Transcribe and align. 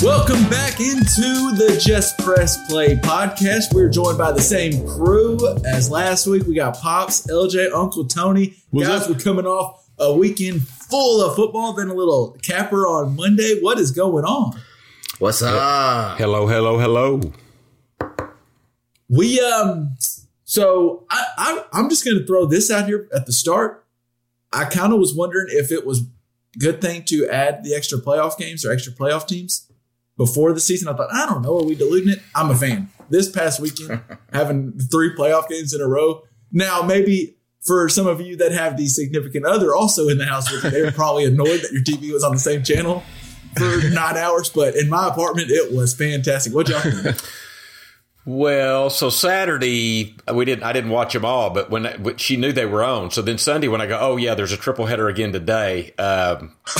Welcome 0.00 0.48
back 0.50 0.80
into 0.80 1.52
the 1.56 1.80
Just 1.82 2.18
Press 2.18 2.58
Play 2.68 2.96
podcast. 2.96 3.72
We're 3.72 3.88
joined 3.88 4.18
by 4.18 4.32
the 4.32 4.40
same 4.42 4.86
crew 4.86 5.38
as 5.64 5.90
last 5.90 6.26
week. 6.26 6.46
We 6.46 6.54
got 6.54 6.78
Pops, 6.78 7.26
LJ, 7.26 7.72
Uncle 7.72 8.04
Tony. 8.06 8.54
What's 8.70 8.88
Guys, 8.88 9.02
up? 9.04 9.10
we're 9.10 9.18
coming 9.22 9.46
off 9.46 9.88
a 9.98 10.12
weekend 10.12 10.66
full 10.66 11.22
of 11.22 11.34
football, 11.36 11.72
then 11.72 11.88
a 11.88 11.94
little 11.94 12.36
capper 12.42 12.86
on 12.86 13.16
Monday. 13.16 13.58
What 13.60 13.78
is 13.78 13.92
going 13.92 14.24
on? 14.24 14.60
What's 15.20 15.40
up? 15.42 16.18
Hello, 16.18 16.46
hello, 16.46 16.78
hello. 16.78 17.20
We 19.08 19.40
um 19.40 19.96
so 20.44 21.06
I, 21.08 21.24
I 21.38 21.64
I'm 21.72 21.88
just 21.88 22.04
gonna 22.04 22.26
throw 22.26 22.44
this 22.44 22.70
out 22.70 22.86
here 22.86 23.08
at 23.14 23.24
the 23.26 23.32
start. 23.32 23.86
I 24.52 24.64
kind 24.66 24.92
of 24.92 24.98
was 24.98 25.14
wondering 25.14 25.46
if 25.50 25.72
it 25.72 25.86
was 25.86 26.02
good 26.58 26.80
thing 26.80 27.04
to 27.04 27.26
add 27.28 27.64
the 27.64 27.74
extra 27.74 27.98
playoff 27.98 28.36
games 28.36 28.64
or 28.66 28.72
extra 28.72 28.92
playoff 28.92 29.26
teams 29.26 29.70
before 30.16 30.52
the 30.52 30.60
season. 30.60 30.88
I 30.88 30.94
thought, 30.94 31.12
I 31.12 31.26
don't 31.26 31.42
know, 31.42 31.58
are 31.58 31.64
we 31.64 31.74
diluting 31.74 32.12
it? 32.12 32.20
I'm 32.34 32.50
a 32.50 32.56
fan. 32.56 32.88
This 33.10 33.28
past 33.30 33.60
weekend, 33.60 34.00
having 34.32 34.78
three 34.90 35.14
playoff 35.14 35.48
games 35.48 35.74
in 35.74 35.80
a 35.80 35.86
row. 35.86 36.22
Now, 36.52 36.82
maybe 36.82 37.36
for 37.64 37.88
some 37.88 38.06
of 38.06 38.20
you 38.20 38.36
that 38.36 38.52
have 38.52 38.76
the 38.76 38.86
significant 38.86 39.46
other 39.46 39.74
also 39.74 40.08
in 40.08 40.18
the 40.18 40.26
house 40.26 40.50
with 40.50 40.64
you, 40.64 40.70
they 40.70 40.82
were 40.82 40.92
probably 40.92 41.24
annoyed 41.24 41.60
that 41.62 41.72
your 41.72 41.82
TV 41.82 42.12
was 42.12 42.22
on 42.22 42.32
the 42.32 42.38
same 42.38 42.62
channel 42.62 43.02
for 43.56 43.80
nine 43.90 44.16
hours. 44.16 44.50
But 44.50 44.76
in 44.76 44.88
my 44.88 45.08
apartment, 45.08 45.50
it 45.50 45.74
was 45.74 45.94
fantastic. 45.94 46.54
What 46.54 46.68
y'all 46.68 46.80
think? 46.80 47.16
Well, 48.26 48.88
so 48.88 49.10
Saturday 49.10 50.16
we 50.32 50.44
didn't. 50.46 50.64
I 50.64 50.72
didn't 50.72 50.90
watch 50.90 51.12
them 51.12 51.24
all, 51.26 51.50
but 51.50 51.68
when, 51.70 51.84
when 52.02 52.16
she 52.16 52.36
knew 52.36 52.52
they 52.52 52.64
were 52.64 52.82
on, 52.82 53.10
so 53.10 53.20
then 53.20 53.36
Sunday 53.36 53.68
when 53.68 53.82
I 53.82 53.86
go, 53.86 53.98
oh 54.00 54.16
yeah, 54.16 54.34
there's 54.34 54.52
a 54.52 54.56
triple 54.56 54.86
header 54.86 55.08
again 55.08 55.32
today. 55.32 55.92
Um, 55.98 56.56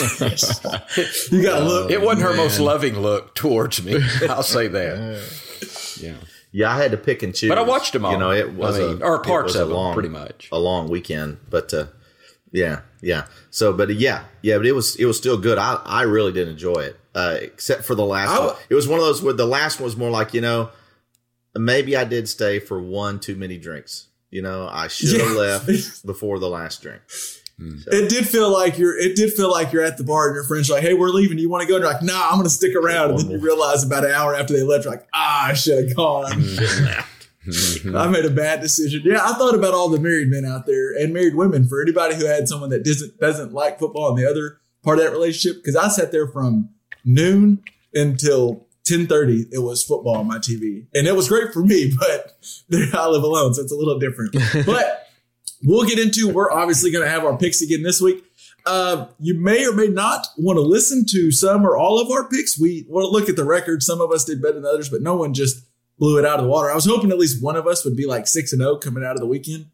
You 1.30 1.42
got 1.42 1.58
to 1.58 1.64
look. 1.64 1.90
it 1.90 2.00
wasn't 2.00 2.22
her 2.22 2.34
most 2.34 2.60
loving 2.60 2.98
look 2.98 3.34
towards 3.34 3.82
me. 3.84 3.96
I'll 4.28 4.42
say 4.42 4.68
that. 4.68 5.98
Yeah, 6.00 6.14
Yeah, 6.52 6.72
I 6.74 6.78
had 6.80 6.92
to 6.92 6.96
pick 6.96 7.22
and 7.22 7.34
choose. 7.34 7.48
but 7.50 7.58
I 7.58 7.62
watched 7.62 7.92
them 7.92 8.04
all. 8.06 8.12
You 8.12 8.18
know, 8.18 8.30
it 8.30 8.52
was 8.54 8.76
I 8.78 8.80
mean, 8.80 9.02
a, 9.02 9.04
or 9.04 9.16
it 9.16 9.24
parts 9.24 9.48
was 9.48 9.56
a 9.56 9.62
of 9.62 9.68
them, 9.68 9.76
long, 9.76 9.92
pretty 9.94 10.08
much. 10.08 10.48
a 10.50 10.58
long 10.58 10.88
weekend. 10.88 11.38
But 11.50 11.74
uh, 11.74 11.86
yeah, 12.52 12.80
yeah. 13.02 13.26
So, 13.50 13.72
but 13.74 13.90
yeah, 13.94 14.24
yeah. 14.40 14.56
But 14.56 14.66
it 14.66 14.72
was 14.72 14.96
it 14.96 15.04
was 15.04 15.18
still 15.18 15.36
good. 15.36 15.58
I 15.58 15.74
I 15.84 16.02
really 16.02 16.32
did 16.32 16.48
enjoy 16.48 16.74
it, 16.80 16.96
uh, 17.14 17.36
except 17.40 17.84
for 17.84 17.94
the 17.94 18.04
last 18.06 18.30
I- 18.30 18.46
one. 18.46 18.56
It 18.70 18.74
was 18.74 18.88
one 18.88 18.98
of 18.98 19.04
those 19.04 19.22
where 19.22 19.34
the 19.34 19.46
last 19.46 19.78
one 19.78 19.84
was 19.84 19.96
more 19.96 20.10
like 20.10 20.32
you 20.32 20.40
know, 20.40 20.70
maybe 21.56 21.96
I 21.96 22.04
did 22.04 22.28
stay 22.28 22.58
for 22.58 22.80
one 22.80 23.20
too 23.20 23.36
many 23.36 23.58
drinks. 23.58 24.06
You 24.30 24.42
know, 24.42 24.68
I 24.70 24.88
should 24.88 25.20
have 25.20 25.30
Yeah. 25.30 25.36
left 25.36 26.06
before 26.06 26.38
the 26.38 26.48
last 26.48 26.82
drink. 26.82 27.02
It 27.86 28.08
did 28.10 28.28
feel 28.28 28.52
like 28.52 28.78
you're. 28.78 28.98
It 28.98 29.14
did 29.14 29.32
feel 29.32 29.48
like 29.48 29.72
you're 29.72 29.84
at 29.84 29.96
the 29.96 30.02
bar 30.02 30.26
and 30.26 30.34
your 30.34 30.42
friends 30.42 30.68
are 30.68 30.74
like, 30.74 30.82
"Hey, 30.82 30.94
we're 30.94 31.10
leaving. 31.10 31.36
Do 31.36 31.42
you 31.42 31.48
want 31.48 31.62
to 31.62 31.68
go?" 31.68 31.76
And 31.76 31.84
you're 31.84 31.92
like, 31.92 32.02
"Nah, 32.02 32.26
I'm 32.30 32.32
going 32.34 32.42
to 32.44 32.50
stick 32.50 32.74
around." 32.74 33.10
And 33.10 33.18
then 33.20 33.30
you 33.30 33.38
realize 33.38 33.84
about 33.84 34.04
an 34.04 34.10
hour 34.10 34.34
after 34.34 34.52
they 34.52 34.64
left, 34.64 34.84
you're 34.86 34.92
like, 34.94 35.06
"Ah, 35.14 35.46
I 35.50 35.52
should 35.52 35.86
have 35.86 35.96
gone. 35.96 36.32
I 37.94 38.08
made 38.08 38.24
a 38.24 38.30
bad 38.30 38.60
decision." 38.60 39.02
Yeah, 39.04 39.20
I 39.22 39.34
thought 39.34 39.54
about 39.54 39.72
all 39.72 39.88
the 39.88 40.00
married 40.00 40.28
men 40.30 40.44
out 40.44 40.66
there 40.66 40.96
and 40.98 41.12
married 41.14 41.36
women. 41.36 41.68
For 41.68 41.80
anybody 41.80 42.16
who 42.16 42.26
had 42.26 42.48
someone 42.48 42.70
that 42.70 42.84
doesn't 42.84 43.20
doesn't 43.20 43.52
like 43.52 43.78
football 43.78 44.08
and 44.08 44.18
the 44.18 44.28
other 44.28 44.58
part 44.82 44.98
of 44.98 45.04
that 45.04 45.12
relationship, 45.12 45.62
because 45.62 45.76
I 45.76 45.86
sat 45.88 46.10
there 46.10 46.26
from 46.26 46.70
noon 47.04 47.62
until. 47.94 48.66
10:30 48.84 49.46
it 49.52 49.58
was 49.58 49.82
football 49.82 50.16
on 50.16 50.26
my 50.26 50.38
TV 50.38 50.86
and 50.94 51.06
it 51.06 51.16
was 51.16 51.28
great 51.28 51.52
for 51.52 51.64
me 51.64 51.92
but 51.98 52.36
I 52.94 53.08
live 53.08 53.22
alone 53.22 53.54
so 53.54 53.62
it's 53.62 53.72
a 53.72 53.76
little 53.76 53.98
different. 53.98 54.36
But 54.66 55.08
we'll 55.62 55.86
get 55.86 55.98
into 55.98 56.28
we're 56.28 56.50
obviously 56.50 56.90
going 56.90 57.04
to 57.04 57.10
have 57.10 57.24
our 57.24 57.36
picks 57.36 57.60
again 57.62 57.82
this 57.82 58.00
week. 58.00 58.24
Uh, 58.66 59.06
you 59.18 59.34
may 59.34 59.66
or 59.66 59.72
may 59.72 59.88
not 59.88 60.26
want 60.38 60.56
to 60.56 60.62
listen 60.62 61.04
to 61.06 61.30
some 61.30 61.66
or 61.66 61.76
all 61.76 62.00
of 62.00 62.10
our 62.10 62.26
picks. 62.28 62.58
We 62.58 62.86
want 62.88 63.04
to 63.04 63.10
look 63.10 63.28
at 63.28 63.36
the 63.36 63.44
record. 63.44 63.82
Some 63.82 64.00
of 64.00 64.10
us 64.10 64.24
did 64.24 64.40
better 64.40 64.54
than 64.54 64.64
others 64.64 64.88
but 64.88 65.02
no 65.02 65.16
one 65.16 65.34
just 65.34 65.64
blew 65.98 66.18
it 66.18 66.24
out 66.24 66.38
of 66.38 66.44
the 66.44 66.50
water. 66.50 66.70
I 66.70 66.74
was 66.74 66.86
hoping 66.86 67.10
at 67.10 67.18
least 67.18 67.42
one 67.42 67.56
of 67.56 67.66
us 67.66 67.84
would 67.84 67.96
be 67.96 68.06
like 68.06 68.26
6 68.26 68.52
and 68.52 68.60
0 68.60 68.76
coming 68.76 69.04
out 69.04 69.12
of 69.12 69.20
the 69.20 69.26
weekend 69.26 69.66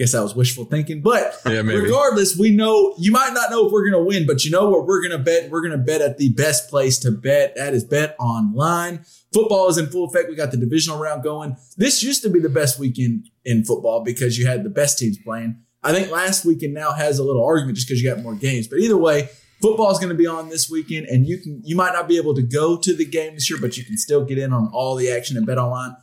guess 0.00 0.12
that 0.12 0.22
was 0.22 0.34
wishful 0.34 0.64
thinking 0.64 1.02
but 1.02 1.38
Yeah, 1.44 1.60
regardless 1.60 2.36
we 2.36 2.50
know 2.50 2.94
you 2.98 3.12
might 3.12 3.32
not 3.34 3.50
know 3.50 3.66
if 3.66 3.72
we're 3.72 3.88
going 3.88 4.02
to 4.02 4.08
win 4.08 4.26
but 4.26 4.44
you 4.44 4.50
know 4.50 4.68
what 4.68 4.86
we're 4.86 5.00
going 5.00 5.16
to 5.16 5.18
bet? 5.18 5.50
We're 5.50 5.60
going 5.60 5.72
to 5.72 5.78
bet 5.78 6.00
at 6.00 6.18
the 6.18 6.30
best 6.30 6.70
place 6.70 6.98
to 7.00 7.10
bet. 7.10 7.54
That 7.56 7.74
is 7.74 7.84
bet 7.84 8.16
online. 8.18 9.04
Football 9.32 9.68
is 9.68 9.78
in 9.78 9.86
full 9.88 10.04
effect. 10.04 10.28
We 10.28 10.34
got 10.34 10.50
the 10.50 10.56
divisional 10.56 10.98
round 10.98 11.22
going. 11.22 11.56
This 11.76 12.02
used 12.02 12.22
to 12.22 12.30
be 12.30 12.40
the 12.40 12.48
best 12.48 12.78
weekend 12.78 13.28
in 13.44 13.64
football 13.64 14.02
because 14.02 14.38
you 14.38 14.46
had 14.46 14.64
the 14.64 14.70
best 14.70 14.98
teams 14.98 15.18
playing. 15.18 15.62
I 15.82 15.92
think 15.92 16.10
last 16.10 16.44
weekend 16.44 16.74
now 16.74 16.92
has 16.92 17.18
a 17.18 17.24
little 17.24 17.44
argument 17.44 17.76
just 17.76 17.88
because 17.88 18.02
you 18.02 18.10
got 18.10 18.22
more 18.22 18.34
games. 18.34 18.68
But 18.68 18.78
either 18.78 18.96
way 18.96 19.28
football 19.60 19.90
is 19.90 19.98
going 19.98 20.08
to 20.08 20.14
be 20.14 20.26
on 20.26 20.48
this 20.48 20.70
weekend 20.70 21.06
and 21.06 21.26
you 21.26 21.38
can 21.38 21.60
you 21.64 21.76
might 21.76 21.92
not 21.92 22.08
be 22.08 22.16
able 22.16 22.34
to 22.34 22.42
go 22.42 22.76
to 22.78 22.94
the 22.94 23.04
game 23.04 23.34
this 23.34 23.50
year 23.50 23.58
but 23.60 23.76
you 23.76 23.84
can 23.84 23.96
still 23.96 24.24
get 24.24 24.38
in 24.38 24.52
on 24.52 24.70
all 24.72 24.96
the 24.96 25.10
action 25.10 25.36
and 25.36 25.46
bet 25.46 25.58
online 25.58 25.94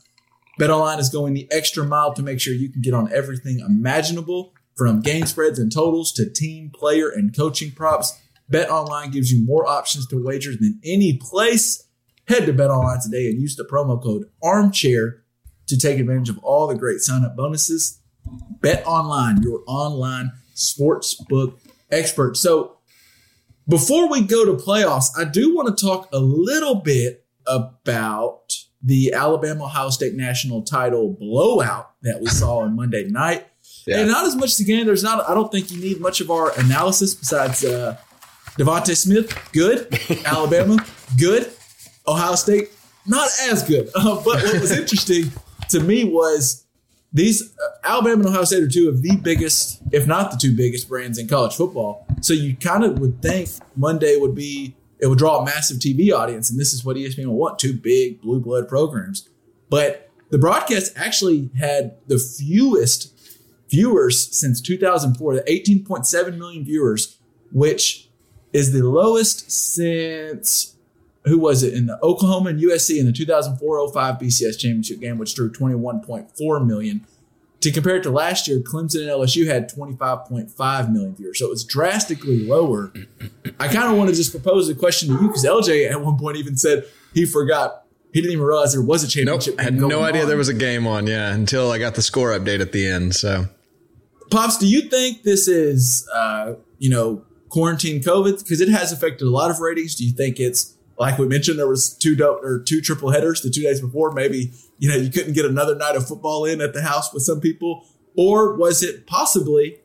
BetOnline 0.59 0.99
is 0.99 1.09
going 1.09 1.33
the 1.33 1.47
extra 1.51 1.83
mile 1.83 2.13
to 2.13 2.23
make 2.23 2.39
sure 2.39 2.53
you 2.53 2.69
can 2.69 2.81
get 2.81 2.93
on 2.93 3.11
everything 3.13 3.59
imaginable 3.59 4.53
from 4.75 5.01
game 5.01 5.25
spreads 5.25 5.59
and 5.59 5.71
totals 5.71 6.11
to 6.13 6.29
team, 6.29 6.71
player, 6.73 7.09
and 7.09 7.35
coaching 7.35 7.71
props. 7.71 8.19
BetOnline 8.51 9.11
gives 9.11 9.31
you 9.31 9.45
more 9.45 9.67
options 9.67 10.07
to 10.07 10.23
wager 10.23 10.51
than 10.51 10.79
any 10.83 11.17
place. 11.17 11.87
Head 12.27 12.45
to 12.45 12.53
BetOnline 12.53 13.03
today 13.03 13.27
and 13.27 13.39
use 13.39 13.55
the 13.55 13.63
promo 13.63 14.01
code 14.01 14.29
ARMCHAIR 14.43 15.21
to 15.67 15.77
take 15.77 15.99
advantage 15.99 16.29
of 16.29 16.37
all 16.39 16.67
the 16.67 16.75
great 16.75 16.99
sign-up 16.99 17.35
bonuses. 17.35 18.01
BetOnline, 18.59 19.43
your 19.43 19.63
online 19.67 20.31
sportsbook 20.55 21.57
expert. 21.91 22.35
So 22.35 22.77
before 23.67 24.09
we 24.09 24.21
go 24.21 24.45
to 24.45 24.53
playoffs, 24.53 25.09
I 25.17 25.25
do 25.25 25.55
want 25.55 25.77
to 25.77 25.85
talk 25.85 26.09
a 26.11 26.19
little 26.19 26.75
bit 26.75 27.25
about 27.45 28.53
the 28.87 29.11
Alabama 29.11 29.65
Ohio 29.65 29.89
State 29.89 30.15
national 30.15 30.61
title 30.61 31.09
blowout 31.19 31.91
that 32.03 32.21
we 32.21 32.27
saw 32.27 32.59
on 32.59 32.73
Monday 32.73 33.03
night. 33.03 33.45
And 33.85 34.07
not 34.07 34.25
as 34.25 34.35
much 34.35 34.55
the 34.55 34.63
game. 34.63 34.85
There's 34.85 35.03
not. 35.03 35.29
I 35.29 35.33
don't 35.33 35.51
think 35.51 35.71
you 35.71 35.79
need 35.79 35.99
much 35.99 36.21
of 36.21 36.31
our 36.31 36.57
analysis 36.57 37.13
besides 37.13 37.63
uh, 37.65 37.97
DeVonta 38.57 38.95
Smith, 38.95 39.37
good. 39.51 39.87
Alabama, 40.25 40.77
good. 41.19 41.51
Ohio 42.07 42.35
State, 42.35 42.69
not 43.05 43.29
as 43.43 43.63
good. 43.63 43.89
Uh, 43.95 44.15
but 44.15 44.41
what 44.43 44.61
was 44.61 44.71
interesting 44.71 45.31
to 45.69 45.81
me 45.81 46.05
was 46.05 46.65
these 47.11 47.53
uh, 47.57 47.69
Alabama 47.83 48.15
and 48.15 48.27
Ohio 48.27 48.45
State 48.45 48.63
are 48.63 48.69
two 48.69 48.87
of 48.87 49.01
the 49.01 49.17
biggest, 49.17 49.81
if 49.91 50.07
not 50.07 50.31
the 50.31 50.37
two 50.37 50.55
biggest 50.55 50.87
brands 50.87 51.17
in 51.17 51.27
college 51.27 51.55
football. 51.55 52.07
So 52.21 52.33
you 52.33 52.55
kind 52.55 52.85
of 52.85 52.99
would 52.99 53.21
think 53.21 53.49
Monday 53.75 54.15
would 54.15 54.35
be 54.35 54.76
it 54.99 55.07
would 55.07 55.17
draw 55.17 55.39
a 55.39 55.45
massive 55.45 55.77
TV 55.77 56.11
audience, 56.11 56.49
and 56.49 56.59
this 56.59 56.73
is 56.73 56.83
what 56.83 56.97
ESPN 56.97 57.27
would 57.27 57.33
want: 57.33 57.59
two 57.59 57.73
big 57.73 58.21
blue 58.21 58.39
blood 58.39 58.67
programs. 58.67 59.29
But 59.69 60.09
the 60.29 60.37
broadcast 60.37 60.93
actually 60.95 61.49
had 61.57 61.97
the 62.07 62.19
fewest 62.19 63.13
viewers 63.69 64.35
since 64.35 64.61
2004. 64.61 65.35
The 65.35 65.41
18.7 65.41 66.37
million 66.37 66.65
viewers, 66.65 67.17
which 67.51 68.09
is 68.53 68.73
the 68.73 68.83
lowest 68.83 69.51
since 69.51 70.75
who 71.25 71.37
was 71.37 71.61
it 71.61 71.73
in 71.73 71.87
the 71.87 71.99
Oklahoma 72.01 72.51
and 72.51 72.59
USC 72.61 72.99
in 72.99 73.05
the 73.05 73.11
2004-05 73.11 74.21
BCS 74.21 74.57
championship 74.57 74.99
game, 74.99 75.17
which 75.17 75.35
drew 75.35 75.51
21.4 75.51 76.65
million. 76.65 77.05
To 77.61 77.71
compare 77.71 77.95
it 77.95 78.03
to 78.03 78.11
last 78.11 78.47
year, 78.47 78.59
Clemson 78.59 79.01
and 79.01 79.09
LSU 79.09 79.47
had 79.47 79.67
25.5 79.73 80.91
million 80.91 81.15
viewers, 81.15 81.39
so 81.39 81.47
it 81.47 81.49
was 81.49 81.63
drastically 81.63 82.45
lower. 82.45 82.93
I 83.59 83.67
kind 83.67 83.91
of 83.91 83.97
want 83.97 84.09
to 84.11 84.15
just 84.15 84.29
propose 84.31 84.69
a 84.69 84.75
question 84.75 85.07
to 85.09 85.15
you 85.21 85.27
because 85.27 85.43
LJ 85.43 85.89
at 85.89 85.99
one 86.01 86.17
point 86.19 86.37
even 86.37 86.55
said 86.55 86.85
he 87.15 87.25
forgot 87.25 87.83
he 88.13 88.21
didn't 88.21 88.33
even 88.33 88.45
realize 88.45 88.73
there 88.73 88.81
was 88.81 89.03
a 89.03 89.05
Nope. 89.25 89.41
championship. 89.41 89.59
I 89.59 89.63
had 89.63 89.75
no 89.75 90.01
idea 90.03 90.21
on. 90.23 90.27
there 90.27 90.37
was 90.37 90.49
a 90.49 90.53
game 90.53 90.85
on. 90.87 91.07
Yeah, 91.07 91.33
until 91.33 91.71
I 91.71 91.77
got 91.79 91.95
the 91.95 92.01
score 92.01 92.29
update 92.29 92.61
at 92.61 92.71
the 92.73 92.87
end. 92.87 93.15
So 93.15 93.45
Pops, 94.31 94.57
do 94.57 94.67
you 94.67 94.81
think 94.81 95.23
this 95.23 95.47
is, 95.47 96.07
uh, 96.13 96.53
you 96.77 96.89
know, 96.89 97.23
quarantine 97.49 98.01
COVID? 98.01 98.37
Because 98.43 98.61
it 98.61 98.69
has 98.69 98.91
affected 98.91 99.25
a 99.25 99.29
lot 99.31 99.49
of 99.51 99.59
ratings. 99.59 99.95
Do 99.95 100.05
you 100.05 100.11
think 100.13 100.39
it's 100.39 100.75
like 100.99 101.17
we 101.17 101.27
mentioned, 101.27 101.59
there 101.59 101.67
was 101.67 101.89
two 101.89 102.15
do- 102.15 102.39
or 102.41 102.59
two 102.59 102.81
triple 102.81 103.11
headers 103.11 103.41
the 103.41 103.49
two 103.49 103.61
days 103.61 103.81
before? 103.81 104.11
Maybe 104.11 104.51
you 104.79 104.89
know 104.89 104.95
you 104.95 105.11
couldn't 105.11 105.33
get 105.33 105.45
another 105.45 105.75
night 105.75 105.95
of 105.95 106.07
football 106.07 106.45
in 106.45 106.61
at 106.61 106.73
the 106.73 106.81
house 106.81 107.13
with 107.13 107.23
some 107.23 107.39
people, 107.39 107.85
or 108.15 108.55
was 108.55 108.81
it 108.83 109.07
possibly 109.07 109.77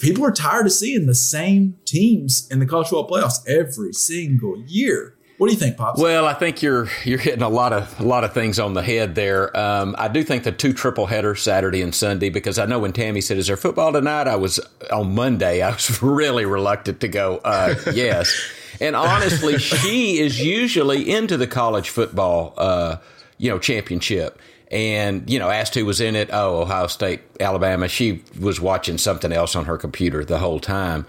people 0.00 0.24
are 0.24 0.32
tired 0.32 0.66
of 0.66 0.72
seeing 0.72 1.06
the 1.06 1.14
same 1.14 1.76
teams 1.84 2.48
in 2.50 2.58
the 2.58 2.66
college 2.66 2.88
football 2.88 3.08
playoffs 3.08 3.46
every 3.46 3.92
single 3.92 4.62
year? 4.66 5.14
What 5.40 5.46
do 5.46 5.54
you 5.54 5.58
think, 5.58 5.78
Pops? 5.78 5.98
Well, 5.98 6.26
I 6.26 6.34
think 6.34 6.60
you're 6.60 6.88
you're 7.02 7.18
hitting 7.18 7.40
a 7.40 7.48
lot 7.48 7.72
of 7.72 7.98
a 7.98 8.02
lot 8.02 8.24
of 8.24 8.34
things 8.34 8.58
on 8.58 8.74
the 8.74 8.82
head 8.82 9.14
there. 9.14 9.56
Um, 9.56 9.96
I 9.96 10.08
do 10.08 10.22
think 10.22 10.44
the 10.44 10.52
two 10.52 10.74
triple 10.74 11.06
headers 11.06 11.40
Saturday 11.40 11.80
and 11.80 11.94
Sunday 11.94 12.28
because 12.28 12.58
I 12.58 12.66
know 12.66 12.78
when 12.78 12.92
Tammy 12.92 13.22
said, 13.22 13.38
"Is 13.38 13.46
there 13.46 13.56
football 13.56 13.90
tonight?" 13.90 14.28
I 14.28 14.36
was 14.36 14.60
on 14.92 15.14
Monday. 15.14 15.62
I 15.62 15.70
was 15.70 16.02
really 16.02 16.44
reluctant 16.44 17.00
to 17.00 17.08
go. 17.08 17.38
Uh, 17.38 17.74
yes, 17.94 18.38
and 18.80 18.94
honestly, 18.94 19.58
she 19.58 20.18
is 20.18 20.40
usually 20.40 21.08
into 21.10 21.36
the 21.36 21.46
college 21.46 21.90
football, 21.90 22.54
uh, 22.56 22.96
you 23.38 23.50
know, 23.50 23.58
championship. 23.58 24.38
And 24.70 25.28
you 25.28 25.40
know, 25.40 25.50
asked 25.50 25.74
who 25.74 25.84
was 25.84 26.00
in 26.00 26.14
it. 26.14 26.30
Oh, 26.32 26.60
Ohio 26.60 26.86
State, 26.86 27.22
Alabama. 27.40 27.88
She 27.88 28.22
was 28.38 28.60
watching 28.60 28.98
something 28.98 29.32
else 29.32 29.56
on 29.56 29.64
her 29.64 29.76
computer 29.76 30.24
the 30.24 30.38
whole 30.38 30.60
time. 30.60 31.06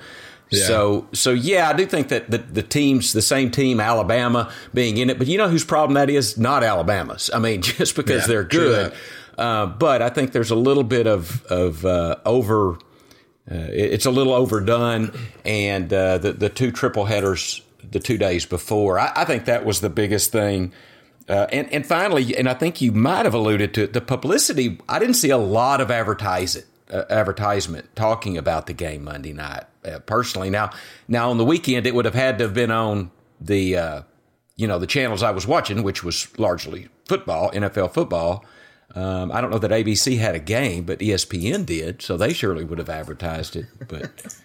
Yeah. 0.49 0.65
So, 0.65 1.07
so 1.13 1.31
yeah, 1.31 1.69
I 1.69 1.73
do 1.73 1.85
think 1.85 2.09
that 2.09 2.29
the, 2.29 2.39
the 2.39 2.63
teams, 2.63 3.13
the 3.13 3.21
same 3.21 3.51
team, 3.51 3.79
Alabama 3.79 4.51
being 4.73 4.97
in 4.97 5.09
it, 5.09 5.17
but 5.17 5.27
you 5.27 5.37
know 5.37 5.47
whose 5.47 5.63
problem 5.63 5.93
that 5.93 6.09
is? 6.09 6.37
Not 6.37 6.63
Alabama's. 6.63 7.29
I 7.33 7.39
mean, 7.39 7.61
just 7.61 7.95
because 7.95 8.23
Yeah, 8.23 8.27
they're 8.27 8.43
good. 8.43 8.93
Uh, 9.37 9.67
but 9.67 10.01
I 10.01 10.09
think 10.09 10.33
there's 10.33 10.51
a 10.51 10.55
little 10.55 10.83
bit 10.83 11.07
of 11.07 11.45
of 11.45 11.85
uh, 11.85 12.15
over. 12.25 12.77
Uh, 13.51 13.56
it- 13.71 13.94
it's 13.94 14.06
a 14.06 14.12
little 14.12 14.33
overdone, 14.33 15.12
and 15.45 15.92
uh, 15.92 16.18
the 16.18 16.31
the 16.33 16.50
two 16.50 16.71
triple 16.71 17.06
headers 17.06 17.62
the 17.89 18.00
two 18.00 18.18
days 18.18 18.45
before. 18.45 18.98
I, 19.00 19.12
I 19.15 19.25
think 19.25 19.45
that 19.45 19.65
was 19.65 19.81
the 19.81 19.89
biggest 19.89 20.31
thing. 20.31 20.71
Uh, 21.30 21.48
and 21.51 21.71
and 21.74 21.86
finally, 21.86 22.36
and 22.38 22.48
I 22.50 22.53
think 22.53 22.81
you 22.81 22.92
might 22.92 23.25
have 23.25 23.33
alluded 23.33 23.74
to 23.75 23.83
it. 23.83 23.94
The 23.94 24.01
publicity. 24.01 24.80
I 24.89 25.00
didn't 25.00 25.15
see 25.15 25.30
a 25.30 25.38
lot 25.38 25.81
of 25.81 25.92
advertising 25.92 26.63
uh, 26.92 27.03
advertisement 27.09 27.95
talking 27.95 28.38
about 28.38 28.68
the 28.68 28.74
game 28.74 29.03
Monday 29.03 29.33
night. 29.33 29.63
Uh, 29.86 30.00
personally, 30.00 30.50
now 30.50 30.69
now 31.07 31.30
on 31.30 31.38
the 31.38 31.45
weekend, 31.45 31.86
it 31.88 31.94
would 31.95 32.06
have 32.06 32.15
had 32.15 32.38
to 32.39 32.45
have 32.45 32.53
been 32.53 32.71
on 32.71 33.12
the 33.39 33.77
uh, 33.77 34.01
you 34.56 34.68
know 34.68 34.80
the 34.80 34.88
channels 34.88 35.24
I 35.24 35.31
was 35.31 35.45
watching, 35.48 35.83
which 35.83 36.03
was 36.03 36.27
largely 36.39 36.88
football, 37.07 37.51
NFL 37.51 37.94
football. 37.94 38.45
Um, 38.95 39.31
I 39.31 39.39
don't 39.41 39.51
know 39.51 39.59
that 39.59 39.71
ABC 39.71 40.17
had 40.17 40.35
a 40.35 40.39
game, 40.39 40.83
but 40.83 40.99
ESPN 40.99 41.65
did, 41.65 42.01
so 42.01 42.17
they 42.17 42.33
surely 42.33 42.63
would 42.65 42.77
have 42.77 42.89
advertised 42.89 43.55
it. 43.55 43.65
But 43.88 44.35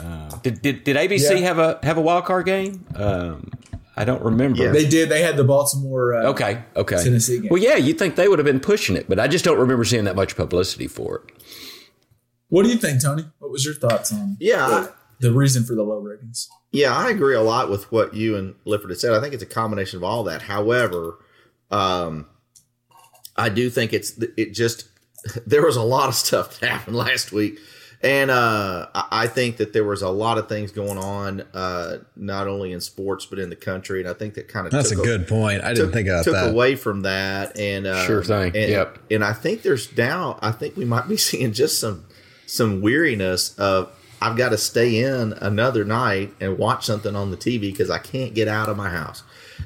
uh, 0.00 0.28
did, 0.42 0.60
did 0.62 0.84
did 0.84 0.96
ABC 0.96 1.30
Yeah. 1.40 1.46
have 1.46 1.58
a 1.58 1.78
have 1.82 1.96
a 1.96 2.00
wild 2.00 2.24
card 2.24 2.46
game? 2.46 2.84
Um, 2.96 3.50
I 3.96 4.04
don't 4.04 4.22
remember. 4.22 4.64
Yeah. 4.64 4.72
they 4.72 4.86
did. 4.88 5.08
They 5.08 5.22
had 5.22 5.36
the 5.36 5.44
Baltimore. 5.44 6.14
Uh, 6.14 6.24
Okay, 6.30 6.62
okay. 6.74 7.02
Tennessee 7.02 7.38
game. 7.40 7.48
Well, 7.50 7.62
yeah, 7.62 7.76
you'd 7.76 7.98
think 7.98 8.16
they 8.16 8.28
would 8.28 8.38
have 8.38 8.44
been 8.46 8.60
pushing 8.60 8.96
it, 8.96 9.08
but 9.08 9.18
I 9.20 9.28
just 9.28 9.44
don't 9.44 9.58
remember 9.58 9.84
seeing 9.84 10.04
that 10.04 10.16
much 10.16 10.36
publicity 10.36 10.86
for 10.88 11.16
it. 11.26 11.34
What 12.48 12.64
do 12.64 12.68
you 12.68 12.76
think, 12.76 13.02
Tony? 13.02 13.24
What 13.38 13.50
was 13.50 13.64
your 13.64 13.74
thoughts 13.74 14.12
on? 14.12 14.36
Yeah, 14.40 14.66
the, 15.20 15.28
the 15.28 15.32
reason 15.32 15.64
for 15.64 15.74
the 15.74 15.82
low 15.82 15.98
ratings? 15.98 16.48
Yeah, 16.72 16.94
I 16.94 17.08
agree 17.10 17.34
a 17.34 17.40
lot 17.42 17.70
with 17.70 17.90
what 17.90 18.14
you 18.14 18.36
and 18.36 18.54
Lifford 18.64 18.90
had 18.90 18.98
said. 19.00 19.12
I 19.14 19.20
think 19.20 19.32
it's 19.32 19.42
a 19.42 19.46
combination 19.46 19.96
of 19.96 20.04
all 20.04 20.24
that. 20.24 20.42
However, 20.42 21.18
um, 21.70 22.26
I 23.36 23.48
do 23.48 23.70
think 23.70 23.92
it's 23.92 24.18
it 24.36 24.52
just 24.52 24.88
there 25.46 25.64
was 25.64 25.76
a 25.76 25.82
lot 25.82 26.08
of 26.08 26.14
stuff 26.14 26.58
that 26.60 26.70
happened 26.70 26.96
last 26.96 27.32
week, 27.32 27.58
and 28.02 28.30
uh, 28.30 28.86
I 28.94 29.04
I 29.10 29.26
think 29.26 29.56
that 29.58 29.72
there 29.72 29.84
was 29.84 30.02
a 30.02 30.08
lot 30.08 30.38
of 30.38 30.48
things 30.48 30.70
going 30.72 30.98
on, 30.98 31.40
uh, 31.54 31.98
not 32.16 32.46
only 32.48 32.72
in 32.72 32.80
sports 32.80 33.26
but 33.26 33.38
in 33.38 33.50
the 33.50 33.56
country, 33.56 34.00
and 34.00 34.08
I 34.08 34.12
think 34.14 34.34
that 34.34 34.48
kind 34.48 34.66
of 34.66 34.72
that's 34.72 34.90
a 34.92 34.94
took 34.94 35.04
good 35.04 35.26
point. 35.28 35.62
I 35.62 35.68
didn't 35.74 35.86
took, 35.86 35.94
think 35.94 36.08
about 36.08 36.24
took 36.24 36.34
that. 36.34 36.50
away 36.50 36.76
from 36.76 37.02
that 37.02 37.58
and 37.58 37.86
uh, 37.86 38.04
Sure 38.06 38.22
thing. 38.22 38.56
and, 38.56 38.70
Yep. 38.70 38.98
and 39.10 39.24
I 39.24 39.32
think 39.32 39.62
there's 39.62 39.94
now 39.96 40.38
I 40.42 40.52
think 40.52 40.76
we 40.76 40.84
might 40.84 41.08
be 41.08 41.16
seeing 41.28 41.52
just 41.52 41.78
some 41.80 42.04
some 42.46 42.80
weariness 42.80 43.58
of 43.58 43.90
I've 44.22 44.36
got 44.38 44.48
to 44.50 44.56
stay 44.58 45.02
in 45.02 45.34
another 45.34 45.84
night 45.84 46.32
and 46.40 46.56
watch 46.56 46.86
something 46.86 47.14
on 47.14 47.30
the 47.30 47.36
TV 47.36 47.60
because 47.60 47.90
I 47.90 47.98
can't 47.98 48.32
get 48.34 48.48
out 48.48 48.68
of 48.70 48.76
my 48.76 48.88
house 48.88 49.22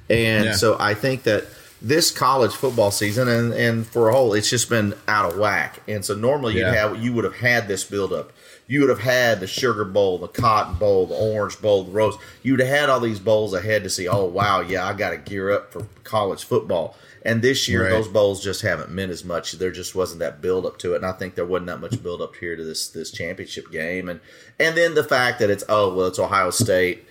and 0.08 0.46
Yeah. 0.46 0.52
so 0.54 0.76
I 0.80 0.94
think 0.94 1.22
that 1.24 1.44
this 1.82 2.10
college 2.10 2.52
football 2.52 2.90
season 2.90 3.26
and, 3.28 3.52
and 3.54 3.86
for 3.86 4.08
a 4.10 4.12
whole 4.12 4.34
it's 4.34 4.50
just 4.50 4.68
been 4.68 4.94
out 5.08 5.32
of 5.32 5.38
whack. 5.38 5.80
And 5.88 6.04
so 6.04 6.14
normally 6.14 6.54
you'd 6.54 6.60
Yeah. 6.60 6.74
have 6.74 7.02
you 7.02 7.12
would 7.14 7.24
have 7.24 7.36
had 7.36 7.68
this 7.68 7.84
build 7.84 8.12
up 8.12 8.32
you 8.66 8.80
would 8.80 8.88
have 8.90 9.00
had 9.00 9.40
the 9.40 9.46
sugar 9.48 9.84
bowl 9.84 10.18
the 10.18 10.28
cotton 10.28 10.74
bowl 10.74 11.06
the 11.06 11.14
orange 11.14 11.60
bowl 11.60 11.82
the 11.84 11.90
rose 11.90 12.16
you 12.42 12.52
would 12.52 12.60
have 12.60 12.68
had 12.68 12.88
all 12.90 13.00
these 13.00 13.18
bowls 13.18 13.52
ahead 13.54 13.82
to 13.82 13.90
see 13.90 14.06
oh 14.06 14.24
wow 14.24 14.60
yeah 14.60 14.86
i 14.86 14.92
got 14.92 15.10
to 15.10 15.16
gear 15.16 15.50
up 15.50 15.72
for 15.72 15.86
college 16.04 16.44
football. 16.44 16.96
And 17.22 17.42
this 17.42 17.68
year 17.68 17.82
Right. 17.82 17.90
those 17.90 18.08
bowls 18.08 18.42
just 18.42 18.62
haven't 18.62 18.90
meant 18.90 19.12
as 19.12 19.26
much. 19.26 19.52
There 19.52 19.70
just 19.70 19.94
wasn't 19.94 20.20
that 20.20 20.40
build 20.40 20.64
up 20.64 20.78
to 20.78 20.94
it. 20.94 20.96
And 20.96 21.04
i 21.06 21.12
think 21.12 21.34
there 21.34 21.44
wasn't 21.44 21.66
that 21.66 21.78
much 21.80 22.02
build 22.02 22.22
up 22.22 22.34
here 22.36 22.56
to 22.56 22.64
this 22.64 22.88
this 22.88 23.10
championship 23.10 23.70
game. 23.70 24.08
And 24.08 24.20
and 24.58 24.74
then 24.76 24.94
the 24.94 25.04
fact 25.04 25.38
that 25.40 25.50
it's 25.50 25.64
oh 25.68 25.94
well 25.94 26.06
it's 26.06 26.18
ohio 26.18 26.48
state 26.50 27.04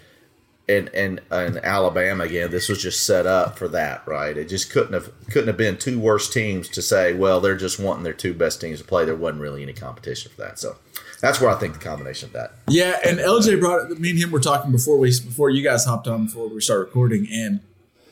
and 0.69 0.89
and 0.89 1.21
and 1.31 1.57
Alabama 1.57 2.23
again. 2.23 2.51
This 2.51 2.69
was 2.69 2.81
just 2.81 3.05
set 3.05 3.25
up 3.25 3.57
for 3.57 3.67
that, 3.69 4.07
right? 4.07 4.37
It 4.37 4.47
just 4.47 4.71
couldn't 4.71 4.93
have 4.93 5.11
couldn't 5.31 5.47
have 5.47 5.57
been 5.57 5.77
two 5.77 5.99
worse 5.99 6.29
teams 6.29 6.69
to 6.69 6.81
say, 6.81 7.13
well, 7.13 7.41
they're 7.41 7.57
just 7.57 7.79
wanting 7.79 8.03
their 8.03 8.13
two 8.13 8.33
best 8.33 8.61
teams 8.61 8.79
to 8.79 8.85
play. 8.85 9.03
There 9.03 9.15
wasn't 9.15 9.41
really 9.41 9.63
any 9.63 9.73
competition 9.73 10.31
for 10.31 10.41
that, 10.43 10.59
so 10.59 10.77
that's 11.21 11.41
where 11.41 11.49
I 11.49 11.55
think 11.55 11.73
the 11.73 11.79
combination 11.79 12.27
of 12.29 12.33
that. 12.33 12.53
Yeah, 12.67 12.99
and 13.03 13.17
LJ 13.19 13.59
brought 13.59 13.91
it. 13.91 13.99
Me 13.99 14.11
and 14.11 14.19
him 14.19 14.31
were 14.31 14.39
talking 14.39 14.71
before 14.71 14.97
we 14.97 15.09
before 15.09 15.49
you 15.49 15.63
guys 15.63 15.85
hopped 15.85 16.07
on 16.07 16.25
before 16.25 16.47
we 16.47 16.61
started 16.61 16.85
recording, 16.85 17.27
and 17.31 17.61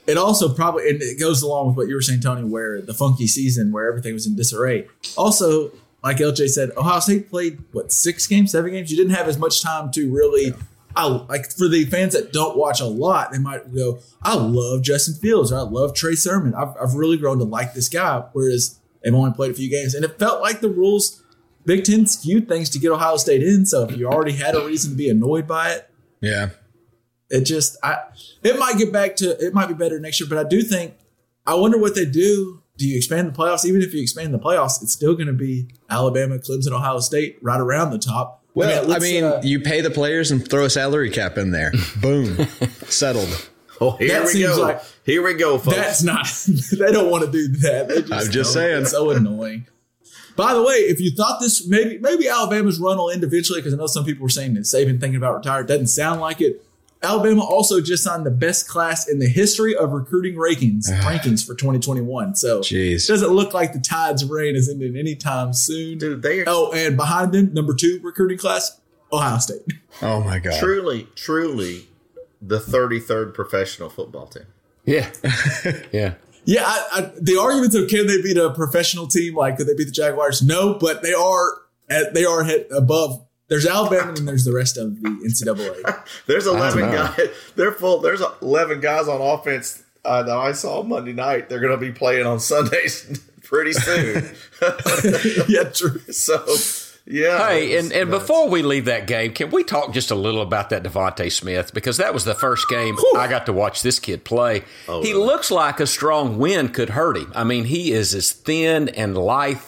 it 0.07 0.17
also 0.17 0.53
probably 0.53 0.89
and 0.89 1.01
it 1.01 1.19
goes 1.19 1.41
along 1.43 1.67
with 1.67 1.77
what 1.77 1.87
you 1.87 1.95
were 1.95 2.01
saying, 2.01 2.21
Tony, 2.21 2.43
where 2.43 2.81
the 2.81 2.93
funky 2.93 3.27
season 3.27 3.71
where 3.71 3.87
everything 3.87 4.13
was 4.13 4.25
in 4.25 4.35
disarray. 4.35 4.87
Also, 5.15 5.71
like 6.03 6.17
LJ 6.17 6.49
said, 6.49 6.71
Ohio 6.75 6.99
State 6.99 7.29
played 7.29 7.59
what 7.71 7.91
six 7.91 8.25
games, 8.25 8.51
seven 8.51 8.71
games. 8.71 8.89
You 8.89 8.97
didn't 8.97 9.13
have 9.13 9.27
as 9.27 9.37
much 9.37 9.61
time 9.61 9.91
to 9.91 10.11
really. 10.11 10.53
I 10.97 11.05
like 11.05 11.51
for 11.51 11.67
the 11.67 11.85
fans 11.85 12.13
that 12.13 12.33
don't 12.33 12.57
watch 12.57 12.81
a 12.81 12.85
lot, 12.85 13.31
they 13.31 13.37
might 13.37 13.73
go, 13.73 13.99
"I 14.23 14.35
love 14.35 14.81
Justin 14.81 15.13
Fields 15.15 15.51
or 15.51 15.59
I 15.59 15.61
love 15.61 15.93
Trey 15.93 16.15
Sermon. 16.15 16.53
I've, 16.55 16.73
I've 16.81 16.93
really 16.95 17.17
grown 17.17 17.37
to 17.37 17.43
like 17.43 17.73
this 17.73 17.87
guy." 17.87 18.23
Whereas 18.33 18.79
they've 19.03 19.13
only 19.13 19.31
played 19.33 19.51
a 19.51 19.53
few 19.53 19.69
games, 19.69 19.93
and 19.93 20.03
it 20.03 20.17
felt 20.17 20.41
like 20.41 20.59
the 20.61 20.69
rules 20.69 21.23
Big 21.65 21.83
Ten 21.83 22.05
skewed 22.07 22.47
things 22.47 22.69
to 22.71 22.79
get 22.79 22.91
Ohio 22.91 23.17
State 23.17 23.43
in. 23.43 23.65
So 23.65 23.83
if 23.83 23.95
you 23.97 24.07
already 24.07 24.31
had 24.33 24.55
a 24.55 24.65
reason 24.65 24.91
to 24.91 24.97
be 24.97 25.09
annoyed 25.09 25.45
by 25.47 25.71
it, 25.73 25.89
Yeah. 26.21 26.49
it 27.29 27.41
just 27.41 27.77
I 27.83 27.99
it 28.43 28.57
might 28.57 28.77
get 28.77 28.91
back 28.91 29.15
to 29.17 29.37
it 29.45 29.53
might 29.53 29.67
be 29.67 29.73
better 29.75 29.99
next 29.99 30.19
year. 30.19 30.27
But 30.27 30.39
I 30.39 30.49
do 30.49 30.61
think 30.61 30.95
I 31.45 31.55
wonder 31.55 31.77
what 31.77 31.93
they 31.95 32.05
do. 32.05 32.61
Do 32.77 32.87
you 32.87 32.95
expand 32.97 33.27
the 33.27 33.31
playoffs? 33.37 33.65
Even 33.65 33.81
if 33.81 33.93
you 33.93 34.01
expand 34.01 34.33
the 34.33 34.39
playoffs, 34.39 34.81
it's 34.83 34.91
still 34.93 35.13
going 35.15 35.27
to 35.27 35.33
be 35.33 35.67
Alabama, 35.89 36.37
Clemson, 36.37 36.71
Ohio 36.71 36.99
State 36.99 37.37
right 37.41 37.59
around 37.59 37.89
the 37.91 37.97
top. 37.97 38.36
Well, 38.57 38.83
I 38.83 38.87
let's, 38.87 39.03
mean, 39.03 39.23
uh, 39.23 39.41
you 39.43 39.59
pay 39.59 39.81
the 39.81 39.91
players 39.91 40.31
and 40.31 40.47
throw 40.49 40.65
a 40.65 40.69
salary 40.69 41.11
cap 41.11 41.37
in 41.37 41.51
there. 41.51 41.71
Boom. 42.01 42.35
Settled. 42.87 43.49
Oh, 43.79 43.91
here 43.97 44.07
That 44.09 44.25
we 44.25 44.41
go. 44.41 44.55
like- 44.61 44.81
here 45.05 45.23
we 45.23 45.35
go, 45.35 45.57
folks. 45.59 45.77
that's 45.77 46.03
not. 46.03 46.25
they 46.79 46.91
don't 46.91 47.09
want 47.11 47.23
to 47.25 47.31
do 47.31 47.47
that. 47.59 47.87
They 47.87 47.97
I'm 47.97 48.29
just 48.29 48.33
don't. 48.33 48.45
saying. 48.45 48.81
It's 48.81 48.91
so 48.91 49.11
annoying. 49.11 49.67
By 50.35 50.53
the 50.53 50.61
way, 50.63 50.73
if 50.75 50.99
you 50.99 51.11
thought 51.11 51.39
this 51.39 51.67
maybe 51.67 51.97
maybe 51.99 52.27
Alabama's 52.27 52.79
run 52.79 52.97
will 52.97 53.09
end 53.09 53.23
eventually, 53.23 53.59
because 53.59 53.73
I 53.73 53.77
know 53.77 53.87
some 53.87 54.05
people 54.05 54.23
were 54.23 54.29
saying 54.29 54.53
that 54.55 54.61
Saban 54.61 54.99
thinking 54.99 55.15
about 55.15 55.35
retire. 55.35 55.63
Doesn't 55.63 55.87
sound 55.87 56.19
like 56.21 56.41
it. 56.41 56.61
Alabama 57.03 57.43
also 57.43 57.79
just 57.79 58.03
signed 58.03 58.25
the 58.25 58.31
best 58.31 58.67
class 58.67 59.07
in 59.07 59.19
the 59.19 59.27
history 59.27 59.75
of 59.75 59.91
recruiting 59.91 60.35
rankings 60.35 60.85
ah. 60.89 61.09
rankings 61.09 61.45
for 61.45 61.53
2021. 61.53 62.35
So 62.35 62.61
Jeez. 62.61 63.05
it 63.05 63.07
doesn't 63.07 63.29
look 63.29 63.53
like 63.53 63.73
the 63.73 63.79
tide's 63.79 64.25
reign 64.25 64.55
is 64.55 64.69
ending 64.69 64.97
anytime 64.97 65.53
soon. 65.53 65.97
Dude, 65.97 66.21
they 66.21 66.41
are 66.41 66.45
Oh, 66.47 66.71
and 66.73 66.97
behind 66.97 67.33
them, 67.33 67.53
number 67.53 67.73
two 67.73 67.99
recruiting 68.03 68.37
class, 68.37 68.79
Ohio 69.11 69.37
State. 69.37 69.61
Oh 70.01 70.21
my 70.21 70.39
god. 70.39 70.59
truly, 70.59 71.07
truly 71.15 71.87
the 72.41 72.59
33rd 72.59 73.33
professional 73.33 73.89
football 73.89 74.27
team. 74.27 74.45
Yeah, 74.85 75.11
yeah. 75.91 76.15
Yeah, 76.45 76.63
I, 76.65 76.87
I, 76.93 77.11
the 77.19 77.37
arguments 77.37 77.75
of 77.75 77.89
can 77.89 78.07
they 78.07 78.21
beat 78.21 78.37
a 78.37 78.49
professional 78.51 79.05
team? 79.07 79.35
Like, 79.35 79.57
could 79.57 79.67
they 79.67 79.73
beat 79.75 79.87
the 79.87 79.91
Jaguars? 79.91 80.41
No, 80.41 80.75
but 80.75 81.03
they 81.03 81.13
are 81.13 81.57
they 82.13 82.23
are 82.23 82.43
hit 82.43 82.67
above. 82.71 83.26
There's 83.49 83.65
Alabama 83.65 84.13
and 84.17 84.27
there's 84.27 84.43
the 84.43 84.53
rest 84.53 84.77
of 84.77 85.01
the 85.01 85.09
NCAA. 85.09 86.03
There's 86.25 86.47
11 86.47 86.91
guys. 86.91 87.19
They're 87.55 87.71
full. 87.71 87.99
There's 87.99 88.21
11 88.41 88.81
guys 88.81 89.07
on 89.07 89.21
offense 89.21 89.83
uh, 90.03 90.23
that 90.23 90.37
I 90.37 90.51
saw 90.51 90.83
Monday 90.83 91.13
night. 91.13 91.47
They're 91.47 91.61
going 91.61 91.71
to 91.71 91.77
be 91.77 91.91
playing 91.91 92.25
on 92.25 92.39
Sundays 92.39 93.21
pretty 93.43 93.71
soon. 93.73 94.29
yeah, 95.47 95.63
true. 95.63 95.99
so, 96.11 96.45
yeah. 97.05 97.47
Hey, 97.47 97.71
it 97.71 97.85
and, 97.85 97.93
and 97.93 98.09
nuts. 98.09 98.23
before 98.23 98.49
we 98.49 98.63
leave 98.63 98.85
that 98.85 99.07
game, 99.07 99.31
can 99.33 99.49
we 99.49 99.63
talk 99.63 99.93
just 99.93 100.11
a 100.11 100.15
little 100.15 100.41
about 100.41 100.69
that 100.71 100.83
DeVonta 100.83 101.31
Smith 101.31 101.73
because 101.73 101.97
that 101.97 102.13
was 102.13 102.25
the 102.25 102.35
first 102.35 102.67
game 102.67 102.97
I 103.15 103.27
got 103.29 103.45
to 103.45 103.53
watch 103.53 103.81
this 103.81 103.97
kid 103.99 104.25
play. 104.25 104.63
Oh, 104.89 105.01
he 105.01 105.13
really? 105.13 105.25
looks 105.25 105.51
like 105.51 105.79
a 105.79 105.87
strong 105.87 106.37
wind 106.37 106.73
could 106.73 106.89
hurt 106.89 107.15
him. 107.15 107.31
I 107.33 107.45
mean, 107.45 107.63
he 107.63 107.93
is 107.93 108.13
as 108.13 108.33
thin 108.33 108.89
and 108.89 109.17
lithe, 109.17 109.61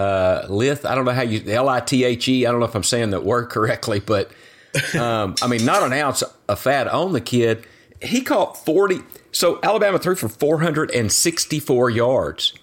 uh, 0.00 0.46
lithe. 0.48 0.84
I 0.86 0.94
don't 0.94 1.04
know 1.04 1.12
how 1.12 1.22
you 1.22 1.42
L 1.52 1.68
I 1.68 1.80
T 1.80 2.04
H 2.04 2.28
E. 2.28 2.46
I 2.46 2.50
don't 2.50 2.60
know 2.60 2.66
if 2.66 2.74
I'm 2.74 2.82
saying 2.82 3.10
that 3.10 3.24
word 3.24 3.50
correctly, 3.50 4.00
but 4.00 4.30
um, 4.98 5.34
I 5.42 5.46
mean, 5.46 5.64
not 5.64 5.82
an 5.82 5.92
ounce 5.92 6.22
of 6.48 6.58
fat 6.58 6.86
on 6.88 7.12
the 7.12 7.20
kid. 7.20 7.66
He 8.02 8.22
caught 8.22 8.56
40. 8.64 9.00
So 9.32 9.58
Alabama 9.62 9.98
threw 9.98 10.14
for 10.16 10.28
464 10.28 11.90
yards, 11.90 12.54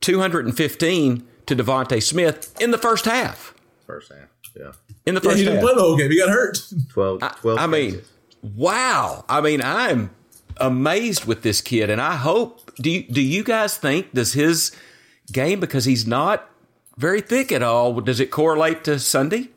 215 0.00 1.26
to 1.46 1.56
DeVonta 1.56 2.02
Smith 2.02 2.54
in 2.60 2.70
the 2.70 2.78
first 2.78 3.04
half. 3.04 3.54
First 3.86 4.10
half. 4.12 4.28
Yeah. 4.56 4.72
In 5.04 5.14
the 5.14 5.20
Yeah, 5.20 5.24
first 5.24 5.36
he 5.38 5.44
didn't 5.44 5.56
half. 5.56 5.64
play 5.64 5.74
the 5.74 5.80
whole 5.82 5.96
game. 5.96 6.10
He 6.10 6.18
got 6.18 6.30
hurt. 6.30 6.58
12. 6.90 7.20
12 7.40 7.58
I 7.58 7.66
mean, 7.66 8.00
wow. 8.42 9.24
I 9.28 9.40
mean, 9.40 9.60
I'm 9.62 10.10
amazed 10.56 11.26
with 11.26 11.42
this 11.42 11.60
kid, 11.60 11.90
and 11.90 12.00
I 12.00 12.16
hope. 12.16 12.62
Do 12.76 12.90
you, 12.90 13.02
do 13.04 13.20
you 13.20 13.44
guys 13.44 13.76
think 13.76 14.12
does 14.12 14.32
his 14.32 14.72
game 15.32 15.60
because 15.60 15.84
he's 15.84 16.06
not 16.06 16.48
very 16.96 17.20
thick 17.20 17.52
at 17.52 17.62
all? 17.62 18.00
Does 18.00 18.20
it 18.20 18.30
correlate 18.30 18.84
to 18.84 18.98
Sunday? 18.98 19.48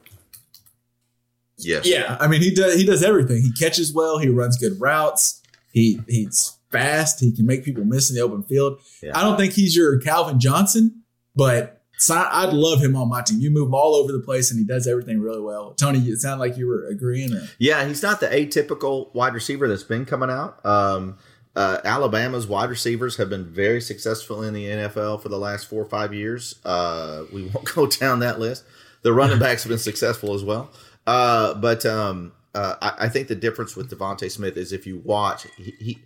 yes. 1.58 1.86
Yeah, 1.86 2.17
I 2.19 2.27
mean 2.27 2.41
he 2.41 2.53
does 2.53 2.75
he 2.75 2.86
does 2.86 3.03
everything. 3.03 3.41
He 3.41 3.51
catches 3.51 3.93
well. 3.93 4.17
He 4.17 4.29
runs 4.29 4.58
good 4.58 4.79
routes. 4.79 5.41
He 5.72 6.00
he's 6.08 6.58
fast. 6.72 7.19
He 7.19 7.31
can 7.31 7.46
make 7.46 7.63
people 7.63 7.84
miss 7.84 8.10
in 8.10 8.15
the 8.15 8.22
open 8.22 8.43
field. 8.43 8.79
Yeah. 9.01 9.17
I 9.17 9.22
don't 9.24 9.38
think 9.38 9.53
he's 9.53 9.75
your 9.75 10.00
Calvin 10.00 10.39
Johnson, 10.39 11.03
but 11.36 11.81
I'd 12.10 12.53
love 12.53 12.81
him 12.81 12.96
on 12.96 13.10
my 13.10 13.22
team. 13.22 13.39
You 13.39 13.51
move 13.51 13.67
him 13.67 13.74
all 13.75 13.96
over 13.96 14.12
the 14.12 14.19
place, 14.19 14.51
and 14.51 14.60
he 14.60 14.65
does 14.65 14.88
everything 14.88 15.19
really 15.19 15.41
well. 15.41 15.74
Tony, 15.74 16.00
it 16.00 16.19
sounded 16.19 16.39
like 16.39 16.58
you 16.58 16.67
were 16.67 16.86
agreeing. 16.88 17.34
Or, 17.34 17.41
Yeah, 17.58 17.86
he's 17.86 18.01
not 18.01 18.22
the 18.22 18.27
atypical 18.27 19.13
wide 19.13 19.34
receiver 19.34 19.67
that's 19.67 19.84
been 19.84 20.05
coming 20.05 20.29
out. 20.29 20.65
Um, 20.65 21.17
uh, 21.60 21.82
Alabama's 21.84 22.48
wide 22.48 22.70
receivers 22.70 23.18
have 23.18 23.30
been 23.30 23.44
very 23.44 23.82
successful 23.82 24.44
in 24.44 24.54
the 24.54 24.63
NFL 24.63 25.22
for 25.22 25.28
the 25.28 25.38
last 25.38 25.68
four 25.68 25.82
or 25.82 25.89
five 25.89 26.13
years. 26.13 26.56
Uh, 26.63 27.25
we 27.34 27.44
won't 27.54 27.75
go 27.75 27.86
down 27.86 28.20
that 28.20 28.39
list. 28.39 28.63
The 29.01 29.12
running 29.12 29.39
backs 29.46 29.63
have 29.63 29.70
been 29.70 29.78
successful 29.78 30.34
as 30.34 30.42
well. 30.42 30.72
Uh, 31.06 31.54
but 31.56 31.86
um, 31.86 32.32
uh, 32.56 32.75
I, 32.82 32.94
I 33.00 33.10
think 33.10 33.28
the 33.28 33.36
difference 33.36 33.75
with 33.75 33.92
DeVonta 33.92 34.32
Smith 34.32 34.56
is 34.56 34.72
if 34.72 34.88
you 34.88 35.01
watch, 35.04 35.48
he, 35.58 35.74
he 35.82 36.00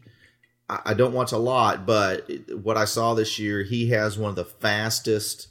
I 0.69 0.79
I 0.85 0.93
don't 0.95 1.13
watch 1.13 1.31
a 1.31 1.37
lot, 1.37 1.85
but 1.85 2.27
what 2.63 2.75
I 2.75 2.85
saw 2.85 3.13
this 3.13 3.37
year, 3.37 3.61
he 3.61 3.89
has 3.89 4.17
one 4.17 4.31
of 4.31 4.35
the 4.35 4.45
fastest 4.45 5.49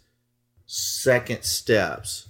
second 0.67 1.45
steps. 1.45 2.27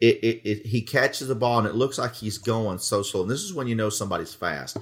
It, 0.00 0.22
it, 0.22 0.48
it 0.48 0.66
he 0.66 0.80
catches 0.80 1.26
the 1.26 1.34
ball 1.34 1.58
and 1.58 1.66
it 1.66 1.74
looks 1.74 1.98
like 1.98 2.14
he's 2.14 2.38
going 2.38 2.78
so 2.78 3.02
slow. 3.02 3.22
And 3.22 3.30
this 3.32 3.42
is 3.42 3.52
when 3.52 3.66
you 3.66 3.74
know 3.74 3.90
somebody's 3.90 4.32
fast. 4.32 4.76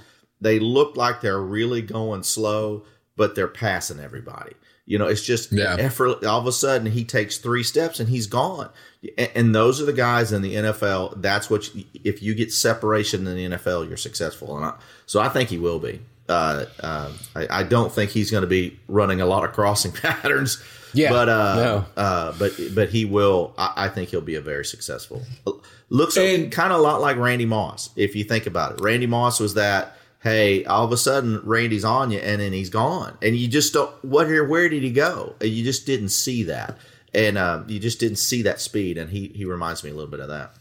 They 0.45 0.61
look 0.61 0.97
like 0.97 1.21
they're 1.23 1.41
really 1.41 1.83
going 1.83 2.23
slow, 2.23 2.85
but 3.17 3.35
they're 3.35 3.49
passing 3.49 3.99
everybody. 3.99 4.53
You 4.87 4.99
know, 4.99 5.07
it's 5.07 5.23
just 5.25 5.51
Yeah. 5.51 5.77
effort. 5.79 6.23
All 6.25 6.39
of 6.39 6.47
a 6.47 6.53
sudden, 6.53 6.93
he 6.93 7.05
takes 7.05 7.39
three 7.39 7.63
steps 7.63 7.99
and 7.99 8.09
he's 8.11 8.27
gone. 8.27 8.69
And, 9.17 9.55
those 9.55 9.81
are 9.81 9.87
the 9.87 9.95
guys 9.95 10.31
in 10.33 10.43
the 10.43 10.55
NFL. 10.57 11.15
That's 11.23 11.49
what 11.49 11.75
you, 11.75 11.85
if 12.05 12.23
you 12.23 12.35
get 12.35 12.53
separation 12.53 13.27
in 13.27 13.35
the 13.51 13.57
NFL, 13.57 13.89
you're 13.89 13.97
successful. 13.97 14.55
And 14.57 14.67
I, 14.67 14.75
so 15.07 15.21
I 15.21 15.29
think 15.31 15.49
he 15.49 15.57
will 15.59 15.79
be. 15.79 16.01
Uh, 16.29 16.67
uh, 16.81 17.11
I, 17.35 17.61
I 17.61 17.63
don't 17.63 17.91
think 17.93 18.11
he's 18.11 18.31
going 18.31 18.43
to 18.43 18.47
be 18.49 18.79
running 18.89 19.21
a 19.23 19.27
lot 19.27 19.45
of 19.45 19.53
crossing 19.53 19.93
patterns. 20.07 20.63
Yeah, 20.93 21.11
but 21.11 21.29
uh, 21.29 21.55
no. 21.57 21.87
uh, 21.97 22.33
but 22.39 22.53
but 22.75 22.89
he 22.91 23.05
will. 23.05 23.53
I, 23.59 23.73
I 23.77 23.89
think 23.89 24.11
he'll 24.11 24.21
be 24.21 24.37
a 24.37 24.41
very 24.41 24.65
successful. 24.65 25.23
Looks 25.91 26.15
kind 26.15 26.73
of 26.73 26.79
a 26.79 26.83
lot 26.83 27.01
like 27.01 27.17
Randy 27.17 27.47
Moss, 27.47 27.91
if 27.97 28.15
you 28.17 28.23
think 28.25 28.47
about 28.47 28.73
it. 28.75 28.81
Randy 28.81 29.07
Moss 29.07 29.41
was 29.41 29.55
that. 29.55 29.97
Hey, 30.25 30.65
all 30.65 30.85
of 30.85 30.91
a 30.91 30.97
sudden 30.97 31.41
Randy's 31.45 31.85
on 31.85 32.11
you, 32.11 32.19
and 32.19 32.41
then 32.41 32.53
he's 32.53 32.71
gone, 32.71 33.17
and 33.23 33.37
you 33.37 33.47
just 33.47 33.73
don't. 33.75 33.93
What 34.03 34.27
here? 34.27 34.43
Where 34.49 34.69
did 34.71 34.83
he 34.83 34.91
go? 34.91 35.35
And 35.41 35.51
You 35.51 35.63
just 35.63 35.85
didn't 35.87 36.09
see 36.09 36.43
that, 36.45 36.79
and 37.13 37.37
um, 37.39 37.67
you 37.69 37.79
just 37.79 38.01
didn't 38.01 38.17
see 38.17 38.41
that 38.43 38.59
speed. 38.59 38.97
And 38.97 39.11
he 39.11 39.29
he 39.29 39.45
reminds 39.45 39.85
me 39.85 39.91
a 39.91 39.95
little 39.95 40.11
bit 40.11 40.21
of 40.21 40.29
that. 40.29 40.55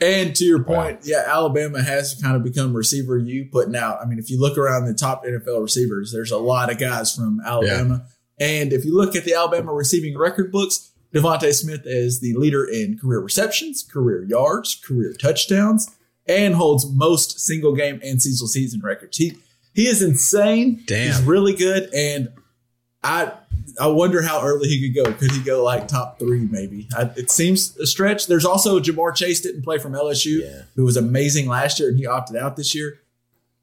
and 0.00 0.36
to 0.36 0.44
your 0.44 0.62
point, 0.62 1.00
yeah, 1.04 1.24
Alabama 1.26 1.82
has 1.82 2.14
kind 2.22 2.36
of 2.36 2.44
become 2.44 2.72
receiver 2.72 3.18
you 3.18 3.46
putting 3.50 3.74
out. 3.74 3.98
I 4.00 4.04
mean, 4.04 4.18
if 4.20 4.30
you 4.30 4.38
look 4.40 4.56
around 4.56 4.84
the 4.86 4.94
top 4.94 5.24
NFL 5.24 5.62
receivers, 5.62 6.12
there's 6.12 6.30
a 6.30 6.38
lot 6.38 6.70
of 6.70 6.78
guys 6.78 7.14
from 7.16 7.40
Alabama. 7.44 8.06
And 8.38 8.72
if 8.72 8.84
you 8.84 8.94
look 8.94 9.16
at 9.16 9.24
the 9.24 9.34
Alabama 9.34 9.72
receiving 9.72 10.16
record 10.16 10.52
books, 10.52 10.92
DeVonta 11.14 11.52
Smith 11.54 11.80
is 11.84 12.20
the 12.20 12.34
leader 12.34 12.64
in 12.64 12.98
career 12.98 13.20
receptions, 13.20 13.82
career 13.82 14.22
yards, 14.24 14.74
career 14.74 15.14
touchdowns, 15.20 15.90
and 16.28 16.54
holds 16.54 16.86
most 16.90 17.40
single 17.40 17.74
game 17.74 18.00
and 18.02 18.20
seasonal 18.20 18.48
season 18.48 18.80
records. 18.82 19.16
He 19.16 19.36
he 19.74 19.86
is 19.88 20.02
insane. 20.02 20.82
Damn. 20.86 21.06
He's 21.08 21.22
really 21.22 21.54
good. 21.54 21.92
And 21.94 22.30
I 23.02 23.32
I 23.80 23.88
wonder 23.88 24.22
how 24.22 24.42
early 24.42 24.68
he 24.68 24.90
could 24.92 25.04
go. 25.04 25.12
Could 25.12 25.30
he 25.32 25.42
go 25.42 25.62
like 25.62 25.86
top 25.88 26.18
three, 26.18 26.46
maybe? 26.50 26.88
I, 26.96 27.10
it 27.16 27.30
seems 27.30 27.76
a 27.78 27.86
stretch. 27.86 28.26
There's 28.26 28.44
also 28.44 28.80
Ja'Marr 28.80 29.14
Chase 29.14 29.40
didn't 29.40 29.62
play 29.62 29.78
from 29.78 29.92
LSU, 29.92 30.40
Yeah. 30.42 30.62
who 30.76 30.84
was 30.84 30.96
amazing 30.96 31.46
last 31.46 31.78
year, 31.78 31.90
and 31.90 31.98
he 31.98 32.06
opted 32.06 32.36
out 32.36 32.56
this 32.56 32.74
year. 32.74 33.00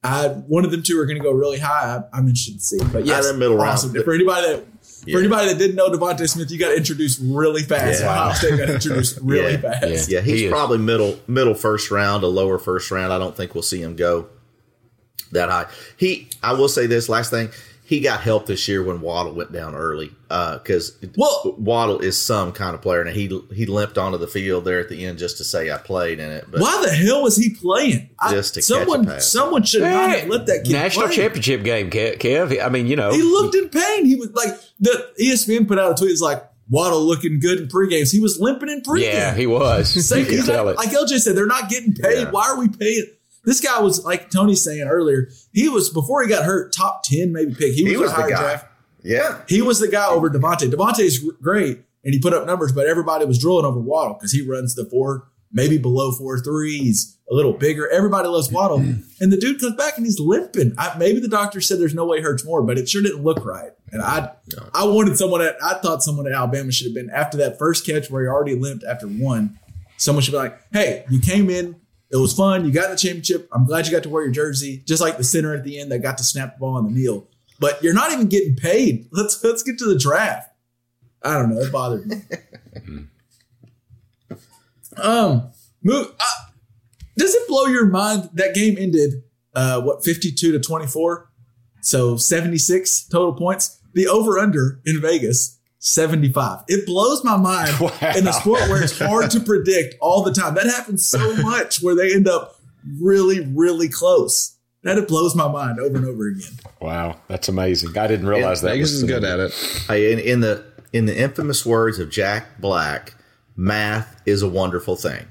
I 0.04 0.28
one 0.28 0.66
of 0.66 0.72
them 0.72 0.84
two 0.84 1.00
are 1.00 1.06
going 1.06 1.18
to 1.18 1.24
go 1.24 1.32
really 1.32 1.60
high. 1.60 1.96
I, 1.98 2.18
I'm 2.18 2.28
interested 2.28 2.56
to 2.56 2.60
see. 2.60 2.78
But 2.92 3.06
yes, 3.06 3.32
middle 3.34 3.58
round. 3.58 3.80
For 4.04 4.14
anybody 4.14 4.48
that 4.48 4.66
Yeah. 5.06 5.16
for 5.16 5.20
anybody 5.20 5.48
that 5.50 5.58
didn't 5.58 5.76
know 5.76 5.90
DeVonta 5.90 6.28
Smith, 6.30 6.50
you 6.52 6.58
got 6.60 6.74
introduced 6.76 7.20
really 7.24 7.64
fast. 7.64 8.02
Yeah. 8.02 8.10
Ohio 8.12 8.34
State 8.34 8.58
got 8.58 8.70
introduced 8.70 9.20
really 9.22 9.54
Yeah. 9.54 9.58
fast. 9.80 10.10
Yeah, 10.10 10.22
he's 10.22 10.42
He 10.42 10.50
probably 10.50 10.78
middle 10.78 11.20
middle 11.28 11.54
first 11.56 11.92
round, 11.92 12.24
a 12.24 12.28
lower 12.28 12.58
first 12.60 12.90
round. 12.92 13.12
I 13.14 13.18
don't 13.20 13.36
think 13.36 13.54
we'll 13.56 13.64
see 13.64 13.82
him 13.82 13.96
go 13.96 14.28
that 15.32 15.50
high. 15.50 15.66
He, 15.98 16.30
I 16.42 16.54
will 16.54 16.70
say 16.70 16.86
this 16.88 17.10
last 17.10 17.32
thing. 17.32 17.50
He 17.94 18.00
got 18.02 18.22
help 18.22 18.46
this 18.48 18.68
year 18.68 18.84
when 18.84 19.02
Waddle 19.02 19.34
went 19.34 19.52
down 19.52 19.76
early 19.76 20.12
uh, 20.32 20.58
because 20.58 20.98
Well- 21.16 21.56
Waddle 21.60 22.00
is 22.00 22.20
some 22.20 22.52
kind 22.52 22.74
of 22.74 22.82
player, 22.82 23.02
and 23.02 23.16
he 23.16 23.28
he 23.54 23.66
limped 23.68 23.98
onto 23.98 24.18
the 24.18 24.28
field 24.28 24.66
there 24.66 24.80
at 24.80 24.90
the 24.90 25.06
end 25.06 25.20
just 25.20 25.38
to 25.38 25.44
say 25.44 25.72
I 25.72 25.78
played 25.78 26.20
in 26.20 26.30
it. 26.32 26.46
But 26.50 26.62
Why 26.62 26.82
the 26.84 26.92
hell 26.92 27.22
was 27.22 27.36
he 27.36 27.52
playing? 27.52 28.10
Just 28.32 28.56
to 28.56 28.62
catch 28.62 28.70
a 28.70 28.74
someone, 28.80 29.06
pass. 29.06 29.32
someone 29.32 29.64
should 29.64 29.82
not 29.84 30.10
eh, 30.10 30.20
have 30.22 30.30
let 30.30 30.46
that 30.48 30.64
kid 30.66 30.74
National 30.74 31.08
play. 31.08 31.16
championship 31.18 31.64
game, 31.64 31.90
Kev. 31.92 32.18
Kev. 32.18 32.64
I 32.66 32.70
mean, 32.70 32.88
you 32.88 32.96
know, 32.96 33.12
He 33.12 33.22
looked 33.22 33.54
in 33.56 33.70
pain. 33.70 34.06
He 34.06 34.16
was 34.16 34.32
like 34.32 34.54
the 34.80 35.12
ESPN 35.22 35.68
put 35.68 35.78
out 35.78 35.92
a 35.92 35.96
tweet. 35.96 36.12
It's 36.12 36.22
like 36.22 36.44
Waddle 36.70 37.02
looking 37.04 37.40
good 37.40 37.60
in 37.60 37.68
pregames. 37.68 38.12
He 38.12 38.20
was 38.20 38.40
limping 38.40 38.70
in 38.70 38.82
pregame. 38.82 39.14
yeah, 39.14 39.36
he 39.36 39.46
was. 39.46 39.90
Same, 40.08 40.20
you 40.20 40.26
could 40.26 40.34
he's 40.36 40.48
not- 40.48 40.66
it. 40.68 40.78
like 40.78 40.90
LJ 40.90 41.20
said, 41.20 41.36
they're 41.36 41.46
not 41.46 41.70
getting 41.70 41.94
paid. 41.94 42.22
Yeah. 42.24 42.32
Why 42.32 42.46
are 42.50 42.58
we 42.58 42.70
paying? 42.70 43.06
This 43.46 43.60
guy 43.60 43.80
was 43.82 44.04
like 44.06 44.30
Tony's 44.30 44.64
saying 44.64 44.88
earlier. 44.88 45.30
He 45.52 45.68
was 45.70 45.90
before 45.90 46.24
he 46.24 46.30
got 46.30 46.46
hurt, 46.46 46.74
top 46.74 47.04
ten 47.04 47.32
maybe 47.32 47.54
pick. 47.54 47.74
He 47.74 47.84
was, 47.84 47.92
he 47.92 47.98
was 47.98 48.12
a 48.12 48.16
the 48.16 48.22
guy. 48.22 48.40
draft. 48.42 48.68
Yeah, 49.04 49.42
He 49.50 49.62
was 49.62 49.80
the 49.80 49.90
guy 49.90 50.08
over 50.08 50.30
DeVonta. 50.30 50.72
DeVonta's 50.72 51.20
great 51.42 51.84
and 52.06 52.14
he 52.14 52.20
put 52.20 52.34
up 52.34 52.46
numbers, 52.46 52.72
but 52.72 52.88
everybody 52.88 53.26
was 53.26 53.38
drilling 53.38 53.66
over 53.66 53.80
Waddle 53.80 54.14
because 54.14 54.32
he 54.32 54.42
runs 54.48 54.76
the 54.76 54.86
four, 54.86 55.28
maybe 55.52 55.78
below 55.78 56.12
four 56.12 56.40
threes, 56.40 57.18
a 57.30 57.34
little 57.36 57.54
bigger. 57.54 57.90
Everybody 57.90 58.28
loves 58.30 58.50
Waddle, 58.52 58.78
and 59.20 59.32
the 59.32 59.38
dude 59.38 59.60
comes 59.60 59.76
back 59.76 59.98
and 59.98 60.06
he's 60.06 60.20
limping. 60.20 60.74
I, 60.78 60.98
maybe 60.98 61.20
the 61.20 61.28
doctor 61.28 61.60
said 61.62 61.80
there's 61.80 61.94
no 61.94 62.06
way 62.06 62.18
it 62.18 62.24
hurts 62.24 62.46
more, 62.46 62.62
but 62.62 62.78
it 62.78 62.88
sure 62.88 63.02
didn't 63.02 63.24
look 63.24 63.44
right. 63.46 63.72
And 63.92 64.02
I, 64.02 64.32
I 64.74 64.86
wanted 64.86 65.18
someone 65.18 65.42
at, 65.42 65.56
I 65.64 65.76
thought 65.76 66.02
someone 66.02 66.26
at 66.26 66.34
Alabama 66.34 66.72
should 66.72 66.88
have 66.88 66.96
been 66.96 67.10
after 67.10 67.38
that 67.40 67.60
first 67.60 67.86
catch 67.86 68.10
where 68.10 68.24
he 68.24 68.28
already 68.28 68.56
limped 68.56 68.84
after 68.86 69.08
one. 69.08 69.60
Someone 69.98 70.24
should 70.24 70.32
be 70.32 70.38
like, 70.38 70.60
"Hey, 70.74 71.06
you 71.10 71.20
came 71.20 71.50
in." 71.50 71.76
It 72.14 72.18
was 72.18 72.32
fun. 72.32 72.64
You 72.64 72.72
got 72.72 72.92
the 72.92 72.96
championship. 72.96 73.50
I'm 73.52 73.66
glad 73.66 73.88
you 73.88 73.92
got 73.92 74.04
to 74.04 74.10
wear 74.10 74.24
your 74.24 74.32
jersey, 74.32 74.84
just 74.86 75.02
like 75.02 75.18
the 75.18 75.24
center 75.24 75.56
at 75.56 75.64
the 75.64 75.80
end 75.80 75.92
that 75.92 76.04
got 76.04 76.20
to 76.20 76.24
snap 76.24 76.54
the 76.54 76.60
ball 76.60 76.76
on 76.76 76.86
the 76.86 76.92
kneel. 76.92 77.28
But 77.60 77.82
you're 77.82 77.96
not 77.96 78.12
even 78.12 78.28
getting 78.28 78.56
paid. 78.56 79.08
Let's 79.12 79.44
let's 79.44 79.64
get 79.64 79.80
to 79.80 79.86
the 79.86 79.98
draft. 79.98 80.50
I 81.24 81.34
don't 81.34 81.50
know. 81.50 81.62
It 81.62 81.72
bothered 81.72 82.06
me. 82.06 82.18
um, 84.98 85.50
move. 85.82 86.14
Uh, 86.20 86.26
does 87.18 87.34
it 87.34 87.48
blow 87.48 87.66
your 87.66 87.88
mind 87.88 88.30
that 88.34 88.54
game 88.54 88.76
ended? 88.78 89.24
Uh, 89.56 89.82
what 89.82 90.04
52 90.04 90.52
to 90.52 90.60
24, 90.60 91.32
so 91.82 92.18
76 92.18 93.08
total 93.08 93.34
points. 93.34 93.80
The 93.94 94.08
over 94.08 94.38
under 94.38 94.82
in 94.86 95.00
Vegas 95.00 95.60
75. 95.86 96.64
It 96.70 96.86
blows 96.86 97.26
my 97.26 97.36
mind 97.36 97.70
in 98.16 98.26
a 98.26 98.32
sport 98.32 98.62
where 98.70 98.82
it's 98.82 98.98
hard 98.98 99.30
to 99.32 99.42
predict 99.42 99.96
all 100.00 100.24
the 100.24 100.32
time. 100.32 100.56
That 100.56 100.66
happens 100.66 101.06
so 101.06 101.36
much 101.44 101.82
where 101.82 101.94
they 101.94 102.14
end 102.14 102.26
up 102.28 102.58
really, 103.02 103.46
really 103.54 103.90
close. 103.90 104.56
That 104.84 104.98
it 104.98 105.10
blows 105.10 105.36
my 105.36 105.48
mind 105.50 105.80
over 105.80 105.98
and 105.98 106.06
over 106.06 106.28
again. 106.28 106.52
wow, 106.82 107.18
that's 107.28 107.48
amazing. 107.50 107.98
I 107.98 108.08
didn't 108.08 108.28
realize 108.28 108.62
that. 108.62 108.70
Vegas 108.70 108.92
was 108.92 109.04
is 109.04 109.10
good 109.10 109.24
at 109.24 109.40
it. 109.40 109.54
Hey, 109.88 110.12
in, 110.12 110.20
in 110.20 110.40
the 110.42 110.66
in 110.92 111.06
the 111.06 111.18
infamous 111.18 111.66
words 111.66 112.00
of 112.00 112.10
Jack 112.10 112.60
Black, 112.60 113.14
math 113.56 114.22
is 114.26 114.42
a 114.42 114.50
wonderful 114.50 114.96
thing. 114.96 115.26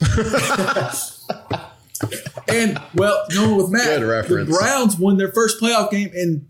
And 2.48 2.80
well, 2.94 3.26
going 3.32 3.56
with 3.56 3.70
Matt, 3.70 3.84
Good 3.84 4.02
the 4.02 4.06
reference. 4.06 4.58
Browns 4.58 4.98
won 4.98 5.18
their 5.18 5.30
first 5.30 5.60
playoff 5.60 5.90
game 5.90 6.10
in 6.14 6.46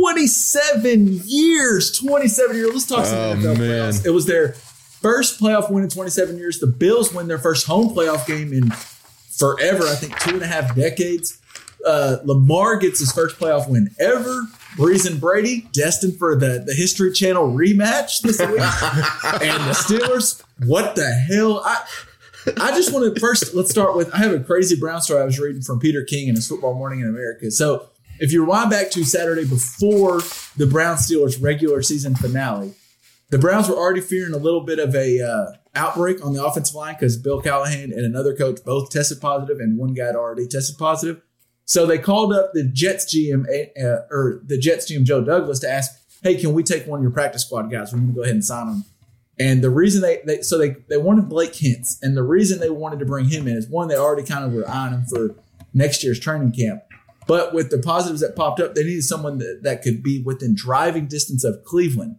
27 0.00 1.20
years. 1.26 1.92
27 1.98 2.56
years. 2.56 2.70
Let's 2.72 2.86
talk 2.86 3.04
some 3.04 3.18
Oh, 3.18 3.34
NFL 3.34 3.58
man. 3.58 3.92
playoffs. 3.92 4.06
It 4.06 4.10
was 4.10 4.26
their 4.26 4.52
first 4.52 5.40
playoff 5.40 5.70
win 5.70 5.84
in 5.84 5.90
27 5.90 6.38
years. 6.38 6.58
The 6.58 6.66
Bills 6.66 7.12
win 7.12 7.28
their 7.28 7.38
first 7.38 7.66
home 7.66 7.94
playoff 7.94 8.26
game 8.26 8.52
in 8.52 8.70
forever. 8.70 9.84
I 9.84 9.94
think 9.94 10.18
two 10.20 10.34
and 10.34 10.42
a 10.42 10.46
half 10.46 10.74
decades. 10.74 11.38
Uh, 11.86 12.18
Lamar 12.24 12.76
gets 12.76 12.98
his 13.00 13.12
first 13.12 13.38
playoff 13.38 13.68
win 13.68 13.90
ever. 13.98 14.42
Brees 14.76 15.10
and 15.10 15.20
Brady 15.20 15.66
destined 15.72 16.16
for 16.18 16.34
the, 16.36 16.62
the 16.64 16.74
History 16.74 17.12
Channel 17.12 17.52
rematch 17.52 18.20
this 18.22 18.38
week. 18.38 18.48
and 19.42 19.64
the 19.64 19.74
Steelers, 19.74 20.42
what 20.66 20.94
the 20.94 21.10
hell? 21.10 21.60
I 21.64 21.82
I 22.58 22.70
just 22.70 22.92
want 22.92 23.14
to 23.14 23.20
first 23.20 23.54
let's 23.54 23.70
start 23.70 23.96
with 23.96 24.12
I 24.14 24.18
have 24.18 24.32
a 24.32 24.40
crazy 24.40 24.76
Brown 24.76 25.00
story 25.02 25.20
I 25.20 25.24
was 25.24 25.38
reading 25.38 25.60
from 25.62 25.78
Peter 25.78 26.02
King 26.04 26.28
in 26.28 26.36
his 26.36 26.46
Football 26.48 26.74
Morning 26.74 27.00
in 27.00 27.08
America. 27.08 27.50
So 27.50 27.88
if 28.20 28.32
you 28.32 28.42
rewind 28.42 28.70
back 28.70 28.90
to 28.90 29.02
Saturday 29.02 29.46
before 29.46 30.20
the 30.56 30.66
Brown 30.66 30.96
Steelers 30.96 31.42
regular 31.42 31.80
season 31.80 32.14
finale, 32.14 32.74
the 33.30 33.38
Browns 33.38 33.68
were 33.68 33.76
already 33.76 34.02
fearing 34.02 34.34
a 34.34 34.38
little 34.38 34.60
bit 34.60 34.78
of 34.78 34.94
a 34.94 35.20
uh, 35.20 35.52
outbreak 35.74 36.22
on 36.24 36.34
the 36.34 36.44
offensive 36.44 36.74
line 36.74 36.94
because 36.94 37.16
Bill 37.16 37.40
Callahan 37.40 37.92
and 37.92 38.04
another 38.04 38.36
coach 38.36 38.60
both 38.64 38.90
tested 38.90 39.20
positive, 39.20 39.58
and 39.58 39.78
one 39.78 39.94
guy 39.94 40.06
had 40.06 40.16
already 40.16 40.46
tested 40.46 40.76
positive. 40.78 41.22
So 41.64 41.86
they 41.86 41.98
called 41.98 42.34
up 42.34 42.52
the 42.52 42.64
Jets 42.64 43.14
GM 43.14 43.46
uh, 43.80 44.02
or 44.10 44.42
the 44.44 44.58
Jets 44.58 44.90
GM 44.90 45.04
Joe 45.04 45.24
Douglas 45.24 45.60
to 45.60 45.70
ask, 45.70 45.90
"Hey, 46.22 46.36
can 46.36 46.52
we 46.52 46.62
take 46.62 46.86
one 46.86 46.98
of 46.98 47.02
your 47.02 47.12
practice 47.12 47.46
squad 47.46 47.70
guys? 47.70 47.92
We're 47.92 48.00
going 48.00 48.10
to 48.10 48.16
go 48.16 48.22
ahead 48.22 48.34
and 48.34 48.44
sign 48.44 48.66
them." 48.66 48.84
And 49.38 49.62
the 49.64 49.70
reason 49.70 50.02
they, 50.02 50.20
they 50.26 50.42
so 50.42 50.58
they 50.58 50.76
they 50.88 50.98
wanted 50.98 51.30
Blake 51.30 51.56
Hance, 51.56 51.98
and 52.02 52.14
the 52.14 52.22
reason 52.22 52.60
they 52.60 52.68
wanted 52.68 52.98
to 52.98 53.06
bring 53.06 53.30
him 53.30 53.48
in 53.48 53.56
is 53.56 53.66
one 53.66 53.88
they 53.88 53.96
already 53.96 54.26
kind 54.26 54.44
of 54.44 54.52
were 54.52 54.68
eyeing 54.68 54.92
him 54.92 55.06
for 55.06 55.36
next 55.72 56.04
year's 56.04 56.20
training 56.20 56.52
camp. 56.52 56.82
But 57.30 57.54
with 57.54 57.70
the 57.70 57.78
positives 57.78 58.22
that 58.22 58.34
popped 58.34 58.58
up, 58.58 58.74
they 58.74 58.82
needed 58.82 59.04
someone 59.04 59.38
that, 59.38 59.60
that 59.62 59.82
could 59.82 60.02
be 60.02 60.20
within 60.20 60.52
driving 60.52 61.06
distance 61.06 61.44
of 61.44 61.62
Cleveland. 61.64 62.16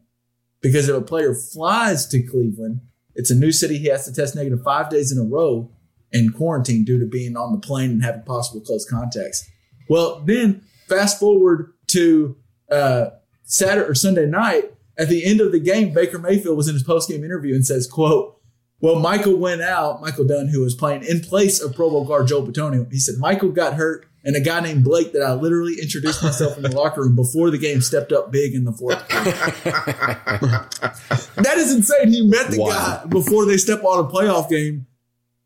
Because 0.62 0.88
if 0.88 0.96
a 0.96 1.01
player 1.01 1.36
flies 1.36 2.08
to 2.08 2.24
Cleveland, 2.24 2.80
it's 3.13 3.30
a 3.30 3.36
new 3.36 3.51
city. 3.51 3.77
He 3.77 3.88
has 3.88 4.06
to 4.06 4.13
test 4.13 4.38
negative 4.38 4.63
five 4.63 4.89
days 4.89 5.12
in 5.12 5.18
a 5.18 5.30
row 5.30 5.70
in 6.13 6.32
quarantine 6.32 6.86
due 6.86 6.98
to 6.98 7.06
being 7.06 7.36
on 7.36 7.51
the 7.51 7.60
plane 7.60 7.91
and 7.91 8.01
having 8.01 8.22
possible 8.22 8.62
close 8.62 8.89
contacts. 8.89 9.46
Well, 9.89 10.22
then 10.22 10.63
fast 10.88 11.20
forward 11.20 11.74
to 11.88 12.38
uh, 12.72 13.08
Saturday 13.44 13.89
or 13.89 13.96
Sunday 13.96 14.27
night. 14.27 14.72
At 14.98 15.10
the 15.10 15.25
end 15.25 15.41
of 15.41 15.51
the 15.51 15.60
game, 15.60 15.94
Baker 15.94 16.20
Mayfield 16.20 16.56
was 16.56 16.70
in 16.70 16.74
his 16.74 16.84
post 16.84 17.10
game 17.10 17.25
interview 17.25 17.53
and 17.53 17.65
says, 17.65 17.86
"quote 17.86 18.39
Well, 18.80 18.98
Michael 18.98 19.36
went 19.36 19.62
out. 19.62 20.00
Michael 20.00 20.25
Dunn, 20.25 20.48
who 20.48 20.62
was 20.62 20.74
playing 20.74 21.03
in 21.03 21.20
place 21.20 21.60
of 21.60 21.75
Pro 21.75 21.89
Bowl 21.89 22.06
guard 22.06 22.27
Joe 22.27 22.46
Bitonio, 22.46 22.89
he 22.89 23.00
said 23.00 23.15
Michael 23.18 23.51
got 23.51 23.74
hurt, 23.74 24.06
and 24.24 24.36
a 24.36 24.40
guy 24.40 24.60
named 24.60 24.84
Blake 24.84 25.13
that 25.13 25.22
I 25.22 25.34
literally 25.34 25.75
introduced 25.82 26.24
myself 26.24 26.58
in 26.58 26.63
the 26.63 26.75
locker 26.75 27.01
room 27.01 27.16
before 27.16 27.50
the 27.50 27.58
game 27.58 27.82
stepped 27.82 28.12
up 28.12 28.32
big 28.32 28.54
in 28.54 28.66
the 28.66 28.74
fourth. 28.74 29.08
quarter." 29.10 29.32
that 31.42 31.58
is 31.58 31.74
insane. 31.74 32.10
He 32.12 32.25
met 32.25 32.51
the 32.51 32.60
Wow. 32.60 32.70
guy 32.70 33.06
before 33.08 33.46
they 33.46 33.58
step 33.58 33.84
on 33.84 34.06
a 34.06 34.08
playoff 34.08 34.50
game, 34.50 34.86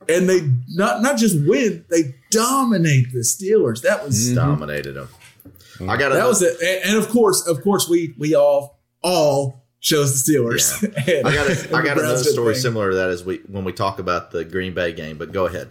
and 0.09 0.27
they 0.29 0.41
not 0.69 1.01
not 1.01 1.17
just 1.17 1.35
win, 1.47 1.85
they 1.89 2.15
dominate 2.31 3.11
the 3.13 3.19
Steelers. 3.19 3.81
That 3.81 4.03
was 4.05 4.27
mm-hmm. 4.27 4.35
Dominated 4.35 4.93
them. 4.93 5.09
I 5.89 5.97
got 5.97 6.11
that 6.13 6.27
was 6.27 6.41
it. 6.41 6.59
And, 6.61 6.95
and 6.95 7.03
of 7.03 7.09
course, 7.09 7.45
of 7.47 7.61
course, 7.63 7.89
we 7.89 8.13
we 8.17 8.35
all 8.35 8.79
all 9.01 9.63
chose 9.81 10.23
the 10.25 10.33
Steelers. 10.33 10.83
And- 10.83 11.27
I 11.27 11.33
got 11.33 11.49
and 11.49 11.71
a, 11.71 11.75
I 11.77 11.81
got 11.83 11.99
another 11.99 12.23
story 12.23 12.53
thing. 12.53 12.61
similar 12.61 12.91
to 12.91 12.95
that 12.97 13.09
as 13.09 13.23
we 13.23 13.37
when 13.47 13.63
we 13.63 13.73
talk 13.73 13.99
about 13.99 14.31
the 14.31 14.45
Green 14.45 14.73
Bay 14.73 14.93
game. 14.93 15.17
But 15.17 15.31
go 15.31 15.45
ahead. 15.45 15.69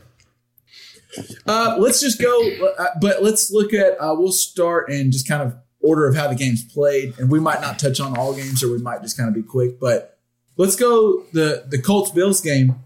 Uh, 1.47 1.77
let's 1.79 2.01
just 2.01 2.21
go, 2.21 2.51
uh, 2.79 2.87
but 3.01 3.23
let's 3.23 3.51
look 3.51 3.73
at. 3.73 3.97
Uh, 4.01 4.15
we'll 4.17 4.33
start 4.33 4.91
in 4.91 5.13
just 5.13 5.29
kind 5.29 5.43
of 5.43 5.57
order 5.81 6.07
of 6.09 6.17
how 6.17 6.29
the 6.29 6.35
games 6.35 6.65
played, 6.65 7.19
and 7.19 7.31
we 7.31 7.41
might 7.41 7.61
not 7.61 7.79
touch 7.79 8.01
on 8.01 8.17
all 8.17 8.35
games, 8.35 8.63
or 8.63 8.73
we 8.73 8.79
might 8.79 9.03
just 9.03 9.17
kind 9.17 9.29
of 9.29 9.35
be 9.35 9.43
quick. 9.43 9.79
But 9.79 10.19
let's 10.57 10.77
go 10.77 11.25
the 11.33 11.65
the 11.69 11.81
Colts 11.81 12.11
Bills 12.11 12.41
game. 12.41 12.77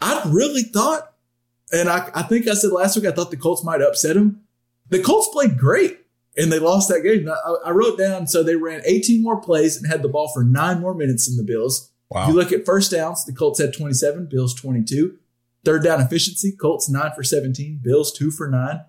I 0.00 0.22
really 0.26 0.62
thought, 0.62 1.12
and 1.72 1.88
I, 1.88 2.10
I 2.14 2.22
think 2.22 2.48
I 2.48 2.54
said 2.54 2.72
last 2.72 2.96
week, 2.96 3.06
I 3.06 3.12
thought 3.12 3.30
the 3.30 3.36
Colts 3.36 3.64
might 3.64 3.82
upset 3.82 4.14
them. 4.14 4.42
The 4.88 5.02
Colts 5.02 5.28
played 5.32 5.58
great, 5.58 5.98
and 6.36 6.50
they 6.50 6.58
lost 6.58 6.88
that 6.88 7.02
game. 7.02 7.28
I, 7.28 7.56
I 7.66 7.70
wrote 7.70 7.98
down 7.98 8.26
so 8.26 8.42
they 8.42 8.56
ran 8.56 8.82
18 8.84 9.22
more 9.22 9.40
plays 9.40 9.76
and 9.76 9.90
had 9.90 10.02
the 10.02 10.08
ball 10.08 10.28
for 10.32 10.44
nine 10.44 10.80
more 10.80 10.94
minutes 10.94 11.28
in 11.28 11.36
the 11.36 11.42
Bills. 11.42 11.90
Wow. 12.10 12.22
If 12.22 12.28
you 12.28 12.34
look 12.34 12.52
at 12.52 12.66
first 12.66 12.90
downs, 12.90 13.24
the 13.24 13.32
Colts 13.32 13.60
had 13.60 13.72
27, 13.72 14.26
Bills 14.26 14.54
22. 14.54 15.16
Third 15.64 15.84
down 15.84 16.00
efficiency, 16.00 16.52
Colts 16.52 16.88
9 16.88 17.12
for 17.14 17.22
17, 17.22 17.80
Bills 17.82 18.12
2 18.12 18.30
for 18.30 18.48
9. 18.48 18.80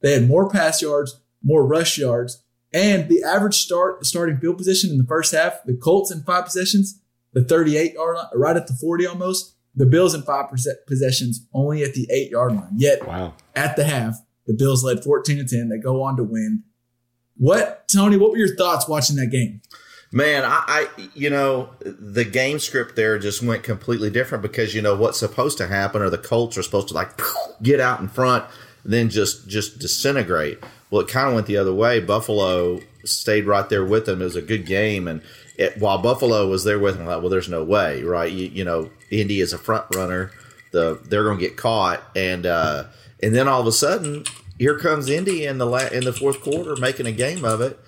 They 0.00 0.12
had 0.12 0.28
more 0.28 0.48
pass 0.50 0.82
yards, 0.82 1.20
more 1.42 1.64
rush 1.66 1.98
yards, 1.98 2.42
and 2.72 3.08
the 3.08 3.22
average 3.22 3.54
start 3.56 4.04
starting 4.04 4.38
field 4.38 4.58
position 4.58 4.90
in 4.90 4.98
the 4.98 5.04
first 5.04 5.32
half, 5.32 5.62
the 5.64 5.74
Colts 5.76 6.10
in 6.10 6.22
five 6.24 6.44
possessions, 6.44 7.00
the 7.32 7.44
38 7.44 7.94
yard 7.94 8.16
line, 8.16 8.26
right 8.34 8.56
at 8.56 8.66
the 8.66 8.74
40 8.74 9.06
almost. 9.06 9.54
The 9.78 9.84
Bills 9.86 10.14
in 10.14 10.22
five 10.22 10.46
possessions, 10.86 11.46
only 11.52 11.82
at 11.82 11.92
the 11.92 12.08
eight 12.10 12.30
yard 12.30 12.54
line. 12.54 12.70
Yet 12.76 13.06
Wow. 13.06 13.34
at 13.54 13.76
the 13.76 13.84
half, 13.84 14.16
the 14.46 14.54
Bills 14.54 14.82
led 14.82 15.04
14 15.04 15.36
to 15.36 15.44
10. 15.44 15.68
They 15.68 15.76
go 15.78 16.02
on 16.02 16.16
to 16.16 16.24
win. 16.24 16.62
What, 17.36 17.86
Tony, 17.86 18.16
what 18.16 18.30
were 18.30 18.38
your 18.38 18.56
thoughts 18.56 18.88
watching 18.88 19.16
that 19.16 19.26
game? 19.26 19.60
Man, 20.12 20.44
I, 20.44 20.62
I 20.66 20.88
you 21.14 21.30
know 21.30 21.70
the 21.80 22.24
game 22.24 22.58
script 22.58 22.96
there 22.96 23.18
just 23.18 23.42
went 23.42 23.64
completely 23.64 24.08
different 24.10 24.42
because 24.42 24.74
you 24.74 24.80
know 24.80 24.94
what's 24.94 25.18
supposed 25.18 25.58
to 25.58 25.66
happen 25.66 26.00
or 26.00 26.10
the 26.10 26.18
Colts 26.18 26.56
are 26.56 26.62
supposed 26.62 26.88
to 26.88 26.94
like 26.94 27.10
get 27.62 27.80
out 27.80 28.00
in 28.00 28.08
front, 28.08 28.44
then 28.84 29.10
just 29.10 29.48
just 29.48 29.78
disintegrate. 29.78 30.58
Well, 30.90 31.02
it 31.02 31.08
kind 31.08 31.28
of 31.28 31.34
went 31.34 31.46
the 31.48 31.56
other 31.56 31.74
way. 31.74 31.98
Buffalo 32.00 32.80
stayed 33.04 33.46
right 33.46 33.68
there 33.68 33.84
with 33.84 34.06
them. 34.06 34.20
It 34.20 34.24
was 34.24 34.36
a 34.36 34.42
good 34.42 34.66
game, 34.66 35.08
and 35.08 35.20
it, 35.56 35.78
while 35.78 35.98
Buffalo 35.98 36.48
was 36.48 36.64
there 36.64 36.78
with 36.78 36.96
them, 36.96 37.06
like, 37.06 37.20
well, 37.20 37.28
there's 37.28 37.48
no 37.48 37.64
way, 37.64 38.02
right? 38.02 38.30
You, 38.30 38.46
you 38.46 38.64
know, 38.64 38.90
Indy 39.10 39.40
is 39.40 39.52
a 39.52 39.58
front 39.58 39.86
runner. 39.94 40.30
The 40.72 41.00
they're 41.04 41.24
going 41.24 41.38
to 41.38 41.44
get 41.44 41.56
caught, 41.56 42.02
and 42.14 42.46
uh, 42.46 42.84
and 43.22 43.34
then 43.34 43.48
all 43.48 43.60
of 43.60 43.66
a 43.66 43.72
sudden, 43.72 44.24
here 44.58 44.78
comes 44.78 45.08
Indy 45.08 45.46
in 45.46 45.58
the 45.58 45.66
la- 45.66 45.88
in 45.88 46.04
the 46.04 46.12
fourth 46.12 46.40
quarter 46.40 46.76
making 46.76 47.06
a 47.06 47.12
game 47.12 47.44
of 47.44 47.60
it. 47.60 47.78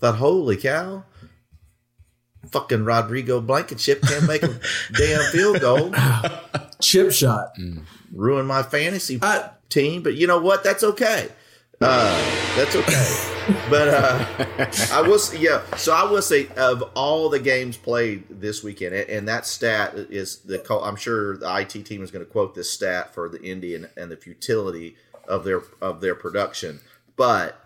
Thought, 0.00 0.16
holy 0.16 0.56
cow! 0.56 1.04
Fucking 2.52 2.84
Rodrigo 2.84 3.40
Blankenship 3.40 4.02
can't 4.02 4.26
make 4.26 4.42
a 4.42 4.58
damn 4.96 5.30
field 5.32 5.60
goal. 5.60 5.92
Chip 6.80 7.12
shot. 7.12 7.56
Ruin 8.12 8.46
my 8.46 8.62
fantasy 8.62 9.18
I, 9.22 9.50
team, 9.68 10.02
but 10.02 10.14
you 10.14 10.26
know 10.26 10.38
what? 10.38 10.64
That's 10.64 10.82
okay. 10.82 11.28
Uh, 11.80 12.56
that's 12.56 12.74
okay. 12.74 13.66
but 13.70 13.88
uh, 13.88 14.66
I 14.92 15.00
will, 15.02 15.14
s- 15.14 15.36
yeah. 15.38 15.62
So 15.76 15.92
I 15.92 16.10
will 16.10 16.22
say, 16.22 16.48
of 16.56 16.82
all 16.94 17.28
the 17.28 17.38
games 17.38 17.76
played 17.76 18.24
this 18.28 18.64
weekend, 18.64 18.94
and, 18.94 19.28
that 19.28 19.46
stat 19.46 19.94
is 19.94 20.38
the. 20.38 20.58
Col- 20.58 20.82
I'm 20.82 20.96
sure 20.96 21.36
the 21.36 21.56
IT 21.58 21.84
team 21.86 22.02
is 22.02 22.10
going 22.10 22.24
to 22.24 22.30
quote 22.30 22.54
this 22.54 22.68
stat 22.68 23.14
for 23.14 23.28
the 23.28 23.40
Indian 23.42 23.88
and 23.96 24.10
the 24.10 24.16
futility 24.16 24.96
of 25.28 25.44
their 25.44 25.62
of 25.80 26.00
their 26.00 26.16
production, 26.16 26.80
but 27.16 27.64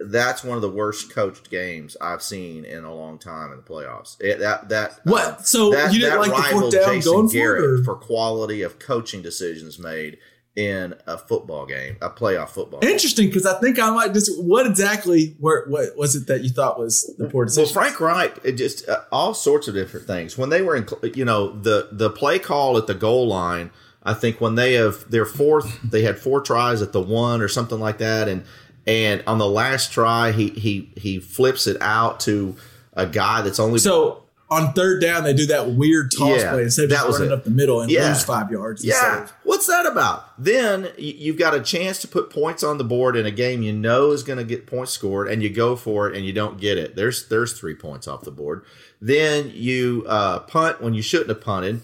that's 0.00 0.42
one 0.42 0.56
of 0.56 0.62
the 0.62 0.70
worst 0.70 1.12
coached 1.12 1.50
games 1.50 1.96
I've 2.00 2.22
seen 2.22 2.64
in 2.64 2.84
a 2.84 2.94
long 2.94 3.18
time 3.18 3.50
in 3.52 3.58
the 3.58 3.62
playoffs. 3.62 4.16
It, 4.20 4.38
that 4.40 4.68
that 4.70 5.00
What? 5.04 5.24
uh, 5.24 5.36
So 5.42 5.70
that, 5.72 5.92
you 5.92 6.00
didn't 6.00 6.20
that 6.20 6.28
like 6.28 6.30
the 6.30 6.36
fourth 6.36 6.52
rivaled 6.52 6.72
down 6.72 6.94
Jason 6.94 7.12
going 7.12 7.28
for 7.28 7.32
Garrett 7.34 7.64
or- 7.80 7.84
for 7.84 7.94
quality 7.96 8.62
of 8.62 8.78
coaching 8.78 9.22
decisions 9.22 9.78
made 9.78 10.18
in 10.56 10.94
a 11.06 11.16
football 11.16 11.64
game, 11.64 11.96
a 12.02 12.10
playoff 12.10 12.48
football. 12.50 12.80
game. 12.80 12.90
Interesting, 12.90 13.26
because 13.28 13.46
I 13.46 13.58
think 13.60 13.78
I 13.78 13.90
might 13.90 14.12
just. 14.12 14.42
What 14.42 14.66
exactly? 14.66 15.36
Where? 15.38 15.64
What 15.68 15.96
was 15.96 16.16
it 16.16 16.26
that 16.26 16.42
you 16.42 16.50
thought 16.50 16.78
was 16.78 17.14
the 17.18 17.28
poor 17.28 17.46
Well. 17.56 17.66
Frank 17.66 18.00
Reich, 18.00 18.36
it 18.42 18.52
just 18.52 18.88
uh, 18.88 19.02
all 19.12 19.32
sorts 19.32 19.68
of 19.68 19.74
different 19.74 20.06
things. 20.06 20.36
When 20.36 20.48
they 20.50 20.60
were 20.62 20.74
in, 20.76 20.86
you 21.14 21.24
know, 21.24 21.52
the 21.60 21.88
the 21.92 22.10
play 22.10 22.38
call 22.38 22.76
at 22.78 22.86
the 22.86 22.94
goal 22.94 23.28
line. 23.28 23.70
I 24.02 24.14
think 24.14 24.40
when 24.40 24.54
they 24.54 24.72
have 24.74 25.10
their 25.10 25.26
fourth, 25.26 25.78
they 25.84 26.00
had 26.00 26.18
four 26.18 26.40
tries 26.40 26.80
at 26.80 26.92
the 26.92 27.02
one 27.02 27.42
or 27.42 27.48
something 27.48 27.78
like 27.78 27.98
that, 27.98 28.28
and 28.28 28.44
and 28.86 29.22
on 29.26 29.38
the 29.38 29.46
last 29.48 29.92
try, 29.92 30.32
he 30.32 30.48
he 30.50 30.90
he 30.96 31.18
flips 31.18 31.66
it 31.66 31.76
out 31.80 32.20
to 32.20 32.56
a 32.94 33.06
guy 33.06 33.40
that's 33.42 33.60
only 33.60 33.78
so 33.78 34.22
on 34.50 34.72
third 34.72 35.00
down, 35.00 35.22
they 35.22 35.32
do 35.32 35.46
that 35.46 35.70
weird 35.70 36.10
toss 36.10 36.40
Yeah, 36.40 36.50
play 36.50 36.62
instead 36.64 36.82
of 36.84 36.90
that 36.90 36.96
just 36.96 37.06
was 37.06 37.18
running 37.20 37.32
it. 37.32 37.36
up 37.36 37.44
the 37.44 37.50
middle 37.50 37.80
and 37.82 37.88
Yeah. 37.90 38.08
lose 38.08 38.24
five 38.24 38.50
yards. 38.50 38.84
Yeah, 38.84 39.28
what's 39.44 39.68
that 39.68 39.86
about? 39.86 40.24
Then 40.42 40.88
you've 40.98 41.38
got 41.38 41.54
a 41.54 41.60
chance 41.60 42.00
to 42.00 42.08
put 42.08 42.30
points 42.30 42.64
on 42.64 42.76
the 42.76 42.82
board 42.82 43.14
in 43.16 43.26
a 43.26 43.30
game 43.30 43.62
you 43.62 43.72
know 43.72 44.10
is 44.10 44.24
going 44.24 44.38
to 44.40 44.44
get 44.44 44.66
points 44.66 44.90
scored, 44.90 45.28
and 45.28 45.40
you 45.40 45.50
go 45.50 45.76
for 45.76 46.08
it 46.10 46.16
and 46.16 46.26
you 46.26 46.32
don't 46.32 46.58
get 46.60 46.78
it. 46.78 46.96
There's 46.96 47.28
there's 47.28 47.52
three 47.52 47.76
points 47.76 48.08
off 48.08 48.22
the 48.22 48.32
board. 48.32 48.64
Then 49.00 49.52
you 49.54 50.04
uh, 50.08 50.40
punt 50.40 50.80
when 50.82 50.94
you 50.94 51.02
shouldn't 51.02 51.28
have 51.28 51.40
punted. 51.42 51.82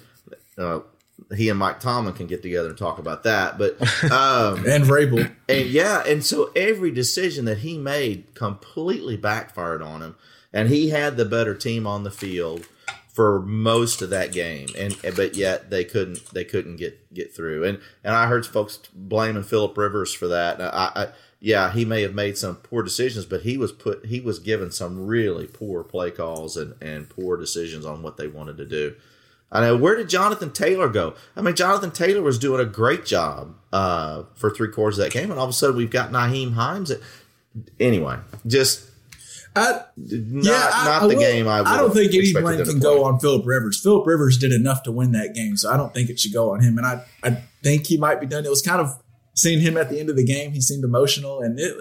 Uh, 0.58 0.80
he 1.34 1.48
and 1.48 1.58
Mike 1.58 1.80
Tomlin 1.80 2.14
can 2.14 2.26
get 2.26 2.42
together 2.42 2.68
and 2.68 2.78
talk 2.78 2.98
about 2.98 3.24
that, 3.24 3.58
but 3.58 3.80
um, 4.10 4.64
And 4.66 4.84
Vrabel. 4.84 5.32
and 5.48 5.66
yeah, 5.66 6.02
and 6.06 6.24
so 6.24 6.50
every 6.54 6.90
decision 6.90 7.44
that 7.46 7.58
he 7.58 7.78
made 7.78 8.34
completely 8.34 9.16
backfired 9.16 9.82
on 9.82 10.02
him, 10.02 10.16
and 10.52 10.68
he 10.68 10.90
had 10.90 11.16
the 11.16 11.24
better 11.24 11.54
team 11.54 11.86
on 11.86 12.04
the 12.04 12.10
field 12.10 12.66
for 13.08 13.40
most 13.40 14.02
of 14.02 14.10
that 14.10 14.30
game, 14.30 14.68
and 14.76 14.94
but 15.16 15.34
yet 15.34 15.70
they 15.70 15.84
couldn't 15.84 16.32
they 16.32 16.44
couldn't 16.44 16.76
get 16.76 17.12
get 17.14 17.34
through. 17.34 17.64
And 17.64 17.80
and 18.04 18.14
I 18.14 18.26
heard 18.26 18.46
folks 18.46 18.78
blaming 18.94 19.42
Philip 19.42 19.76
Rivers 19.76 20.12
for 20.14 20.28
that. 20.28 20.60
I, 20.60 20.92
I 20.94 21.08
yeah, 21.40 21.72
he 21.72 21.84
may 21.84 22.02
have 22.02 22.14
made 22.14 22.38
some 22.38 22.56
poor 22.56 22.82
decisions, 22.82 23.24
but 23.24 23.42
he 23.42 23.56
was 23.56 23.72
put 23.72 24.06
he 24.06 24.20
was 24.20 24.38
given 24.38 24.70
some 24.70 25.06
really 25.06 25.46
poor 25.46 25.82
play 25.82 26.10
calls 26.10 26.56
and 26.56 26.74
and 26.80 27.08
poor 27.08 27.36
decisions 27.36 27.84
on 27.84 28.02
what 28.02 28.16
they 28.16 28.28
wanted 28.28 28.58
to 28.58 28.66
do. 28.66 28.94
I 29.50 29.60
know 29.60 29.76
where 29.76 29.94
did 29.96 30.08
Jonathan 30.08 30.52
Taylor 30.52 30.88
go? 30.88 31.14
I 31.36 31.40
mean, 31.40 31.54
Jonathan 31.54 31.90
Taylor 31.92 32.22
was 32.22 32.38
doing 32.38 32.60
a 32.60 32.64
great 32.64 33.04
job 33.04 33.54
uh, 33.72 34.24
for 34.34 34.50
three 34.50 34.68
quarters 34.68 34.98
of 34.98 35.04
that 35.04 35.12
game, 35.12 35.30
and 35.30 35.38
all 35.38 35.44
of 35.44 35.50
a 35.50 35.54
sudden 35.54 35.76
we've 35.76 35.90
got 35.90 36.10
Nyheim 36.10 36.54
Hines. 36.54 36.88
That, 36.88 37.00
anyway, 37.78 38.18
just 38.46 38.90
I, 39.54 39.82
not, 39.96 40.44
yeah, 40.44 40.70
I, 40.72 40.84
not 40.84 41.02
I 41.02 41.06
the 41.06 41.14
will- 41.14 41.20
game. 41.20 41.48
I, 41.48 41.60
I 41.60 41.76
don't 41.76 41.92
think 41.92 42.12
any 42.12 42.32
blame 42.32 42.64
can 42.64 42.80
go 42.80 43.04
on 43.04 43.18
Philip 43.20 43.46
Rivers. 43.46 43.80
Philip 43.80 44.06
Rivers 44.06 44.36
did 44.36 44.52
enough 44.52 44.82
to 44.82 44.92
win 44.92 45.12
that 45.12 45.34
game, 45.34 45.56
so 45.56 45.70
I 45.72 45.76
don't 45.76 45.94
think 45.94 46.10
it 46.10 46.18
should 46.18 46.32
go 46.32 46.52
on 46.52 46.60
him. 46.62 46.76
And 46.76 46.86
I, 46.86 47.04
I 47.22 47.42
think 47.62 47.86
he 47.86 47.96
might 47.96 48.20
be 48.20 48.26
done. 48.26 48.44
It 48.44 48.50
was 48.50 48.62
kind 48.62 48.80
of 48.80 49.00
seeing 49.34 49.60
him 49.60 49.76
at 49.76 49.88
the 49.90 50.00
end 50.00 50.10
of 50.10 50.16
the 50.16 50.24
game. 50.24 50.52
He 50.52 50.60
seemed 50.60 50.84
emotional, 50.84 51.40
and 51.40 51.58
it, 51.58 51.74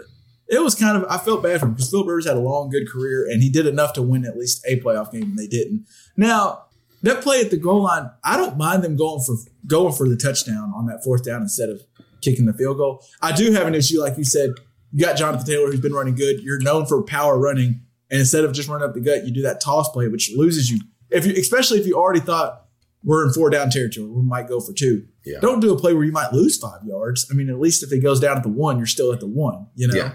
it 0.48 0.62
was 0.62 0.76
kind 0.76 0.96
of. 0.96 1.06
I 1.10 1.18
felt 1.18 1.42
bad 1.44 1.60
for 1.60 1.66
him 1.66 1.74
because 1.74 1.90
Philip 1.90 2.08
Rivers 2.08 2.28
had 2.28 2.38
a 2.38 2.42
long, 2.42 2.70
good 2.70 2.88
career, 2.90 3.28
and 3.30 3.42
he 3.42 3.50
did 3.50 3.66
enough 3.66 3.94
to 3.94 4.02
win 4.02 4.24
at 4.26 4.38
least 4.38 4.64
a 4.68 4.80
playoff 4.80 5.12
game, 5.12 5.24
and 5.24 5.38
they 5.38 5.48
didn't. 5.48 5.86
Now 6.16 6.65
that 7.06 7.22
play 7.22 7.40
at 7.40 7.52
the 7.52 7.58
goal 7.58 7.84
line, 7.84 8.10
I 8.24 8.36
don't 8.36 8.58
mind 8.58 8.84
them 8.84 8.96
going 8.96 9.24
for 9.24 9.36
going 9.66 9.94
for 9.94 10.10
the 10.10 10.18
touchdown 10.18 10.74
on 10.76 10.88
that 10.88 11.04
fourth 11.04 11.24
down 11.24 11.42
instead 11.42 11.70
of 11.70 11.82
kicking 12.22 12.46
the 12.46 12.54
field 12.54 12.78
goal. 12.78 13.06
I 13.22 13.32
do 13.32 13.52
have 13.54 13.68
an 13.68 13.76
issue, 13.76 14.02
like 14.02 14.18
you 14.18 14.26
said. 14.26 14.52
You 14.92 15.06
got 15.06 15.18
Jonathan 15.18 15.46
Taylor 15.46 15.68
who's 15.68 15.82
been 15.82 15.94
running 15.94 16.16
good. 16.16 16.42
You're 16.42 16.60
known 16.60 16.86
for 16.86 17.02
power 17.04 17.38
running, 17.38 17.82
and 18.10 18.20
instead 18.20 18.44
of 18.44 18.54
just 18.54 18.70
running 18.70 18.88
up 18.88 18.94
the 18.94 19.02
gut, 19.02 19.26
you 19.26 19.34
do 19.34 19.42
that 19.44 19.62
toss 19.62 19.90
play, 19.90 20.08
which 20.08 20.32
loses 20.36 20.72
you. 20.72 20.80
If 21.10 21.26
you, 21.26 21.34
especially 21.34 21.80
if 21.80 21.86
you 21.86 21.96
already 21.96 22.22
thought 22.22 22.66
we're 23.04 23.26
in 23.26 23.34
four 23.34 23.50
down 23.50 23.70
territory, 23.70 24.08
we 24.08 24.24
might 24.24 24.48
go 24.48 24.60
for 24.60 24.74
two. 24.74 25.06
Yeah. 25.26 25.40
Don't 25.42 25.60
do 25.60 25.74
a 25.74 25.80
play 25.80 25.94
where 25.94 26.04
you 26.04 26.12
might 26.12 26.34
lose 26.34 26.58
five 26.58 26.84
yards. 26.84 27.28
I 27.30 27.36
mean, 27.36 27.50
at 27.50 27.60
least 27.60 27.84
if 27.84 27.92
it 27.92 28.00
goes 28.00 28.20
down 28.20 28.38
at 28.38 28.44
the 28.44 28.50
one, 28.50 28.78
you're 28.78 28.88
still 28.88 29.14
at 29.14 29.20
the 29.20 29.28
one. 29.28 29.68
You 29.76 29.90
know. 29.90 29.96
Yeah, 29.96 30.14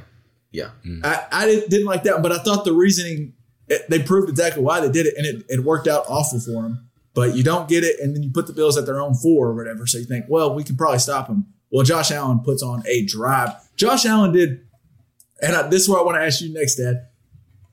yeah. 0.51 0.71
Mm. 0.85 1.05
I, 1.05 1.27
I 1.31 1.47
didn't, 1.47 1.71
didn't 1.71 1.87
like 1.87 2.03
that, 2.05 2.23
but 2.23 2.33
I 2.33 2.39
thought 2.39 2.65
the 2.65 2.73
reasoning 2.73 3.35
it, 3.71 3.89
they 3.89 4.03
proved 4.03 4.29
exactly 4.29 4.63
why 4.63 4.81
they 4.81 4.91
did 4.91 5.07
it, 5.07 5.15
and 5.17 5.25
it, 5.25 5.45
it 5.49 5.61
worked 5.61 5.87
out 5.87 6.05
awful 6.09 6.41
for 6.41 6.63
them. 6.63 6.89
But 7.15 7.35
you 7.35 7.43
don't 7.43 7.69
get 7.69 7.85
it, 7.85 7.99
and 8.01 8.15
then 8.15 8.23
you 8.23 8.31
put 8.31 8.47
the 8.47 8.53
Bills 8.53 8.77
at 8.77 8.85
their 8.85 9.01
own 9.01 9.15
four 9.15 9.49
or 9.49 9.55
whatever. 9.55 9.87
So 9.87 9.99
you 9.99 10.05
think, 10.05 10.27
well, 10.29 10.55
we 10.55 10.65
can 10.65 10.77
probably 10.77 10.99
stop 10.99 11.29
them. 11.29 11.47
Well, 11.71 11.85
Josh 11.85 12.11
Allen 12.11 12.41
puts 12.41 12.63
on 12.63 12.83
a 12.87 13.05
drive. 13.05 13.51
Josh 13.77 14.05
Allen 14.05 14.33
did, 14.33 14.67
and 15.41 15.55
I, 15.55 15.69
this 15.69 15.83
is 15.83 15.89
what 15.89 16.01
I 16.01 16.03
want 16.03 16.17
to 16.17 16.25
ask 16.25 16.41
you 16.41 16.53
next, 16.53 16.77
Dad. 16.77 17.07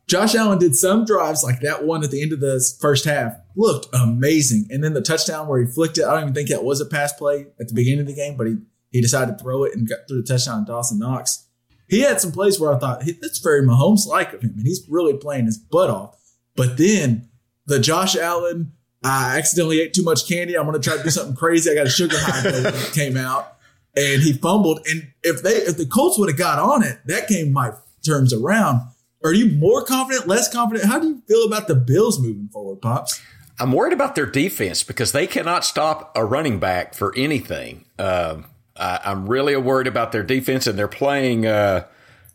Josh 0.07 0.35
Allen 0.35 0.59
did 0.59 0.75
some 0.75 1.03
drives 1.03 1.43
like 1.43 1.59
that 1.61 1.83
one 1.83 2.03
at 2.03 2.11
the 2.11 2.21
end 2.21 2.31
of 2.31 2.39
the 2.39 2.63
first 2.79 3.05
half 3.05 3.33
looked 3.55 3.87
amazing, 3.93 4.67
and 4.69 4.83
then 4.83 4.93
the 4.93 5.01
touchdown 5.01 5.47
where 5.47 5.59
he 5.59 5.65
flicked 5.69 5.97
it. 5.97 6.05
I 6.05 6.11
don't 6.11 6.21
even 6.21 6.33
think 6.33 6.49
that 6.49 6.63
was 6.63 6.79
a 6.79 6.85
pass 6.85 7.11
play 7.11 7.47
at 7.59 7.67
the 7.67 7.73
beginning 7.73 8.01
of 8.01 8.07
the 8.07 8.15
game, 8.15 8.37
but 8.37 8.47
he 8.47 8.57
he 8.91 9.01
decided 9.01 9.37
to 9.37 9.43
throw 9.43 9.63
it 9.63 9.75
and 9.75 9.89
got 9.89 9.99
through 10.07 10.21
the 10.21 10.27
touchdown 10.27 10.65
to 10.65 10.71
Dawson 10.71 10.99
Knox 10.99 11.46
he 11.87 12.01
had 12.01 12.19
some 12.19 12.31
plays 12.31 12.59
where 12.59 12.73
I 12.73 12.79
thought 12.79 13.03
"Hey, 13.03 13.17
that's 13.21 13.39
very 13.39 13.61
Mahomes 13.61 14.05
like 14.05 14.33
of 14.33 14.41
him, 14.41 14.53
and 14.57 14.65
he's 14.65 14.85
really 14.89 15.13
playing 15.13 15.45
his 15.45 15.57
butt 15.57 15.89
off. 15.89 16.15
But 16.55 16.77
then 16.77 17.29
the 17.65 17.79
Josh 17.79 18.15
Allen, 18.15 18.73
I 19.03 19.37
accidentally 19.37 19.81
ate 19.81 19.93
too 19.93 20.03
much 20.03 20.27
candy. 20.27 20.57
I'm 20.57 20.65
going 20.65 20.79
to 20.79 20.89
try 20.89 20.97
to 20.97 21.03
do 21.03 21.09
something 21.09 21.35
crazy. 21.35 21.69
I 21.71 21.75
got 21.75 21.87
a 21.87 21.89
sugar 21.89 22.17
high 22.19 22.89
came 22.93 23.15
out, 23.15 23.57
and 23.95 24.21
he 24.21 24.33
fumbled. 24.33 24.79
And 24.89 25.11
if 25.23 25.41
they 25.43 25.51
if 25.51 25.77
the 25.77 25.85
Colts 25.85 26.17
would 26.19 26.29
have 26.29 26.37
got 26.37 26.59
on 26.59 26.83
it, 26.83 26.99
that 27.05 27.27
game 27.27 27.53
might 27.53 27.73
turns 28.05 28.33
around. 28.33 28.81
Are 29.23 29.33
you 29.33 29.49
more 29.49 29.83
confident, 29.83 30.27
less 30.27 30.51
confident? 30.51 30.85
How 30.85 30.99
do 30.99 31.07
you 31.07 31.21
feel 31.27 31.45
about 31.45 31.67
the 31.67 31.75
Bills 31.75 32.19
moving 32.19 32.49
forward, 32.49 32.81
pops? 32.81 33.21
I'm 33.59 33.71
worried 33.71 33.93
about 33.93 34.15
their 34.15 34.27
defense 34.27 34.83
because 34.83 35.11
they 35.11 35.25
cannot 35.25 35.65
stop 35.65 36.15
a 36.15 36.23
running 36.23 36.59
back 36.59 36.93
for 36.93 37.13
anything. 37.15 37.85
Um 37.97 38.45
I, 38.79 38.99
I'm 39.05 39.27
really 39.27 39.55
worried 39.57 39.87
about 39.87 40.11
their 40.11 40.23
defense, 40.23 40.67
and 40.67 40.77
they're 40.77 40.87
playing. 40.87 41.45
Uh, 41.45 41.85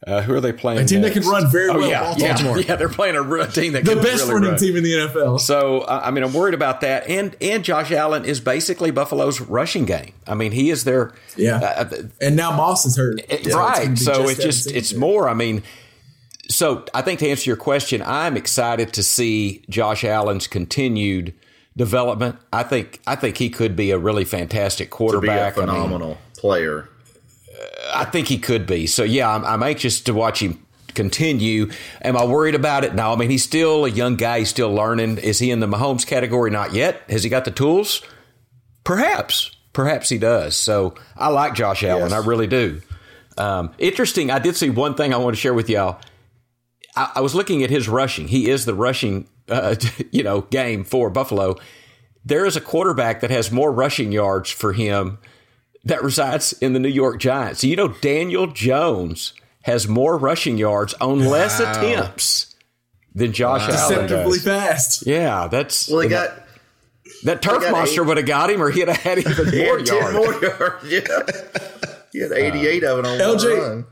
uh, 0.05 0.21
who 0.23 0.35
are 0.35 0.41
they 0.41 0.53
playing? 0.53 0.81
A 0.81 0.85
team 0.85 1.01
that 1.03 1.13
can 1.13 1.23
run 1.23 1.49
very 1.49 1.69
Oh 1.71 1.79
well, 1.79 1.89
yeah, 1.89 2.13
yeah, 2.17 2.33
Baltimore. 2.33 2.59
yeah. 2.69 2.75
They're 2.75 2.89
playing 2.89 3.15
a 3.15 3.47
team 3.47 3.75
that 3.75 3.85
The 3.85 3.95
can 3.95 4.03
best 4.03 4.23
really 4.23 4.35
running 4.35 4.51
run. 4.51 4.59
team 4.59 4.75
in 4.77 4.83
the 4.83 4.93
NFL. 4.95 5.39
So 5.39 5.83
uh, 5.83 6.01
I 6.05 6.11
mean, 6.11 6.25
I'm 6.25 6.33
worried 6.33 6.55
about 6.55 6.81
that, 6.81 7.07
and 7.09 7.37
and 7.41 7.63
Josh 7.63 7.93
Allen 7.93 8.25
is 8.25 8.41
basically 8.41 8.91
Buffalo's 8.91 9.41
rushing 9.41 9.85
game. 9.85 10.13
I 10.27 10.35
mean, 10.35 10.51
he 10.51 10.71
is 10.71 10.83
their 10.83 11.13
Yeah. 11.37 11.59
uh, 11.59 11.91
and 12.21 12.35
now 12.35 12.51
Moss 12.57 12.85
is 12.85 12.97
hurt. 12.97 13.21
it- 13.29 13.45
So 13.53 13.57
right. 13.59 13.97
So 13.97 14.23
it's 14.25 14.39
that 14.39 14.43
just 14.43 14.65
same 14.65 14.77
it's 14.77 14.91
thing. 14.91 14.99
more. 14.99 15.29
I 15.29 15.35
mean, 15.35 15.63
so 16.49 16.85
I 16.93 17.03
think 17.03 17.21
to 17.21 17.29
answer 17.29 17.49
your 17.49 17.57
question, 17.57 18.03
I'm 18.05 18.37
excited 18.37 18.93
to 18.95 19.05
see 19.05 19.63
Josh 19.71 20.03
Allen's 20.03 20.49
continued 20.49 21.33
development. 21.77 22.37
I 22.53 22.65
think 22.65 23.01
I 23.07 23.15
think 23.15 23.37
he 23.39 23.51
could 23.51 23.77
be 23.77 23.93
a 23.93 23.99
really 23.99 24.25
fantastic 24.25 24.89
To 24.89 24.91
be 24.91 24.95
a 24.95 24.99
quarterback. 24.99 25.57
I 25.59 25.61
mean, 25.61 25.69
phenomenal 25.69 26.19
player. 26.43 26.89
I 27.95 28.05
think 28.05 28.27
he 28.27 28.37
could 28.37 28.67
be. 28.67 28.89
So 28.89 29.05
yeah, 29.05 29.31
I'm, 29.33 29.45
I'm 29.45 29.63
anxious 29.63 30.01
to 30.03 30.13
watch 30.13 30.43
him 30.43 30.67
continue. 30.95 31.71
Am 32.03 32.17
I 32.17 32.25
worried 32.25 32.57
about 32.57 32.83
it? 32.83 32.97
No. 32.97 33.13
I 33.13 33.17
mean, 33.17 33.31
he's 33.31 33.45
still 33.45 33.85
a 33.85 33.89
young 33.89 34.17
guy. 34.17 34.41
He's 34.41 34.51
still 34.51 34.75
learning. 34.75 35.19
Is 35.19 35.39
he 35.39 35.53
in 35.53 35.61
the 35.61 35.69
Mahomes 35.69 36.05
category? 36.05 36.51
Not 36.51 36.75
yet. 36.75 37.01
Has 37.09 37.23
he 37.23 37.31
got 37.31 37.45
the 37.45 37.53
tools? 37.53 38.03
Perhaps. 38.83 39.53
Perhaps 39.73 40.09
he 40.09 40.19
does. 40.19 40.57
So 40.57 40.95
I 41.17 41.29
like 41.29 41.55
Josh 41.55 41.85
Allen. 41.85 42.11
Yes. 42.11 42.13
I 42.13 42.27
really 42.27 42.49
do. 42.49 42.83
Um, 43.39 43.73
interesting. 43.79 44.33
I 44.33 44.41
did 44.41 44.57
see 44.57 44.69
one 44.69 44.97
thing 44.97 45.15
I 45.15 45.19
want 45.19 45.37
to 45.37 45.41
share 45.41 45.55
with 45.55 45.71
y'all. 45.71 46.01
I, 46.97 47.13
I 47.15 47.21
was 47.21 47.37
looking 47.37 47.63
at 47.63 47.71
his 47.71 47.89
rushing. 47.89 48.27
He 48.27 48.51
is 48.51 48.65
the 48.65 48.75
rushing, 48.75 49.29
uh, 49.49 49.77
you 50.11 50.25
know, 50.25 50.41
game 50.41 50.83
for 50.83 51.09
Buffalo. 51.09 51.55
There 52.25 52.45
is 52.45 52.57
a 52.57 52.61
quarterback 52.61 53.21
that 53.21 53.31
has 53.31 53.53
more 53.53 53.73
rushing 53.73 54.11
yards 54.11 54.51
for 54.51 54.73
him 54.73 55.19
that 55.85 56.03
resides 56.03 56.53
in 56.55 56.73
the 56.73 56.79
New 56.81 56.89
York 56.89 57.19
Giants. 57.21 57.65
You 57.65 57.77
know, 57.77 57.89
Daniel 57.89 58.47
Jones 58.47 59.33
has 59.63 59.87
more 59.89 60.17
rushing 60.19 60.59
yards 60.59 60.95
on 60.95 61.21
less 61.25 61.61
attempts 61.61 62.55
than 63.15 63.33
Josh 63.33 63.63
Allen 63.69 64.07
deceptively 64.07 64.39
does. 64.39 64.45
fast. 64.45 65.07
Yeah, 65.07 65.47
that's 65.49 65.89
Well, 65.89 66.01
he 66.01 66.09
got 66.09 66.35
that, 66.37 66.47
that 67.25 67.43
turf 67.43 67.71
monster 67.71 68.03
eight- 68.03 68.07
would 68.07 68.17
have 68.17 68.27
got 68.27 68.51
him, 68.51 68.61
or 68.63 68.71
he'd 68.71 68.89
have 68.89 68.97
had 68.97 69.19
even 69.19 69.45
more 69.65 69.79
yards. 69.81 70.15
more 70.15 70.35
yards. 70.43 70.85
Yeah. 70.91 71.01
He 72.13 72.21
had 72.21 72.33
88 72.33 72.85
of 72.85 72.99
it 73.01 73.07
on 73.07 73.19
LJ 73.19 73.59
one 73.59 73.69
run. 73.69 73.87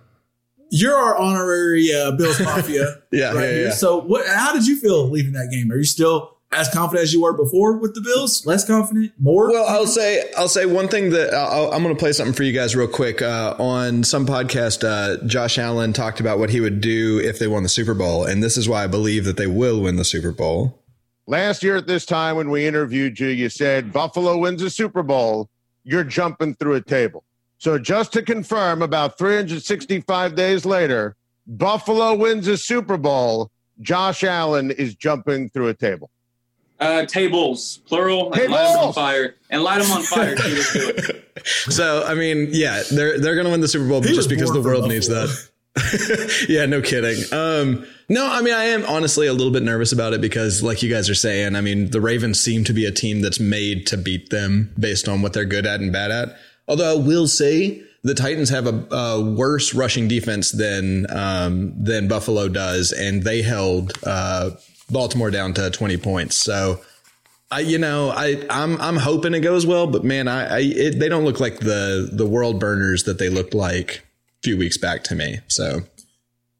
You're 0.72 0.94
our 0.94 1.16
honorary 1.16 1.92
uh, 1.92 2.12
Bills 2.12 2.38
Mafia. 2.40 2.96
Yeah, 3.12 3.32
right 3.32 3.34
yeah, 3.42 3.50
here. 3.50 3.64
yeah. 3.66 3.70
So, 3.72 3.98
what? 4.00 4.24
How 4.28 4.52
did 4.52 4.66
you 4.68 4.78
feel 4.78 5.08
leaving 5.10 5.32
that 5.32 5.48
game? 5.50 5.72
Are 5.72 5.76
you 5.76 5.84
still 5.84 6.36
as 6.52 6.68
confident 6.68 7.04
as 7.04 7.12
you 7.12 7.22
were 7.22 7.32
before 7.32 7.76
with 7.76 7.94
the 7.94 8.00
Bills? 8.00 8.44
Less 8.44 8.66
confident? 8.66 9.12
More? 9.18 9.50
Well, 9.50 9.66
I'll 9.68 9.86
say 9.86 10.24
I'll 10.36 10.48
say 10.48 10.66
one 10.66 10.88
thing 10.88 11.10
that 11.10 11.32
I'll, 11.32 11.72
I'm 11.72 11.82
going 11.82 11.94
to 11.94 11.98
play 11.98 12.12
something 12.12 12.34
for 12.34 12.42
you 12.42 12.52
guys 12.52 12.74
real 12.74 12.88
quick. 12.88 13.22
Uh, 13.22 13.54
on 13.58 14.02
some 14.04 14.26
podcast, 14.26 14.84
uh, 14.84 15.24
Josh 15.26 15.58
Allen 15.58 15.92
talked 15.92 16.20
about 16.20 16.38
what 16.38 16.50
he 16.50 16.60
would 16.60 16.80
do 16.80 17.20
if 17.20 17.38
they 17.38 17.46
won 17.46 17.62
the 17.62 17.68
Super 17.68 17.94
Bowl, 17.94 18.24
and 18.24 18.42
this 18.42 18.56
is 18.56 18.68
why 18.68 18.84
I 18.84 18.86
believe 18.86 19.24
that 19.24 19.36
they 19.36 19.46
will 19.46 19.80
win 19.80 19.96
the 19.96 20.04
Super 20.04 20.32
Bowl. 20.32 20.82
Last 21.26 21.62
year 21.62 21.76
at 21.76 21.86
this 21.86 22.04
time 22.04 22.36
when 22.36 22.50
we 22.50 22.66
interviewed 22.66 23.20
you, 23.20 23.28
you 23.28 23.48
said 23.48 23.92
Buffalo 23.92 24.36
wins 24.36 24.62
the 24.62 24.70
Super 24.70 25.04
Bowl, 25.04 25.48
you're 25.84 26.04
jumping 26.04 26.54
through 26.54 26.74
a 26.74 26.80
table. 26.80 27.24
So 27.58 27.78
just 27.78 28.12
to 28.14 28.22
confirm, 28.22 28.82
about 28.82 29.18
365 29.18 30.34
days 30.34 30.64
later, 30.64 31.14
Buffalo 31.46 32.14
wins 32.14 32.48
a 32.48 32.56
Super 32.56 32.96
Bowl. 32.96 33.50
Josh 33.80 34.24
Allen 34.24 34.70
is 34.72 34.94
jumping 34.94 35.50
through 35.50 35.68
a 35.68 35.74
table. 35.74 36.10
Uh, 36.80 37.04
tables, 37.04 37.80
plural, 37.86 38.32
and 38.32 38.50
light 38.50 38.72
them 38.72 38.84
on 38.84 38.92
fire. 38.94 39.34
And 39.50 39.62
light 39.62 39.82
them 39.82 39.92
on 39.92 40.02
fire. 40.02 40.34
too, 40.34 40.48
let's 40.48 40.72
do 40.72 40.88
it. 40.88 41.26
So 41.46 42.04
I 42.04 42.14
mean, 42.14 42.48
yeah, 42.52 42.82
they're 42.90 43.18
they're 43.18 43.34
going 43.34 43.44
to 43.44 43.50
win 43.50 43.60
the 43.60 43.68
Super 43.68 43.88
Bowl 43.88 44.02
He 44.02 44.14
just 44.14 44.28
because 44.28 44.52
the 44.52 44.60
world 44.60 44.88
needs 44.88 45.08
that. 45.08 45.50
yeah, 46.48 46.66
no 46.66 46.82
kidding. 46.82 47.22
Um, 47.32 47.86
no, 48.08 48.26
I 48.26 48.42
mean, 48.42 48.54
I 48.54 48.64
am 48.64 48.84
honestly 48.86 49.26
a 49.26 49.32
little 49.32 49.52
bit 49.52 49.62
nervous 49.62 49.92
about 49.92 50.12
it 50.12 50.20
because, 50.20 50.62
like 50.62 50.82
you 50.82 50.90
guys 50.90 51.08
are 51.08 51.14
saying, 51.14 51.54
I 51.54 51.60
mean, 51.60 51.90
the 51.90 52.00
Ravens 52.00 52.40
seem 52.40 52.64
to 52.64 52.72
be 52.72 52.84
a 52.84 52.90
team 52.90 53.20
that's 53.20 53.38
made 53.38 53.86
to 53.88 53.96
beat 53.96 54.30
them 54.30 54.74
based 54.78 55.08
on 55.08 55.22
what 55.22 55.32
they're 55.32 55.44
good 55.44 55.66
at 55.66 55.80
and 55.80 55.92
bad 55.92 56.10
at. 56.10 56.36
Although 56.66 56.98
I 56.98 56.98
will 56.98 57.28
say 57.28 57.82
the 58.02 58.14
Titans 58.14 58.48
have 58.50 58.66
a, 58.66 58.94
a 58.94 59.20
worse 59.20 59.74
rushing 59.74 60.08
defense 60.08 60.50
than 60.50 61.06
um, 61.10 61.72
than 61.82 62.08
Buffalo 62.08 62.48
does, 62.48 62.92
and 62.92 63.22
they 63.22 63.42
held 63.42 63.92
uh, 64.04 64.50
Baltimore 64.90 65.30
down 65.30 65.54
to 65.54 65.70
twenty 65.70 65.96
points. 65.96 66.36
So. 66.36 66.80
I, 67.52 67.58
you 67.58 67.78
know, 67.78 68.10
I, 68.10 68.46
I'm, 68.48 68.80
I'm 68.80 68.94
hoping 68.94 69.34
it 69.34 69.40
goes 69.40 69.66
well, 69.66 69.88
but 69.88 70.04
man, 70.04 70.28
I, 70.28 70.46
I 70.46 70.58
it, 70.60 71.00
they 71.00 71.08
don't 71.08 71.24
look 71.24 71.40
like 71.40 71.58
the, 71.58 72.08
the 72.12 72.24
world 72.24 72.60
burners 72.60 73.02
that 73.04 73.18
they 73.18 73.28
looked 73.28 73.54
like 73.54 74.06
a 74.38 74.42
few 74.44 74.56
weeks 74.56 74.76
back 74.76 75.02
to 75.04 75.16
me. 75.16 75.40
So 75.48 75.80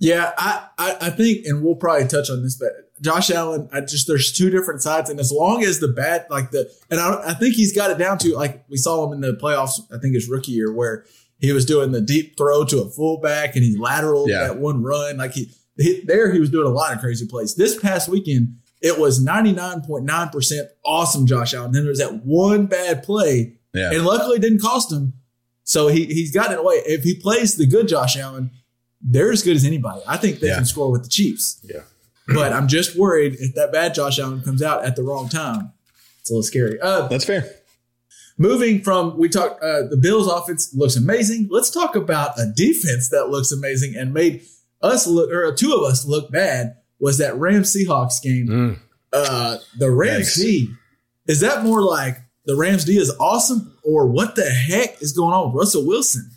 yeah, 0.00 0.32
I, 0.36 0.66
I, 0.78 0.96
I 1.02 1.10
think, 1.10 1.46
and 1.46 1.62
we'll 1.62 1.76
probably 1.76 2.08
touch 2.08 2.28
on 2.28 2.42
this, 2.42 2.56
but 2.56 2.72
Josh 3.00 3.30
Allen, 3.30 3.68
I 3.72 3.82
just 3.82 4.08
there's 4.08 4.32
two 4.32 4.50
different 4.50 4.82
sides, 4.82 5.08
and 5.08 5.20
as 5.20 5.30
long 5.30 5.62
as 5.62 5.78
the 5.78 5.86
bad, 5.86 6.26
like 6.28 6.50
the, 6.50 6.68
and 6.90 6.98
I, 6.98 7.30
I 7.30 7.34
think 7.34 7.54
he's 7.54 7.72
got 7.72 7.92
it 7.92 7.98
down 7.98 8.18
to 8.18 8.34
like 8.34 8.64
we 8.68 8.76
saw 8.76 9.06
him 9.06 9.12
in 9.12 9.20
the 9.20 9.38
playoffs. 9.40 9.80
I 9.94 9.98
think 9.98 10.14
his 10.14 10.28
rookie 10.28 10.50
year 10.50 10.72
where 10.72 11.04
he 11.38 11.52
was 11.52 11.64
doing 11.64 11.92
the 11.92 12.00
deep 12.00 12.36
throw 12.36 12.64
to 12.64 12.80
a 12.82 12.90
fullback 12.90 13.54
and 13.54 13.64
he 13.64 13.76
lateral 13.78 14.28
Yeah. 14.28 14.48
that 14.48 14.58
one 14.58 14.82
run, 14.82 15.18
like 15.18 15.34
he, 15.34 15.52
he 15.80 16.02
there 16.04 16.32
he 16.32 16.38
was 16.40 16.50
doing 16.50 16.66
a 16.66 16.70
lot 16.70 16.92
of 16.94 17.00
crazy 17.00 17.26
plays. 17.26 17.54
This 17.54 17.78
past 17.78 18.08
weekend, 18.08 18.56
it 18.82 18.98
was 18.98 19.22
99.9% 19.24 20.60
awesome 20.84 21.26
Josh 21.26 21.54
Allen. 21.54 21.72
Then 21.72 21.84
there's 21.84 21.98
that 21.98 22.24
one 22.24 22.66
bad 22.66 23.02
play, 23.02 23.54
Yeah. 23.74 23.90
and 23.92 24.04
luckily 24.04 24.36
it 24.36 24.42
didn't 24.42 24.60
cost 24.60 24.92
him. 24.92 25.14
So 25.64 25.88
he, 25.88 26.06
he's 26.06 26.32
gotten 26.32 26.52
it 26.54 26.58
away. 26.58 26.76
If 26.86 27.04
he 27.04 27.14
plays 27.14 27.56
the 27.56 27.66
good 27.66 27.86
Josh 27.88 28.16
Allen, 28.16 28.50
they're 29.00 29.30
as 29.32 29.42
good 29.42 29.56
as 29.56 29.64
anybody. 29.64 30.00
I 30.06 30.16
think 30.16 30.40
they 30.40 30.48
Yeah. 30.48 30.56
can 30.56 30.64
score 30.64 30.90
with 30.90 31.04
the 31.04 31.08
Chiefs. 31.08 31.60
Yeah. 31.62 31.82
But 32.28 32.52
I'm 32.52 32.68
just 32.68 32.96
worried 32.96 33.36
if 33.38 33.54
that 33.54 33.72
bad 33.72 33.94
Josh 33.94 34.18
Allen 34.18 34.40
comes 34.42 34.62
out 34.62 34.84
at 34.84 34.96
the 34.96 35.02
wrong 35.02 35.28
time. 35.28 35.72
It's 36.20 36.30
a 36.30 36.34
little 36.34 36.42
scary. 36.42 36.80
Uh, 36.80 37.08
That's 37.08 37.24
fair. 37.24 37.48
moving 38.38 38.82
from 38.82 39.16
we 39.18 39.28
talked 39.28 39.62
uh, 39.62 39.82
the 39.88 39.96
Bills 39.96 40.26
offense 40.30 40.74
looks 40.74 40.96
amazing. 40.96 41.48
Let's 41.50 41.70
talk 41.70 41.94
about 41.96 42.38
a 42.38 42.46
defense 42.54 43.08
that 43.10 43.28
looks 43.30 43.50
amazing 43.52 43.94
and 43.96 44.12
made 44.14 44.42
us 44.82 45.06
look 45.06 45.30
or 45.30 45.52
two 45.54 45.72
of 45.74 45.82
us 45.82 46.06
look 46.06 46.30
bad 46.30 46.76
was 46.98 47.18
that 47.18 47.36
Rams 47.36 47.74
Seahawks 47.74 48.22
game. 48.22 48.46
Mm. 48.48 48.78
Uh, 49.12 49.58
the 49.78 49.90
Rams. 49.90 50.34
D 50.36 50.68
is 51.26 51.40
that 51.40 51.64
more 51.64 51.82
like 51.82 52.16
the 52.46 52.56
Rams 52.56 52.84
D 52.84 52.96
is 52.98 53.14
awesome 53.20 53.76
or 53.84 54.06
what 54.06 54.34
the 54.36 54.48
heck 54.48 55.00
is 55.02 55.12
going 55.12 55.32
on 55.32 55.48
with 55.52 55.60
Russell 55.60 55.86
Wilson? 55.86 56.30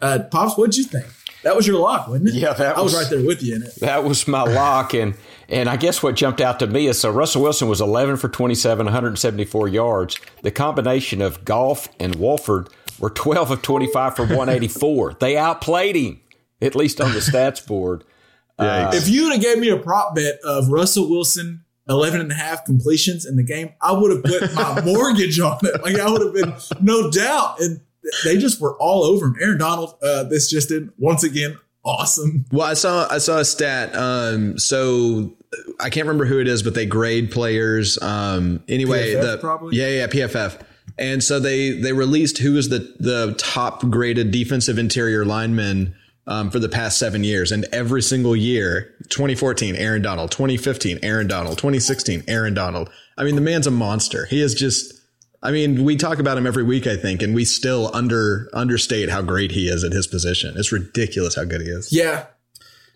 Uh, 0.00 0.20
Pops, 0.30 0.56
what'd 0.56 0.76
you 0.76 0.84
think? 0.84 1.06
That 1.44 1.54
was 1.56 1.66
your 1.66 1.78
lock, 1.78 2.08
wasn't 2.08 2.28
it? 2.30 2.34
Yeah, 2.34 2.52
that 2.52 2.76
I 2.76 2.80
was, 2.82 2.92
was- 2.92 3.02
right 3.02 3.10
there 3.10 3.24
with 3.26 3.42
you 3.42 3.56
in 3.56 3.62
it. 3.62 3.74
That 3.80 4.04
was 4.04 4.26
my 4.26 4.42
lock, 4.42 4.92
and 4.92 5.14
and 5.48 5.68
I 5.68 5.76
guess 5.76 6.02
what 6.02 6.14
jumped 6.16 6.40
out 6.40 6.58
to 6.58 6.66
me 6.66 6.88
is 6.88 7.00
so 7.00 7.10
Russell 7.10 7.42
Wilson 7.42 7.68
was 7.68 7.80
11 7.80 8.16
for 8.18 8.28
27, 8.28 8.84
174 8.86 9.68
yards. 9.68 10.18
The 10.42 10.50
combination 10.50 11.22
of 11.22 11.44
Goff 11.44 11.88
and 12.00 12.16
Wolford 12.16 12.68
were 12.98 13.10
12 13.10 13.50
of 13.52 13.62
25 13.62 14.16
for 14.16 14.22
184. 14.26 15.16
they 15.20 15.36
outplayed 15.36 15.96
him, 15.96 16.20
at 16.60 16.74
least 16.74 17.00
on 17.00 17.12
the 17.12 17.20
stats 17.20 17.64
board. 17.64 18.04
Yikes. 18.58 18.94
If 18.94 19.08
you 19.08 19.24
would 19.24 19.32
have 19.34 19.42
gave 19.42 19.58
me 19.58 19.68
a 19.68 19.76
prop 19.76 20.16
bet 20.16 20.40
of 20.44 20.68
Russell 20.68 21.08
Wilson 21.08 21.64
11 21.88 22.20
and 22.20 22.32
a 22.32 22.34
half 22.34 22.64
completions 22.64 23.24
in 23.24 23.36
the 23.36 23.44
game, 23.44 23.72
I 23.80 23.92
would 23.92 24.10
have 24.10 24.24
put 24.24 24.54
my 24.54 24.80
mortgage 24.84 25.38
on 25.38 25.58
it. 25.62 25.82
Like 25.82 25.96
I 25.96 26.10
would 26.10 26.22
have 26.22 26.34
been 26.34 26.54
no 26.80 27.10
doubt. 27.10 27.60
And 27.60 27.80
they 28.24 28.36
just 28.36 28.60
were 28.60 28.76
all 28.78 29.04
over 29.04 29.26
him. 29.26 29.36
Aaron 29.40 29.58
Donald, 29.58 29.96
uh, 30.02 30.24
this 30.24 30.50
just 30.50 30.70
did 30.70 30.90
once 30.98 31.22
again 31.22 31.58
awesome. 31.84 32.44
Well, 32.52 32.66
I 32.66 32.74
saw 32.74 33.08
I 33.10 33.18
saw 33.18 33.38
a 33.38 33.44
stat. 33.44 33.94
Um, 33.94 34.58
so 34.58 35.34
I 35.80 35.90
can't 35.90 36.06
remember 36.06 36.26
who 36.26 36.38
it 36.40 36.48
is, 36.48 36.62
but 36.62 36.74
they 36.74 36.86
grade 36.86 37.30
players. 37.30 38.00
Um, 38.00 38.62
anyway, 38.68 39.14
PFF 39.14 39.22
the 39.22 39.38
probably? 39.38 39.76
yeah, 39.76 39.88
yeah, 39.88 40.06
PFF. 40.06 40.60
And 40.98 41.22
so 41.22 41.40
they 41.40 41.70
they 41.70 41.92
released 41.92 42.38
who 42.38 42.56
is 42.56 42.68
the 42.68 42.94
the 43.00 43.34
top 43.38 43.88
graded 43.88 44.30
defensive 44.30 44.78
interior 44.78 45.24
lineman 45.24 45.94
um, 46.28 46.50
for 46.50 46.58
the 46.58 46.68
past 46.68 46.98
seven 46.98 47.24
years, 47.24 47.50
and 47.50 47.64
every 47.72 48.02
single 48.02 48.36
year, 48.36 48.94
2014, 49.08 49.74
Aaron 49.74 50.02
Donald, 50.02 50.30
2015, 50.30 51.00
Aaron 51.02 51.26
Donald, 51.26 51.56
2016, 51.56 52.22
Aaron 52.28 52.52
Donald. 52.54 52.90
I 53.16 53.24
mean, 53.24 53.34
the 53.34 53.40
man's 53.40 53.66
a 53.66 53.72
monster. 53.72 54.26
He 54.26 54.40
is 54.40 54.54
just. 54.54 54.94
I 55.40 55.52
mean, 55.52 55.84
we 55.84 55.96
talk 55.96 56.18
about 56.18 56.36
him 56.36 56.48
every 56.48 56.64
week, 56.64 56.86
I 56.88 56.96
think, 56.96 57.22
and 57.22 57.32
we 57.34 57.44
still 57.44 57.90
under 57.94 58.48
understate 58.52 59.08
how 59.08 59.22
great 59.22 59.52
he 59.52 59.68
is 59.68 59.84
at 59.84 59.92
his 59.92 60.06
position. 60.06 60.54
It's 60.56 60.72
ridiculous 60.72 61.36
how 61.36 61.44
good 61.44 61.60
he 61.60 61.68
is. 61.68 61.92
Yeah. 61.92 62.26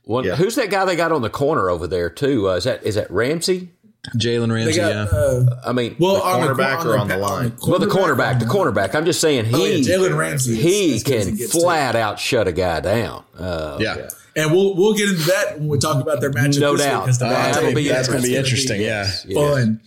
Well, 0.04 0.26
Yeah. 0.26 0.34
Who's 0.34 0.56
that 0.56 0.68
guy 0.68 0.84
they 0.84 0.96
got 0.96 1.12
on 1.12 1.22
the 1.22 1.30
corner 1.30 1.70
over 1.70 1.86
there 1.86 2.10
too? 2.10 2.50
Uh, 2.50 2.56
is 2.56 2.64
that 2.64 2.82
is 2.84 2.96
that 2.96 3.10
Ramsey? 3.10 3.70
Jalen 4.16 4.52
Ramsey, 4.52 4.74
got, 4.80 4.90
yeah. 4.92 5.02
uh, 5.16 5.60
I 5.64 5.72
mean, 5.72 5.94
well, 6.00 6.16
The 6.16 6.22
on 6.22 6.40
the 6.40 6.46
cornerback 6.54 6.84
or 6.84 6.98
on 6.98 7.06
the 7.06 7.14
pa- 7.14 7.20
line? 7.20 7.52
well, 7.66 7.78
the 7.78 7.86
cornerback, 7.86 8.40
the 8.40 8.46
cornerback. 8.46 8.96
I'm 8.96 9.04
just 9.04 9.20
saying 9.20 9.44
he 9.44 9.54
Oh, 9.54 9.64
yeah, 9.64 9.76
Jalen 9.96 10.16
Ramsey. 10.18 10.56
he 10.56 10.94
as 10.96 11.04
good 11.04 11.14
as 11.14 11.24
can 11.26 11.34
it 11.34 11.38
gets, 11.38 11.52
too. 11.52 11.60
flat 11.60 11.94
out 11.94 12.18
shut 12.18 12.48
a 12.48 12.52
guy 12.52 12.80
down. 12.80 13.22
Uh, 13.38 13.76
yeah. 13.80 14.08
And 14.34 14.50
we'll 14.50 14.74
we'll 14.74 14.94
get 14.94 15.08
into 15.08 15.22
that 15.26 15.58
when 15.60 15.68
we 15.68 15.78
talk 15.78 16.02
about 16.02 16.20
their 16.20 16.32
matchup. 16.32 16.58
No 16.58 16.76
this 16.76 16.84
doubt. 16.86 17.00
Week, 17.02 17.06
'cause 17.06 17.22
Uh, 17.22 17.26
Devontae 17.26 17.52
that'll 17.54 17.68
be- 17.74 17.82
Booker 17.84 17.94
that's 17.94 18.08
gonna 18.08 18.22
be 18.22 18.34
interesting, 18.36 18.80
yeah. 18.80 19.08
yeah. 19.26 19.34
fun. 19.52 19.80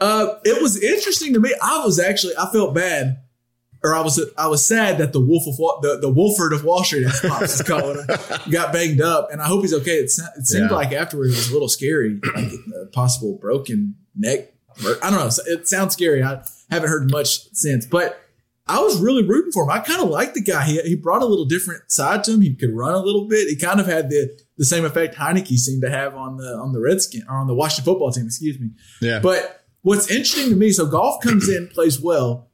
Uh, 0.00 0.26
it 0.44 0.60
was 0.60 0.82
interesting 0.82 1.32
to 1.34 1.40
me. 1.40 1.54
I 1.62 1.82
was 1.84 1.98
actually 1.98 2.34
I 2.36 2.50
felt 2.52 2.74
bad, 2.74 3.20
or 3.82 3.94
I 3.94 4.00
was 4.00 4.20
I 4.36 4.46
was 4.48 4.64
sad 4.64 4.98
that 4.98 5.12
the 5.12 5.20
Wolf 5.20 5.44
of 5.46 5.58
Wall, 5.58 5.78
the 5.82 5.98
the 5.98 6.10
Wolford 6.10 6.52
of 6.52 6.64
Wall 6.64 6.84
Street, 6.84 7.06
as 7.06 7.20
Pops 7.20 7.54
is 7.54 7.62
calling 7.62 7.96
him, 7.96 8.06
got 8.50 8.72
banged 8.72 9.00
up, 9.00 9.28
and 9.32 9.40
I 9.40 9.46
hope 9.46 9.62
he's 9.62 9.74
okay. 9.74 9.96
It, 9.96 10.04
it 10.38 10.46
seemed 10.46 10.70
Yeah. 10.70 10.76
like 10.76 10.92
afterwards 10.92 11.32
it 11.32 11.36
was 11.36 11.50
a 11.50 11.52
little 11.52 11.68
scary, 11.68 12.20
like 12.34 12.50
a 12.82 12.86
possible 12.92 13.38
broken 13.40 13.96
neck. 14.16 14.52
I 15.02 15.10
don't 15.10 15.12
know. 15.18 15.30
It 15.46 15.68
sounds 15.68 15.92
scary. 15.94 16.22
I 16.22 16.42
haven't 16.70 16.88
heard 16.88 17.10
much 17.10 17.50
since, 17.52 17.84
but 17.86 18.20
I 18.66 18.78
was 18.80 19.00
really 19.00 19.24
rooting 19.26 19.50
for 19.52 19.64
him. 19.64 19.70
I 19.70 19.80
kind 19.80 20.00
of 20.00 20.08
liked 20.08 20.34
the 20.34 20.40
guy. 20.42 20.64
He, 20.64 20.80
he 20.82 20.94
brought 20.94 21.22
a 21.22 21.26
little 21.26 21.44
different 21.44 21.90
side 21.90 22.22
to 22.24 22.32
him. 22.34 22.40
He 22.40 22.54
could 22.54 22.70
run 22.74 22.94
a 22.94 23.00
little 23.00 23.26
bit. 23.26 23.48
He 23.48 23.56
kind 23.56 23.80
of 23.80 23.86
had 23.86 24.08
the 24.10 24.38
the 24.58 24.64
same 24.64 24.84
effect 24.84 25.16
Heinicke 25.16 25.56
seemed 25.58 25.82
to 25.82 25.90
have 25.90 26.14
on 26.14 26.36
the 26.36 26.54
on 26.54 26.72
the 26.72 26.80
Redskin 26.80 27.22
or 27.28 27.36
on 27.36 27.46
the 27.46 27.54
Washington 27.54 27.84
football 27.92 28.12
team. 28.12 28.26
Excuse 28.26 28.60
me. 28.60 28.70
Yeah. 29.00 29.18
But 29.20 29.64
what's 29.82 30.10
interesting 30.10 30.50
to 30.50 30.56
me, 30.56 30.70
so 30.70 30.86
Goff 30.86 31.20
comes 31.22 31.48
in, 31.48 31.66
plays 31.68 31.98
well. 32.00 32.49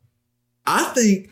I 0.66 0.84
think 0.84 1.30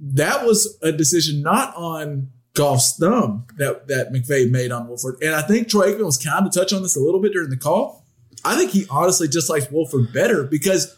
that 0.00 0.44
was 0.44 0.78
a 0.82 0.92
decision 0.92 1.42
not 1.42 1.74
on 1.76 2.30
Goff's 2.54 2.96
thumb 2.96 3.46
that 3.56 3.88
that 3.88 4.12
McVay 4.12 4.50
made 4.50 4.72
on 4.72 4.88
Wolford, 4.88 5.16
and 5.22 5.34
I 5.34 5.42
think 5.42 5.68
Troy 5.68 5.92
Aikman 5.92 6.04
was 6.04 6.18
kind 6.18 6.46
of 6.46 6.52
touch 6.52 6.72
on 6.72 6.82
this 6.82 6.96
a 6.96 7.00
little 7.00 7.20
bit 7.20 7.32
during 7.32 7.50
the 7.50 7.56
call. 7.56 8.04
I 8.44 8.56
think 8.56 8.70
he 8.70 8.86
honestly 8.90 9.28
just 9.28 9.50
likes 9.50 9.70
Wolford 9.70 10.12
better 10.12 10.44
because 10.44 10.96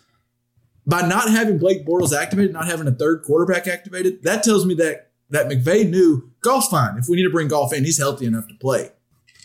by 0.87 1.03
not 1.07 1.31
having 1.31 1.59
Blake 1.59 1.87
Bortles 1.87 2.17
activated, 2.17 2.53
not 2.53 2.67
having 2.67 2.87
a 2.87 2.93
third 2.93 3.23
quarterback 3.25 3.67
activated, 3.67 4.23
that 4.25 4.43
tells 4.43 4.67
me 4.67 4.75
that 4.75 5.11
that 5.31 5.49
McVay 5.49 5.89
knew 5.89 6.31
Goff's 6.43 6.69
fine. 6.69 6.99
If 6.99 7.09
we 7.09 7.17
need 7.17 7.25
to 7.25 7.31
bring 7.31 7.49
Goff 7.49 7.73
in, 7.73 7.85
he's 7.85 7.99
healthy 7.99 8.27
enough 8.27 8.49
to 8.49 8.55
play. 8.55 8.91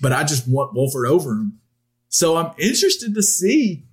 But 0.01 0.11
I 0.11 0.23
just 0.23 0.47
want 0.47 0.73
Wolford 0.73 1.07
over 1.07 1.31
him. 1.31 1.59
So 2.09 2.37
I'm 2.37 2.53
interested 2.57 3.13
to 3.13 3.23
see 3.23 3.85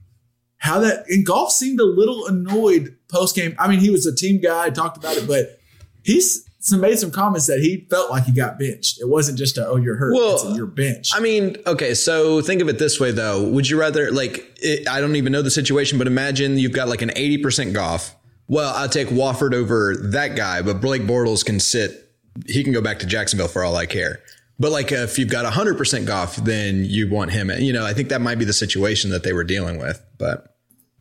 how 0.59 0.79
that 0.81 1.05
and 1.09 1.27
Goff 1.27 1.51
seemed 1.53 1.81
a 1.81 1.85
little 1.85 2.27
annoyed 2.27 2.97
post 3.13 3.37
game. 3.37 3.55
I 3.59 3.69
mean, 3.69 3.79
he 3.79 3.91
was 3.91 4.07
a 4.07 4.15
team 4.15 4.41
guy, 4.41 4.71
talked 4.71 4.97
about 4.97 5.17
it, 5.17 5.29
but 5.29 5.61
he's 6.03 6.49
some 6.61 6.81
made 6.81 6.99
some 6.99 7.11
comments 7.11 7.47
that 7.47 7.59
he 7.59 7.87
felt 7.91 8.11
like 8.11 8.25
he 8.25 8.33
got 8.33 8.59
benched. 8.59 9.01
It 9.01 9.09
wasn't 9.09 9.37
just 9.37 9.59
a 9.59 9.67
oh 9.67 9.77
you're 9.77 9.97
hurt, 9.97 10.15
Well, 10.15 10.35
it's 10.35 10.45
a, 10.45 10.55
you're 10.55 10.67
benched. 10.67 11.15
I 11.15 11.21
mean, 11.21 11.57
okay, 11.67 11.95
so 11.95 12.41
think 12.41 12.63
of 12.63 12.69
it 12.69 12.79
this 12.79 13.01
way 13.01 13.11
though. 13.11 13.49
Would 13.49 13.69
you 13.69 13.79
rather 13.79 14.11
like 14.11 14.59
it, 14.63 14.89
I 14.89 15.01
don't 15.01 15.17
even 15.17 15.33
know 15.33 15.43
the 15.43 15.51
situation, 15.51 15.99
but 15.99 16.07
imagine 16.07 16.59
you've 16.59 16.73
got 16.73 16.89
like 16.89 17.03
an 17.03 17.11
80% 17.11 17.73
Goff. 17.73 18.15
Well, 18.49 18.73
I'll 18.75 18.89
take 18.89 19.11
Wolford 19.11 19.55
over 19.55 19.97
that 19.97 20.37
guy, 20.37 20.63
but 20.63 20.81
Blake 20.81 21.03
Bortles 21.03 21.45
can 21.45 21.61
sit 21.61 22.11
he 22.47 22.65
can 22.65 22.73
go 22.73 22.81
back 22.81 22.99
to 23.01 23.07
Jacksonville 23.07 23.49
for 23.49 23.63
all 23.63 23.77
I 23.77 23.87
care. 23.87 24.21
But 24.59 24.71
like 24.71 24.93
if 24.93 25.19
you've 25.19 25.31
got 25.31 25.51
100% 25.51 26.07
Goff, 26.07 26.37
then 26.37 26.85
you 26.85 27.11
want 27.11 27.33
him. 27.33 27.51
You 27.51 27.73
know, 27.73 27.85
I 27.85 27.93
think 27.93 28.09
that 28.11 28.21
might 28.21 28.39
be 28.39 28.45
the 28.45 28.53
situation 28.53 29.11
that 29.11 29.23
they 29.25 29.33
were 29.33 29.45
dealing 29.45 29.79
with, 29.79 30.01
but 30.19 30.57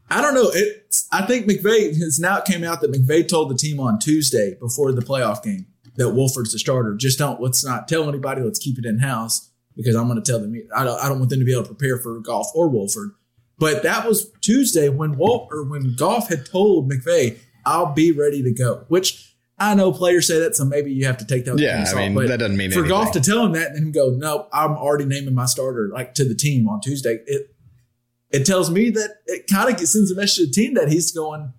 I 0.10 0.21
don't 0.21 0.34
know. 0.34 0.50
It. 0.52 0.80
I 1.12 1.25
think 1.25 1.47
McVay 1.47 1.97
has 1.99 2.19
now 2.19 2.38
it 2.38 2.45
came 2.45 2.63
out 2.63 2.82
that 2.82 2.91
McVay 2.91 3.27
told 3.27 3.49
the 3.49 3.56
team 3.56 3.80
on 3.80 3.99
Tuesday 3.99 4.56
before 4.60 4.91
the 4.91 5.01
playoff 5.01 5.43
game 5.43 5.67
that 5.95 6.12
Wolford's 6.12 6.54
the 6.54 6.60
starter. 6.60 6.95
Just 6.95 7.17
don't 7.17 7.41
let's 7.41 7.63
not 7.63 7.88
tell 7.88 8.08
anybody. 8.10 8.41
Let's 8.41 8.60
keep 8.60 8.77
it 8.77 8.86
in 8.86 8.99
house 8.99 9.49
because 9.75 9.95
I'm 9.95 10.08
going 10.08 10.21
to 10.21 10.32
tell 10.32 10.39
them. 10.39 10.56
I 10.75 10.84
don't. 10.84 10.99
I 11.01 11.08
don't 11.08 11.19
want 11.19 11.30
them 11.30 11.39
to 11.39 11.45
be 11.45 11.54
able 11.54 11.63
to 11.63 11.73
prepare 11.73 11.97
for 11.97 12.19
Goff 12.19 12.47
or 12.54 12.69
Wolford. 12.69 13.12
But 13.58 13.84
that 13.84 14.08
was 14.08 14.32
Tuesday 14.41 14.89
when 14.89 15.17
Wolf 15.17 15.47
or 15.51 15.63
when 15.63 15.95
Goff 15.95 16.30
had 16.30 16.45
told 16.45 16.91
McVay, 16.91 17.38
"I'll 17.65 17.93
be 17.93 18.12
ready 18.12 18.41
to 18.43 18.51
go." 18.51 18.86
Which 18.88 19.36
I 19.60 19.75
know 19.75 19.91
players 19.91 20.25
say 20.27 20.39
that, 20.39 20.56
so 20.56 20.65
maybe 20.65 20.91
you 20.91 21.06
have 21.06 21.17
to 21.17 21.25
take 21.25 21.45
that. 21.45 21.54
with 21.54 21.62
Yeah, 21.62 21.86
I 21.88 21.95
mean, 21.95 22.15
But 22.15 22.27
that 22.27 22.39
doesn't 22.39 22.58
mean 22.58 22.71
for 22.71 22.84
Goff 22.84 23.12
to 23.12 23.21
tell 23.21 23.45
him 23.45 23.51
that 23.54 23.71
and 23.71 23.77
then 23.77 23.91
go, 23.91 24.10
"No, 24.10 24.47
I'm 24.51 24.71
already 24.71 25.06
naming 25.06 25.36
my 25.36 25.45
starter 25.45 25.89
like 25.93 26.15
to 26.15 26.25
the 26.25 26.36
team 26.36 26.67
on 26.67 26.82
Tuesday." 26.82 27.19
It 27.27 27.50
it 28.31 28.45
tells 28.45 28.69
me 28.69 28.89
that 28.91 29.17
it 29.25 29.47
kind 29.47 29.73
of 29.73 29.79
sends 29.79 30.11
a 30.11 30.15
message 30.15 30.37
to 30.37 30.45
the 30.47 30.51
team 30.51 30.73
that 30.75 30.89
he's 30.89 31.11
going, 31.11 31.53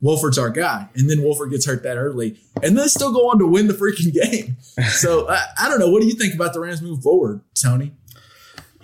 Wolford's 0.00 0.38
our 0.38 0.50
guy. 0.50 0.88
And 0.94 1.10
then 1.10 1.22
Wolford 1.22 1.50
gets 1.50 1.66
hurt 1.66 1.82
that 1.82 1.96
early. 1.96 2.38
And 2.62 2.76
they 2.76 2.86
still 2.86 3.12
go 3.12 3.30
on 3.30 3.38
to 3.38 3.46
win 3.46 3.68
the 3.68 3.74
freaking 3.74 4.12
game. 4.30 4.56
So 4.88 5.28
I, 5.28 5.44
I 5.58 5.68
don't 5.68 5.78
know. 5.78 5.90
What 5.90 6.00
do 6.00 6.08
you 6.08 6.14
think 6.14 6.34
about 6.34 6.52
the 6.52 6.60
Rams 6.60 6.82
move 6.82 7.02
forward, 7.02 7.42
Tony? 7.54 7.92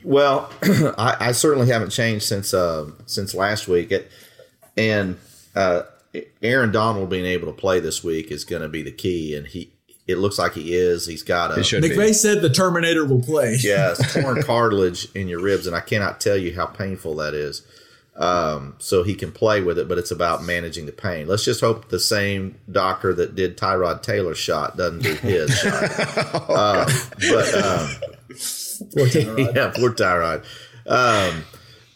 Well, 0.02 0.50
I, 0.62 1.16
I 1.20 1.32
certainly 1.32 1.68
haven't 1.68 1.90
changed 1.90 2.24
since 2.24 2.54
uh, 2.54 2.90
since 3.06 3.34
last 3.34 3.66
week. 3.66 3.90
It, 3.90 4.10
and 4.76 5.18
uh, 5.54 5.82
Aaron 6.42 6.70
Donald 6.70 7.10
being 7.10 7.24
able 7.24 7.46
to 7.46 7.52
play 7.52 7.80
this 7.80 8.04
week 8.04 8.30
is 8.30 8.44
going 8.44 8.62
to 8.62 8.68
be 8.68 8.82
the 8.82 8.92
key, 8.92 9.34
and 9.34 9.46
he 9.46 9.72
it 10.06 10.18
looks 10.18 10.38
like 10.38 10.52
he 10.54 10.74
is. 10.74 11.06
He's 11.06 11.22
got 11.22 11.50
a 11.56 11.60
it 11.60 11.64
should 11.66 11.82
McVay 11.82 12.08
be. 12.08 12.12
said 12.12 12.40
the 12.42 12.50
Terminator 12.50 13.04
will 13.04 13.22
play. 13.22 13.56
yeah, 13.60 13.92
it's 13.92 14.12
torn 14.22 14.42
cartilage 14.42 15.08
in 15.14 15.28
your 15.28 15.40
ribs, 15.40 15.66
and 15.66 15.74
I 15.74 15.80
cannot 15.80 16.20
tell 16.20 16.36
you 16.36 16.54
how 16.54 16.66
painful 16.66 17.16
that 17.16 17.34
is. 17.34 17.62
Um, 18.14 18.76
so 18.78 19.02
he 19.02 19.14
can 19.14 19.30
play 19.30 19.60
with 19.60 19.78
it, 19.78 19.88
but 19.88 19.98
it's 19.98 20.10
about 20.10 20.42
managing 20.42 20.86
the 20.86 20.92
pain. 20.92 21.26
Let's 21.28 21.44
just 21.44 21.60
hope 21.60 21.90
the 21.90 22.00
same 22.00 22.54
doctor 22.70 23.12
that 23.12 23.34
did 23.34 23.58
Tyrod 23.58 24.00
Taylor's 24.02 24.38
shot 24.38 24.76
doesn't 24.78 25.02
do 25.02 25.12
his 25.16 25.50
shot. 25.58 25.82
Um, 26.48 26.86
but 27.18 27.54
um, 27.54 27.90
yeah, 29.54 29.72
poor 29.74 29.90
Tyrod. 29.92 30.44
Um, 30.86 31.44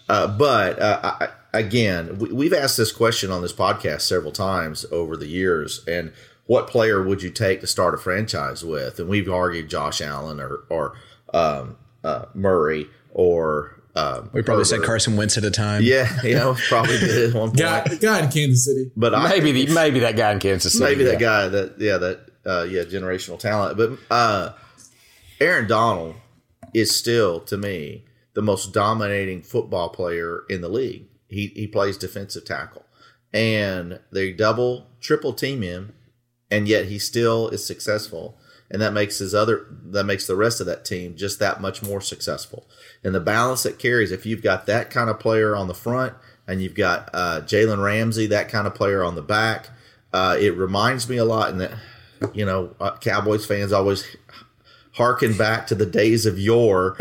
uh, 0.09 0.27
but 0.37 0.79
uh, 0.81 1.01
I, 1.03 1.25
I- 1.25 1.59
again, 1.59 2.19
we, 2.19 2.33
we've 2.33 2.53
asked 2.53 2.77
this 2.77 2.93
question 2.93 3.31
on 3.31 3.43
this 3.43 3.53
podcast 3.53 4.03
several 4.03 4.33
times 4.33 4.85
over 4.93 5.17
the 5.17 5.27
years, 5.27 5.83
and 5.87 6.13
what 6.51 6.67
player 6.67 7.01
would 7.01 7.23
you 7.23 7.31
take 7.31 7.61
to 7.61 7.67
start 7.69 7.95
a 7.95 7.97
franchise 7.97 8.65
with? 8.65 8.99
And 8.99 9.09
we've 9.09 9.31
argued 9.31 9.71
Josh 9.71 10.01
Allen 10.01 10.41
or 10.41 10.65
or 10.69 10.97
um, 11.33 11.77
uh, 12.03 12.25
Murray 12.35 12.89
or 13.13 13.81
um, 13.95 14.31
We 14.33 14.43
probably 14.43 14.65
said 14.65 14.83
Carson 14.83 15.17
Wentz 15.17 15.39
at 15.39 15.45
a 15.45 15.53
time. 15.53 15.83
Yeah, 15.85 16.09
yeah, 16.25 16.57
probably 16.69 16.99
did 16.99 17.31
at 17.31 17.37
one 17.37 17.51
point. 17.51 17.59
Guy, 17.61 17.85
guy 18.01 18.25
in 18.25 18.31
Kansas 18.33 18.65
City. 18.65 18.91
But 18.97 19.15
I, 19.15 19.29
Maybe 19.29 19.65
the, 19.65 19.73
maybe 19.73 20.01
that 20.01 20.17
guy 20.17 20.33
in 20.33 20.41
Kansas 20.41 20.73
City. 20.73 20.85
maybe 20.85 21.05
that 21.05 21.21
guy 21.21 21.47
that 21.47 21.77
yeah 21.79 21.99
that 21.99 22.31
uh, 22.45 22.67
yeah 22.69 22.83
generational 22.83 23.39
talent. 23.39 23.77
But 23.77 23.93
uh, 24.11 24.55
Aaron 25.41 25.69
Donald 25.69 26.17
is 26.75 26.93
still 26.93 27.39
to 27.43 27.57
me 27.57 28.07
the 28.35 28.43
most 28.43 28.73
dominating 28.73 29.43
football 29.43 29.89
player 29.91 30.43
in 30.51 30.63
the 30.63 30.69
league. 30.69 31.07
He 31.29 31.53
he 31.55 31.69
plays 31.69 31.97
defensive 31.97 32.45
tackle, 32.45 32.87
and 33.33 34.01
they 34.11 34.33
double 34.33 34.89
triple 35.01 35.33
team 35.33 35.63
him, 35.63 35.95
and 36.51 36.69
yet 36.69 36.87
he 36.87 36.99
still 36.99 37.49
is 37.49 37.65
successful. 37.65 38.37
And 38.73 38.81
that 38.81 38.93
makes 38.93 39.19
his 39.19 39.35
other 39.35 39.67
that 39.87 40.05
makes 40.05 40.27
the 40.29 40.37
rest 40.37 40.61
of 40.61 40.67
that 40.67 40.85
team 40.85 41.17
just 41.17 41.41
that 41.41 41.61
much 41.61 41.83
more 41.83 42.01
successful. 42.01 42.69
And 43.03 43.15
the 43.15 43.21
balance 43.21 43.65
that 43.65 43.81
carries, 43.81 44.13
if 44.13 44.25
you've 44.25 44.43
got 44.43 44.67
that 44.67 44.91
kind 44.91 45.11
of 45.11 45.19
player 45.19 45.57
on 45.57 45.67
the 45.67 45.75
front, 45.75 46.15
and 46.47 46.63
you've 46.63 46.75
got 46.75 47.11
uh, 47.13 47.41
Jalen 47.43 47.83
Ramsey, 47.83 48.27
that 48.29 48.49
kind 48.49 48.67
of 48.67 48.75
player 48.75 49.03
on 49.03 49.17
the 49.17 49.23
back, 49.23 49.71
uh, 50.13 50.37
it 50.39 50.57
reminds 50.57 51.09
me 51.09 51.17
a 51.17 51.25
lot. 51.25 51.51
And 51.51 51.61
that 51.61 51.73
you 52.35 52.45
know, 52.45 52.75
uh, 52.81 52.97
Cowboys 52.99 53.47
fans 53.47 53.73
always 53.73 54.05
harken 54.93 55.37
back 55.37 55.67
to 55.69 55.75
the 55.75 55.87
days 55.87 56.27
of 56.27 56.39
yore, 56.39 56.97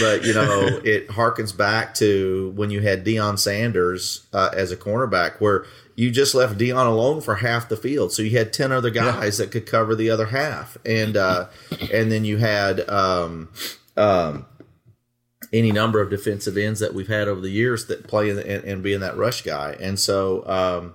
but 0.00 0.24
you 0.24 0.34
know, 0.34 0.80
it 0.84 1.08
harkens 1.08 1.56
back 1.56 1.94
to 1.94 2.52
when 2.56 2.70
you 2.70 2.80
had 2.80 3.04
Deion 3.04 3.38
Sanders 3.38 4.26
uh, 4.32 4.50
as 4.52 4.72
a 4.72 4.76
cornerback, 4.76 5.40
where 5.40 5.66
you 5.96 6.10
just 6.10 6.34
left 6.34 6.58
Deion 6.58 6.86
alone 6.86 7.20
for 7.20 7.36
half 7.36 7.68
the 7.68 7.76
field, 7.76 8.12
so 8.12 8.22
you 8.22 8.36
had 8.36 8.52
ten 8.52 8.72
other 8.72 8.90
guys 8.90 9.38
that 9.38 9.50
could 9.50 9.66
cover 9.66 9.94
the 9.94 10.10
other 10.10 10.26
half, 10.26 10.76
and 10.84 11.16
uh, 11.16 11.46
and 11.92 12.10
then 12.10 12.24
you 12.24 12.38
had 12.38 12.88
um, 12.88 13.50
um, 13.96 14.46
any 15.52 15.70
number 15.70 16.00
of 16.00 16.10
defensive 16.10 16.56
ends 16.56 16.80
that 16.80 16.94
we've 16.94 17.08
had 17.08 17.28
over 17.28 17.40
the 17.40 17.50
years 17.50 17.86
that 17.86 18.06
play 18.06 18.30
in, 18.30 18.38
and, 18.38 18.64
and 18.64 18.82
being 18.82 19.00
that 19.00 19.16
rush 19.16 19.42
guy, 19.42 19.76
and 19.80 19.98
so. 19.98 20.46
Um, 20.46 20.94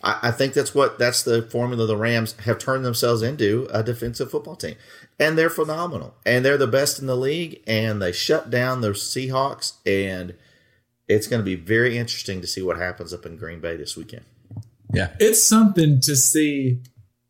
I, 0.00 0.18
I 0.22 0.30
think 0.30 0.52
that's 0.52 0.74
what 0.74 0.98
that's 0.98 1.24
the 1.24 1.42
formula 1.42 1.84
the 1.86 1.96
Rams 1.96 2.34
have 2.44 2.58
turned 2.58 2.84
themselves 2.84 3.20
into 3.20 3.66
a 3.72 3.82
defensive 3.82 4.30
football 4.30 4.54
team, 4.54 4.76
and 5.18 5.36
they're 5.36 5.50
phenomenal, 5.50 6.14
and 6.24 6.44
they're 6.44 6.56
the 6.56 6.68
best 6.68 7.00
in 7.00 7.06
the 7.06 7.16
league, 7.16 7.60
and 7.66 8.00
they 8.00 8.12
shut 8.12 8.48
down 8.50 8.80
the 8.80 8.90
Seahawks, 8.90 9.72
and 9.84 10.34
it's 11.08 11.26
going 11.26 11.40
to 11.40 11.44
be 11.44 11.54
very 11.54 11.96
interesting 11.98 12.40
to 12.40 12.46
see 12.46 12.62
what 12.62 12.76
happens 12.76 13.12
up 13.12 13.24
in 13.26 13.36
Green 13.36 13.60
Bay 13.60 13.76
this 13.76 13.96
weekend. 13.96 14.24
Yeah. 14.92 15.10
It's 15.18 15.42
something 15.42 16.00
to 16.02 16.16
see 16.16 16.80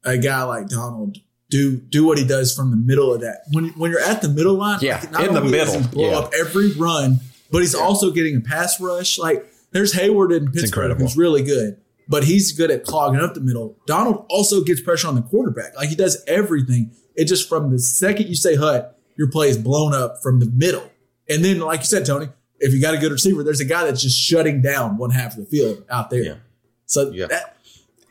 a 0.05 0.19
guy 0.19 0.43
like 0.43 0.69
Donald 0.69 1.19
do 1.51 1.77
do 1.77 2.07
what 2.07 2.19
he 2.19 2.25
does 2.25 2.55
from 2.55 2.71
the 2.71 2.77
middle 2.77 3.13
of 3.13 3.21
that. 3.23 3.43
When 3.53 3.69
when 3.71 3.91
you're 3.91 4.01
at 4.01 4.21
the 4.23 4.29
middle 4.29 4.55
line, 4.55 4.79
Yeah, 4.83 5.03
not 5.11 5.25
in 5.25 5.35
the 5.35 5.41
middle, 5.43 5.81
he 5.81 5.89
blow 5.89 6.11
yeah. 6.11 6.19
up 6.19 6.33
every 6.39 6.73
run, 6.73 7.21
but 7.51 7.61
he's 7.61 7.75
also 7.75 8.11
getting 8.11 8.37
a 8.37 8.41
pass 8.41 8.81
rush. 8.81 9.19
Like 9.19 9.47
there's 9.73 9.93
Heyward 9.95 10.37
in 10.37 10.47
Pittsburgh 10.47 10.65
incredible. 10.65 11.03
who's 11.03 11.17
really 11.17 11.43
good, 11.43 11.81
but 12.07 12.25
he's 12.25 12.53
good 12.53 12.71
at 12.71 12.85
clogging 12.85 13.21
up 13.21 13.35
the 13.35 13.41
middle. 13.41 13.77
Donald 13.87 14.27
also 14.29 14.63
gets 14.63 14.81
pressure 14.81 15.09
on 15.09 15.15
the 15.15 15.23
quarterback. 15.23 15.75
Like 15.77 15.89
he 15.89 15.95
does 15.97 16.23
everything. 16.27 16.91
It 17.17 17.25
just 17.25 17.49
from 17.49 17.71
the 17.73 17.79
second 17.79 18.29
you 18.29 18.35
say 18.35 18.55
hut, 18.57 19.01
your 19.17 19.31
play 19.31 19.49
is 19.49 19.57
blown 19.59 19.95
up 19.95 20.23
from 20.23 20.41
the 20.41 20.47
middle. 20.47 20.91
And 21.31 21.45
then, 21.45 21.61
like 21.61 21.81
you 21.81 21.87
said, 21.87 22.07
Tony, 22.07 22.29
if 22.61 22.73
you 22.75 22.81
got 22.81 22.95
a 22.95 22.99
good 22.99 23.13
receiver, 23.13 23.43
there's 23.43 23.61
a 23.61 23.65
guy 23.65 23.85
that's 23.85 24.03
just 24.03 24.19
shutting 24.19 24.61
down 24.63 24.97
one 24.99 25.11
half 25.11 25.37
of 25.37 25.45
the 25.45 25.47
field 25.47 25.85
out 25.91 26.11
there. 26.11 26.23
Yeah. 26.23 26.35
So 26.87 27.11
Yeah. 27.11 27.27
that 27.27 27.55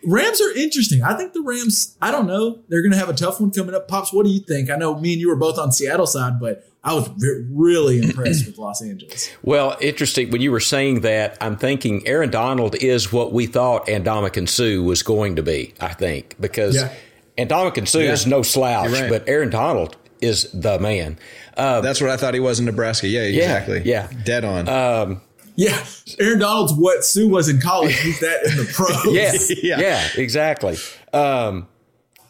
Rams 0.06 0.40
are 0.40 0.52
interesting. 0.56 1.02
I 1.04 1.16
think 1.18 1.34
the 1.34 1.42
Rams, 1.42 1.98
I 2.02 2.12
don't 2.12 2.28
know. 2.28 2.60
They're 2.70 2.82
going 2.84 2.92
to 2.94 2.98
have 2.98 3.10
a 3.10 3.14
tough 3.14 3.42
one 3.42 3.52
coming 3.52 3.74
up. 3.76 3.88
Pops, 3.88 4.14
what 4.14 4.26
do 4.26 4.32
you 4.32 4.40
think? 4.40 4.70
I 4.70 4.76
know 4.78 4.98
me 4.98 5.14
and 5.14 5.20
you 5.20 5.28
were 5.28 5.36
both 5.36 5.58
on 5.58 5.72
Seattle 5.72 6.06
side, 6.08 6.40
but 6.40 6.64
I 6.84 6.94
was 6.94 7.10
really 7.52 8.00
impressed 8.04 8.46
with 8.46 8.58
Los 8.58 8.82
Angeles. 8.82 9.30
Well, 9.42 9.76
interesting. 9.82 10.30
When 10.30 10.40
you 10.40 10.52
were 10.52 10.60
saying 10.62 11.02
that, 11.02 11.36
I'm 11.42 11.58
thinking 11.58 12.08
Aaron 12.08 12.30
Donald 12.30 12.76
is 12.76 13.12
what 13.12 13.34
we 13.34 13.48
thought 13.48 13.88
Ndamukong 13.88 14.48
Suh 14.48 14.82
was 14.84 15.02
going 15.04 15.36
to 15.36 15.44
be, 15.44 15.74
I 15.82 15.94
think, 15.94 16.36
because 16.40 16.76
Yeah. 16.76 16.94
Ndamukong 17.38 17.88
Suh 17.88 18.00
is 18.00 18.26
no 18.28 18.44
slouch, 18.44 18.92
right. 18.92 19.10
but 19.10 19.28
Aaron 19.28 19.50
Donald 19.50 19.98
is 20.22 20.50
the 20.54 20.80
man. 20.80 21.18
Uh, 21.56 21.82
That's 21.82 22.00
what 22.02 22.10
I 22.10 22.18
thought 22.18 22.34
he 22.34 22.40
was 22.40 22.60
in 22.60 22.66
Nebraska. 22.66 23.08
Yeah, 23.08 23.22
exactly. 23.22 23.82
yeah. 23.86 24.10
Dead 24.24 24.44
on. 24.46 24.68
um, 24.70 25.22
Yeah. 25.56 25.84
Aaron 26.20 26.40
Donald's 26.40 26.74
what 26.74 27.04
Suh 27.04 27.28
was 27.28 27.50
in 27.50 27.60
college. 27.60 27.98
He's 28.00 28.20
that 28.20 28.44
in 28.46 28.58
the 28.58 28.66
pros. 28.74 29.06
Yes. 29.14 29.52
Yeah. 29.64 29.80
yeah. 29.80 30.08
exactly. 30.16 30.78
Um, 31.14 31.68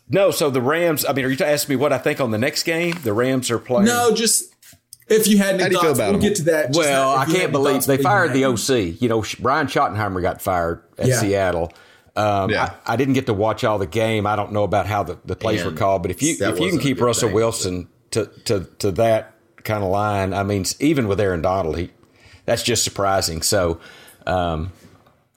no, 0.09 0.31
so 0.31 0.49
the 0.49 0.61
Rams, 0.61 1.03
I 1.05 1.11
mean, 1.13 1.25
are 1.25 1.29
you 1.29 1.37
asking 1.43 1.73
me 1.73 1.81
what 1.81 1.91
I 1.91 1.97
think 1.97 2.21
on 2.21 2.31
the 2.31 2.37
next 2.37 2.63
game? 2.63 2.95
The 3.03 3.11
Rams 3.13 3.51
are 3.51 3.59
playing. 3.59 3.85
No, 3.87 4.13
just 4.13 4.53
if 5.09 5.27
you 5.27 5.37
had 5.37 5.55
any 5.55 5.63
How 5.63 5.69
do 5.69 5.75
you 5.75 5.81
feel 5.81 5.89
thoughts, 5.89 5.99
about 5.99 6.05
we'll 6.11 6.15
him? 6.15 6.27
get 6.29 6.35
to 6.37 6.43
that. 6.43 6.67
Just 6.67 6.79
Well, 6.79 7.11
that- 7.11 7.17
I 7.19 7.23
if 7.23 7.27
you 7.27 7.33
had 7.35 7.39
can't 7.41 7.51
believe 7.51 7.73
thoughts, 7.75 7.85
they 7.87 7.97
fired 7.97 8.31
the 8.33 8.45
OC. 8.45 9.01
You 9.01 9.09
know, 9.09 9.25
Brian 9.39 9.67
Schottenheimer 9.67 10.21
got 10.21 10.41
fired 10.41 10.81
at 10.97 11.07
Yeah. 11.07 11.19
Seattle. 11.19 11.73
Um, 12.17 12.49
Yeah. 12.49 12.73
I, 12.85 12.93
I 12.93 12.95
didn't 12.95 13.13
get 13.13 13.27
to 13.27 13.33
watch 13.33 13.63
all 13.63 13.77
the 13.77 13.87
game. 13.87 14.25
I 14.25 14.35
don't 14.35 14.51
know 14.51 14.63
about 14.63 14.87
how 14.87 15.03
the, 15.03 15.17
the 15.25 15.35
plays 15.35 15.63
were 15.63 15.71
called, 15.71 16.01
but 16.01 16.11
if 16.11 16.21
you 16.21 16.35
if 16.39 16.59
you 16.59 16.69
can 16.69 16.79
keep 16.79 16.99
Russell 16.99 17.29
thing. 17.29 17.35
Wilson 17.35 17.87
to, 18.11 18.25
to 18.45 18.65
to 18.79 18.91
that 18.93 19.35
kind 19.63 19.83
of 19.83 19.89
line, 19.89 20.33
I 20.33 20.43
mean, 20.43 20.65
even 20.79 21.07
with 21.07 21.19
Aaron 21.19 21.41
Donald, 21.41 21.77
he 21.77 21.91
that's 22.45 22.63
just 22.63 22.83
surprising. 22.83 23.41
So. 23.41 23.79
Um, 24.25 24.73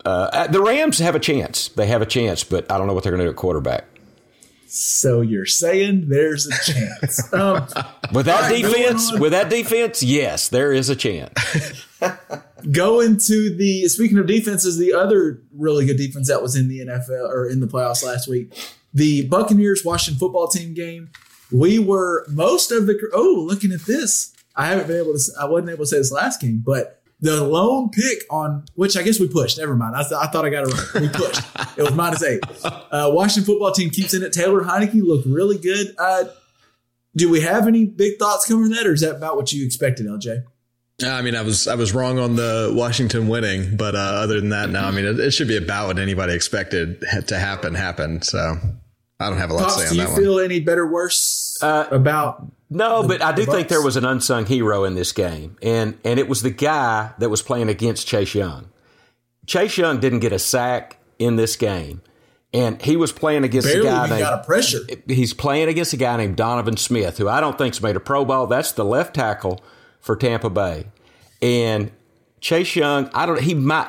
uh, 0.04 0.46
the 0.46 0.62
Rams 0.62 0.98
have 0.98 1.14
a 1.14 1.20
chance. 1.20 1.68
They 1.68 1.86
have 1.86 2.00
a 2.00 2.06
chance, 2.06 2.42
but 2.42 2.72
I 2.72 2.78
don't 2.78 2.86
know 2.86 2.94
what 2.94 3.04
they're 3.04 3.12
going 3.12 3.20
to 3.20 3.26
do 3.26 3.30
at 3.30 3.36
quarterback. 3.36 3.84
So 4.72 5.20
you're 5.20 5.46
saying 5.46 6.08
there's 6.08 6.46
a 6.46 6.72
chance. 6.72 7.20
Um, 7.32 7.66
With 8.12 8.26
that 8.26 8.44
All 8.44 8.50
right, 8.50 8.62
defense, 8.62 9.12
on. 9.12 9.20
with 9.20 9.32
that 9.32 9.50
defense, 9.50 10.02
yes, 10.02 10.48
there 10.48 10.72
is 10.72 10.88
a 10.88 10.96
chance. 10.96 11.32
going 12.70 13.16
to 13.18 13.54
the 13.54 13.88
speaking 13.88 14.18
of 14.18 14.26
defenses, 14.26 14.78
the 14.78 14.92
other 14.92 15.42
really 15.52 15.86
good 15.86 15.96
defense 15.96 16.28
that 16.28 16.42
was 16.42 16.56
in 16.56 16.68
the 16.68 16.80
NFL 16.80 17.28
or 17.30 17.48
in 17.48 17.60
the 17.60 17.66
playoffs 17.66 18.04
last 18.04 18.28
week, 18.28 18.52
the 18.94 19.26
Buccaneers 19.26 19.84
Washington 19.84 20.18
football 20.18 20.48
team 20.48 20.74
game. 20.74 21.10
We 21.52 21.78
were 21.78 22.24
most 22.28 22.70
of 22.70 22.86
the 22.86 22.98
oh, 23.12 23.44
looking 23.46 23.72
at 23.72 23.82
this. 23.82 24.34
I 24.54 24.66
haven't 24.66 24.86
been 24.86 25.00
able 25.00 25.16
to. 25.16 25.32
I 25.40 25.46
wasn't 25.46 25.70
able 25.70 25.84
to 25.84 25.86
say 25.86 25.98
this 25.98 26.12
last 26.12 26.40
game, 26.40 26.62
but 26.64 26.99
the 27.20 27.44
lone 27.44 27.90
pick 27.90 28.18
on 28.30 28.64
which 28.74 28.96
I 28.96 29.02
guess 29.02 29.20
we 29.20 29.28
pushed. 29.28 29.58
Never 29.58 29.76
mind. 29.76 29.94
I, 29.94 30.02
th- 30.02 30.14
I 30.14 30.26
thought 30.26 30.44
I 30.44 30.50
got 30.50 30.68
it 30.68 30.72
right. 30.72 31.02
We 31.02 31.08
pushed. 31.08 31.42
it 31.78 31.82
was 31.82 31.94
minus 31.94 32.22
eight. 32.22 32.40
Uh, 32.90 33.08
Washington 33.12 33.44
football 33.44 33.70
team 33.70 33.88
keeps 33.88 34.14
in 34.14 34.22
it. 34.24 34.32
Taylor 34.32 34.62
Heinicke 34.62 35.00
looked 35.00 35.24
really 35.24 35.56
good. 35.56 35.94
Uh, 35.96 36.24
do 37.14 37.30
we 37.30 37.40
have 37.40 37.68
any 37.68 37.84
big 37.84 38.18
thoughts 38.18 38.46
coming 38.48 38.64
from 38.64 38.72
that, 38.72 38.84
or 38.84 38.92
is 38.92 39.00
that 39.02 39.14
about 39.14 39.36
what 39.36 39.52
you 39.52 39.64
expected, 39.64 40.06
LJ? 40.06 40.42
I 41.04 41.22
mean, 41.22 41.36
I 41.36 41.42
was 41.42 41.68
I 41.68 41.76
was 41.76 41.94
wrong 41.94 42.18
on 42.18 42.34
the 42.34 42.72
Washington 42.74 43.28
winning, 43.28 43.76
but 43.76 43.94
uh, 43.94 43.98
other 43.98 44.40
than 44.40 44.50
that, 44.50 44.70
no. 44.70 44.80
I 44.80 44.90
mean, 44.90 45.04
it, 45.04 45.20
it 45.20 45.30
should 45.30 45.46
be 45.48 45.56
about 45.56 45.86
what 45.86 45.98
anybody 46.00 46.32
expected 46.34 47.04
to 47.28 47.38
happen 47.38 47.74
happen. 47.74 48.22
So 48.22 48.56
I 49.20 49.28
don't 49.28 49.38
have 49.38 49.50
a 49.50 49.54
lot 49.54 49.64
to 49.64 49.70
say 49.70 49.76
Pops, 49.82 49.90
on 49.90 49.96
do 49.96 50.02
you 50.02 50.16
feel 50.16 50.40
any 50.40 50.60
better, 50.60 50.86
worse 50.86 51.49
Uh, 51.62 51.86
about? 51.90 52.46
No, 52.70 53.02
the- 53.02 53.08
but 53.08 53.22
I 53.22 53.32
do 53.32 53.44
think 53.46 53.68
there 53.68 53.82
was 53.82 53.96
an 53.96 54.04
unsung 54.04 54.46
hero 54.46 54.84
in 54.84 54.94
this 54.94 55.12
game, 55.12 55.56
and 55.62 55.98
and 56.04 56.18
it 56.20 56.28
was 56.28 56.42
the 56.42 56.50
guy 56.50 57.10
that 57.18 57.28
was 57.28 57.42
playing 57.42 57.68
against 57.68 58.06
Chase 58.06 58.34
Young. 58.34 58.68
Chase 59.46 59.76
Young 59.76 59.98
didn't 60.00 60.20
get 60.20 60.32
a 60.32 60.38
sack 60.38 60.98
in 61.18 61.34
this 61.36 61.56
game, 61.56 62.00
and 62.54 62.80
he 62.80 62.96
was 62.96 63.10
playing 63.12 63.42
against 63.44 63.66
Barely 63.68 63.88
a 63.88 63.90
guy 63.90 64.06
named 64.08 64.20
got 64.20 64.40
a 64.40 64.44
pressure. 64.44 64.80
he's 65.08 65.34
playing 65.34 65.68
against 65.68 65.92
a 65.92 65.96
guy 65.96 66.16
named 66.16 66.36
Donovan 66.36 66.76
Smith, 66.76 67.18
who 67.18 67.28
I 67.28 67.40
don't 67.40 67.58
think's 67.58 67.82
made 67.82 67.96
a 67.96 68.00
Pro 68.00 68.24
Bowl. 68.24 68.46
That's 68.46 68.70
the 68.72 68.84
left 68.84 69.14
tackle 69.14 69.60
for 70.00 70.14
Tampa 70.14 70.48
Bay, 70.50 70.86
and 71.42 71.90
Chase 72.40 72.76
Young. 72.76 73.10
I 73.12 73.26
don't. 73.26 73.40
He 73.40 73.54
might 73.54 73.88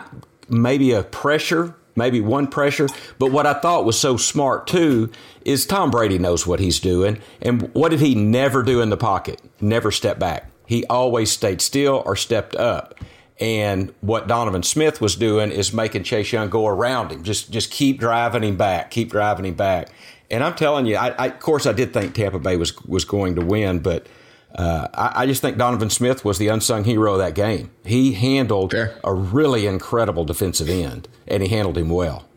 maybe 0.49 0.91
a 0.93 1.03
pressure, 1.03 1.75
maybe 2.01 2.19
one 2.19 2.47
pressure. 2.47 2.87
But 3.19 3.31
what 3.31 3.45
I 3.45 3.53
thought 3.53 3.85
was 3.85 3.99
so 3.99 4.17
smart 4.17 4.67
too 4.67 5.11
is 5.45 5.65
Tom 5.65 5.91
Brady 5.91 6.17
knows 6.17 6.45
what 6.47 6.59
he's 6.59 6.79
doing, 6.79 7.21
and 7.41 7.73
what 7.73 7.89
did 7.89 7.99
he 7.99 8.15
never 8.15 8.63
do 8.63 8.81
in 8.81 8.89
the 8.89 8.97
pocket? 8.97 9.41
Never 9.61 9.91
step 9.91 10.19
back. 10.19 10.49
He 10.65 10.85
always 10.85 11.31
stayed 11.31 11.61
still 11.61 12.01
or 12.05 12.15
stepped 12.15 12.55
up. 12.55 12.95
And 13.39 13.93
what 14.01 14.27
Donovan 14.27 14.63
Smith 14.63 15.01
was 15.01 15.15
doing 15.15 15.51
is 15.51 15.73
making 15.73 16.03
Chase 16.03 16.31
Young 16.31 16.49
go 16.49 16.67
around 16.67 17.11
him. 17.11 17.23
Just 17.23 17.51
just 17.51 17.71
keep 17.71 17.99
driving 17.99 18.43
him 18.43 18.55
back, 18.57 18.91
keep 18.91 19.09
driving 19.11 19.45
him 19.45 19.55
back. 19.55 19.89
And 20.29 20.43
I'm 20.43 20.55
telling 20.55 20.85
you, 20.85 20.95
I, 20.95 21.09
I, 21.09 21.27
of 21.27 21.39
course, 21.39 21.65
I 21.65 21.73
did 21.73 21.91
think 21.91 22.13
Tampa 22.13 22.39
Bay 22.39 22.55
was 22.55 22.79
was 22.83 23.03
going 23.03 23.35
to 23.35 23.41
win, 23.41 23.79
but 23.79 24.07
uh, 24.55 24.87
I, 24.93 25.23
I 25.23 25.25
just 25.25 25.41
think 25.41 25.57
Donovan 25.57 25.89
Smith 25.89 26.25
was 26.25 26.37
the 26.37 26.47
unsung 26.47 26.83
hero 26.83 27.13
of 27.13 27.19
that 27.19 27.35
game. 27.35 27.71
He 27.85 28.13
handled 28.13 28.71
Fair. 28.71 28.97
a 29.03 29.13
really 29.13 29.65
incredible 29.65 30.25
defensive 30.25 30.69
end, 30.69 31.07
and 31.27 31.41
he 31.41 31.49
handled 31.49 31.77
him 31.77 31.89
well. 31.89 32.27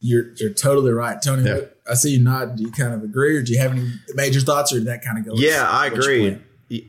You're 0.00 0.32
you're 0.36 0.52
totally 0.52 0.92
right, 0.92 1.20
Tony. 1.20 1.48
Yeah. 1.48 1.60
I 1.90 1.94
see 1.94 2.10
you 2.16 2.22
nod. 2.22 2.56
Do 2.56 2.62
you 2.64 2.70
kind 2.70 2.92
of 2.92 3.02
agree, 3.02 3.36
or 3.36 3.42
do 3.42 3.52
you 3.52 3.58
have 3.58 3.72
any 3.72 3.90
major 4.14 4.40
thoughts, 4.40 4.72
or 4.72 4.78
did 4.78 4.86
that 4.86 5.02
kind 5.02 5.18
of 5.18 5.24
go? 5.24 5.32
with 5.32 5.40
Yeah, 5.40 5.66
I 5.68 5.86
agree. 5.86 6.38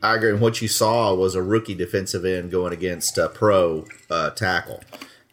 I 0.02 0.16
agree. 0.16 0.30
And 0.30 0.40
what 0.40 0.60
you 0.60 0.68
saw 0.68 1.14
was 1.14 1.34
a 1.34 1.42
rookie 1.42 1.74
defensive 1.74 2.24
end 2.24 2.50
going 2.50 2.72
against 2.72 3.16
a 3.16 3.28
pro 3.28 3.86
uh, 4.10 4.30
tackle. 4.30 4.82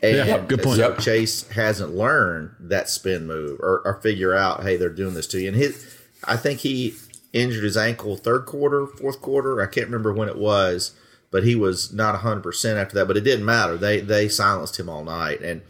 And 0.01 0.17
Yeah, 0.17 0.37
good 0.45 0.61
point. 0.61 0.77
So 0.77 0.89
Yep. 0.89 0.99
Chase 0.99 1.49
hasn't 1.49 1.95
learned 1.95 2.51
that 2.59 2.89
spin 2.89 3.25
move 3.25 3.59
or, 3.59 3.81
or 3.85 3.99
figure 4.01 4.35
out, 4.35 4.63
hey, 4.63 4.77
they're 4.77 4.89
doing 4.89 5.15
this 5.15 5.25
to 5.27 5.39
you. 5.39 5.47
And 5.47 5.57
his, 5.57 5.97
I 6.25 6.37
think 6.37 6.59
he 6.59 6.93
injured 7.36 7.63
his 7.63 7.77
ankle 7.77 8.15
third 8.17 8.45
quarter, 8.45 8.88
fourth 8.88 9.21
quarter. 9.21 9.61
I 9.61 9.67
can't 9.67 9.88
remember 9.88 10.13
when 10.13 10.29
it 10.29 10.38
was, 10.38 10.93
but 11.29 11.43
he 11.43 11.53
was 11.53 11.93
not 11.93 12.19
hundred 12.21 12.43
percent 12.43 12.79
after 12.79 12.95
that. 12.95 13.07
But 13.07 13.17
it 13.17 13.23
didn't 13.23 13.45
matter. 13.45 13.77
They 13.77 13.99
they 13.99 14.29
silenced 14.29 14.79
him 14.79 14.89
all 14.89 15.03
night, 15.03 15.41
and 15.41 15.61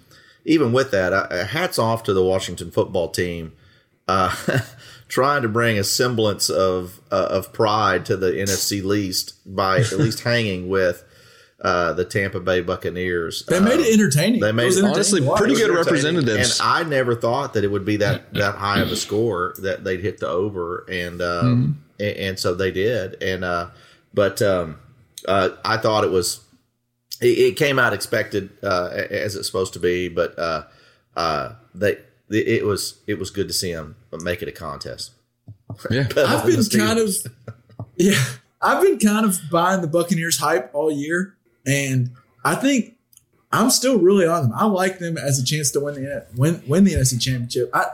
even 0.45 0.71
with 0.71 0.91
that, 0.91 1.11
uh, 1.11 1.45
hats 1.45 1.79
off 1.79 2.03
to 2.03 2.13
the 2.13 2.23
Washington 2.23 2.71
football 2.71 3.09
team. 3.09 3.53
Uh, 4.07 4.35
trying 5.07 5.41
to 5.41 5.47
bring 5.47 5.79
a 5.79 5.83
semblance 5.83 6.49
of 6.49 7.01
uh, 7.11 7.27
of 7.29 7.53
pride 7.53 8.05
to 8.05 8.17
the 8.17 8.31
NFC 8.31 8.83
least 8.83 9.33
by 9.45 9.79
at 9.79 9.93
least 9.93 10.19
hanging 10.23 10.67
with 10.67 11.03
uh, 11.61 11.93
the 11.93 12.05
Tampa 12.05 12.39
Bay 12.39 12.61
Buccaneers. 12.61 13.45
They 13.45 13.59
made 13.59 13.73
Um, 13.73 13.79
it 13.79 13.93
entertaining. 13.93 14.41
They 14.41 14.51
made 14.51 14.63
it- 14.65 14.67
entertaining 14.73 14.93
honestly 14.93 15.21
to 15.21 15.25
watch. 15.27 15.37
pretty 15.39 15.55
good 15.55 15.71
representatives. 15.73 16.59
And 16.59 16.67
I 16.69 16.83
never 16.83 17.15
thought 17.15 17.53
that 17.53 17.63
it 17.63 17.71
would 17.71 17.85
be 17.85 17.97
that 17.97 18.33
that 18.33 18.55
high 18.55 18.81
of 18.81 18.91
a 18.91 18.95
score 18.95 19.55
that 19.59 19.83
they'd 19.83 20.01
hit 20.01 20.19
the 20.19 20.27
over, 20.27 20.85
and 20.89 21.21
um, 21.21 21.83
and, 21.99 22.17
and 22.17 22.39
so 22.39 22.53
they 22.55 22.71
did. 22.71 23.21
And 23.23 23.43
uh, 23.45 23.69
but 24.13 24.41
um, 24.41 24.79
uh, 25.27 25.49
I 25.63 25.77
thought 25.77 26.03
it 26.03 26.11
was 26.11 26.41
it, 27.21 27.37
it 27.37 27.57
came 27.57 27.79
out 27.79 27.93
expected 27.93 28.49
uh, 28.61 28.89
as 29.09 29.35
it's 29.35 29.47
supposed 29.47 29.73
to 29.73 29.79
be, 29.79 30.09
but 30.09 30.37
uh, 30.37 30.63
uh, 31.15 31.53
they 31.73 31.97
it 32.29 32.65
was 32.65 32.99
it 33.07 33.17
was 33.17 33.29
good 33.31 33.47
to 33.47 33.53
see 33.53 33.71
them 33.73 33.95
make 34.21 34.41
it 34.41 34.47
a 34.47 34.51
contest. 34.51 35.11
Yeah. 35.89 36.07
I've 36.17 36.45
been 36.45 36.63
kind 36.65 36.99
of, 36.99 37.09
yeah, 37.97 38.21
I've 38.61 38.81
been 38.83 38.97
kind 38.99 39.25
of 39.25 39.39
buying 39.51 39.81
the 39.81 39.87
Buccaneers 39.87 40.37
hype 40.39 40.69
all 40.73 40.91
year, 40.91 41.35
and 41.65 42.11
I 42.43 42.55
think 42.55 42.95
I'm 43.51 43.69
still 43.69 43.99
really 43.99 44.25
on 44.25 44.43
them. 44.43 44.53
I 44.55 44.65
like 44.65 44.99
them 44.99 45.17
as 45.17 45.39
a 45.39 45.45
chance 45.45 45.71
to 45.71 45.79
win 45.79 45.95
the 45.95 46.25
win 46.35 46.61
win 46.67 46.83
the 46.83 46.93
NFC 46.93 47.21
Championship. 47.21 47.69
I, 47.73 47.85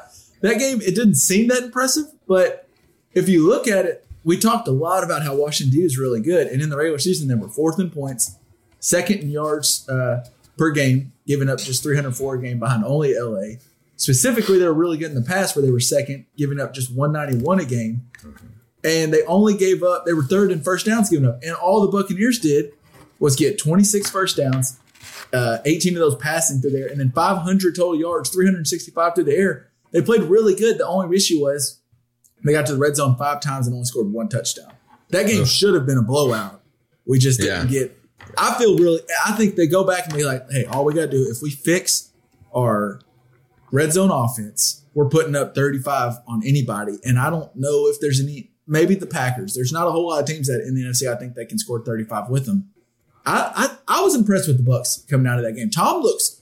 that 0.42 0.58
game 0.58 0.82
it 0.82 0.96
didn't 0.96 1.16
seem 1.16 1.48
that 1.50 1.64
impressive, 1.64 2.06
but 2.28 2.68
if 3.14 3.30
you 3.30 3.48
look 3.48 3.68
at 3.68 3.86
it, 3.86 4.06
we 4.24 4.38
talked 4.38 4.68
a 4.68 4.72
lot 4.72 5.04
about 5.04 5.24
how 5.24 5.36
Washington 5.36 5.78
D 5.78 5.84
is 5.84 5.98
really 5.98 6.22
good, 6.22 6.48
and 6.48 6.62
in 6.62 6.70
the 6.70 6.78
regular 6.78 7.00
season 7.00 7.28
they 7.28 7.36
were 7.36 7.50
fourth 7.50 7.80
in 7.80 7.90
points, 7.90 8.38
second 8.80 9.20
in 9.20 9.30
yards 9.30 9.88
uh, 9.90 10.26
per 10.58 10.72
game, 10.72 11.12
giving 11.28 11.50
up 11.50 11.60
just 11.60 11.84
304 11.84 12.36
a 12.36 12.42
game 12.42 12.60
behind 12.60 12.84
only 12.84 13.18
LA. 13.18 13.58
Specifically, 13.96 14.58
they 14.58 14.66
were 14.66 14.74
really 14.74 14.98
good 14.98 15.12
in 15.12 15.16
the 15.16 15.22
past 15.22 15.56
where 15.56 15.64
they 15.64 15.72
were 15.72 15.80
second, 15.80 16.26
giving 16.36 16.60
up 16.60 16.74
just 16.74 16.92
191 16.92 17.60
a 17.60 17.66
game. 17.66 18.10
And 18.84 19.14
they 19.14 19.24
only 19.26 19.56
gave 19.56 19.84
up, 19.84 20.08
they 20.08 20.14
were 20.14 20.24
third 20.24 20.52
in 20.52 20.64
first 20.64 20.88
downs 20.88 21.08
given 21.12 21.30
up. 21.30 21.40
And 21.44 21.54
all 21.54 21.82
the 21.82 21.88
Buccaneers 21.88 22.40
did 22.40 22.72
was 23.22 23.36
get 23.38 23.58
26 23.58 24.10
first 24.10 24.36
downs, 24.36 24.78
uh, 25.32 25.60
18 25.64 25.94
of 25.94 26.00
those 26.00 26.16
passing 26.16 26.60
through 26.60 26.72
there, 26.72 26.88
and 26.88 27.00
then 27.00 27.12
500 27.12 27.76
total 27.76 27.96
yards, 27.98 28.30
365 28.32 29.16
through 29.16 29.24
the 29.26 29.36
air. 29.36 29.68
They 29.92 30.02
played 30.02 30.24
really 30.24 30.56
good. 30.56 30.78
The 30.78 30.88
only 30.88 31.16
issue 31.16 31.40
was 31.42 31.80
they 32.44 32.52
got 32.52 32.66
to 32.66 32.74
the 32.74 32.80
red 32.80 32.96
zone 32.96 33.16
five 33.18 33.40
times 33.40 33.68
and 33.68 33.74
only 33.76 33.86
scored 33.86 34.12
one 34.12 34.28
touchdown. 34.28 34.74
That 35.10 35.28
game 35.28 35.46
should 35.46 35.74
have 35.76 35.86
been 35.86 35.98
a 35.98 36.02
blowout. 36.04 36.62
We 37.06 37.20
just 37.20 37.40
didn't 37.40 37.70
Yeah. 37.72 37.80
get. 37.80 37.98
I 38.38 38.58
feel 38.58 38.78
really. 38.78 39.02
I 39.26 39.34
think 39.34 39.56
they 39.56 39.68
go 39.68 39.84
back 39.84 40.06
and 40.08 40.16
be 40.16 40.24
like, 40.24 40.50
"Hey, 40.50 40.66
all 40.66 40.86
we 40.86 40.94
got 40.94 41.02
to 41.02 41.12
do 41.12 41.28
if 41.30 41.42
we 41.42 41.50
fix 41.52 42.10
our 42.56 43.00
red 43.72 43.92
zone 43.92 44.10
offense, 44.12 44.84
we're 44.94 45.10
putting 45.10 45.36
up 45.36 45.54
35 45.54 46.14
on 46.28 46.42
anybody." 46.46 46.98
And 47.04 47.20
I 47.20 47.30
don't 47.30 47.54
know 47.56 47.88
if 47.88 48.00
there's 48.00 48.20
any. 48.22 48.52
Maybe 48.68 48.96
the 48.96 49.08
Packers. 49.08 49.54
There's 49.54 49.74
not 49.74 49.88
a 49.88 49.92
whole 49.92 50.08
lot 50.08 50.22
of 50.22 50.26
teams 50.28 50.48
that 50.48 50.62
in 50.66 50.76
the 50.76 50.84
NFC 50.84 51.12
I 51.12 51.16
think 51.16 51.36
they 51.36 51.46
can 51.46 51.58
score 51.58 51.84
35 51.84 52.30
with 52.30 52.46
them. 52.46 52.70
I 53.26 53.78
I, 53.88 54.00
I 54.00 54.02
was 54.02 54.16
impressed 54.16 54.48
with 54.48 54.58
the 54.58 54.64
Bucks 54.64 55.06
coming 55.10 55.28
out 55.28 55.38
of 55.38 55.46
that 55.46 55.54
game. 55.54 55.70
Tom 55.70 56.02
looks. 56.02 56.42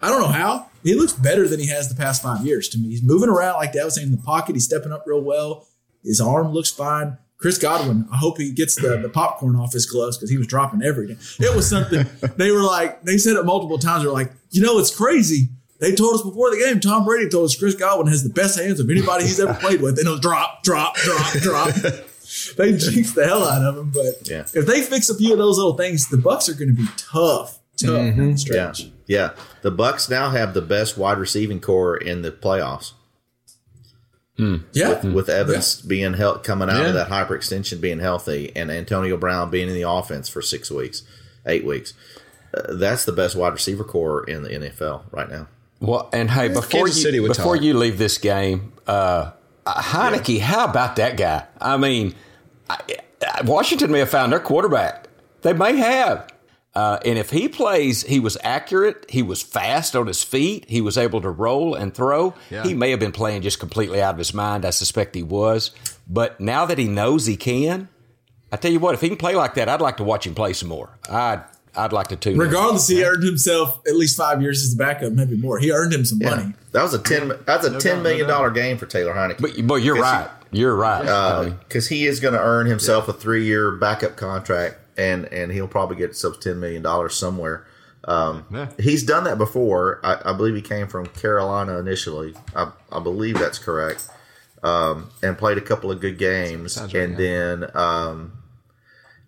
I 0.00 0.08
don't 0.08 0.20
know 0.20 0.28
how. 0.28 0.66
He 0.84 0.94
looks 0.94 1.12
better 1.12 1.48
than 1.48 1.58
he 1.58 1.66
has 1.66 1.88
the 1.88 1.94
past 1.94 2.22
five 2.22 2.46
years 2.46 2.68
to 2.70 2.78
me. 2.78 2.90
He's 2.90 3.02
moving 3.02 3.28
around 3.28 3.56
like 3.56 3.72
Dad 3.72 3.84
was 3.84 3.96
saying 3.96 4.08
in 4.08 4.12
the 4.12 4.22
pocket. 4.22 4.54
He's 4.54 4.64
stepping 4.64 4.92
up 4.92 5.04
real 5.06 5.20
well. 5.20 5.66
His 6.04 6.20
arm 6.20 6.52
looks 6.52 6.70
fine. 6.70 7.18
Chris 7.38 7.56
Godwin, 7.56 8.08
I 8.12 8.16
hope 8.16 8.38
he 8.38 8.52
gets 8.52 8.74
the, 8.74 8.96
the 8.96 9.08
popcorn 9.08 9.54
off 9.54 9.72
his 9.72 9.86
gloves 9.86 10.16
because 10.16 10.30
he 10.30 10.38
was 10.38 10.48
dropping 10.48 10.82
everything. 10.82 11.18
It 11.38 11.54
was 11.54 11.68
something 11.68 12.04
they 12.36 12.50
were 12.50 12.62
like, 12.62 13.02
they 13.02 13.16
said 13.16 13.36
it 13.36 13.44
multiple 13.44 13.78
times. 13.78 14.02
They 14.02 14.08
were 14.08 14.14
like, 14.14 14.32
you 14.50 14.60
know, 14.60 14.78
it's 14.78 14.94
crazy. 14.94 15.50
They 15.80 15.94
told 15.94 16.14
us 16.14 16.22
before 16.22 16.50
the 16.50 16.56
game, 16.56 16.80
Tom 16.80 17.04
Brady 17.04 17.28
told 17.28 17.44
us 17.44 17.56
Chris 17.56 17.76
Godwin 17.76 18.08
has 18.08 18.24
the 18.24 18.30
best 18.30 18.58
hands 18.58 18.80
of 18.80 18.90
anybody 18.90 19.24
he's 19.24 19.38
ever 19.38 19.54
played 19.54 19.80
with. 19.80 19.98
And 19.98 20.08
it 20.08 20.10
was 20.10 20.20
drop, 20.20 20.64
drop, 20.64 20.96
drop, 20.96 21.32
drop. 21.34 21.74
they 22.56 22.76
jinxed 22.76 23.14
the 23.14 23.26
hell 23.26 23.44
out 23.44 23.62
of 23.64 23.74
them. 23.76 23.90
But 23.94 24.28
Yeah. 24.28 24.44
if 24.54 24.66
they 24.66 24.82
fix 24.82 25.08
a 25.10 25.14
few 25.16 25.32
of 25.32 25.38
those 25.38 25.56
little 25.58 25.76
things, 25.76 26.08
the 26.08 26.16
Bucks 26.16 26.48
are 26.48 26.54
going 26.54 26.68
to 26.68 26.74
be 26.74 26.88
tough, 26.96 27.58
tough 27.76 27.90
down 27.90 28.16
the 28.16 28.24
Yeah, 28.30 28.34
stretch. 28.36 28.90
yeah. 29.06 29.30
The 29.62 29.70
Bucks 29.70 30.08
now 30.08 30.30
have 30.30 30.54
the 30.54 30.62
best 30.62 30.96
wide 30.98 31.18
receiving 31.18 31.60
corps 31.60 31.96
in 31.96 32.22
the 32.22 32.30
playoffs. 32.30 32.92
Yeah. 34.72 35.04
with 35.04 35.28
Evans 35.28 35.80
being 35.82 36.14
hel- 36.14 36.38
coming 36.38 36.70
out 36.70 36.82
Yeah. 36.82 36.88
of 36.88 36.94
that 36.94 37.08
hyperextension, 37.08 37.80
being 37.80 37.98
healthy, 37.98 38.52
and 38.54 38.70
Antonio 38.70 39.16
Brown 39.16 39.50
being 39.50 39.68
in 39.68 39.74
the 39.74 39.82
offense 39.88 40.28
for 40.28 40.40
six 40.42 40.70
weeks, 40.70 41.02
eight 41.44 41.64
weeks. 41.66 41.92
Uh, 42.56 42.74
that's 42.74 43.04
the 43.04 43.10
best 43.12 43.34
wide 43.34 43.52
receiver 43.52 43.82
corps 43.82 44.22
in 44.22 44.42
the 44.44 44.50
NFL 44.54 45.02
right 45.10 45.28
now. 45.28 45.48
Well, 45.80 46.08
and 46.12 46.30
hey, 46.30 46.48
before 46.48 46.84
Kansas 46.84 47.02
City 47.02 47.16
you 47.16 47.26
before 47.26 47.56
talk. 47.56 47.64
you 47.64 47.74
leave 47.74 47.98
this 47.98 48.16
game, 48.18 48.72
uh, 48.86 49.32
Heinicke, 49.66 50.38
how 50.40 50.64
about 50.66 50.94
that 50.96 51.16
guy? 51.16 51.42
I 51.60 51.76
mean, 51.76 52.06
I, 52.08 52.10
I- 52.10 52.14
Washington 53.44 53.90
may 53.90 53.98
have 54.00 54.10
found 54.10 54.32
their 54.32 54.40
quarterback. 54.40 55.08
They 55.42 55.52
may 55.52 55.76
have. 55.76 56.28
Uh, 56.74 56.98
and 57.04 57.18
if 57.18 57.30
he 57.30 57.48
plays, 57.48 58.02
he 58.02 58.20
was 58.20 58.36
accurate. 58.44 59.06
He 59.08 59.22
was 59.22 59.42
fast 59.42 59.96
on 59.96 60.06
his 60.06 60.22
feet. 60.22 60.66
He 60.68 60.80
was 60.80 60.96
able 60.96 61.20
to 61.22 61.30
roll 61.30 61.74
and 61.74 61.92
throw. 61.94 62.34
He 62.62 62.74
may 62.74 62.90
have 62.90 63.00
been 63.00 63.12
playing 63.12 63.42
just 63.42 63.58
completely 63.58 64.00
out 64.00 64.14
of 64.14 64.18
his 64.18 64.32
mind. 64.32 64.64
I 64.64 64.70
suspect 64.70 65.14
he 65.14 65.22
was. 65.22 65.72
But 66.08 66.38
now 66.40 66.66
that 66.66 66.78
he 66.78 66.86
knows 66.86 67.26
he 67.26 67.36
can, 67.36 67.88
I 68.52 68.56
tell 68.56 68.70
you 68.70 68.78
what, 68.78 68.94
if 68.94 69.00
he 69.00 69.08
can 69.08 69.18
play 69.18 69.34
like 69.34 69.54
that, 69.54 69.68
I'd 69.68 69.80
like 69.80 69.96
to 69.96 70.04
watch 70.04 70.26
him 70.26 70.34
play 70.34 70.52
some 70.52 70.68
more. 70.68 70.96
I'd 71.10 71.42
I'd 71.76 71.92
like 71.92 72.08
to 72.08 72.16
tune. 72.16 72.34
in. 72.34 72.38
Regardless, 72.38 72.88
he 72.88 73.04
earned 73.04 73.22
himself 73.22 73.80
at 73.86 73.94
least 73.94 74.16
five 74.16 74.40
years 74.42 74.64
as 74.64 74.72
a 74.74 74.76
backup, 74.76 75.12
maybe 75.12 75.36
more. 75.36 75.58
He 75.58 75.70
earned 75.70 75.92
him 75.92 76.04
some 76.04 76.18
money. 76.18 76.54
That 76.72 76.82
was 76.82 76.94
a 76.94 76.98
ten. 76.98 77.32
That's 77.44 77.66
a 77.66 77.78
ten 77.78 78.02
million 78.02 78.26
dollar 78.26 78.50
game 78.50 78.78
for 78.78 78.86
Taylor 78.86 79.14
Heinicke. 79.14 79.40
But 79.40 79.66
but 79.66 79.76
you're 79.76 80.00
right. 80.00 80.28
You're 80.50 80.74
right. 80.76 81.06
I 81.06 81.44
mean, 81.44 81.58
because 81.68 81.88
he 81.88 82.06
is 82.06 82.20
going 82.20 82.34
to 82.34 82.40
earn 82.40 82.66
himself 82.66 83.08
a 83.08 83.12
three 83.12 83.44
year 83.44 83.70
backup 83.72 84.16
contract, 84.16 84.76
and 84.96 85.26
and 85.26 85.52
he'll 85.52 85.68
probably 85.68 85.96
get 85.96 86.06
himself 86.06 86.40
ten 86.40 86.58
million 86.60 86.82
dollars 86.82 87.14
somewhere. 87.14 87.66
Um, 88.04 88.46
He's 88.78 89.02
done 89.02 89.24
that 89.24 89.36
before. 89.36 90.00
I, 90.02 90.30
I 90.30 90.32
believe 90.32 90.54
he 90.54 90.62
came 90.62 90.86
from 90.88 91.06
Carolina 91.06 91.78
initially. 91.78 92.34
I, 92.56 92.70
I 92.90 93.00
believe 93.00 93.38
that's 93.38 93.58
correct, 93.58 94.08
um, 94.62 95.10
and 95.22 95.36
played 95.36 95.58
a 95.58 95.60
couple 95.60 95.90
of 95.90 96.00
good 96.00 96.16
games, 96.18 96.76
and 96.78 97.16
then 97.18 97.66
um, 97.76 98.32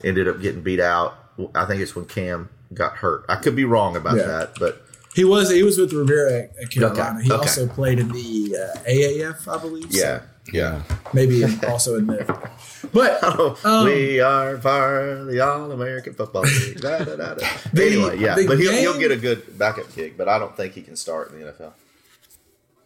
ended 0.02 0.28
up 0.28 0.40
getting 0.40 0.62
beat 0.62 0.80
out. 0.80 1.14
I 1.54 1.66
think 1.66 1.82
it's 1.82 1.94
when 1.94 2.06
Cam 2.06 2.48
got 2.72 2.96
hurt. 2.96 3.24
I 3.28 3.36
could 3.36 3.54
be 3.56 3.64
wrong 3.64 3.96
about 3.96 4.16
Yeah. 4.16 4.26
that, 4.26 4.52
but 4.58 4.82
He 5.14 5.24
was 5.24 5.50
he 5.50 5.62
was 5.62 5.76
with 5.76 5.92
Rivera 5.92 6.44
at- 6.44 6.52
at 6.62 6.70
Carolina. 6.70 7.16
Okay, 7.18 7.24
He 7.24 7.32
okay. 7.32 7.40
also 7.40 7.66
played 7.66 7.98
in 7.98 8.08
the 8.08 8.56
uh, 8.56 8.78
AAF, 8.88 9.48
I 9.48 9.60
believe. 9.60 9.92
so 9.92 10.22
yeah, 10.52 10.82
maybe 11.12 11.44
also 11.66 11.96
in 11.96 12.06
the. 12.06 12.50
But 12.92 13.22
um, 13.64 13.84
we 13.84 14.20
are 14.20 14.56
part 14.58 15.08
of 15.08 15.26
the 15.26 15.40
All 15.40 15.70
American 15.70 16.14
Football 16.14 16.42
League. 16.42 16.80
Da, 16.80 17.04
da, 17.04 17.16
da. 17.16 17.34
The- 17.72 17.86
anyway, 17.86 18.18
yeah, 18.18 18.34
but 18.34 18.58
he'll, 18.58 18.72
he'll 18.72 18.98
get 18.98 19.10
a 19.10 19.16
good 19.16 19.56
backup 19.58 19.94
gig, 19.94 20.16
but 20.16 20.28
I 20.28 20.38
don't 20.38 20.56
think 20.56 20.74
he 20.74 20.82
can 20.82 20.96
start 20.96 21.30
in 21.32 21.40
the 21.40 21.52
NFL. 21.52 21.72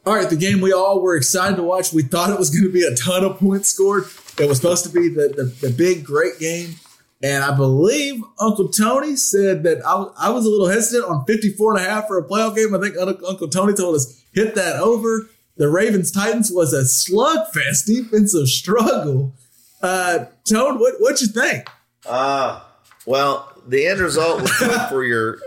all 0.07 0.15
right, 0.15 0.29
the 0.29 0.37
game 0.37 0.61
we 0.61 0.73
all 0.73 1.01
were 1.01 1.17
excited 1.17 1.57
to 1.57 1.63
watch. 1.63 1.93
We 1.93 2.03
thought 2.03 2.31
it 2.31 2.39
was 2.39 2.51
going 2.51 2.65
to 2.65 2.73
be 2.73 2.83
a 2.83 2.95
ton 2.95 3.25
of 3.25 3.39
points 3.39 3.69
scored. 3.71 4.05
It 4.39 4.49
was 4.49 4.59
supposed 4.59 4.85
to 4.85 4.91
be 4.91 5.09
the, 5.09 5.29
the, 5.29 5.69
the 5.69 5.73
big, 5.73 6.05
great 6.05 6.39
game. 6.39 6.75
And 7.23 7.43
I 7.43 7.57
believe 7.57 8.23
Uncle 8.39 8.69
Tony 8.69 9.17
said 9.17 9.63
that 9.63 9.79
I, 9.87 9.95
was- 9.95 10.15
I 10.19 10.31
was 10.31 10.45
a 10.45 10.51
little 10.51 10.69
hesitant 10.69 11.09
on 11.09 11.25
54 11.25 11.77
and 11.79 11.87
a 11.87 11.89
half 11.89 12.07
for 12.09 12.19
a 12.19 12.25
playoff 12.25 12.55
game. 12.57 12.75
I 12.75 12.81
think 12.81 12.97
Uncle 12.99 13.49
Tony 13.49 13.73
told 13.73 13.95
us 13.97 14.23
hit 14.35 14.55
that 14.57 14.77
over. 14.81 15.31
The 15.57 15.69
Ravens 15.69 16.11
Titans 16.11 16.51
was 16.51 16.73
a 16.73 16.83
slugfest 16.83 17.87
defensive 17.87 18.49
struggle. 18.49 19.33
Uh, 19.81 20.27
Tone, 20.49 20.79
what 20.81 20.95
what 20.99 21.21
you 21.21 21.29
think? 21.29 21.69
Uh, 22.07 22.61
well, 23.07 23.53
the 23.67 23.87
end 23.87 24.01
result 24.01 24.43
was 24.43 24.51
good 24.59 24.81
for 24.89 25.05
your 25.05 25.39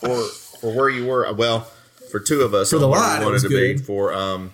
for 0.00 0.22
for 0.60 0.74
where 0.74 0.88
you 0.88 1.06
were. 1.06 1.30
Well, 1.32 1.60
for 2.10 2.20
two 2.20 2.42
of 2.42 2.54
us, 2.54 2.70
For 2.70 2.78
the 2.78 2.84
on 2.86 2.90
where 2.92 3.00
we 3.00 3.06
line, 3.06 3.24
wanted 3.24 3.42
to 3.42 3.48
be 3.48 3.78
for 3.78 4.12
um 4.12 4.52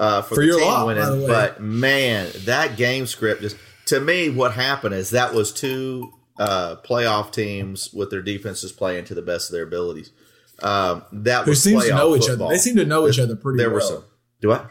uh 0.00 0.22
for, 0.22 0.36
For 0.36 0.42
your 0.42 0.58
team 0.58 0.66
lot, 0.68 0.86
winning. 0.86 1.02
by 1.02 1.10
the 1.10 1.20
way. 1.20 1.26
But 1.26 1.60
man, 1.62 2.30
that 2.44 2.76
game 2.76 3.06
script 3.06 3.42
just 3.42 3.56
to 3.86 4.00
me, 4.00 4.30
what 4.30 4.52
happened 4.54 4.94
is 4.94 5.10
that 5.10 5.32
was 5.34 5.52
two 5.52 6.12
uh 6.38 6.76
playoff 6.84 7.30
teams 7.32 7.92
with 7.92 8.10
their 8.10 8.22
defenses 8.22 8.72
playing 8.72 9.04
to 9.06 9.14
the 9.14 9.22
best 9.22 9.48
of 9.50 9.54
their 9.54 9.64
abilities. 9.64 10.10
Um, 10.62 11.04
that 11.12 11.44
Who 11.44 11.50
was 11.50 11.62
seems 11.62 11.84
to 11.86 11.90
know 11.94 12.16
each 12.16 12.28
other? 12.28 12.48
They 12.48 12.58
seem 12.58 12.76
to 12.76 12.84
know 12.84 13.08
each 13.08 13.18
other 13.18 13.36
pretty 13.36 13.58
There 13.58 13.68
well. 13.70 13.74
were 13.76 13.80
some. 13.80 14.04
Do 14.40 14.52
I? 14.52 14.66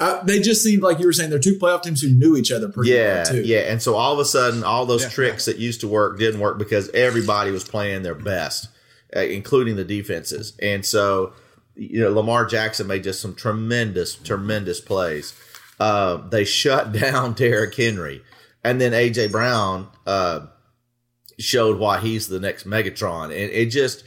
Uh, 0.00 0.22
they 0.24 0.38
just 0.40 0.62
seemed 0.62 0.82
like 0.82 0.98
you 1.00 1.06
were 1.06 1.12
saying 1.12 1.28
they're 1.28 1.38
two 1.40 1.58
playoff 1.58 1.82
teams 1.82 2.00
who 2.00 2.08
knew 2.10 2.36
each 2.36 2.52
other 2.52 2.68
pretty 2.68 2.90
Yeah, 2.92 3.14
well 3.16 3.24
too. 3.26 3.42
yeah. 3.42 3.70
And 3.70 3.82
so 3.82 3.96
all 3.96 4.12
of 4.12 4.18
a 4.20 4.24
sudden, 4.24 4.62
all 4.62 4.86
those 4.86 5.10
tricks 5.12 5.46
that 5.46 5.56
used 5.58 5.80
to 5.80 5.88
work 5.88 6.18
didn't 6.18 6.40
work 6.40 6.56
because 6.56 6.88
everybody 6.90 7.50
was 7.50 7.64
playing 7.64 8.02
their 8.02 8.14
best, 8.14 8.68
uh, 9.16 9.20
including 9.20 9.74
the 9.74 9.84
defenses. 9.84 10.52
And 10.62 10.86
so, 10.86 11.32
you 11.74 12.00
know, 12.00 12.10
Lamar 12.12 12.46
Jackson 12.46 12.86
made 12.86 13.02
just 13.02 13.20
some 13.20 13.34
tremendous, 13.34 14.14
tremendous 14.14 14.80
plays. 14.80 15.34
Uh, 15.80 16.18
they 16.28 16.44
shut 16.44 16.92
down 16.98 17.32
Derrick 17.32 17.74
Henry, 17.74 18.22
and 18.62 18.80
then 18.80 18.92
AJ 18.92 19.32
Brown. 19.32 19.88
Uh, 20.06 20.46
showed 21.40 21.78
why 21.78 22.00
he's 22.00 22.26
the 22.26 22.40
next 22.40 22.66
Megatron, 22.66 23.26
and 23.26 23.34
it 23.52 23.66
just 23.66 24.02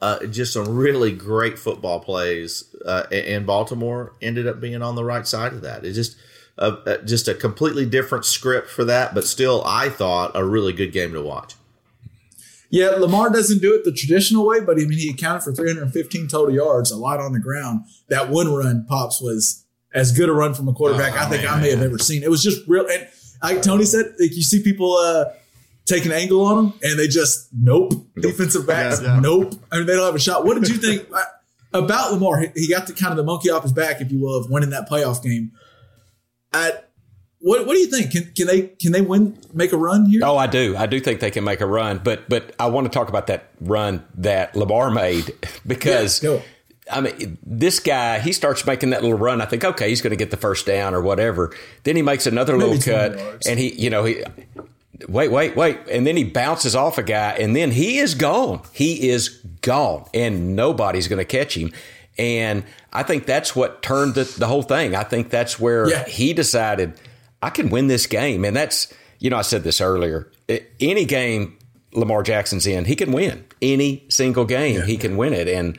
uh, 0.00 0.26
just 0.26 0.52
some 0.52 0.68
really 0.68 1.12
great 1.12 1.58
football 1.58 2.00
plays 2.00 2.64
uh, 2.84 3.04
in 3.10 3.44
Baltimore 3.44 4.12
ended 4.20 4.46
up 4.46 4.60
being 4.60 4.82
on 4.82 4.96
the 4.96 5.04
right 5.04 5.26
side 5.26 5.52
of 5.52 5.62
that. 5.62 5.84
It's 5.84 5.96
just 5.96 6.16
uh, 6.58 6.98
just 7.04 7.26
a 7.26 7.34
completely 7.34 7.86
different 7.86 8.24
script 8.24 8.70
for 8.70 8.84
that, 8.84 9.14
but 9.14 9.24
still, 9.24 9.62
I 9.64 9.88
thought 9.88 10.32
a 10.34 10.44
really 10.44 10.72
good 10.72 10.92
game 10.92 11.12
to 11.12 11.22
watch. 11.22 11.54
Yeah, 12.70 12.90
Lamar 12.90 13.30
doesn't 13.30 13.60
do 13.60 13.74
it 13.74 13.84
the 13.84 13.92
traditional 13.92 14.46
way, 14.46 14.60
but 14.60 14.76
I 14.76 14.84
mean, 14.84 14.98
he 14.98 15.10
accounted 15.10 15.44
for 15.44 15.52
315 15.52 16.28
total 16.28 16.54
yards, 16.54 16.90
a 16.90 16.96
lot 16.96 17.20
on 17.20 17.32
the 17.32 17.38
ground. 17.38 17.84
That 18.08 18.30
one 18.30 18.52
run, 18.52 18.84
Pops, 18.88 19.20
was 19.20 19.64
as 19.94 20.10
good 20.10 20.28
a 20.28 20.32
run 20.32 20.54
from 20.54 20.68
a 20.68 20.72
quarterback 20.72 21.12
Oh, 21.14 21.18
I 21.18 21.28
think 21.28 21.44
man, 21.44 21.54
I 21.54 21.60
may 21.60 21.70
have 21.70 21.82
ever 21.82 21.98
seen. 21.98 22.22
It 22.22 22.30
was 22.30 22.42
just 22.42 22.66
real. 22.66 22.86
And 22.88 23.06
like 23.42 23.62
Tony 23.62 23.84
said, 23.84 24.06
like 24.18 24.34
you 24.34 24.42
see 24.42 24.62
people 24.62 24.92
uh, 24.94 25.26
take 25.86 26.04
an 26.06 26.12
angle 26.12 26.44
on 26.44 26.56
them, 26.56 26.74
and 26.82 26.98
they 26.98 27.06
just, 27.08 27.48
nope. 27.52 27.92
Defensive 28.20 28.66
backs, 28.66 29.00
Yeah, 29.02 29.14
yeah. 29.14 29.20
nope. 29.20 29.54
I 29.70 29.78
mean, 29.78 29.86
they 29.86 29.94
don't 29.94 30.06
have 30.06 30.14
a 30.14 30.18
shot. 30.18 30.44
What 30.44 30.54
did 30.60 30.68
you 30.68 30.76
think 30.76 31.08
about 31.72 32.12
Lamar? 32.12 32.40
He- 32.40 32.50
He 32.62 32.68
got 32.68 32.86
the 32.86 32.92
kind 32.94 33.10
of 33.12 33.16
the 33.16 33.24
monkey 33.24 33.50
off 33.50 33.62
his 33.62 33.72
back, 33.72 34.00
if 34.00 34.10
you 34.12 34.20
will, 34.20 34.36
of 34.36 34.50
winning 34.50 34.70
that 34.70 34.88
playoff 34.88 35.22
game. 35.22 35.52
At, 36.52 36.90
what, 37.40 37.66
what 37.66 37.74
do 37.74 37.80
you 37.80 37.86
think? 37.88 38.12
Can, 38.12 38.32
can 38.34 38.46
they 38.46 38.62
can 38.68 38.92
they 38.92 39.02
win 39.02 39.36
make 39.52 39.72
a 39.72 39.76
run 39.76 40.06
here? 40.06 40.20
Oh, 40.24 40.36
I 40.36 40.46
do. 40.46 40.76
I 40.76 40.86
do 40.86 40.98
think 41.00 41.20
they 41.20 41.30
can 41.30 41.44
make 41.44 41.60
a 41.60 41.66
run, 41.66 42.00
but 42.02 42.28
but 42.28 42.54
I 42.58 42.66
want 42.68 42.86
to 42.86 42.90
talk 42.96 43.08
about 43.10 43.26
that 43.26 43.50
run 43.60 44.02
that 44.14 44.54
Lamar 44.56 44.90
made 44.90 45.32
because 45.66 46.22
Yeah. 46.22 46.40
I 46.90 47.00
mean 47.00 47.36
this 47.44 47.80
guy 47.80 48.20
he 48.20 48.32
starts 48.32 48.64
making 48.64 48.90
that 48.90 49.02
little 49.02 49.18
run. 49.18 49.40
I 49.42 49.46
think 49.46 49.64
okay, 49.64 49.88
he's 49.90 50.00
going 50.00 50.12
to 50.12 50.16
get 50.16 50.30
the 50.30 50.36
first 50.38 50.64
down 50.64 50.94
or 50.94 51.02
whatever. 51.02 51.52
Then 51.82 51.96
he 51.96 52.02
makes 52.02 52.26
another 52.26 52.56
Maybe 52.56 52.70
little 52.78 52.92
cut, 52.94 53.18
yards. 53.18 53.46
and 53.46 53.58
he 53.58 53.74
you 53.74 53.90
know 53.90 54.04
he 54.04 54.22
wait 55.08 55.30
wait 55.30 55.56
wait, 55.56 55.78
and 55.90 56.06
then 56.06 56.16
he 56.16 56.24
bounces 56.24 56.74
off 56.76 56.98
a 56.98 57.02
guy, 57.02 57.32
and 57.32 57.54
then 57.54 57.70
he 57.70 57.98
is 57.98 58.14
gone. 58.14 58.62
He 58.72 59.08
is 59.08 59.28
gone, 59.60 60.06
and 60.14 60.54
nobody's 60.56 61.08
going 61.08 61.18
to 61.18 61.24
catch 61.24 61.56
him. 61.56 61.72
And 62.16 62.64
I 62.92 63.02
think 63.02 63.26
that's 63.26 63.56
what 63.56 63.82
turned 63.82 64.14
the, 64.14 64.24
the 64.38 64.46
whole 64.46 64.62
thing. 64.62 64.94
I 64.94 65.02
think 65.02 65.30
that's 65.30 65.58
where 65.58 65.88
Yeah. 65.90 66.04
he 66.04 66.32
decided 66.32 66.92
I 67.42 67.50
can 67.50 67.70
win 67.70 67.88
this 67.88 68.06
game, 68.06 68.44
and 68.44 68.54
that's 68.56 68.92
you 69.18 69.30
know 69.30 69.36
I 69.36 69.42
said 69.42 69.64
this 69.64 69.80
earlier. 69.80 70.30
Any 70.80 71.04
game 71.06 71.58
Lamar 71.92 72.22
Jackson's 72.22 72.66
in, 72.66 72.84
he 72.84 72.94
can 72.96 73.12
win. 73.12 73.44
Any 73.62 74.04
single 74.08 74.44
game, 74.44 74.82
he 74.82 74.96
can 74.96 75.16
win 75.16 75.32
it, 75.32 75.48
and 75.48 75.78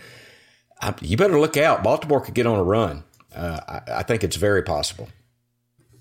I, 0.82 0.94
you 1.02 1.16
better 1.18 1.40
look 1.40 1.56
out. 1.58 1.84
Baltimore 1.84 2.20
could 2.22 2.34
get 2.34 2.46
on 2.48 2.58
a 2.60 2.64
run. 2.64 3.04
Uh, 3.34 3.60
I, 3.68 3.82
I 4.00 4.04
think 4.04 4.24
it's 4.24 4.36
very 4.38 4.64
possible. 4.64 5.08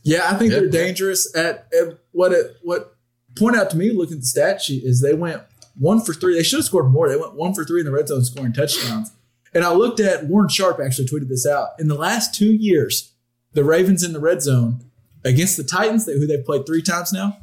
Yeah, 0.03 0.29
I 0.31 0.35
think 0.37 0.53
Yeah. 0.53 0.61
they're 0.61 0.69
dangerous 0.69 1.35
at, 1.37 1.67
at 1.73 1.99
what 2.13 2.33
it 2.33 2.57
what 2.63 2.94
point 3.37 3.57
out 3.57 3.71
to 3.71 3.77
me 3.77 3.91
looking 3.91 4.15
at 4.15 4.21
the 4.21 4.27
stat 4.27 4.63
sheet 4.63 4.85
is 4.85 5.01
they 5.01 5.15
went 5.15 5.43
one 5.79 6.01
for 6.01 6.15
three. 6.15 6.35
They 6.35 6.43
should 6.43 6.59
have 6.59 6.67
scored 6.67 6.91
more. 6.91 7.09
They 7.09 7.17
went 7.17 7.35
one 7.35 7.55
for 7.55 7.65
three 7.65 7.81
in 7.81 7.87
the 7.87 7.93
red 7.93 8.09
zone 8.09 8.25
scoring 8.25 8.53
touchdowns. 8.53 9.13
And 9.53 9.65
I 9.65 9.73
looked 9.73 10.01
at 10.01 10.27
Warren 10.27 10.49
Sharp 10.49 10.81
actually 10.81 11.07
tweeted 11.07 11.29
this 11.29 11.47
out. 11.47 11.71
In 11.79 11.89
the 11.89 11.95
last 11.95 12.35
two 12.35 12.53
years, 12.53 13.13
the 13.53 13.65
Ravens 13.65 14.03
in 14.03 14.13
the 14.13 14.21
red 14.21 14.43
zone 14.43 14.85
against 15.25 15.57
the 15.57 15.65
Titans, 15.65 16.07
who 16.07 16.27
they've 16.27 16.45
played 16.45 16.67
three 16.67 16.83
times 16.83 17.13
now, 17.13 17.39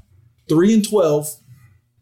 three 0.50 0.74
and 0.74 0.88
twelve, 0.88 1.30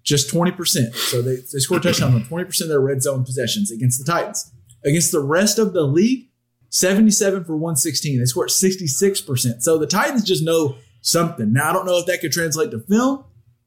just 0.04 0.30
twenty 0.30 0.52
percent. 0.52 0.96
So 0.96 1.22
they, 1.22 1.36
they 1.36 1.60
scored 1.60 1.84
touchdowns 1.84 2.16
on 2.16 2.24
twenty 2.24 2.46
percent 2.46 2.68
of 2.68 2.70
their 2.70 2.82
red 2.82 3.04
zone 3.04 3.24
possessions 3.24 3.72
against 3.72 4.04
the 4.04 4.12
Titans. 4.12 4.52
Against 4.84 5.12
the 5.12 5.20
rest 5.20 5.60
of 5.60 5.74
the 5.74 5.84
league, 5.84 6.30
77 6.70 7.44
for 7.44 7.58
116. 7.58 8.20
They 8.20 8.26
scored 8.26 8.50
66%. 8.50 9.62
So 9.62 9.78
the 9.78 9.88
Titans 9.88 10.24
just 10.24 10.44
know 10.44 10.78
something. 11.02 11.52
Now 11.52 11.70
I 11.70 11.74
don't 11.74 11.86
know 11.86 11.98
if 11.98 12.06
that 12.06 12.22
could 12.22 12.32
translate 12.32 12.72
to 12.72 12.80
film 12.80 13.26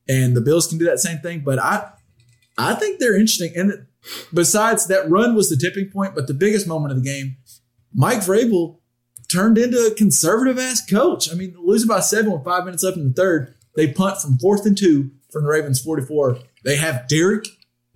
and 0.09 0.37
the 0.37 0.41
Bills 0.41 0.67
can 0.67 0.79
do 0.79 0.85
that 0.87 1.01
same 1.01 1.19
thing, 1.19 1.41
but 1.41 1.59
I 1.59 1.91
I 2.59 2.75
think 2.75 2.99
they're 2.99 3.15
interesting. 3.15 3.53
And 3.57 3.87
besides 4.33 4.87
that 4.87 5.09
run 5.11 5.35
was 5.35 5.49
the 5.49 5.57
tipping 5.57 5.91
point, 5.91 6.15
but 6.15 6.27
the 6.27 6.35
biggest 6.35 6.67
moment 6.67 6.93
of 6.93 7.03
the 7.03 7.09
game, 7.09 7.37
Mike 7.95 8.21
Vrabel 8.21 8.79
turned 9.31 9.57
into 9.59 9.79
a 9.79 9.95
conservative 9.95 10.59
ass 10.59 10.85
coach. 10.85 11.31
I 11.31 11.35
mean, 11.35 11.55
losing 11.59 11.89
by 11.89 12.01
seven 12.01 12.33
with 12.33 12.45
five 12.45 12.65
minutes 12.65 12.83
left 12.83 12.97
in 12.97 13.09
the 13.09 13.15
third, 13.15 13.55
they 13.77 13.93
punt 13.93 14.21
from 14.21 14.39
fourth 14.39 14.67
and 14.67 14.77
two 14.77 15.11
from 15.31 15.45
the 15.45 15.49
Ravens 15.49 15.81
44. 15.81 16.39
They 16.65 16.77
have 16.77 17.09
Derrick 17.09 17.47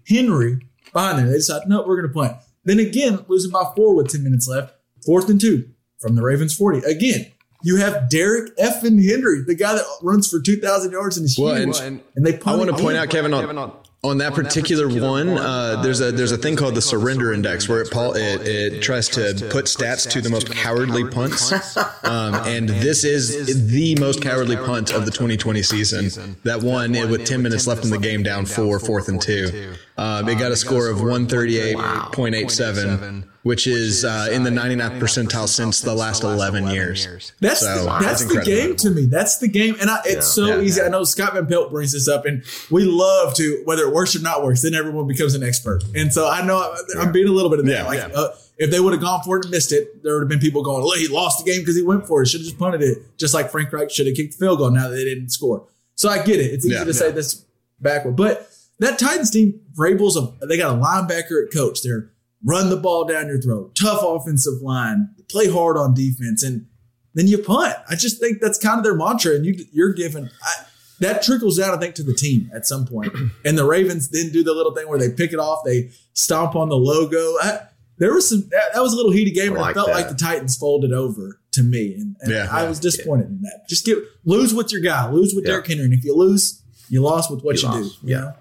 Henry 0.09 0.61
behind 0.93 1.19
them. 1.19 1.27
They 1.27 1.35
decide, 1.35 1.69
no, 1.69 1.85
we're 1.87 2.01
going 2.01 2.13
to 2.13 2.15
punt. 2.15 2.37
Then 2.65 2.81
again, 2.81 3.25
losing 3.29 3.53
by 3.53 3.71
four 3.77 3.95
with 3.95 4.09
10 4.11 4.25
minutes 4.25 4.49
left, 4.49 4.75
fourth 5.05 5.29
and 5.29 5.41
two 5.41 5.69
from 5.99 6.17
the 6.17 6.23
Ravens 6.23 6.57
40. 6.57 6.79
Again, 6.91 7.27
you 7.67 7.77
have 7.79 8.09
Derrick 8.09 8.57
effing 8.59 9.05
Henry, 9.05 9.43
the 9.45 9.57
guy 9.57 9.75
that 9.75 9.85
runs 10.01 10.29
for 10.29 10.39
2,000 10.41 10.93
yards 10.93 11.17
and 11.17 11.25
is 11.25 11.37
Well, 11.37 11.57
huge. 11.57 11.81
and- 11.81 12.01
And, 12.15 12.25
they 12.25 12.39
I 12.47 12.55
want 12.55 12.71
to 12.71 12.77
point 12.77 12.97
out, 12.97 13.11
Kevin, 13.11 13.35
on, 13.35 13.73
on 14.05 14.19
that 14.19 14.35
particular 14.35 14.87
one, 14.89 15.31
uh, 15.31 15.83
there's 15.83 16.01
a 16.01 16.13
there's 16.13 16.31
a 16.31 16.37
thing 16.37 16.55
called 16.55 16.77
the 16.77 16.81
surrender 16.81 17.33
index 17.33 17.69
where 17.69 17.81
it 17.83 17.91
Paul 17.91 18.13
it, 18.15 18.47
it 18.47 18.83
tries 18.83 19.09
to 19.09 19.35
put 19.51 19.65
stats 19.65 20.09
to 20.11 20.21
the 20.21 20.31
most 20.31 20.49
cowardly 20.49 21.03
punts, 21.05 21.51
um, 22.05 22.35
and 22.47 22.69
this 22.69 23.03
is 23.03 23.69
the 23.73 23.97
most 23.97 24.23
cowardly 24.23 24.55
punt 24.57 24.93
of 24.93 25.07
the 25.07 25.11
2020 25.11 25.61
season. 25.65 26.37
That 26.45 26.63
one 26.63 26.95
it, 26.95 27.09
with 27.11 27.25
10 27.27 27.43
minutes 27.43 27.67
left 27.67 27.83
in 27.85 27.91
the 27.91 27.99
game, 27.99 28.23
down 28.23 28.47
four, 28.47 28.79
fourth 28.79 29.09
and 29.09 29.21
two. 29.21 29.75
Um, 29.99 30.29
it 30.29 30.39
got 30.39 30.53
a 30.53 30.57
score 30.57 30.89
of 30.89 30.99
138.87, 30.99 33.25
which 33.47 33.69
is 33.69 34.05
uh, 34.05 34.29
in 34.33 34.43
the 34.43 34.51
99th 34.51 34.99
percentile 34.99 35.47
since 35.49 35.81
the 35.81 35.95
last 35.95 36.25
11 36.25 36.67
years. 36.67 37.33
That's 37.41 37.61
So, 37.61 37.67
the, 37.85 37.85
that's 37.85 38.05
that's 38.05 38.25
the 38.35 38.41
game 38.43 38.75
to 38.77 38.91
me. 38.91 39.07
That's 39.07 39.39
the 39.39 39.47
game, 39.47 39.77
and 39.81 39.89
I, 39.89 40.01
it's 40.05 40.27
so 40.27 40.47
Yeah. 40.47 40.61
easy. 40.61 40.83
I 40.83 40.89
know 40.89 41.05
Scott 41.05 41.35
Van 41.35 41.47
Pelt 41.47 41.71
brings 41.71 41.93
this 41.93 42.09
up, 42.09 42.27
and 42.27 42.43
we 42.71 42.85
love 42.85 43.35
to 43.35 43.63
whether 43.65 43.83
it 43.85 43.93
works 43.95 44.17
or 44.17 44.21
not 44.21 44.43
works. 44.43 44.63
Then 44.63 44.75
everyone 44.75 45.07
becomes 45.07 45.35
an 45.35 45.45
expert, 45.45 45.85
and 45.95 46.13
so 46.13 46.29
I 46.29 46.45
know 46.45 46.57
I- 46.57 46.77
I'm 47.01 47.13
being 47.13 47.29
a 47.29 47.33
little 47.33 47.51
bit 47.51 47.61
of 47.61 47.67
that. 47.67 47.73
Yeah, 47.73 47.87
like 47.87 47.99
yeah. 47.99 48.09
Uh, 48.21 48.35
if 48.59 48.71
they 48.71 48.81
would 48.81 48.93
have 48.95 49.03
gone 49.03 49.21
for 49.23 49.37
it 49.39 49.45
and 49.45 49.53
missed 49.53 49.71
it, 49.71 50.03
there 50.03 50.15
would 50.15 50.23
have 50.23 50.29
been 50.29 50.41
people 50.41 50.63
going, 50.65 50.83
"Look, 50.83 50.97
he 50.99 51.07
lost 51.09 51.45
the 51.45 51.49
game 51.51 51.61
because 51.61 51.77
he 51.77 51.83
went 51.83 52.07
for 52.09 52.23
it. 52.23 52.27
Should 52.29 52.41
have 52.41 52.47
just 52.47 52.59
punted 52.59 52.83
it, 52.83 52.99
just 53.17 53.33
like 53.33 53.51
Frank 53.53 53.73
Reich 53.73 53.91
should 53.93 54.07
have 54.09 54.17
kicked 54.17 54.39
the 54.39 54.45
field 54.45 54.59
goal. 54.59 54.71
Now 54.71 54.89
that 54.89 54.97
they 54.97 55.05
didn't 55.05 55.29
score, 55.31 55.67
so 55.95 56.09
I 56.09 56.23
get 56.23 56.41
it. 56.41 56.53
It's 56.53 56.67
easy 56.67 56.75
Yeah, 56.75 56.85
to 56.85 56.93
say 56.95 57.13
this 57.13 57.45
backward, 57.81 58.17
but 58.17 58.51
that 58.81 58.99
Titans 58.99 59.31
team, 59.31 59.61
Vrabel's 59.79 60.17
a 60.17 60.33
they 60.47 60.57
got 60.57 60.75
a 60.75 60.79
linebacker 60.81 61.47
at 61.47 61.53
coach. 61.53 61.83
They're 61.83 62.11
run 62.45 62.71
the 62.71 62.77
ball 62.77 63.05
down 63.05 63.27
your 63.29 63.41
throat, 63.41 63.77
tough 63.81 64.01
offensive 64.03 64.61
line, 64.63 65.09
play 65.31 65.49
hard 65.51 65.77
on 65.77 65.95
defense, 65.95 66.43
and 66.43 66.67
then 67.15 67.27
you 67.27 67.39
punt. 67.39 67.75
I 67.89 67.95
just 67.97 68.21
think 68.21 68.41
that's 68.41 68.59
kind 68.59 68.79
of 68.79 68.85
their 68.85 68.95
mantra, 68.95 69.35
and 69.35 69.45
you 69.47 69.55
you're 69.73 69.93
given 69.95 70.31
I, 70.43 70.65
that 71.01 71.23
trickles 71.23 71.59
down, 71.59 71.75
I 71.77 71.79
think, 71.81 71.95
to 71.97 72.03
the 72.03 72.15
team 72.15 72.51
at 72.55 72.67
some 72.67 72.87
point. 72.87 73.13
And 73.45 73.57
the 73.57 73.65
Ravens 73.65 74.09
then 74.11 74.31
do 74.31 74.43
the 74.43 74.53
little 74.55 74.75
thing 74.75 74.89
where 74.89 74.99
they 74.99 75.11
pick 75.11 75.33
it 75.33 75.39
off, 75.39 75.61
they 75.65 75.91
stomp 76.15 76.57
on 76.57 76.69
the 76.69 76.77
logo. 76.77 77.17
I, 77.41 77.61
there 77.99 78.13
was 78.13 78.29
some 78.29 78.43
that, 78.51 78.75
that 78.75 78.83
was 78.83 78.93
a 78.93 78.97
little 78.97 79.13
heated 79.13 79.35
game, 79.35 79.53
and 79.55 79.59
I 79.59 79.61
it 79.61 79.65
like 79.67 79.75
felt 79.75 79.87
that. 79.89 79.95
like 79.95 80.09
the 80.09 80.15
Titans 80.15 80.57
folded 80.57 80.93
over 80.93 81.41
to 81.53 81.63
me, 81.63 81.95
and, 81.95 82.17
and 82.21 82.31
Yeah. 82.33 82.49
I 82.51 82.69
was 82.69 82.79
disappointed 82.81 83.29
in 83.29 83.41
that. 83.43 83.67
Just 83.69 83.87
get 83.87 83.99
lose 84.27 84.53
with 84.53 84.71
your 84.73 84.83
guy, 84.83 85.11
lose 85.11 85.35
with 85.35 85.45
Yeah. 85.45 85.53
Derrick 85.53 85.69
Henry, 85.69 85.85
and 85.87 85.95
if 85.95 86.05
you 86.05 86.15
lose, 86.15 86.61
you 86.91 87.01
lost 87.03 87.31
with 87.31 87.43
what 87.43 87.63
you, 87.63 87.69
You 87.71 87.75
do. 87.75 87.85
you 87.85 87.93
Yeah. 88.03 88.21
know? 88.21 88.33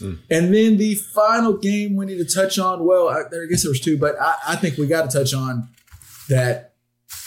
Yep. 0.00 0.14
And 0.30 0.54
then 0.54 0.76
the 0.76 0.94
final 0.94 1.56
game 1.56 1.96
we 1.96 2.06
need 2.06 2.18
to 2.18 2.24
touch 2.34 2.58
on. 2.58 2.84
Well, 2.84 3.08
I, 3.08 3.22
there- 3.30 3.44
I 3.44 3.46
guess 3.46 3.62
there 3.62 3.70
was 3.70 3.80
two, 3.80 3.96
but 3.98 4.16
I, 4.20 4.34
I 4.48 4.56
think 4.56 4.76
we 4.78 4.86
got 4.86 5.10
to 5.10 5.18
touch 5.18 5.34
on 5.34 5.68
that 6.28 6.74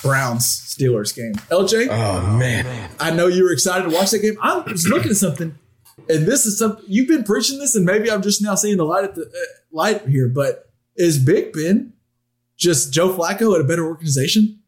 Browns 0.01 0.45
Steelers 0.45 1.15
game. 1.15 1.34
LJ, 1.49 1.88
Oh 1.89 2.38
man. 2.38 2.89
I 2.99 3.11
know 3.11 3.28
you 3.28 3.43
were 3.43 3.51
excited 3.51 3.89
to 3.89 3.95
watch 3.95 4.11
that 4.11 4.19
game. 4.19 4.38
I 4.41 4.57
was 4.59 4.88
looking 4.88 5.11
at 5.11 5.17
something, 5.17 5.57
and 6.09 6.26
this 6.26 6.45
is 6.45 6.57
something 6.57 6.84
you've 6.88 7.07
been 7.07 7.24
preaching 7.24 7.59
this, 7.59 7.76
and 7.76 7.86
maybe 7.86 8.09
I'm 8.09 8.21
just 8.21 8.41
now 8.41 8.55
seeing 8.55 8.78
the 8.78 8.86
light 8.86 9.03
at 9.03 9.15
the 9.15 9.24
uh, 9.24 9.30
light 9.71 10.07
here. 10.07 10.28
But 10.30 10.69
is 10.95 11.19
Big 11.19 11.53
Ben 11.53 11.93
just 12.57 12.93
Joe 12.93 13.09
Flacco 13.15 13.53
at 13.55 13.61
a 13.61 13.63
better 13.65 13.86
organization? 13.86 14.59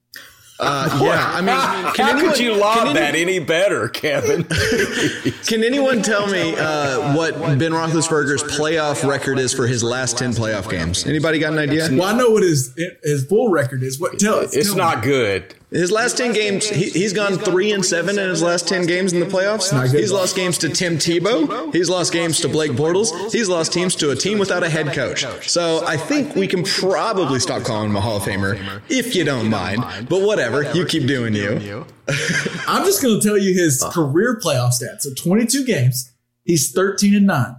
Uh, 0.57 0.99
yeah, 1.03 1.31
I 1.33 1.41
mean, 1.41 1.93
can 1.93 2.05
How 2.05 2.11
anyone, 2.13 2.31
could 2.31 2.39
you 2.39 2.51
can 2.51 2.59
lob 2.59 2.87
any- 2.87 2.93
that 2.99 3.15
any 3.15 3.39
better, 3.39 3.89
Kevin? 3.89 4.43
Can 5.45 5.63
anyone 5.63 6.01
tell 6.01 6.27
me 6.27 6.55
uh, 6.55 7.15
what 7.15 7.35
Ben 7.59 7.71
Roethlisberger's 7.71 8.43
playoff 8.43 9.07
record 9.07 9.37
is 9.37 9.53
for 9.53 9.67
his 9.67 9.83
last 9.83 10.17
ten 10.17 10.31
playoff 10.31 10.69
games? 10.69 11.05
Anybody 11.05 11.39
got 11.39 11.53
an 11.53 11.59
idea? 11.59 11.87
Well, 11.91 12.03
I 12.03 12.17
know 12.17 12.29
what 12.31 12.41
his 12.43 12.73
his 13.03 13.25
full 13.25 13.49
record 13.49 13.83
is. 13.83 13.99
What 13.99 14.17
tell 14.17 14.39
us? 14.39 14.55
it's 14.55 14.67
tell 14.67 14.75
me. 14.75 14.81
not 14.81 15.03
good. 15.03 15.53
His 15.71 15.91
last 15.91 16.17
ten 16.17 16.33
games, 16.33 16.69
he, 16.69 16.89
he's 16.89 17.13
gone 17.13 17.33
three 17.33 17.71
and 17.71 17.85
seven 17.85 18.19
in 18.19 18.29
his 18.29 18.41
last 18.41 18.67
ten 18.67 18.85
games 18.85 19.13
in 19.13 19.19
the 19.19 19.25
playoffs. 19.25 19.71
He's 19.91 20.11
lost 20.11 20.35
games 20.35 20.57
to 20.59 20.69
Tim 20.69 20.97
Tebow. 20.97 21.73
He's 21.73 21.89
lost 21.89 22.13
games 22.13 22.39
to 22.41 22.49
Blake 22.49 22.71
Bortles. 22.71 23.31
He's 23.31 23.49
lost 23.49 23.73
teams 23.73 23.95
to 23.95 24.11
a 24.11 24.15
team 24.15 24.39
without 24.39 24.63
a 24.63 24.69
head 24.69 24.93
coach. 24.93 25.25
So 25.49 25.85
I 25.85 25.97
think 25.97 26.35
we 26.35 26.47
can 26.47 26.63
probably 26.63 27.39
stop 27.39 27.63
calling 27.63 27.89
him 27.89 27.95
a 27.95 28.01
Hall 28.01 28.17
of 28.17 28.23
Famer 28.23 28.81
if 28.89 29.15
you 29.15 29.23
don't 29.23 29.49
mind. 29.49 29.83
But 30.09 30.21
whatever, 30.21 30.71
you 30.73 30.85
keep 30.85 31.07
doing 31.07 31.33
you. 31.33 31.85
I'm 32.67 32.85
just 32.85 33.01
going 33.01 33.19
to 33.19 33.25
tell 33.25 33.37
you 33.37 33.53
his 33.53 33.81
uh. 33.81 33.91
career 33.91 34.39
playoff 34.43 34.73
stats. 34.73 35.01
So 35.01 35.13
22 35.15 35.65
games, 35.65 36.13
he's 36.43 36.71
13 36.71 37.15
and 37.15 37.25
9. 37.25 37.55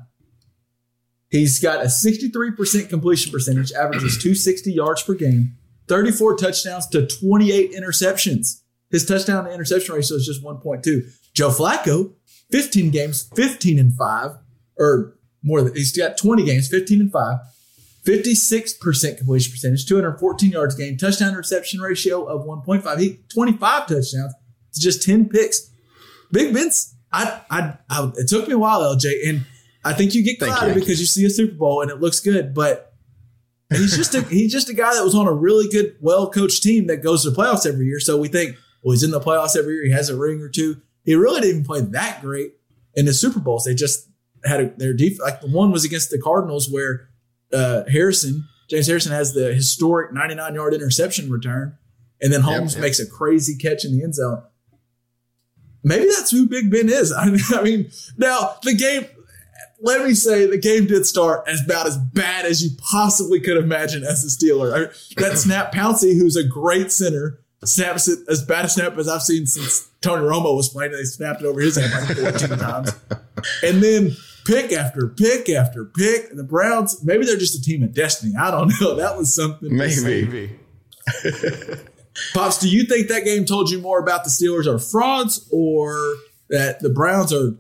He's 1.29 1.59
got 1.59 1.81
a 1.81 1.87
63% 1.89 2.89
completion 2.89 3.33
percentage, 3.33 3.73
averages 3.73 4.17
260 4.19 4.73
yards 4.73 5.03
per 5.03 5.15
game, 5.15 5.57
34 5.89 6.37
touchdowns 6.37 6.87
to 6.89 7.07
28 7.07 7.73
interceptions. 7.73 8.63
His 8.91 9.05
touchdown 9.05 9.45
to 9.45 9.53
interception 9.53 9.95
ratio 9.95 10.17
is 10.17 10.27
just 10.27 10.43
1.2. 10.45 11.03
Joe 11.35 11.51
Flacco, 11.51 12.13
15 12.51 12.91
games, 12.91 13.29
15 13.35 13.79
and 13.79 13.95
5, 13.95 14.31
or 14.79 15.17
more 15.43 15.63
than 15.63 15.75
he's 15.75 15.97
got 15.97 16.17
20 16.17 16.45
games, 16.45 16.69
15 16.69 17.01
and 17.01 17.13
5, 17.13 17.39
56% 18.07 19.19
completion 19.19 19.53
percentage, 19.53 19.87
214 19.87 20.51
yards 20.51 20.75
gained, 20.75 21.01
touchdown 21.01 21.33
to 21.33 21.39
reception 21.39 21.81
ratio 21.81 22.25
of 22.25 22.47
1.5. 22.47 23.01
He 23.01 23.21
25 23.33 23.87
touchdowns 23.87 24.35
to 24.75 24.81
just 24.81 25.03
10 25.03 25.29
picks. 25.29 25.71
Big 26.31 26.55
Ben's, 26.55 26.95
I, 27.13 27.41
I, 27.51 27.79
I, 27.91 28.13
it 28.17 28.29
took 28.29 28.47
me 28.47 28.55
a 28.55 28.59
while, 28.59 28.81
LJ, 28.81 29.29
and 29.29 29.47
I 29.85 29.93
think 29.93 30.15
you 30.15 30.23
get 30.23 30.39
Thank 30.39 30.55
clouded 30.55 30.77
you. 30.77 30.81
because 30.81 31.01
you 31.01 31.07
see 31.07 31.25
a 31.25 31.31
Super 31.31 31.55
Bowl 31.55 31.83
and 31.83 31.91
it 31.91 32.01
looks 32.01 32.21
good, 32.21 32.55
but 32.55 32.96
he's 33.71 33.97
just 33.97 34.15
a 34.15 34.23
he's 34.23 34.53
just 34.53 34.69
a 34.69 34.75
guy 34.75 34.95
that 34.95 35.05
was 35.05 35.15
on 35.15 35.27
a 35.27 35.33
really 35.33 35.69
good, 35.69 35.97
well 36.01 36.31
coached 36.31 36.63
team 36.63 36.87
that 36.87 36.99
goes 36.99 37.23
to 37.23 37.31
the 37.31 37.37
playoffs 37.37 37.67
every 37.67 37.87
year. 37.87 38.01
So 38.01 38.17
we 38.17 38.29
think, 38.29 38.57
well, 38.83 38.93
he's 38.93 39.03
in 39.03 39.11
the 39.11 39.21
playoffs 39.21 39.57
every 39.57 39.75
year. 39.75 39.85
He 39.85 39.93
has 39.93 40.09
a 40.09 40.17
ring 40.17 40.41
or 40.41 40.49
two. 40.49 40.81
He 41.05 41.15
really 41.15 41.41
didn't 41.41 41.57
even 41.57 41.65
play 41.65 41.81
that 41.81 42.21
great 42.21 42.55
in 42.95 43.07
the 43.07 43.15
Super 43.15 43.41
Bowls. 43.41 43.65
They 43.65 43.75
just 43.75 44.09
had 44.45 44.61
a, 44.61 44.69
their 44.77 44.93
defense. 44.93 45.21
Like 45.21 45.41
the 45.41 45.49
one 45.49 45.71
was 45.71 45.85
against 45.85 46.11
the 46.11 46.21
Cardinals 46.21 46.71
where 46.71 47.09
uh, 47.53 47.85
Harrison 47.91 48.49
James 48.69 48.87
Harrison 48.87 49.13
has 49.13 49.33
the 49.33 49.55
historic 49.55 50.13
99 50.13 50.55
yard 50.55 50.75
interception 50.75 51.31
return, 51.31 51.77
and 52.21 52.33
then 52.33 52.41
Holmes 52.41 52.75
yep. 52.75 52.83
makes 52.83 52.99
a 52.99 53.07
crazy 53.07 53.57
catch 53.57 53.85
in 53.85 53.97
the 53.97 54.03
end 54.03 54.15
zone. 54.15 54.43
Maybe 55.85 56.07
that's 56.07 56.33
who 56.33 56.49
Big 56.49 56.71
Ben 56.71 56.89
is. 56.89 57.13
I 57.17 57.31
mean, 57.63 57.91
now 58.17 58.57
the 58.63 58.75
game. 58.75 59.07
Let 59.81 60.05
me 60.07 60.15
say 60.15 60.47
the 60.47 60.59
game 60.59 60.87
did 60.87 61.05
start 61.07 61.47
as 61.47 61.63
about 61.63 61.87
as 61.87 61.97
bad 61.99 62.47
as 62.47 62.63
you 62.63 62.71
possibly 62.79 63.41
could 63.41 63.57
imagine 63.57 64.05
as 64.05 64.25
a 64.25 64.29
Steeler. 64.29 64.73
I 64.75 64.79
mean, 64.81 64.89
that 65.17 65.39
snap 65.39 65.73
Pouncey, 65.73 66.19
who's 66.19 66.37
a 66.37 66.45
great 66.45 66.91
center, 66.91 67.41
snaps 67.65 68.09
it 68.09 68.21
as 68.29 68.43
bad 68.43 68.65
a 68.65 68.69
snap 68.69 68.97
as 68.97 69.09
I've 69.09 69.23
seen 69.23 69.47
since 69.47 69.89
Tony 70.01 70.23
Romo 70.23 70.57
was 70.57 70.69
playing. 70.69 70.93
They 70.93 71.05
snapped 71.05 71.43
it 71.43 71.47
over 71.47 71.61
his 71.61 71.77
head 71.77 71.91
like 72.09 72.17
14 72.17 72.59
times. 72.59 72.93
And 73.63 73.83
then 73.83 74.17
pick 74.47 74.73
after 74.73 75.09
pick 75.09 75.49
after 75.49 75.85
pick. 75.85 76.31
And 76.31 76.39
the 76.39 76.45
Browns, 76.45 77.05
maybe 77.05 77.25
they're 77.25 77.37
just 77.37 77.59
a 77.59 77.63
team 77.63 77.83
of 77.83 77.95
destiny. 77.95 78.35
I 78.39 78.51
don't 78.51 78.73
know. 78.81 78.95
That 78.97 79.17
was 79.17 79.35
something. 79.35 79.69
to. 79.69 80.03
Maybe. 80.27 80.59
Pops, 82.35 82.59
do 82.59 82.69
you 82.69 82.85
think 82.85 83.09
that 83.09 83.25
game 83.25 83.45
told 83.45 83.71
you 83.71 83.79
more 83.79 83.99
about 83.99 84.25
the 84.25 84.31
Steelers 84.31 84.67
are 84.67 84.79
frauds 84.79 85.49
or 85.53 86.15
that 86.49 86.81
the 86.81 86.89
Browns 86.89 87.33
are 87.33 87.57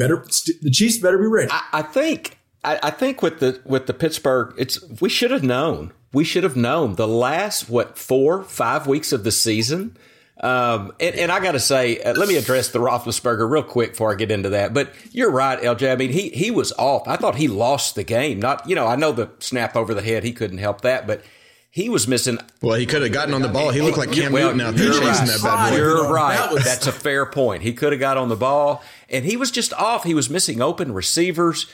better? 0.00 0.24
The 0.62 0.70
Chiefs 0.70 0.98
better 0.98 1.18
be 1.18 1.26
ready. 1.26 1.50
I, 1.52 1.62
I 1.74 1.82
think 1.82 2.38
I, 2.64 2.78
I 2.82 2.90
think 2.90 3.22
with 3.22 3.38
the 3.38 3.60
with 3.64 3.86
the 3.86 3.94
Pittsburgh, 3.94 4.54
it's 4.58 4.82
we 5.00 5.08
should 5.08 5.30
have 5.30 5.44
known. 5.44 5.92
We 6.12 6.24
should 6.24 6.42
have 6.42 6.56
known 6.56 6.96
the 6.96 7.06
last 7.06 7.68
what 7.70 7.96
four 7.96 8.42
five 8.42 8.86
weeks 8.86 9.12
of 9.12 9.24
the 9.24 9.30
season. 9.30 9.96
Um, 10.42 10.92
and, 10.98 11.14
and 11.16 11.30
I 11.30 11.38
got 11.40 11.52
to 11.52 11.60
say, 11.60 12.00
uh, 12.00 12.14
let 12.14 12.26
me 12.26 12.36
address 12.36 12.70
the 12.70 12.78
Roethlisberger 12.78 13.48
real 13.48 13.62
quick 13.62 13.90
before 13.90 14.10
I 14.10 14.14
get 14.14 14.30
into 14.30 14.48
that. 14.50 14.72
But 14.72 14.94
you're 15.12 15.30
right, 15.30 15.60
LJ. 15.60 15.92
I 15.92 15.96
mean, 15.96 16.12
he 16.12 16.30
he 16.30 16.50
was 16.50 16.72
off. 16.72 17.06
I 17.06 17.16
thought 17.16 17.36
he 17.36 17.46
lost 17.46 17.94
the 17.94 18.04
game. 18.04 18.40
Not 18.40 18.68
you 18.68 18.74
know, 18.74 18.86
I 18.86 18.96
know 18.96 19.12
the 19.12 19.30
snap 19.38 19.76
over 19.76 19.94
the 19.94 20.02
head. 20.02 20.24
He 20.24 20.32
couldn't 20.32 20.58
help 20.58 20.80
that, 20.80 21.06
but 21.06 21.22
he 21.70 21.88
was 21.88 22.08
missing. 22.08 22.38
Well, 22.60 22.76
he 22.76 22.84
could 22.84 23.02
have 23.02 23.12
gotten 23.12 23.32
on 23.32 23.42
the 23.42 23.48
ball. 23.48 23.70
He 23.70 23.80
looked 23.80 23.96
like 23.96 24.10
Cam 24.12 24.32
Well, 24.32 24.48
Newton 24.48 24.60
out 24.60 24.74
there 24.74 24.86
you're 24.86 24.94
chasing 24.94 25.06
right. 25.06 25.28
that 25.28 25.42
bad 25.42 25.70
boy. 25.70 25.76
You're 25.76 26.12
right. 26.12 26.64
That's 26.64 26.86
a 26.88 26.92
fair 26.92 27.24
point. 27.26 27.62
He 27.62 27.72
could 27.72 27.92
have 27.92 28.00
got 28.00 28.16
on 28.16 28.28
the 28.28 28.36
ball, 28.36 28.82
and 29.08 29.24
he 29.24 29.36
was 29.36 29.50
just 29.50 29.72
off. 29.74 30.04
He 30.04 30.12
was 30.14 30.28
missing 30.28 30.60
open 30.60 30.92
receivers, 30.92 31.66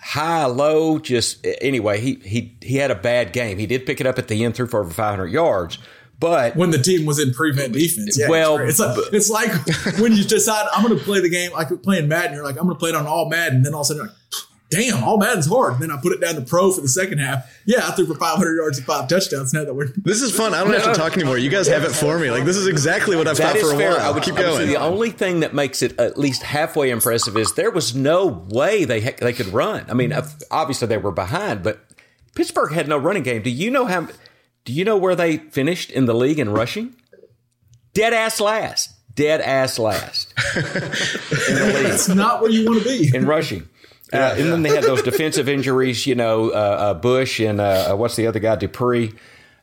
high, 0.00 0.46
low. 0.46 0.98
Just 0.98 1.46
anyway, 1.60 2.00
he 2.00 2.14
he 2.16 2.56
he 2.60 2.76
had 2.76 2.90
a 2.90 2.96
bad 2.96 3.32
game. 3.32 3.58
He 3.58 3.66
did 3.66 3.86
pick 3.86 4.00
it 4.00 4.06
up 4.06 4.18
at 4.18 4.28
the 4.28 4.44
end, 4.44 4.56
threw 4.56 4.66
for 4.66 4.80
over 4.80 4.90
500 4.90 5.26
yards, 5.28 5.78
but 6.18 6.56
when 6.56 6.70
the 6.70 6.78
team 6.78 7.06
was 7.06 7.20
in 7.20 7.32
prevent 7.32 7.72
defense. 7.74 8.18
Yeah, 8.18 8.28
Well, 8.28 8.58
it's, 8.58 8.80
like, 8.80 8.96
it's 9.12 9.30
like 9.30 9.50
when 10.00 10.12
you 10.14 10.24
decide 10.24 10.66
I'm 10.72 10.84
going 10.84 10.98
to 10.98 11.04
play 11.04 11.20
the 11.20 11.30
game, 11.30 11.52
like 11.52 11.68
playing 11.82 12.08
Madden. 12.08 12.34
You're 12.34 12.44
like, 12.44 12.56
I'm 12.56 12.64
going 12.64 12.74
to 12.74 12.78
play 12.78 12.90
it 12.90 12.96
on 12.96 13.06
all 13.06 13.28
Madden. 13.28 13.58
And 13.58 13.66
then 13.66 13.74
all 13.74 13.82
of 13.82 13.84
a 13.84 13.88
sudden, 13.88 14.02
you're 14.02 14.06
like, 14.06 14.16
damn, 14.74 15.04
all 15.04 15.18
Madden's 15.18 15.46
hard. 15.46 15.78
Then 15.78 15.90
I 15.90 15.98
put 16.00 16.12
it 16.12 16.20
down 16.20 16.34
to 16.34 16.40
pro 16.40 16.72
for 16.72 16.80
the 16.80 16.88
second 16.88 17.18
half. 17.18 17.44
Yeah, 17.64 17.78
I 17.86 17.92
threw 17.92 18.06
for 18.06 18.14
500 18.14 18.56
yards 18.56 18.78
and 18.78 18.86
five 18.86 19.08
touchdowns. 19.08 19.52
Now 19.54 19.64
that 19.64 19.74
we're 19.74 19.86
This 19.96 20.20
is 20.22 20.34
fun. 20.36 20.54
I 20.54 20.64
don't 20.64 20.72
have 20.72 20.84
to 20.84 20.94
talk 20.94 21.14
anymore. 21.14 21.38
You 21.38 21.50
guys 21.50 21.66
have 21.68 21.84
it 21.84 21.92
for 21.92 22.18
me. 22.18 22.30
Like 22.30 22.44
this 22.44 22.56
is 22.56 22.66
exactly 22.66 23.16
what 23.16 23.28
I've 23.28 23.36
That 23.36 23.56
thought 23.56 23.62
for 23.62 23.74
a 23.74 23.76
fair. 23.76 23.92
I 23.92 23.98
while. 24.04 24.14
would 24.14 24.22
Keep 24.22 24.34
I 24.34 24.40
would 24.40 24.52
say 24.52 24.58
going. 24.58 24.68
The 24.68 24.80
only 24.80 25.10
thing 25.10 25.40
that 25.40 25.54
makes 25.54 25.82
it 25.82 25.98
at 26.00 26.18
least 26.18 26.42
halfway 26.42 26.90
impressive 26.90 27.36
is 27.36 27.54
there 27.54 27.70
was 27.70 27.94
no 27.94 28.26
way 28.26 28.84
they 28.84 29.00
they 29.00 29.32
could 29.32 29.48
run. 29.48 29.86
I 29.88 29.94
mean, 29.94 30.12
obviously 30.50 30.88
they 30.88 30.98
were 30.98 31.12
behind, 31.12 31.62
but 31.62 31.80
Pittsburgh 32.34 32.72
had 32.72 32.88
no 32.88 32.98
running 32.98 33.22
game. 33.22 33.42
Do 33.42 33.50
you 33.50 33.70
know 33.70 33.86
how? 33.86 34.08
Do 34.64 34.72
you 34.72 34.84
know 34.84 34.96
where 34.96 35.14
they 35.14 35.36
finished 35.36 35.90
in 35.90 36.06
the 36.06 36.14
league 36.14 36.38
in 36.38 36.50
rushing? 36.50 36.96
Dead 37.92 38.12
ass 38.12 38.40
last. 38.40 38.90
Dead 39.14 39.40
ass 39.40 39.78
last 39.78 40.32
in 40.56 40.62
the 40.62 41.72
league 41.76 41.86
it's 41.92 42.08
not 42.08 42.42
where 42.42 42.50
you 42.50 42.66
want 42.68 42.82
to 42.82 42.88
be. 42.88 43.16
in 43.16 43.26
rushing. 43.26 43.68
Uh, 44.14 44.34
and 44.38 44.52
then 44.52 44.62
they 44.62 44.70
had 44.70 44.84
those 44.84 45.02
defensive 45.10 45.48
injuries, 45.48 46.06
you 46.06 46.14
know, 46.14 46.50
uh, 46.50 46.52
uh, 46.54 46.94
Bush 46.94 47.40
and 47.40 47.60
uh, 47.60 47.88
uh, 47.92 47.96
what's 47.96 48.16
the 48.16 48.26
other 48.26 48.38
guy, 48.38 48.56
Dupree. 48.56 49.12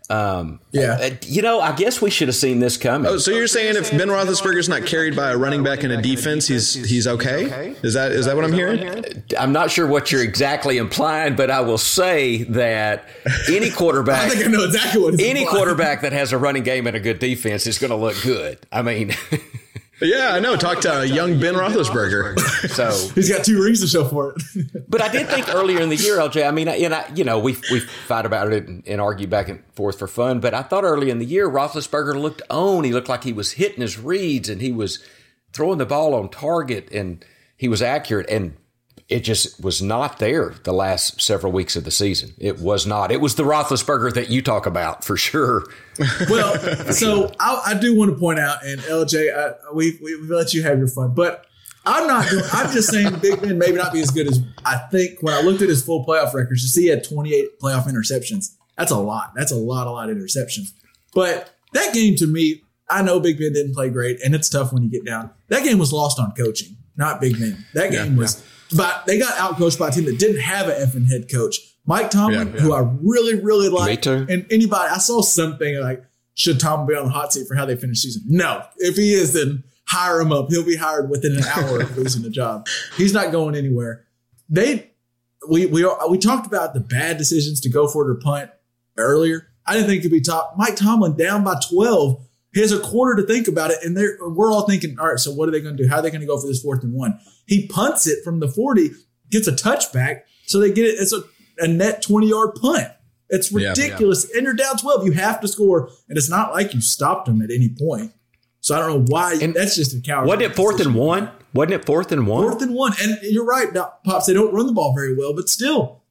Um, 0.09 0.59
Yeah. 0.73 0.97
uh, 0.99 1.09
you 1.25 1.41
know, 1.41 1.61
I 1.61 1.71
guess 1.73 2.01
we 2.01 2.09
should 2.09 2.27
have 2.27 2.35
seen 2.35 2.59
this 2.59 2.75
coming. 2.75 3.09
Oh, 3.09 3.17
so 3.17 3.31
you're 3.31 3.47
saying 3.47 3.77
if 3.77 3.91
Ben 3.91 4.09
Roethlisberger's 4.09 4.67
not 4.67 4.85
carried 4.85 5.15
by 5.15 5.31
a 5.31 5.37
running 5.37 5.63
back 5.63 5.85
in 5.85 5.91
a 5.91 6.01
defense, 6.01 6.49
he's 6.49 6.73
he's 6.73 7.07
okay? 7.07 7.75
Is 7.81 7.93
that 7.93 8.11
is 8.11 8.25
that 8.25 8.35
what 8.35 8.43
I'm 8.43 8.51
hearing? 8.51 9.23
I'm 9.39 9.53
not 9.53 9.71
sure 9.71 9.87
what 9.87 10.11
you're 10.11 10.21
exactly 10.23 10.77
implying, 10.77 11.37
but 11.37 11.49
I 11.49 11.61
will 11.61 11.77
say 11.77 12.43
that 12.43 13.05
any 13.47 13.69
quarterback, 13.79 14.25
I 14.25 14.29
think 14.35 14.47
I 14.47 14.51
know 14.51 14.65
exactly 14.65 15.01
what 15.01 15.13
any 15.13 15.43
implying. 15.43 15.47
quarterback 15.47 16.01
that 16.01 16.11
has 16.11 16.33
a 16.33 16.37
running 16.37 16.63
game 16.63 16.87
and 16.87 16.97
a 16.97 16.99
good 16.99 17.19
defense 17.19 17.65
is 17.65 17.79
going 17.79 17.91
to 17.91 17.95
look 17.97 18.21
good. 18.21 18.57
I 18.69 18.81
mean, 18.81 19.13
Yeah, 20.01 20.33
I 20.33 20.39
know. 20.39 20.55
Talk 20.55 20.81
to 20.81 20.99
uh, 20.99 21.01
young 21.01 21.39
Ben 21.39 21.53
Roethlisberger. 21.53 22.39
so. 22.69 23.13
He's 23.15 23.29
got 23.29 23.45
two 23.45 23.61
rings 23.63 23.81
to 23.81 23.87
show 23.87 24.05
for 24.05 24.33
it. 24.35 24.43
But 24.91 24.99
I 25.01 25.07
did 25.07 25.29
think 25.29 25.47
earlier 25.55 25.79
in 25.79 25.87
the 25.87 25.95
year, 25.95 26.17
LJ. 26.17 26.45
I 26.45 26.51
mean, 26.51 26.67
and 26.67 26.93
I, 26.93 27.09
you 27.15 27.23
know, 27.23 27.39
we 27.39 27.55
we 27.71 27.79
fight 27.79 28.25
about 28.25 28.51
it 28.51 28.67
and, 28.67 28.85
and 28.85 28.99
argue 28.99 29.25
back 29.25 29.47
and 29.47 29.63
forth 29.73 29.99
for 29.99 30.07
fun. 30.07 30.41
But 30.41 30.53
I 30.53 30.63
thought 30.63 30.83
early 30.83 31.09
in 31.09 31.19
the 31.19 31.25
year, 31.25 31.49
Roethlisberger 31.49 32.19
looked 32.19 32.41
on. 32.49 32.83
He 32.83 32.91
looked 32.91 33.07
like 33.07 33.23
he 33.23 33.31
was 33.31 33.53
hitting 33.53 33.79
his 33.79 33.97
reads 33.97 34.49
and 34.49 34.61
he 34.61 34.73
was 34.73 35.01
throwing 35.53 35.77
the 35.77 35.85
ball 35.85 36.13
on 36.13 36.27
target 36.27 36.89
and 36.91 37.23
he 37.55 37.69
was 37.69 37.81
accurate. 37.81 38.29
And 38.29 38.57
it 39.12 39.26
just 39.26 39.62
was 39.62 39.82
not 39.82 40.20
there 40.20 40.55
the 40.64 40.72
last 40.72 41.22
several 41.22 41.51
weeks 41.51 41.76
of 41.76 41.84
the 41.84 41.91
season. 41.91 42.34
It 42.38 42.59
was 42.59 42.88
not. 42.88 43.12
It 43.12 43.20
was 43.20 43.36
the 43.36 43.43
Roethlisberger 43.43 44.14
that 44.14 44.30
you 44.30 44.41
talk 44.41 44.66
about 44.66 45.03
for 45.03 45.18
sure. 45.18 45.66
well, 46.30 46.57
so 46.93 47.30
I, 47.38 47.62
I 47.68 47.74
do 47.74 47.93
want 47.93 48.12
to 48.12 48.18
point 48.18 48.39
out, 48.39 48.66
and 48.66 48.80
LJ, 48.80 49.36
I, 49.36 49.74
we, 49.74 49.99
we 50.01 50.16
let 50.16 50.53
you 50.53 50.64
have 50.64 50.78
your 50.78 50.88
fun, 50.88 51.14
but 51.14 51.45
I'm 51.86 52.07
not. 52.07 52.30
Doing, 52.30 52.45
I'm 52.53 52.72
just 52.72 52.89
saying, 52.89 53.20
Big 53.20 53.41
Ben 53.41 53.57
maybe 53.57 53.76
not 53.76 53.91
be 53.91 53.99
as 53.99 54.12
good 54.12 54.28
as 54.28 54.39
I 54.64 54.78
think. 54.78 55.22
When 55.22 55.34
I 55.34 55.41
looked 55.41 55.62
at 55.62 55.68
his 55.68 55.84
full 55.84 56.05
playoff 56.05 56.34
records, 56.34 56.64
you 56.64 56.70
see, 56.70 56.84
he 56.84 56.88
had 56.88 57.03
28 57.03 57.59
playoff 57.59 57.88
interceptions. 57.88 58.55
That's 58.78 58.91
a 58.91 58.97
lot. 58.97 59.34
That's 59.36 59.51
a 59.51 59.57
lot, 59.57 59.88
a 59.88 59.91
lot 59.91 60.09
of 60.09 60.16
interceptions. 60.16 60.72
But 61.14 61.53
that 61.74 61.93
game 61.93 62.16
to 62.16 62.28
me, 62.28 62.64
I 62.89 63.01
know 63.01 63.20
Big 63.20 63.38
Ben 63.38 63.51
didn't 63.51 63.74
play 63.74 63.89
great, 63.89 64.22
and 64.24 64.34
it's 64.34 64.47
tough 64.47 64.72
when 64.72 64.84
you 64.84 64.89
get 64.89 65.05
down. 65.05 65.32
That 65.49 65.66
game 65.66 65.80
was 65.80 65.91
lost 65.91 66.18
on 66.18 66.32
coaching, 66.32 66.78
not 66.95 67.20
Big 67.20 67.38
Ben. 67.38 67.66
That 67.74 67.91
game 67.91 68.16
was. 68.16 68.41
But 68.76 69.05
they 69.05 69.19
got 69.19 69.34
outcoached 69.38 69.80
by 69.80 69.89
a 69.89 69.91
team 69.91 70.05
that 70.05 70.17
didn't 70.19 70.41
have 70.41 70.67
an 70.67 70.76
effing 70.76 71.09
head 71.09 71.30
coach. 71.32 71.59
Mike 71.86 72.09
Tomlin, 72.11 72.47
Yeah, 72.49 72.53
yeah. 72.55 72.61
who 72.61 72.74
I 72.74 72.82
really, 73.01 73.36
really 73.41 73.69
like. 73.69 74.05
And 74.30 74.45
anybody, 74.51 74.89
I 74.89 74.97
saw 74.99 75.22
something 75.22 75.80
like, 75.80 76.03
should 76.36 76.59
Tomlin 76.59 76.88
be 76.88 76.95
on 76.95 77.05
the 77.05 77.11
hot 77.11 77.34
seat 77.34 77.47
for 77.47 77.55
how 77.55 77.65
they 77.65 77.76
finish 77.76 77.99
season? 77.99 78.24
No. 78.28 78.63
If 78.78 78.95
he 78.95 79.13
is, 79.13 79.34
then 79.34 79.63
hire 79.88 80.22
him 80.22 80.32
up. 80.32 80.49
He'll 80.49 80.65
be 80.65 80.76
hired 80.78 81.09
within 81.09 81.36
an 81.36 81.43
hour 81.43 81.82
of 81.82 81.97
losing 81.97 82.22
the 82.22 82.30
job. 82.30 82.67
He's 82.97 83.13
not 83.13 83.32
going 83.32 83.55
anywhere. 83.55 84.05
They, 84.47 84.91
we, 85.49 85.65
we, 85.65 85.86
we 86.09 86.17
talked 86.17 86.45
about 86.47 86.74
the 86.74 86.80
bad 86.80 87.17
decisions 87.17 87.59
to 87.61 87.69
go 87.69 87.88
for 87.88 88.07
it 88.07 88.11
or 88.11 88.15
punt 88.15 88.51
earlier. 88.97 89.47
I 89.65 89.74
didn't 89.74 89.88
think 89.88 89.99
it 89.99 90.01
could 90.03 90.11
be 90.11 90.22
top. 90.22 90.53
Mike 90.57 90.76
Tomlin 90.76 91.17
down 91.17 91.43
by 91.43 91.55
12. 91.69 92.26
He 92.53 92.59
has 92.61 92.71
a 92.71 92.79
quarter 92.79 93.21
to 93.21 93.27
think 93.27 93.47
about 93.47 93.71
it. 93.71 93.77
And 93.83 93.95
they're, 93.95 94.17
we're 94.21 94.51
all 94.51 94.67
thinking, 94.67 94.99
all 94.99 95.07
right, 95.07 95.19
so 95.19 95.31
what 95.31 95.47
are 95.47 95.51
they 95.51 95.61
going 95.61 95.77
to 95.77 95.83
do? 95.83 95.89
How 95.89 95.97
are 95.97 96.01
they 96.01 96.09
going 96.11 96.21
to 96.21 96.27
go 96.27 96.39
for 96.39 96.47
this 96.47 96.61
fourth 96.61 96.83
and 96.83 96.93
one? 96.93 97.19
He 97.45 97.67
punts 97.67 98.07
it 98.07 98.23
from 98.23 98.39
the 98.41 98.47
40, 98.49 98.91
gets 99.29 99.47
a 99.47 99.53
touchback. 99.53 100.21
So 100.47 100.59
they 100.59 100.71
get 100.71 100.85
it. 100.85 100.95
It's 100.99 101.13
a, 101.13 101.21
a 101.59 101.67
net 101.67 102.01
20 102.01 102.27
yard 102.27 102.55
punt. 102.55 102.89
It's 103.29 103.51
Yeah, 103.53 103.69
ridiculous. 103.69 104.29
And 104.35 104.43
you're 104.43 104.53
down 104.53 104.75
12. 104.77 105.05
You 105.05 105.11
have 105.13 105.39
to 105.41 105.47
score. 105.47 105.89
And 106.09 106.17
it's 106.17 106.29
not 106.29 106.51
like 106.51 106.73
you 106.73 106.81
stopped 106.81 107.27
them 107.27 107.41
at 107.41 107.49
any 107.51 107.69
point. 107.69 108.11
So 108.59 108.75
I 108.75 108.79
don't 108.79 108.89
know 108.89 109.05
why. 109.07 109.39
And 109.41 109.53
that's 109.53 109.75
just 109.77 109.95
a 109.95 110.01
coward. 110.01 110.27
Wasn't 110.27 110.43
it 110.43 110.55
fourth 110.55 110.81
and 110.81 110.93
one? 110.93 111.31
Wasn't 111.53 111.73
it 111.73 111.85
fourth 111.85 112.11
and 112.11 112.27
one? 112.27 112.43
Fourth 112.49 112.61
and 112.61 112.75
one. 112.75 112.91
And 113.01 113.17
you're 113.23 113.45
right. 113.45 113.73
Pops, 114.03 114.25
they 114.25 114.33
don't 114.33 114.53
run 114.53 114.67
the 114.67 114.73
ball 114.73 114.93
very 114.93 115.15
well, 115.17 115.33
but 115.33 115.47
still, 115.49 116.01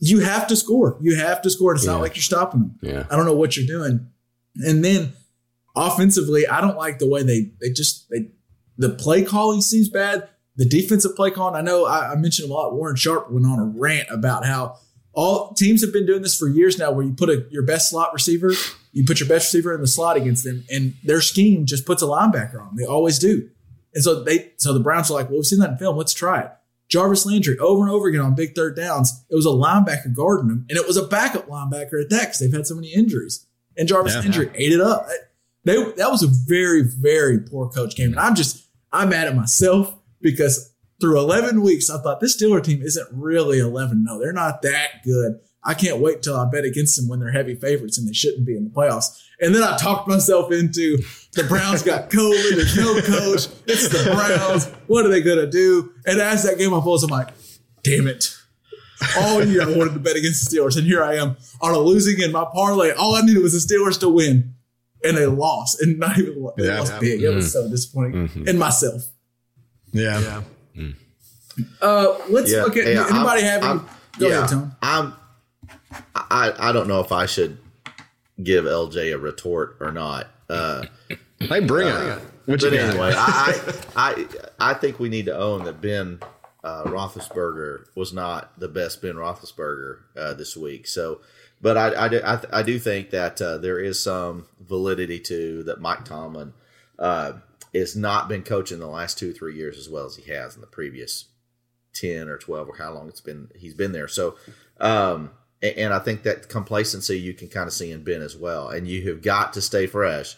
you 0.00 0.20
have 0.20 0.46
to 0.48 0.56
score. 0.56 0.96
You 1.02 1.16
have 1.16 1.42
to 1.42 1.50
score. 1.50 1.74
It's 1.74 1.84
Yeah. 1.84 1.92
not 1.92 2.00
like 2.00 2.16
you're 2.16 2.22
stopping 2.22 2.60
them. 2.60 2.78
Yeah. 2.82 3.04
I 3.10 3.16
don't 3.16 3.26
know 3.26 3.36
what 3.36 3.56
you're 3.56 3.66
doing. 3.66 4.08
And 4.56 4.84
then 4.84 5.12
offensively, 5.86 6.46
I 6.46 6.60
don't 6.60 6.76
like 6.76 6.98
the 6.98 7.08
way 7.08 7.22
they 7.22 7.50
they 7.60 7.70
just 7.70 8.08
they 8.10 8.30
the 8.76 8.90
play 8.90 9.22
calling 9.22 9.60
seems 9.60 9.88
bad. 9.88 10.28
The 10.56 10.64
defensive 10.64 11.14
play 11.14 11.30
calling, 11.30 11.54
I 11.54 11.60
know 11.60 11.86
I, 11.86 12.12
I 12.12 12.16
mentioned 12.16 12.50
a 12.50 12.52
lot. 12.52 12.74
Warren 12.74 12.96
Sharp 12.96 13.30
went 13.30 13.46
on 13.46 13.58
a 13.58 13.64
rant 13.64 14.08
about 14.10 14.44
how 14.44 14.76
all 15.12 15.52
teams 15.54 15.82
have 15.82 15.92
been 15.92 16.06
doing 16.06 16.22
this 16.22 16.36
for 16.38 16.48
years 16.48 16.78
now, 16.78 16.90
where 16.92 17.04
you 17.04 17.12
put 17.12 17.28
a 17.30 17.46
your 17.50 17.62
best 17.62 17.90
slot 17.90 18.12
receiver, 18.12 18.52
you 18.92 19.04
put 19.04 19.20
your 19.20 19.28
best 19.28 19.52
receiver 19.52 19.74
in 19.74 19.80
the 19.80 19.86
slot 19.86 20.16
against 20.16 20.44
them, 20.44 20.64
and 20.70 20.94
their 21.04 21.20
scheme 21.20 21.64
just 21.66 21.86
puts 21.86 22.02
a 22.02 22.06
linebacker 22.06 22.60
on. 22.60 22.68
them. 22.68 22.76
They 22.76 22.84
always 22.84 23.18
do. 23.18 23.48
And 23.94 24.02
so 24.04 24.22
they 24.22 24.52
so 24.56 24.72
the 24.72 24.80
Browns 24.80 25.10
are 25.10 25.14
like, 25.14 25.26
well, 25.28 25.38
we've 25.38 25.46
seen 25.46 25.60
that 25.60 25.70
in 25.70 25.76
film. 25.78 25.96
Let's 25.96 26.12
try 26.14 26.40
it. 26.42 26.50
Jarvis 26.88 27.26
Landry 27.26 27.58
over 27.58 27.82
and 27.82 27.90
over 27.90 28.08
again 28.08 28.20
on 28.22 28.34
big 28.34 28.54
third 28.54 28.74
downs. 28.76 29.24
It 29.30 29.34
was 29.34 29.44
a 29.46 29.50
linebacker 29.50 30.14
guarding 30.14 30.48
him, 30.50 30.66
and 30.68 30.78
it 30.78 30.86
was 30.86 30.96
a 30.96 31.06
backup 31.06 31.46
linebacker 31.48 32.00
at 32.02 32.10
that 32.10 32.20
because 32.22 32.38
they've 32.40 32.52
had 32.52 32.66
so 32.66 32.74
many 32.74 32.92
injuries. 32.92 33.46
And 33.76 33.86
Jarvis 33.88 34.14
Yeah. 34.14 34.20
Landry 34.20 34.50
ate 34.54 34.72
it 34.72 34.80
up. 34.80 35.06
They 35.68 35.74
that 35.98 36.10
was 36.10 36.22
a 36.22 36.28
very 36.28 36.82
very 36.82 37.40
poor 37.40 37.68
coach 37.68 37.94
game, 37.94 38.12
and 38.12 38.18
I'm 38.18 38.34
just 38.34 38.66
I'm 38.90 39.10
mad 39.10 39.28
at 39.28 39.36
myself 39.36 39.94
because 40.22 40.74
through 40.98 41.18
11 41.18 41.60
weeks 41.60 41.90
I 41.90 42.00
thought 42.00 42.20
this 42.20 42.40
Steeler 42.40 42.64
team 42.64 42.80
isn't 42.82 43.06
really 43.12 43.58
11. 43.58 44.02
No, 44.02 44.18
they're 44.18 44.32
not 44.32 44.62
that 44.62 45.04
good. 45.04 45.38
I 45.62 45.74
can't 45.74 45.98
wait 46.00 46.22
till 46.22 46.36
I 46.36 46.48
bet 46.50 46.64
against 46.64 46.96
them 46.96 47.06
when 47.06 47.20
they're 47.20 47.32
heavy 47.32 47.54
favorites 47.54 47.98
and 47.98 48.08
they 48.08 48.14
shouldn't 48.14 48.46
be 48.46 48.56
in 48.56 48.64
the 48.64 48.70
playoffs. 48.70 49.22
And 49.42 49.54
then 49.54 49.62
I 49.62 49.76
talked 49.76 50.08
myself 50.08 50.50
into 50.50 50.96
the 51.34 51.44
Browns 51.44 51.82
got 51.82 52.08
COVID. 52.10 52.56
There's 52.56 52.76
no 52.76 52.94
coach. 53.02 53.48
It's 53.66 53.88
the 53.88 54.10
Browns. 54.10 54.68
What 54.86 55.04
are 55.04 55.10
they 55.10 55.20
going 55.20 55.38
to 55.38 55.50
do? 55.50 55.92
And 56.06 56.18
as 56.18 56.44
that 56.44 56.56
game 56.56 56.72
unfolds, 56.72 57.02
I'm 57.02 57.10
like, 57.10 57.28
damn 57.82 58.06
it. 58.06 58.34
All 59.18 59.44
year 59.44 59.62
I 59.62 59.76
wanted 59.76 59.92
to 59.92 60.00
bet 60.00 60.16
against 60.16 60.50
the 60.50 60.56
Steelers. 60.56 60.78
And 60.78 60.86
here 60.86 61.04
I 61.04 61.16
am 61.16 61.36
on 61.60 61.74
a 61.74 61.78
losing 61.78 62.22
in 62.22 62.32
my 62.32 62.46
parlay. 62.50 62.92
All 62.92 63.14
I 63.14 63.20
needed 63.20 63.42
was 63.42 63.52
the 63.52 63.74
Steelers 63.74 64.00
to 64.00 64.08
win. 64.08 64.54
And 65.04 65.16
they 65.16 65.26
lost. 65.26 65.80
And 65.82 65.98
not 66.04 66.18
even 66.18 66.48
they 66.56 66.66
Yeah. 66.66 66.80
lost 66.80 67.00
big. 67.00 67.22
It 67.22 67.28
was 67.30 67.52
so 67.52 67.68
disappointing. 67.68 68.44
And 68.48 68.58
myself. 68.58 69.02
Yeah. 69.92 70.42
yeah. 70.76 70.88
Uh, 71.80 72.16
let's 72.28 72.50
Yeah, 72.52 72.62
look 72.62 72.76
at 72.76 72.86
yeah, 72.86 73.06
anybody 73.10 73.42
I'm- 73.42 73.44
have 73.44 73.62
any? 73.62 73.66
I'm- 73.66 73.88
Go 74.18 74.28
yeah, 74.28 74.38
ahead, 74.38 74.48
Tone. 74.50 74.72
I'm. 74.82 75.14
I 76.14 76.52
I 76.58 76.72
don't 76.72 76.88
know 76.88 77.00
if 77.00 77.12
I 77.12 77.26
should 77.26 77.58
give 78.42 78.64
LJ 78.64 79.12
a 79.14 79.18
retort 79.18 79.76
or 79.80 79.92
not. 79.92 80.26
Uh, 80.48 80.84
Hey, 81.40 81.60
bring 81.60 81.86
it. 81.86 82.18
What 82.46 82.60
you 82.62 82.70
but 82.70 82.76
got? 82.76 82.90
anyway, 82.90 83.12
I, 83.16 83.60
I 83.96 84.16
I 84.60 84.70
I 84.70 84.74
think 84.74 84.98
we 84.98 85.08
need 85.08 85.26
to 85.26 85.36
own 85.38 85.64
that 85.64 85.80
Ben 85.80 86.18
uh, 86.64 86.82
Roethlisberger 86.84 87.84
was 87.94 88.12
not 88.12 88.58
the 88.58 88.66
best 88.68 89.00
Ben 89.02 89.14
Roethlisberger 89.14 89.98
uh, 90.16 90.34
this 90.34 90.56
week. 90.56 90.88
So, 90.88 91.20
but 91.60 91.76
I 91.76 92.04
I 92.04 92.08
do, 92.08 92.20
I, 92.24 92.40
I 92.52 92.62
do 92.62 92.78
think 92.78 93.10
that 93.10 93.40
uh, 93.42 93.58
there 93.58 93.78
is 93.80 94.02
some 94.02 94.46
validity 94.60 95.20
to 95.20 95.62
that 95.64 95.80
Mike 95.80 96.04
Tomlin 96.04 96.52
uh, 96.98 97.32
has 97.74 97.96
not 97.96 98.28
been 98.28 98.42
coaching 98.42 98.78
the 98.78 98.86
last 98.86 99.18
two 99.18 99.32
three 99.32 99.56
years 99.56 99.78
as 99.78 99.88
well 99.88 100.06
as 100.06 100.16
he 100.16 100.32
has 100.32 100.54
in 100.54 100.60
the 100.60 100.66
previous 100.66 101.26
ten 101.94 102.28
or 102.28 102.38
twelve 102.38 102.68
or 102.68 102.76
how 102.76 102.92
long 102.92 103.08
it's 103.08 103.20
been 103.20 103.50
he's 103.56 103.74
been 103.74 103.92
there. 103.92 104.08
So. 104.08 104.36
Um, 104.80 105.32
a- 105.60 105.76
and 105.76 105.92
I 105.92 105.98
think 105.98 106.22
that 106.22 106.48
complacency 106.48 107.18
you 107.18 107.34
can 107.34 107.48
kind 107.48 107.66
of 107.66 107.72
see 107.72 107.90
in 107.90 108.04
Ben 108.04 108.22
as 108.22 108.36
well. 108.36 108.68
And 108.68 108.86
you 108.86 109.08
have 109.08 109.22
got 109.22 109.52
to 109.54 109.60
stay 109.60 109.86
fresh 109.88 110.36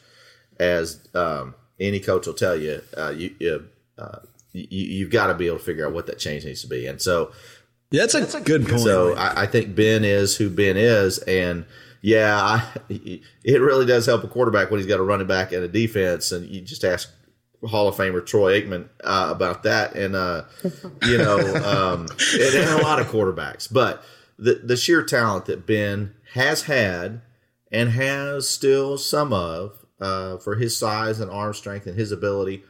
as 0.59 1.07
um, 1.15 1.55
any 1.79 2.01
coach 2.01 2.27
will 2.27 2.35
tell 2.35 2.57
you, 2.57 2.83
uh, 2.97 3.11
you, 3.11 3.35
you, 3.39 3.69
uh, 3.99 4.21
you 4.53 4.67
you've 4.71 5.11
got 5.11 5.27
to 5.29 5.35
be 5.35 5.47
able 5.47 5.59
to 5.59 5.65
figure 5.65 5.87
out 5.87 5.93
what 5.93 6.07
that 6.07 6.19
change 6.19 6.45
needs 6.45 6.63
to 6.63 6.69
be. 6.69 6.87
And 6.87 7.01
so, 7.01 7.33
Yeah, 7.91 8.07
that's 8.07 8.35
a 8.35 8.41
good 8.41 8.69
point. 8.69 8.81
so 8.81 9.15
I, 9.15 9.43
I 9.43 9.47
think 9.47 9.75
Ben 9.75 10.05
is 10.05 10.37
who 10.37 10.49
Ben 10.49 10.77
is, 10.77 11.19
and 11.19 11.65
yeah, 12.03 12.37
I, 12.41 12.81
it 12.89 13.61
really 13.61 13.87
does 13.87 14.07
help 14.07 14.25
a 14.25 14.29
quarterback 14.29 14.71
when 14.71 14.79
he's 14.79 14.87
got 14.87 15.01
a 15.01 15.03
running 15.03 15.27
back 15.27 15.53
and 15.53 15.65
a 15.65 15.69
defense. 15.69 16.33
And 16.33 16.47
you 16.47 16.61
just 16.61 16.85
ask 16.85 17.11
Hall 17.67 17.89
of 17.89 17.97
Famer 17.97 18.25
Troy 18.25 18.61
Aikman 18.61 18.89
uh, 19.03 19.29
about 19.31 19.65
that, 19.65 19.95
and 19.95 20.15
uh, 20.15 20.45
you 21.07 21.19
know, 21.19 21.39
um, 21.39 22.07
and, 22.35 22.55
and 22.55 22.81
a 22.81 22.83
lot 22.83 23.01
of 23.01 23.09
quarterbacks, 23.09 23.71
but 23.71 24.03
the 24.39 24.55
the 24.55 24.77
sheer 24.77 25.03
talent 25.03 25.47
that 25.47 25.67
Ben 25.67 26.15
has 26.35 26.63
had 26.63 27.21
and 27.73 27.91
has 27.91 28.49
still 28.49 28.97
some 28.99 29.33
of 29.33 29.85
uh, 30.01 30.39
for 30.39 30.57
his 30.57 30.77
size 30.77 31.21
and 31.21 31.31
arm 31.31 31.55
strength 31.55 31.87
and 31.87 31.99
his 31.99 32.13
ability. 32.13 32.65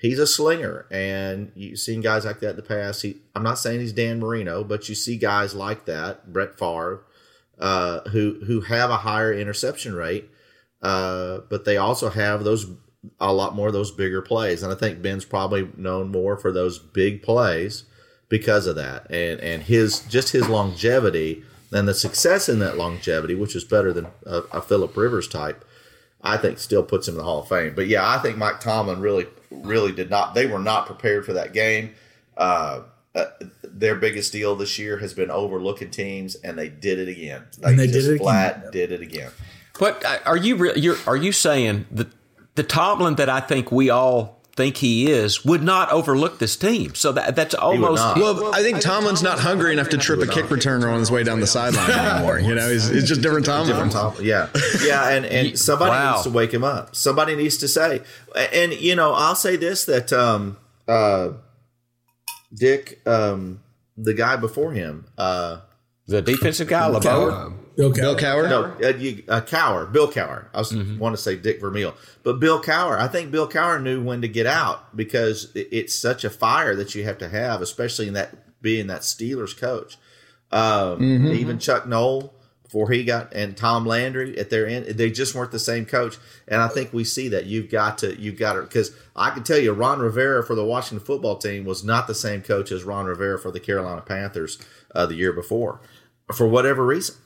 He's 0.00 0.18
a 0.18 0.26
slinger, 0.26 0.86
and 0.90 1.52
you've 1.54 1.78
seen 1.78 2.00
guys 2.00 2.24
like 2.24 2.40
that 2.40 2.50
in 2.50 2.56
the 2.56 2.62
past. 2.62 3.02
He, 3.02 3.18
I'm 3.36 3.42
not 3.42 3.58
saying 3.58 3.80
he's 3.80 3.92
Dan 3.92 4.18
Marino, 4.18 4.64
but 4.64 4.88
you 4.88 4.94
see 4.94 5.18
guys 5.18 5.54
like 5.54 5.84
that, 5.84 6.32
Brett 6.32 6.58
Favre, 6.58 7.04
uh, 7.58 8.00
who 8.08 8.40
who 8.46 8.62
have 8.62 8.88
a 8.88 8.96
higher 8.96 9.30
interception 9.30 9.94
rate, 9.94 10.30
uh, 10.80 11.40
but 11.50 11.66
they 11.66 11.76
also 11.76 12.08
have 12.08 12.44
those 12.44 12.64
a 13.20 13.30
lot 13.30 13.54
more 13.54 13.66
of 13.66 13.74
those 13.74 13.90
bigger 13.90 14.22
plays. 14.22 14.62
And 14.62 14.72
I 14.72 14.74
think 14.74 15.02
Ben's 15.02 15.26
probably 15.26 15.68
known 15.76 16.08
more 16.08 16.38
for 16.38 16.50
those 16.50 16.78
big 16.78 17.22
plays 17.22 17.84
because 18.30 18.66
of 18.66 18.76
that, 18.76 19.06
and 19.10 19.38
and 19.40 19.64
his 19.64 20.00
just 20.00 20.32
his 20.32 20.48
longevity 20.48 21.42
and 21.72 21.86
the 21.86 21.92
success 21.92 22.48
in 22.48 22.58
that 22.60 22.78
longevity, 22.78 23.34
which 23.34 23.54
is 23.54 23.64
better 23.64 23.92
than 23.92 24.06
a, 24.24 24.38
a 24.52 24.62
Philip 24.62 24.96
Rivers 24.96 25.28
type. 25.28 25.62
I 26.22 26.36
think 26.36 26.58
still 26.58 26.82
puts 26.82 27.08
him 27.08 27.14
in 27.14 27.18
the 27.18 27.24
Hall 27.24 27.42
of 27.42 27.48
Fame. 27.48 27.74
But 27.74 27.86
yeah, 27.86 28.08
I 28.08 28.18
think 28.18 28.36
Mike 28.36 28.60
Tomlin 28.60 29.00
really, 29.00 29.26
really 29.50 29.92
did 29.92 30.10
not. 30.10 30.34
They 30.34 30.46
were 30.46 30.58
not 30.58 30.86
prepared 30.86 31.24
for 31.24 31.32
that 31.32 31.52
game. 31.52 31.94
Uh, 32.36 32.82
uh, 33.14 33.24
their 33.64 33.96
biggest 33.96 34.32
deal 34.32 34.54
this 34.54 34.78
year 34.78 34.98
has 34.98 35.14
been 35.14 35.30
overlooking 35.30 35.90
teams, 35.90 36.36
and 36.36 36.58
they 36.58 36.68
did 36.68 36.98
it 36.98 37.08
again. 37.08 37.44
And 37.62 37.78
they 37.78 37.86
did 37.86 37.94
just 37.94 38.08
it 38.08 38.14
again. 38.14 38.24
flat 38.24 38.72
did 38.72 38.92
it 38.92 39.00
again. 39.00 39.30
But 39.78 40.04
uh, 40.04 40.18
are 40.26 40.36
you 40.36 40.56
re- 40.56 40.76
you're, 40.76 40.96
are 41.06 41.16
you 41.16 41.32
saying 41.32 41.86
that 41.90 42.08
the 42.54 42.62
Tomlin 42.62 43.16
that 43.16 43.28
I 43.28 43.40
think 43.40 43.72
we 43.72 43.90
all 43.90 44.39
think 44.60 44.76
he 44.76 45.10
is 45.10 45.44
would 45.44 45.62
not 45.62 45.90
overlook 45.90 46.38
this 46.38 46.54
team? 46.56 46.94
So 46.94 47.12
that 47.12 47.34
that's 47.34 47.54
almost 47.54 48.02
not. 48.02 48.16
Well, 48.18 48.54
I 48.54 48.62
think 48.62 48.80
Tomlin's 48.80 49.22
not 49.22 49.38
hungry 49.38 49.72
enough 49.72 49.88
to 49.90 49.96
trip 49.98 50.20
a 50.20 50.26
kick 50.26 50.46
returner 50.46 50.92
on 50.92 50.98
his 50.98 51.10
way 51.10 51.22
down 51.24 51.40
the 51.40 51.46
sideline 51.46 51.90
anymore. 51.90 52.38
You 52.38 52.54
know, 52.54 52.68
he's, 52.70 52.90
it's 52.90 53.08
just 53.08 53.22
different 53.22 53.46
Tomlin. 53.46 53.68
Different 53.68 53.92
Tomlin, 53.92 54.24
yeah, 54.24 54.48
yeah, 54.84 55.08
and 55.10 55.24
and 55.24 55.58
somebody 55.58 55.90
Wow. 55.92 56.12
needs 56.12 56.24
to 56.24 56.30
wake 56.30 56.52
him 56.52 56.62
up. 56.64 56.94
Somebody 56.94 57.34
needs 57.36 57.56
to 57.58 57.68
say, 57.68 58.02
and 58.52 58.72
you 58.74 58.94
know, 58.94 59.12
I'll 59.14 59.34
say 59.34 59.56
this 59.56 59.84
that 59.86 60.12
um, 60.12 60.56
uh, 60.86 61.30
Dick, 62.54 63.00
um, 63.06 63.60
the 63.96 64.14
guy 64.14 64.36
before 64.36 64.72
him, 64.72 65.06
uh, 65.16 65.60
the 66.06 66.20
defensive 66.22 66.68
guy, 66.68 66.86
LeBeau. 66.86 67.54
Bill 67.80 67.92
Bill 67.92 68.16
Cowher. 68.16 68.48
Cowher. 68.48 68.80
No, 68.80 68.88
uh, 68.88 68.92
you, 68.96 69.24
uh, 69.28 69.40
Cowher, 69.40 69.90
Bill 69.90 70.10
Cowher. 70.10 70.46
I 70.54 70.58
was 70.58 70.74
want 70.74 71.16
to 71.16 71.22
say 71.22 71.36
Dick 71.36 71.60
Vermeil, 71.60 71.94
but 72.22 72.40
Bill 72.40 72.62
Cowher. 72.62 72.98
I 72.98 73.08
think 73.08 73.30
Bill 73.30 73.48
Cowher 73.48 73.82
knew 73.82 74.02
when 74.02 74.22
to 74.22 74.28
get 74.28 74.46
out 74.46 74.96
because 74.96 75.54
it, 75.54 75.68
it's 75.72 75.94
such 75.94 76.24
a 76.24 76.30
fire 76.30 76.74
that 76.76 76.94
you 76.94 77.04
have 77.04 77.18
to 77.18 77.28
have, 77.28 77.62
especially 77.62 78.08
in 78.08 78.14
that 78.14 78.34
being 78.62 78.86
that 78.88 79.02
Steelers 79.02 79.56
coach. 79.56 79.96
Um, 80.52 81.00
Even 81.32 81.58
Chuck 81.58 81.86
Noll 81.86 82.34
before 82.64 82.90
he 82.90 83.04
got 83.04 83.32
and 83.32 83.56
Tom 83.56 83.84
Landry 83.84 84.38
at 84.38 84.50
their 84.50 84.66
end, 84.66 84.86
they 84.86 85.10
just 85.10 85.34
weren't 85.34 85.50
the 85.50 85.58
same 85.58 85.86
coach. 85.86 86.18
And 86.46 86.60
I 86.60 86.68
think 86.68 86.92
we 86.92 87.02
see 87.04 87.28
that 87.28 87.46
you've 87.46 87.70
got 87.70 87.98
to 87.98 88.16
you've 88.20 88.38
got 88.38 88.52
to 88.54 88.62
because 88.62 88.94
I 89.16 89.30
can 89.30 89.42
tell 89.42 89.58
you 89.58 89.72
Ron 89.72 89.98
Rivera 90.00 90.44
for 90.44 90.54
the 90.54 90.64
Washington 90.64 91.04
football 91.04 91.36
team 91.36 91.64
was 91.64 91.82
not 91.82 92.06
the 92.06 92.14
same 92.14 92.42
coach 92.42 92.70
as 92.70 92.84
Ron 92.84 93.06
Rivera 93.06 93.38
for 93.38 93.50
the 93.50 93.60
Carolina 93.60 94.02
Panthers 94.02 94.58
uh, 94.94 95.06
the 95.06 95.14
year 95.14 95.32
before, 95.32 95.80
for 96.34 96.46
whatever 96.46 96.84
reason. 96.86 97.16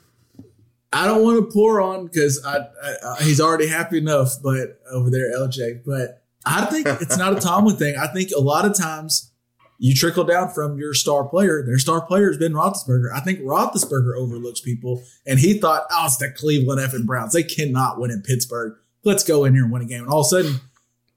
I 0.95 1.05
don't 1.05 1.23
want 1.23 1.43
to 1.43 1.51
pour 1.51 1.81
on 1.81 2.07
because 2.07 2.43
I, 2.45 2.57
I, 2.57 2.95
I 3.03 3.23
he's 3.23 3.41
already 3.41 3.67
happy 3.67 3.97
enough, 3.97 4.35
but 4.41 4.79
over 4.91 5.09
there, 5.09 5.37
LJ. 5.37 5.83
But 5.85 6.23
I 6.45 6.65
think 6.65 6.87
it's 6.87 7.17
not 7.17 7.37
a 7.37 7.39
Tomlin 7.39 7.75
thing. 7.75 7.95
I 7.97 8.07
think 8.07 8.31
a 8.35 8.39
lot 8.39 8.65
of 8.65 8.75
times 8.77 9.31
you 9.77 9.93
trickle 9.93 10.23
down 10.23 10.53
from 10.53 10.77
your 10.77 10.93
star 10.93 11.25
player. 11.25 11.63
Their 11.65 11.77
star 11.77 11.99
player 12.05 12.27
has 12.27 12.37
been 12.37 12.53
Roethlisberger. 12.53 13.11
I 13.13 13.19
think 13.19 13.39
Roethlisberger 13.41 14.15
overlooks 14.15 14.61
people, 14.61 15.03
and 15.25 15.39
he 15.39 15.59
thought, 15.59 15.85
"Oh, 15.91 16.05
it's 16.05 16.17
the 16.17 16.31
Cleveland 16.31 16.79
effing 16.79 17.05
Browns. 17.05 17.33
They 17.33 17.43
cannot 17.43 17.99
win 17.99 18.11
in 18.11 18.21
Pittsburgh. 18.21 18.77
Let's 19.03 19.23
go 19.23 19.43
in 19.43 19.53
here 19.53 19.63
and 19.63 19.73
win 19.73 19.81
a 19.81 19.85
game." 19.85 20.03
And 20.03 20.09
all 20.09 20.21
of 20.21 20.27
a 20.27 20.29
sudden, 20.29 20.61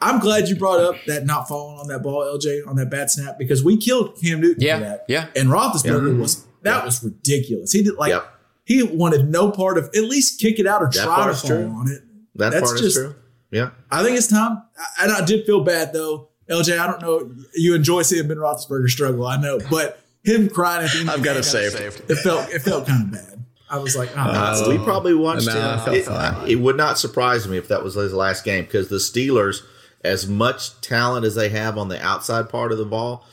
I'm 0.00 0.18
glad 0.18 0.48
you 0.48 0.56
brought 0.56 0.80
up 0.80 0.96
that 1.06 1.24
not 1.24 1.46
falling 1.46 1.78
on 1.78 1.88
that 1.88 2.02
ball, 2.02 2.22
LJ, 2.22 2.66
on 2.66 2.76
that 2.76 2.90
bad 2.90 3.10
snap 3.10 3.38
because 3.38 3.62
we 3.62 3.76
killed 3.76 4.18
Cam 4.20 4.40
Newton 4.40 4.62
Yeah, 4.62 4.78
for 4.78 4.84
that. 4.84 5.04
yeah. 5.08 5.26
And 5.36 5.48
Roethlisberger 5.50 6.10
mm-hmm. 6.10 6.20
was 6.20 6.44
that 6.62 6.84
was 6.84 7.02
ridiculous. 7.02 7.72
He 7.72 7.82
did 7.82 7.94
like 7.94 8.10
Yep. 8.10 8.37
He 8.68 8.82
wanted 8.82 9.28
no 9.30 9.50
part 9.50 9.78
of 9.78 9.86
at 9.86 10.04
least 10.04 10.38
kick 10.38 10.58
it 10.58 10.66
out 10.66 10.82
or 10.82 10.90
That 10.90 11.02
try 11.04 11.16
to 11.16 11.22
part's 11.22 11.40
fall 11.40 11.50
true. 11.50 11.66
on 11.70 11.88
it. 11.90 12.02
That 12.34 12.50
That's 12.50 12.66
part 12.70 12.78
just- 12.82 12.96
is 12.98 13.02
true. 13.02 13.14
Yeah. 13.50 13.70
I 13.90 14.02
think 14.04 14.18
it's 14.18 14.26
time. 14.26 14.62
And 15.00 15.10
I 15.10 15.24
did 15.24 15.46
feel 15.46 15.64
bad 15.64 15.94
though, 15.94 16.28
LJ. 16.50 16.78
I 16.78 16.86
don't 16.86 17.00
know. 17.00 17.34
You 17.54 17.74
enjoy 17.74 18.02
seeing 18.02 18.28
Ben 18.28 18.36
Roethlisberger 18.36 18.88
struggle, 18.90 19.26
I 19.26 19.40
know, 19.40 19.58
but 19.70 20.00
him 20.22 20.50
crying 20.50 20.84
at 20.84 20.92
the 20.92 21.00
end. 21.00 21.10
I've 21.10 21.22
got 21.22 21.32
game, 21.32 21.40
it 21.40 21.44
saved. 21.44 21.80
It 22.10 22.16
felt 22.16 22.50
it 22.50 22.60
felt 22.60 22.86
kind 22.86 23.04
of 23.06 23.10
bad. 23.12 23.44
I 23.70 23.78
was 23.78 23.96
like, 23.96 24.10
oh, 24.14 24.20
Uh, 24.20 24.64
we 24.68 24.76
probably 24.78 25.14
watched 25.14 25.46
nah, 25.46 25.52
I 25.86 25.94
him. 25.94 26.02
felt 26.04 26.46
It, 26.46 26.52
it 26.52 26.56
would 26.56 26.76
not 26.76 26.98
surprise 26.98 27.48
me 27.48 27.56
if 27.56 27.68
that 27.68 27.82
was 27.82 27.94
his 27.94 28.12
last 28.12 28.44
game 28.44 28.64
because 28.64 28.88
the 28.88 28.96
Steelers, 28.96 29.62
as 30.04 30.26
much 30.26 30.78
talent 30.82 31.24
as 31.24 31.34
they 31.34 31.48
have 31.48 31.76
on 31.78 31.88
the 31.88 32.02
outside 32.04 32.48
part 32.50 32.70
of 32.72 32.76
the 32.78 32.84
ball, 32.84 33.26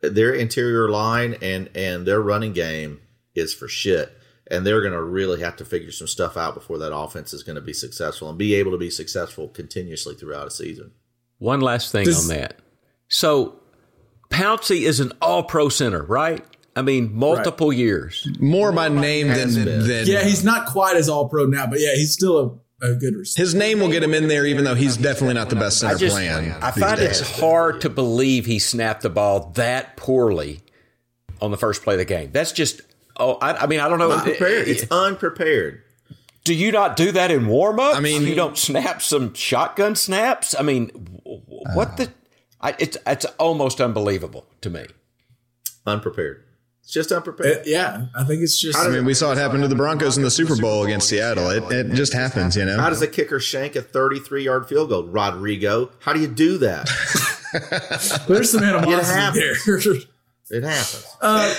their 0.00 0.32
interior 0.34 0.88
line 0.88 1.36
and 1.40 1.70
and 1.76 2.06
their 2.06 2.20
running 2.20 2.52
game 2.52 3.00
is 3.36 3.54
for 3.54 3.68
shit. 3.68 4.12
And 4.54 4.66
they're 4.66 4.80
going 4.80 4.92
to 4.92 5.02
really 5.02 5.40
have 5.40 5.56
to 5.56 5.64
figure 5.64 5.90
some 5.90 6.06
stuff 6.06 6.36
out 6.36 6.54
before 6.54 6.78
that 6.78 6.94
offense 6.94 7.32
is 7.32 7.42
going 7.42 7.56
to 7.56 7.62
be 7.62 7.72
successful 7.72 8.28
and 8.28 8.38
be 8.38 8.54
able 8.54 8.72
to 8.72 8.78
be 8.78 8.90
successful 8.90 9.48
continuously 9.48 10.14
throughout 10.14 10.46
a 10.46 10.50
season. 10.50 10.92
One 11.38 11.60
last 11.60 11.92
thing 11.92 12.04
Does- 12.04 12.30
on 12.30 12.36
that. 12.36 12.58
So 13.08 13.60
Pouncey 14.30 14.82
is 14.82 15.00
an 15.00 15.12
all 15.20 15.42
pro 15.42 15.68
center, 15.68 16.02
right? 16.02 16.44
I 16.76 16.82
mean, 16.82 17.14
multiple 17.14 17.72
years. 17.72 18.26
More 18.40 18.72
by 18.72 18.88
name 18.88 19.28
than 19.28 19.52
than 19.52 20.06
yeah, 20.06 20.24
he's 20.24 20.42
not 20.42 20.66
quite 20.66 20.96
as 20.96 21.08
all 21.08 21.28
pro 21.28 21.46
now, 21.46 21.66
but 21.66 21.78
yeah, 21.78 21.94
he's 21.94 22.12
still 22.12 22.60
a, 22.82 22.86
a 22.90 22.94
good 22.96 23.14
receiver. 23.14 23.44
His 23.44 23.54
name 23.54 23.78
will 23.78 23.90
get 23.90 24.02
him 24.02 24.12
in 24.12 24.26
there, 24.26 24.44
even 24.44 24.64
though 24.64 24.74
he's 24.74 24.96
definitely 24.96 25.34
not 25.34 25.50
the 25.50 25.56
best 25.56 25.78
center 25.78 25.94
I 25.94 25.98
just 25.98 26.16
playing. 26.16 26.50
I 26.50 26.70
these 26.72 26.82
find 26.82 26.96
days. 26.96 27.20
it's 27.20 27.38
hard 27.38 27.82
to 27.82 27.90
believe 27.90 28.46
he 28.46 28.58
snapped 28.58 29.02
the 29.02 29.10
ball 29.10 29.52
that 29.54 29.96
poorly 29.96 30.62
on 31.40 31.52
the 31.52 31.56
first 31.56 31.82
play 31.82 31.94
of 31.94 31.98
the 31.98 32.04
game. 32.04 32.30
That's 32.32 32.50
just 32.50 32.80
oh 33.18 33.34
I, 33.34 33.52
I 33.54 33.66
mean 33.66 33.80
I 33.80 33.88
don't 33.88 33.98
know. 33.98 34.10
Unprepared. 34.12 34.68
It's 34.68 34.90
unprepared. 34.90 35.82
Do 36.44 36.52
you 36.54 36.72
not 36.72 36.96
do 36.96 37.10
that 37.12 37.30
in 37.30 37.46
warm 37.46 37.80
up? 37.80 37.96
I 37.96 38.00
mean- 38.00 38.22
you 38.22 38.34
don't 38.34 38.58
snap 38.58 39.00
some 39.00 39.32
shotgun 39.34 39.96
snaps. 39.96 40.54
I 40.58 40.62
mean, 40.62 40.88
w- 40.88 41.40
w- 41.40 41.62
what 41.74 41.96
the? 41.96 42.10
I, 42.60 42.74
it's 42.78 42.96
it's 43.06 43.24
almost 43.38 43.80
unbelievable 43.80 44.46
to 44.60 44.70
me. 44.70 44.86
Unprepared. 45.86 46.42
It's 46.82 46.92
just 46.92 47.12
unprepared. 47.12 47.58
Uh, 47.58 47.62
yeah, 47.64 48.06
I 48.14 48.24
think 48.24 48.42
it's 48.42 48.58
just. 48.58 48.78
I 48.78 48.88
mean, 48.88 49.06
we 49.06 49.14
saw 49.14 49.32
it 49.32 49.38
happen 49.38 49.62
to 49.62 49.68
the 49.68 49.74
Broncos 49.74 50.18
in 50.18 50.22
the 50.22 50.30
Super 50.30 50.54
Bowl 50.56 50.84
against 50.84 51.08
Seattle. 51.08 51.48
It, 51.48 51.64
it 51.72 51.94
just 51.94 52.12
happens, 52.12 52.56
you 52.56 52.64
know. 52.66 52.78
How 52.78 52.90
does 52.90 53.00
a 53.00 53.06
kicker 53.08 53.40
shank 53.40 53.74
a 53.74 53.80
33 53.80 54.44
yard 54.44 54.68
field 54.68 54.90
goal? 54.90 55.04
Rodrigo, 55.04 55.90
how 56.00 56.12
do 56.12 56.20
you 56.20 56.26
do 56.28 56.58
that? 56.58 56.90
there's 58.28 58.50
some 58.50 58.62
animosity 58.62 59.40
there. 59.40 59.96
It 60.54 60.62
happens. 60.62 61.06
Uh, 61.20 61.54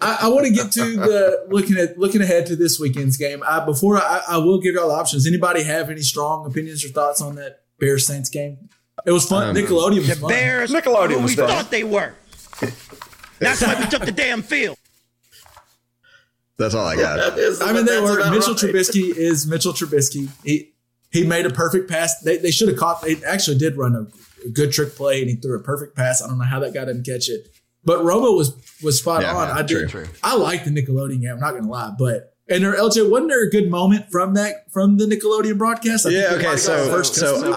I, 0.00 0.18
I 0.22 0.28
want 0.28 0.46
to 0.46 0.52
get 0.52 0.70
to 0.72 0.96
the 0.96 1.46
looking 1.48 1.78
at 1.78 1.98
looking 1.98 2.20
ahead 2.20 2.46
to 2.46 2.56
this 2.56 2.78
weekend's 2.78 3.16
game. 3.16 3.42
I, 3.46 3.64
before 3.64 3.96
I, 3.96 4.20
I 4.28 4.36
will 4.36 4.60
give 4.60 4.74
y'all 4.74 4.88
the 4.88 4.94
options. 4.94 5.26
Anybody 5.26 5.62
have 5.62 5.88
any 5.88 6.02
strong 6.02 6.44
opinions 6.46 6.84
or 6.84 6.88
thoughts 6.88 7.22
on 7.22 7.36
that 7.36 7.62
Bears 7.78 8.06
Saints 8.06 8.28
game? 8.28 8.68
It 9.06 9.12
was 9.12 9.26
fun. 9.26 9.54
Nickelodeon 9.54 10.06
was 10.06 10.18
fun. 10.18 10.28
Bears 10.28 10.70
Nickelodeon 10.70 11.12
who 11.12 11.20
was 11.22 11.32
we 11.32 11.36
there. 11.36 11.48
thought 11.48 11.70
they 11.70 11.84
were. 11.84 12.14
That's 13.38 13.62
why 13.62 13.80
we 13.80 13.86
took 13.86 14.04
the 14.04 14.12
damn 14.12 14.42
field. 14.42 14.76
That's 16.58 16.74
all 16.74 16.84
I 16.84 16.96
got. 16.96 17.20
I 17.62 17.72
mean, 17.72 17.86
they 17.86 18.00
were. 18.00 18.30
Mitchell 18.30 18.54
right. 18.54 18.62
Trubisky 18.62 19.16
is 19.16 19.46
Mitchell 19.46 19.72
Trubisky. 19.72 20.28
He 20.44 20.74
he 21.10 21.24
made 21.24 21.46
a 21.46 21.50
perfect 21.50 21.88
pass. 21.88 22.20
They, 22.20 22.36
they 22.36 22.50
should 22.50 22.68
have 22.68 22.76
caught. 22.76 23.00
They 23.00 23.22
actually 23.24 23.58
did 23.58 23.76
run 23.76 23.94
a, 23.94 24.06
a 24.46 24.50
good 24.50 24.72
trick 24.72 24.96
play, 24.96 25.20
and 25.20 25.30
he 25.30 25.36
threw 25.36 25.56
a 25.56 25.62
perfect 25.62 25.96
pass. 25.96 26.20
I 26.20 26.26
don't 26.26 26.38
know 26.38 26.44
how 26.44 26.58
that 26.60 26.74
guy 26.74 26.84
didn't 26.84 27.06
catch 27.06 27.28
it, 27.28 27.48
but 27.88 28.00
Romo 28.04 28.36
was 28.36 28.54
was 28.82 28.98
spot 29.00 29.22
Yeah, 29.22 29.34
on. 29.34 29.48
yeah, 29.48 29.54
I 29.54 29.62
did. 29.62 29.88
true. 29.88 30.06
I 30.22 30.36
like 30.36 30.64
the 30.64 30.70
Nickelodeon 30.70 31.22
game. 31.22 31.32
I'm 31.32 31.40
not 31.40 31.54
gonna 31.54 31.68
lie, 31.68 31.92
but 31.98 32.34
and 32.48 32.62
there, 32.64 32.74
LJ, 32.74 33.10
wasn't 33.10 33.30
there 33.30 33.42
a 33.44 33.50
good 33.50 33.68
moment 33.70 34.10
from 34.12 34.34
that 34.34 34.70
from 34.72 34.96
the 34.98 35.06
Nickelodeon 35.06 35.58
broadcast? 35.58 36.06
I 36.06 36.10
Yeah. 36.10 36.18
Okay. 36.34 36.34
might 36.34 36.42
have 36.42 36.42
got 36.52 36.58
So, 36.60 36.90
first 36.90 37.14
so. 37.16 37.56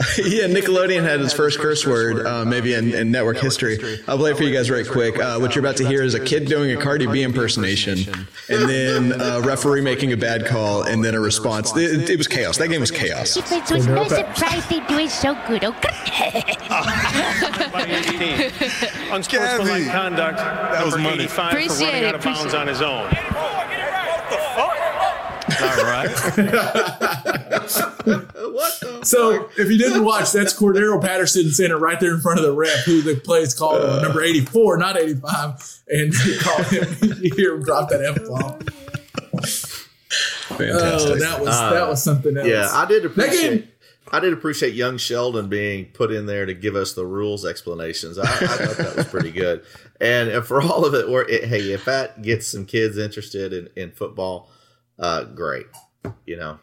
yeah, 0.18 0.44
Nickelodeon 0.44 1.02
had 1.02 1.20
its 1.20 1.34
first 1.34 1.58
curse 1.58 1.86
word, 1.86 2.26
uh, 2.26 2.42
maybe 2.42 2.72
in, 2.72 2.94
in 2.94 3.10
network 3.10 3.36
history. 3.36 3.78
I'll 4.08 4.16
play 4.16 4.30
it 4.30 4.36
for 4.38 4.44
you 4.44 4.54
guys 4.54 4.70
right 4.70 4.88
quick. 4.88 5.18
Uh, 5.18 5.38
what 5.38 5.54
you're 5.54 5.62
about 5.62 5.76
to 5.76 5.86
hear 5.86 6.02
is 6.02 6.14
a 6.14 6.20
kid 6.20 6.46
doing 6.46 6.74
a 6.74 6.80
Cardi 6.80 7.06
B 7.06 7.22
impersonation, 7.22 7.98
and 8.48 8.68
then 8.68 9.12
a 9.20 9.42
referee 9.42 9.82
making 9.82 10.14
a 10.14 10.16
bad 10.16 10.46
call, 10.46 10.84
and 10.84 11.04
then 11.04 11.14
a 11.14 11.20
response. 11.20 11.76
It, 11.76 12.08
it 12.08 12.16
was 12.16 12.26
chaos. 12.26 12.56
That 12.56 12.68
game 12.68 12.80
was 12.80 12.90
chaos. 12.90 13.36
But 13.36 13.70
was 13.70 13.86
no 13.86 14.08
surprise 14.08 14.66
they 14.68 14.80
do 14.86 14.98
it 15.00 15.10
so 15.10 15.36
good, 15.46 15.64
okay? 15.64 16.44
Unsportsmanlike 19.12 19.86
conduct. 19.90 20.38
That 20.38 20.82
was 20.84 20.96
money. 20.96 21.26
for 21.26 21.42
Appreciate 21.42 21.86
running 21.88 22.02
it, 22.04 22.06
out 22.06 22.14
of 22.14 22.22
bounds 22.24 22.54
appreciate 22.54 22.60
on 22.60 22.66
his 22.68 22.80
own. 22.80 23.04
All 24.56 24.68
right. 24.68 24.79
So 29.02 29.48
if 29.56 29.70
you 29.70 29.78
didn't 29.78 30.04
watch, 30.04 30.32
that's 30.32 30.52
Cordero 30.58 31.00
Patterson 31.00 31.50
center 31.50 31.78
right 31.78 31.98
there 32.00 32.14
in 32.14 32.20
front 32.20 32.38
of 32.38 32.44
the 32.44 32.52
ref, 32.52 32.84
who 32.84 33.00
the 33.02 33.16
play 33.16 33.40
is 33.40 33.54
called 33.54 33.82
on 33.82 34.02
number 34.02 34.22
84, 34.22 34.76
not 34.76 34.98
85. 34.98 35.80
And 35.88 36.12
you 36.26 36.38
call 36.38 36.62
him, 36.64 36.96
you 37.22 37.30
hear 37.34 37.54
him 37.54 37.62
drop 37.62 37.88
that 37.90 38.02
F 38.02 38.16
bomb. 38.28 38.60
Oh, 40.52 40.56
Fantastic. 40.56 41.20
that 41.20 41.40
was 41.40 41.56
that 41.56 41.88
was 41.88 42.02
something 42.02 42.36
else. 42.36 42.46
Yeah, 42.48 42.68
I 42.72 42.84
did 42.86 43.04
appreciate. 43.04 43.60
game- 43.60 43.68
I 44.12 44.18
did 44.18 44.32
appreciate 44.32 44.74
young 44.74 44.98
Sheldon 44.98 45.48
being 45.48 45.84
put 45.86 46.10
in 46.10 46.26
there 46.26 46.44
to 46.44 46.52
give 46.52 46.74
us 46.74 46.94
the 46.94 47.06
rules 47.06 47.46
explanations. 47.46 48.18
I, 48.18 48.24
I 48.24 48.26
thought 48.26 48.76
that 48.76 48.96
was 48.96 49.06
pretty 49.06 49.30
good, 49.30 49.62
and 50.00 50.44
for 50.44 50.60
all 50.60 50.84
of 50.84 50.94
it, 50.94 51.08
where 51.08 51.22
it, 51.28 51.44
hey, 51.44 51.72
if 51.72 51.84
that 51.84 52.20
gets 52.22 52.48
some 52.48 52.66
kids 52.66 52.98
interested 52.98 53.52
in, 53.52 53.68
in 53.76 53.92
football, 53.92 54.50
uh, 54.98 55.24
great. 55.24 55.66
You 56.26 56.36
know, 56.36 56.58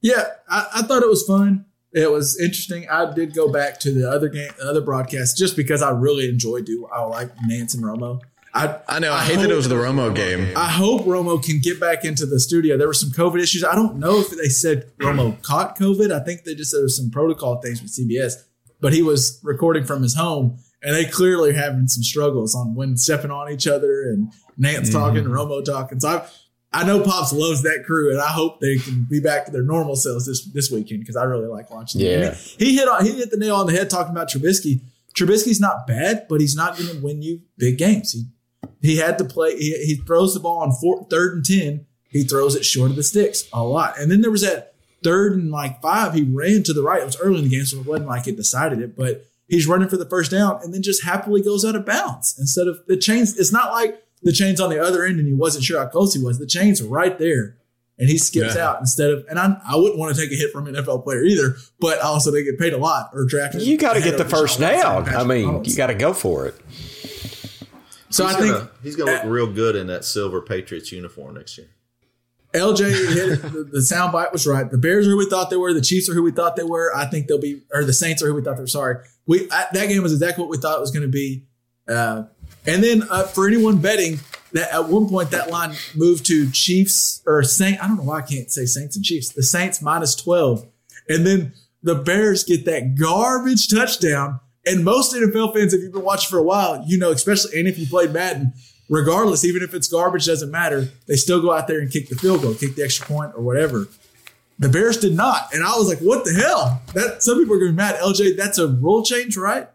Yeah, 0.00 0.24
I, 0.48 0.66
I 0.76 0.82
thought 0.82 1.02
it 1.02 1.08
was 1.08 1.24
fun. 1.24 1.66
It 1.92 2.10
was 2.10 2.40
interesting. 2.40 2.88
I 2.88 3.12
did 3.12 3.34
go 3.34 3.52
back 3.52 3.78
to 3.80 3.92
the 3.92 4.10
other 4.10 4.28
game, 4.28 4.50
the 4.58 4.64
other 4.64 4.80
broadcast, 4.80 5.36
just 5.36 5.56
because 5.56 5.82
I 5.82 5.90
really 5.90 6.28
enjoyed 6.28 6.64
do. 6.64 6.88
I 6.92 7.02
like 7.02 7.30
Nance 7.46 7.74
and 7.74 7.84
Romo. 7.84 8.20
I 8.54 8.78
I 8.88 8.98
know. 8.98 9.12
I 9.12 9.24
hate 9.24 9.36
that 9.36 9.50
it 9.50 9.54
was 9.54 9.68
the 9.68 9.76
Romo 9.76 10.14
game. 10.14 10.52
I 10.56 10.68
hope 10.68 11.02
Romo 11.02 11.42
can 11.42 11.58
get 11.58 11.80
back 11.80 12.04
into 12.04 12.26
the 12.26 12.40
studio. 12.40 12.76
There 12.76 12.86
were 12.86 12.94
some 12.94 13.10
COVID 13.10 13.40
issues. 13.40 13.64
I 13.64 13.74
don't 13.74 13.96
know 13.96 14.20
if 14.20 14.30
they 14.30 14.48
said 14.48 14.90
Romo 14.98 15.40
caught 15.42 15.78
COVID. 15.78 16.12
I 16.12 16.22
think 16.24 16.44
they 16.44 16.54
just 16.54 16.70
said 16.70 16.78
there 16.78 16.84
was 16.84 16.96
some 16.96 17.10
protocol 17.10 17.60
things 17.60 17.82
with 17.82 17.92
CBS, 17.92 18.44
but 18.80 18.92
he 18.92 19.02
was 19.02 19.40
recording 19.42 19.84
from 19.84 20.02
his 20.02 20.14
home, 20.14 20.58
and 20.82 20.94
they 20.94 21.04
clearly 21.04 21.50
are 21.50 21.54
having 21.54 21.88
some 21.88 22.02
struggles 22.02 22.54
on 22.54 22.74
when 22.74 22.96
stepping 22.96 23.30
on 23.30 23.50
each 23.50 23.66
other 23.66 24.02
and 24.02 24.32
Nance 24.58 24.90
mm-hmm. 24.90 24.98
talking, 24.98 25.24
Romo 25.24 25.64
talking. 25.64 26.00
So 26.00 26.08
I, 26.08 26.26
I 26.74 26.84
know 26.84 27.02
Pops 27.02 27.32
loves 27.32 27.62
that 27.62 27.84
crew, 27.84 28.10
and 28.10 28.20
I 28.20 28.28
hope 28.28 28.60
they 28.60 28.76
can 28.76 29.04
be 29.04 29.20
back 29.20 29.44
to 29.44 29.52
their 29.52 29.62
normal 29.62 29.94
selves 29.96 30.26
this 30.26 30.44
this 30.52 30.70
weekend 30.70 31.00
because 31.00 31.16
I 31.16 31.24
really 31.24 31.48
like 31.48 31.70
watching. 31.70 32.00
them. 32.00 32.10
Yeah. 32.10 32.28
And 32.28 32.36
he, 32.36 32.64
he 32.66 32.76
hit 32.76 32.88
on 32.88 33.04
he 33.04 33.12
hit 33.12 33.30
the 33.30 33.36
nail 33.36 33.56
on 33.56 33.66
the 33.66 33.72
head 33.72 33.90
talking 33.90 34.12
about 34.12 34.30
Trubisky. 34.30 34.80
Trubisky's 35.14 35.60
not 35.60 35.86
bad, 35.86 36.26
but 36.28 36.40
he's 36.40 36.56
not 36.56 36.78
going 36.78 36.88
to 36.88 37.02
win 37.02 37.20
you 37.20 37.42
big 37.58 37.76
games. 37.78 38.12
He 38.12 38.24
he 38.80 38.96
had 38.96 39.18
to 39.18 39.24
play. 39.24 39.56
He, 39.58 39.72
he 39.84 39.94
throws 39.96 40.34
the 40.34 40.40
ball 40.40 40.58
on 40.58 40.72
four, 40.72 41.06
third 41.10 41.34
and 41.34 41.44
ten. 41.44 41.86
He 42.08 42.24
throws 42.24 42.54
it 42.54 42.64
short 42.64 42.90
of 42.90 42.96
the 42.96 43.02
sticks 43.02 43.48
a 43.52 43.62
lot. 43.62 43.98
And 43.98 44.10
then 44.10 44.20
there 44.20 44.30
was 44.30 44.42
that 44.42 44.74
third 45.02 45.34
and 45.34 45.50
like 45.50 45.80
five. 45.82 46.14
He 46.14 46.22
ran 46.22 46.62
to 46.64 46.72
the 46.72 46.82
right. 46.82 47.02
It 47.02 47.06
was 47.06 47.20
early 47.20 47.38
in 47.38 47.44
the 47.44 47.50
game, 47.50 47.64
so 47.64 47.80
it 47.80 47.86
wasn't 47.86 48.08
like 48.08 48.26
it 48.26 48.36
decided 48.36 48.80
it. 48.80 48.96
But 48.96 49.26
he's 49.46 49.66
running 49.66 49.88
for 49.88 49.96
the 49.96 50.08
first 50.08 50.30
down, 50.30 50.60
and 50.62 50.72
then 50.72 50.82
just 50.82 51.04
happily 51.04 51.42
goes 51.42 51.64
out 51.64 51.76
of 51.76 51.86
bounds 51.86 52.34
instead 52.38 52.66
of 52.66 52.80
the 52.86 52.96
chains. 52.96 53.38
It's 53.38 53.52
not 53.52 53.72
like 53.72 54.02
the 54.22 54.32
chains 54.32 54.60
on 54.60 54.70
the 54.70 54.80
other 54.80 55.04
end, 55.04 55.18
and 55.18 55.26
he 55.26 55.34
wasn't 55.34 55.64
sure 55.64 55.78
how 55.80 55.86
close 55.86 56.14
he 56.14 56.22
was. 56.22 56.38
The 56.38 56.46
chains 56.46 56.80
are 56.80 56.86
right 56.88 57.18
there, 57.18 57.56
and 57.98 58.08
he 58.08 58.18
skips 58.18 58.54
Yeah. 58.56 58.68
out 58.68 58.80
instead 58.80 59.10
of. 59.10 59.24
And 59.28 59.38
I, 59.38 59.56
I 59.66 59.76
wouldn't 59.76 59.98
want 59.98 60.14
to 60.14 60.20
take 60.20 60.30
a 60.32 60.34
hit 60.36 60.52
from 60.52 60.66
an 60.66 60.74
NFL 60.74 61.04
player 61.04 61.22
either. 61.24 61.56
But 61.80 62.00
also 62.00 62.30
they 62.30 62.42
get 62.44 62.58
paid 62.58 62.72
a 62.72 62.78
lot 62.78 63.10
or 63.12 63.24
drafted. 63.24 63.62
You 63.62 63.76
got 63.76 63.94
to 63.94 64.00
get 64.00 64.18
the 64.18 64.24
first 64.24 64.60
Deshaun 64.60 65.04
down. 65.06 65.08
I 65.08 65.24
mean, 65.24 65.46
Mahomes. 65.48 65.68
you 65.68 65.76
got 65.76 65.88
to 65.88 65.94
go 65.94 66.12
for 66.12 66.46
it. 66.46 66.54
So 68.10 68.26
he's 68.26 68.36
I 68.36 68.38
think 68.40 68.52
gonna, 68.54 68.70
he's 68.82 68.96
going 68.96 69.06
to 69.08 69.14
look 69.14 69.24
real 69.32 69.50
good 69.52 69.74
in 69.74 69.86
that 69.86 70.04
silver 70.04 70.42
Patriots 70.42 70.92
uniform 70.92 71.34
next 71.34 71.56
year. 71.56 71.68
LJ 72.52 72.90
hit 73.14 73.28
it. 73.28 73.42
The, 73.42 73.64
the 73.64 73.78
soundbite 73.94 74.30
was 74.32 74.46
right. 74.46 74.70
The 74.70 74.76
Bears 74.76 75.06
are 75.08 75.10
who 75.12 75.16
we 75.16 75.24
thought 75.30 75.48
they 75.48 75.56
were. 75.56 75.72
The 75.72 75.80
Chiefs 75.80 76.10
are 76.10 76.14
who 76.14 76.22
we 76.22 76.32
thought 76.32 76.54
they 76.54 76.62
were. 76.64 76.94
I 76.94 77.06
think 77.06 77.26
they'll 77.26 77.40
be, 77.40 77.62
or 77.72 77.82
the 77.84 77.94
Saints 77.94 78.22
are 78.22 78.26
who 78.26 78.34
we 78.34 78.42
thought 78.42 78.56
they 78.56 78.62
were. 78.62 78.66
Sorry, 78.66 78.96
we 79.26 79.48
I, 79.50 79.64
that 79.72 79.88
game 79.88 80.02
was 80.02 80.12
exactly 80.12 80.42
what 80.42 80.50
we 80.50 80.58
thought 80.58 80.76
it 80.76 80.80
was 80.82 80.90
going 80.90 81.06
to 81.06 81.08
be. 81.08 81.46
Uh, 81.88 82.24
and 82.66 82.82
then 82.82 83.04
uh, 83.10 83.24
for 83.24 83.46
anyone 83.46 83.78
betting, 83.78 84.20
that 84.52 84.72
at 84.72 84.88
one 84.88 85.08
point 85.08 85.30
that 85.30 85.50
line 85.50 85.74
moved 85.94 86.26
to 86.26 86.50
Chiefs 86.50 87.22
or 87.26 87.42
Saint. 87.42 87.82
I 87.82 87.88
don't 87.88 87.96
know 87.96 88.04
why 88.04 88.18
I 88.18 88.22
can't 88.22 88.50
say 88.50 88.66
Saints 88.66 88.96
and 88.96 89.04
Chiefs. 89.04 89.30
The 89.30 89.42
Saints 89.42 89.82
minus 89.82 90.14
twelve, 90.14 90.66
and 91.08 91.26
then 91.26 91.54
the 91.82 91.94
Bears 91.94 92.44
get 92.44 92.64
that 92.66 92.94
garbage 92.94 93.68
touchdown. 93.68 94.40
And 94.64 94.84
most 94.84 95.12
NFL 95.12 95.54
fans, 95.54 95.74
if 95.74 95.82
you've 95.82 95.92
been 95.92 96.04
watching 96.04 96.30
for 96.30 96.38
a 96.38 96.42
while, 96.42 96.84
you 96.86 96.96
know, 96.96 97.10
especially 97.10 97.58
and 97.58 97.68
if 97.68 97.78
you 97.78 97.86
played 97.86 98.12
Madden, 98.12 98.52
regardless, 98.88 99.44
even 99.44 99.62
if 99.62 99.74
it's 99.74 99.88
garbage, 99.88 100.26
doesn't 100.26 100.50
matter. 100.50 100.88
They 101.08 101.16
still 101.16 101.42
go 101.42 101.52
out 101.52 101.66
there 101.66 101.80
and 101.80 101.90
kick 101.90 102.08
the 102.08 102.14
field 102.14 102.42
goal, 102.42 102.54
kick 102.54 102.76
the 102.76 102.84
extra 102.84 103.06
point 103.06 103.32
or 103.34 103.42
whatever. 103.42 103.88
The 104.58 104.68
Bears 104.68 104.98
did 104.98 105.16
not, 105.16 105.52
and 105.52 105.64
I 105.64 105.76
was 105.76 105.88
like, 105.88 105.98
"What 105.98 106.24
the 106.24 106.34
hell?" 106.34 106.82
That 106.94 107.22
some 107.22 107.38
people 107.38 107.56
are 107.56 107.58
going 107.58 107.70
to 107.70 107.72
be 107.72 107.76
mad. 107.76 107.96
LJ, 107.96 108.36
that's 108.36 108.58
a 108.58 108.68
rule 108.68 109.02
change, 109.02 109.36
right? 109.36 109.68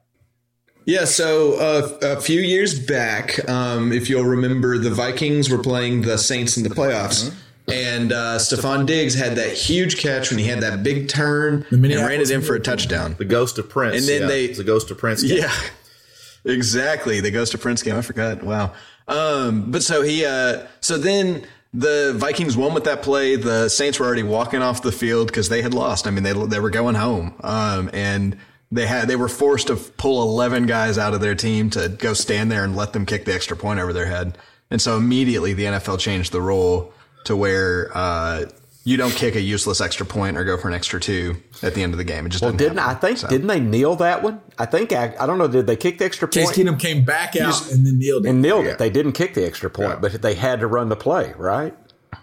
Yeah, 0.88 1.04
so 1.04 1.56
uh, 1.60 2.16
a 2.16 2.22
few 2.22 2.40
years 2.40 2.80
back, 2.80 3.48
um, 3.50 3.92
if 3.92 4.10
you'll 4.10 4.24
remember, 4.24 4.78
the 4.78 4.90
Vikings 4.90 5.50
were 5.50 5.58
playing 5.62 6.04
the 6.04 6.18
Saints 6.18 6.56
in 6.56 6.64
the 6.64 6.70
playoffs. 6.70 7.34
And 7.68 8.14
uh, 8.14 8.38
Stefon 8.38 8.86
Diggs 8.86 9.14
had 9.14 9.36
that 9.36 9.52
huge 9.52 9.98
catch 9.98 10.30
when 10.30 10.40
he 10.40 10.46
had 10.48 10.62
that 10.62 10.84
big 10.84 11.10
turn 11.10 11.66
and 11.70 11.84
ran 11.84 12.22
it 12.22 12.32
in 12.32 12.42
for 12.42 12.56
a 12.56 12.60
touchdown. 12.62 13.16
The 13.18 13.26
Ghost 13.26 13.58
of 13.60 13.68
Prince. 13.70 13.98
And 13.98 14.08
then 14.08 14.22
yeah, 14.22 14.28
they- 14.28 14.48
the 14.54 14.64
Ghost 14.64 14.90
of 14.90 14.98
Prince. 14.98 15.22
game. 15.24 15.40
Yeah, 15.40 15.54
exactly. 16.46 17.20
The 17.20 17.32
Ghost 17.32 17.54
of 17.54 17.60
Prince 17.60 17.84
game. 17.84 17.96
I 17.98 18.02
forgot. 18.02 18.42
Wow. 18.42 18.74
Um, 19.10 19.70
but 19.72 19.84
so 19.84 20.02
he, 20.04 20.26
uh, 20.26 20.68
so 20.80 20.98
then 20.98 21.44
the 21.74 22.14
Vikings 22.16 22.56
won 22.56 22.74
with 22.74 22.86
that 22.86 23.02
play. 23.02 23.36
The 23.36 23.68
Saints 23.68 24.00
were 24.00 24.06
already 24.06 24.24
walking 24.24 24.62
off 24.62 24.82
the 24.82 24.92
field 24.94 25.28
because 25.28 25.50
they 25.50 25.62
had 25.62 25.74
lost. 25.74 26.08
I 26.08 26.12
mean, 26.12 26.24
they 26.24 26.32
they 26.32 26.62
were 26.62 26.70
going 26.70 26.96
home. 26.96 27.36
Um, 27.44 27.90
and 27.92 28.38
they 28.72 28.86
had 28.86 29.08
they 29.08 29.16
were 29.16 29.30
forced 29.30 29.68
to 29.68 29.76
pull 29.76 30.22
eleven 30.24 30.66
guys 30.66 30.98
out 30.98 31.14
of 31.14 31.22
their 31.22 31.36
team 31.36 31.70
to 31.72 31.90
go 31.90 32.14
stand 32.14 32.52
there 32.52 32.64
and 32.64 32.76
let 32.76 32.94
them 32.94 33.06
kick 33.06 33.26
the 33.26 33.34
extra 33.34 33.56
point 33.56 33.80
over 33.80 33.94
their 33.94 34.06
head. 34.08 34.38
And 34.70 34.82
so 34.82 34.98
immediately 34.98 35.54
the 35.54 35.64
NFL 35.66 36.00
changed 36.00 36.32
the 36.34 36.42
rule 36.42 36.92
to 37.24 37.36
where 37.36 37.90
uh, 37.96 38.46
you 38.84 38.98
don't 38.98 39.14
kick 39.14 39.36
a 39.36 39.42
useless 39.42 39.80
extra 39.82 40.06
point 40.06 40.38
or 40.38 40.44
go 40.44 40.58
for 40.58 40.68
an 40.68 40.74
extra 40.74 41.00
two 41.00 41.38
at 41.64 41.74
the 41.74 41.84
end 41.84 41.94
of 41.94 41.98
the 41.98 42.04
game. 42.04 42.26
It 42.26 42.30
just 42.30 42.42
Well, 42.42 42.52
doesn't 42.52 42.76
didn't 42.76 42.80
I 42.80 42.94
think? 42.94 43.18
So- 43.18 43.28
Didn't 43.30 43.48
they 43.48 43.60
kneel 43.62 43.96
that 43.98 44.24
one? 44.24 44.42
I 44.58 44.66
think 44.66 44.92
I, 44.92 45.14
I 45.20 45.26
don't 45.26 45.38
know. 45.38 45.48
Did 45.48 45.68
they 45.68 45.76
kick 45.78 45.98
the 46.00 46.06
extra 46.06 46.28
Case 46.28 46.46
point? 46.52 46.58
Keenum 46.58 46.80
came 46.80 47.06
back 47.06 47.36
out 47.38 47.70
and 47.72 47.86
then 47.86 47.98
kneeled 48.00 48.26
it. 48.26 48.30
and 48.30 48.42
kneeled 48.42 48.66
it. 48.66 48.78
They 48.78 48.90
didn't 48.90 49.14
kick 49.14 49.34
the 49.34 49.46
extra 49.46 49.70
point, 49.70 50.02
but 50.02 50.22
they 50.22 50.36
had 50.36 50.60
to 50.60 50.68
run 50.68 50.90
the 50.90 50.96
play, 50.98 51.34
right? 51.38 51.74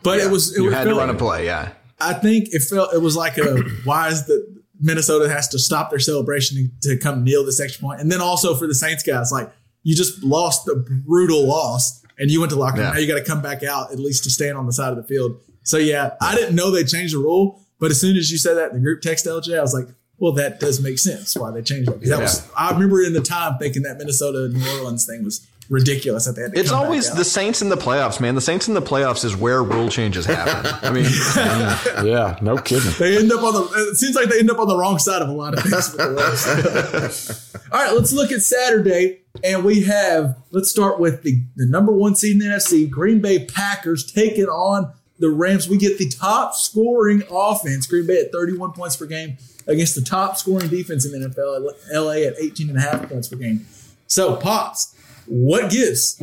But 0.03 0.19
it 0.21 0.31
was 0.31 0.55
it 0.55 0.59
you 0.61 0.67
was 0.67 0.75
had 0.75 0.85
to 0.85 0.95
run 0.95 1.09
a 1.11 1.15
play? 1.15 1.47
Yeah. 1.47 1.73
I 2.01 2.13
think 2.15 2.49
it 2.53 2.61
felt 2.61 2.93
it 2.93 3.01
was 3.01 3.17
like 3.17 3.39
a 3.39 3.63
why 3.85 4.09
is 4.09 4.27
the 4.27 4.63
Minnesota 4.81 5.29
has 5.29 5.49
to 5.49 5.59
stop 5.59 5.91
their 5.91 5.99
celebration 5.99 6.73
to, 6.83 6.89
to 6.89 7.01
come 7.01 7.25
kneel 7.25 7.45
this 7.45 7.61
extra 7.61 7.81
point, 7.83 8.01
and 8.01 8.11
then 8.11 8.21
also 8.21 8.55
for 8.55 8.67
the 8.67 8.75
Saints 8.75 9.03
guys, 9.03 9.31
like 9.33 9.51
you 9.83 9.95
just 9.95 10.23
lost 10.23 10.69
a 10.69 10.75
brutal 10.75 11.47
loss, 11.47 12.03
and 12.19 12.31
you 12.31 12.41
went 12.41 12.51
to 12.51 12.59
locker 12.59 12.79
room. 12.79 12.87
Yeah. 12.87 12.93
Now 12.93 12.99
you 12.99 13.07
got 13.07 13.19
to 13.19 13.25
come 13.25 13.43
back 13.43 13.63
out 13.63 13.93
at 13.93 13.99
least 13.99 14.25
to 14.25 14.31
stand 14.31 14.57
on 14.57 14.67
the 14.67 14.73
side 14.73 14.91
of 14.91 14.97
the 14.97 15.05
field. 15.05 15.41
So 15.63 15.79
yeah, 15.79 16.15
I 16.21 16.35
didn't 16.35 16.55
know 16.55 16.71
they 16.71 16.85
changed 16.85 17.15
the 17.15 17.19
rule, 17.19 17.61
but 17.79 17.91
as 17.91 18.01
soon 18.01 18.17
as 18.17 18.31
you 18.31 18.39
said 18.39 18.55
that 18.55 18.71
in 18.71 18.77
the 18.77 18.83
group 18.83 19.01
text, 19.01 19.27
LJ, 19.27 19.59
I 19.59 19.63
was 19.63 19.75
like, 19.75 19.89
well, 20.19 20.33
that 20.33 20.61
does 20.61 20.81
make 20.81 20.99
sense 20.99 21.37
why 21.37 21.51
they 21.51 21.63
changed 21.63 21.91
it. 21.91 22.01
That 22.03 22.21
was 22.21 22.49
I 22.57 22.71
remember 22.71 23.03
in 23.03 23.13
the 23.13 23.21
time 23.21 23.59
thinking 23.59 23.83
that 23.83 23.99
Minnesota 23.99 24.49
New 24.49 24.79
Orleans 24.79 25.05
thing 25.07 25.25
was 25.25 25.47
ridiculous 25.69 26.29
at 26.29 26.35
the 26.35 26.45
end. 26.45 26.57
It's 26.57 26.71
come 26.71 26.85
always 26.85 27.11
out. 27.11 27.17
the 27.17 27.25
Saints 27.25 27.63
in 27.63 27.69
the 27.69 27.77
playoffs, 27.77 28.21
man. 28.21 28.35
The 28.35 28.41
Saints 28.41 28.69
in 28.69 28.75
the 28.75 28.83
playoffs 28.83 29.25
is 29.25 29.37
where 29.37 29.63
rule 29.63 29.89
changes 29.89 30.27
happen. 30.27 30.71
I 30.83 30.93
mean, 30.93 31.05
yeah, 32.07 32.39
no 32.43 32.57
kidding. 32.59 32.93
They 32.99 33.19
end 33.19 33.33
up 33.33 33.43
on 33.43 33.55
the. 33.55 33.91
It 33.91 33.97
seems 33.97 34.15
like 34.15 34.29
they 34.29 34.39
end 34.39 34.51
up 34.51 34.59
on 34.59 34.69
the 34.69 34.77
wrong 34.77 34.99
side 34.99 35.23
of 35.23 35.29
a 35.29 35.33
lot 35.33 35.55
of 35.55 35.61
things. 35.61 35.93
With 35.93 35.99
the 35.99 37.01
Rams. 37.01 37.57
All 37.73 37.81
right, 37.81 37.95
let's 37.95 38.13
look 38.13 38.33
at 38.33 38.43
Saturday, 38.43 39.21
and 39.43 39.65
we 39.65 39.83
have. 39.83 40.37
Let's 40.51 40.71
start 40.71 41.01
with 41.01 41.23
the 41.23 41.43
the 41.57 41.67
number 41.67 41.93
one 41.93 42.15
seed 42.15 42.33
in 42.33 42.39
the 42.39 42.55
NFC, 42.57 42.89
Green 42.89 43.21
Bay 43.21 43.45
Packers 43.45 44.11
taking 44.11 44.47
on 44.47 44.93
the 45.19 45.31
Rams. 45.31 45.69
We 45.69 45.79
get 45.79 45.99
the 45.99 46.09
top 46.09 46.55
scoring 46.55 47.23
offense, 47.31 47.87
Green 47.87 48.07
Bay 48.07 48.21
at 48.21 48.33
31 48.33 48.73
points 48.73 48.97
per 48.97 49.07
game, 49.07 49.37
against 49.67 49.95
the 49.95 50.03
top 50.03 50.37
scoring 50.37 50.69
defense 50.69 51.05
in 51.07 51.13
the 51.13 51.29
NFL, 51.29 51.73
LA 51.93 52.29
at 52.29 52.35
18 52.39 52.69
and 52.69 52.79
a 52.79 52.81
half 52.81 53.09
points 53.09 53.29
per 53.29 53.37
game. 53.37 53.67
So, 54.07 54.37
pops, 54.37 54.94
what 55.27 55.71
gives? 55.71 56.21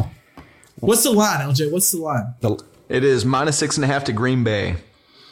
What's 0.80 1.04
the 1.04 1.12
line, 1.12 1.40
LJ? 1.42 1.72
What's 1.72 1.92
the 1.92 2.00
line? 2.00 2.34
it 2.90 3.04
is 3.04 3.24
minus 3.24 3.58
six 3.58 3.78
and 3.78 3.84
a 3.84 3.88
half 3.88 4.04
to 4.06 4.14
Green 4.14 4.44
Bay. 4.44 4.78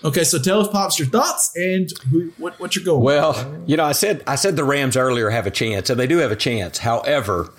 Okay, 0.04 0.24
so 0.24 0.40
tell 0.40 0.62
us, 0.62 0.70
pops, 0.70 0.98
your 0.98 1.10
thoughts 1.10 1.52
and 1.58 1.92
who, 2.10 2.32
what 2.38 2.58
what 2.60 2.76
you're 2.76 2.86
going. 2.86 3.04
Well, 3.04 3.64
you 3.66 3.76
know, 3.76 3.84
I 3.84 3.92
said 3.92 4.24
I 4.26 4.36
said 4.36 4.56
the 4.56 4.64
Rams 4.64 4.96
earlier 4.96 5.30
have 5.30 5.46
a 5.46 5.52
chance, 5.52 5.90
and 5.90 6.00
they 6.00 6.08
do 6.08 6.18
have 6.20 6.32
a 6.32 6.38
chance. 6.38 6.78
However, 6.78 7.52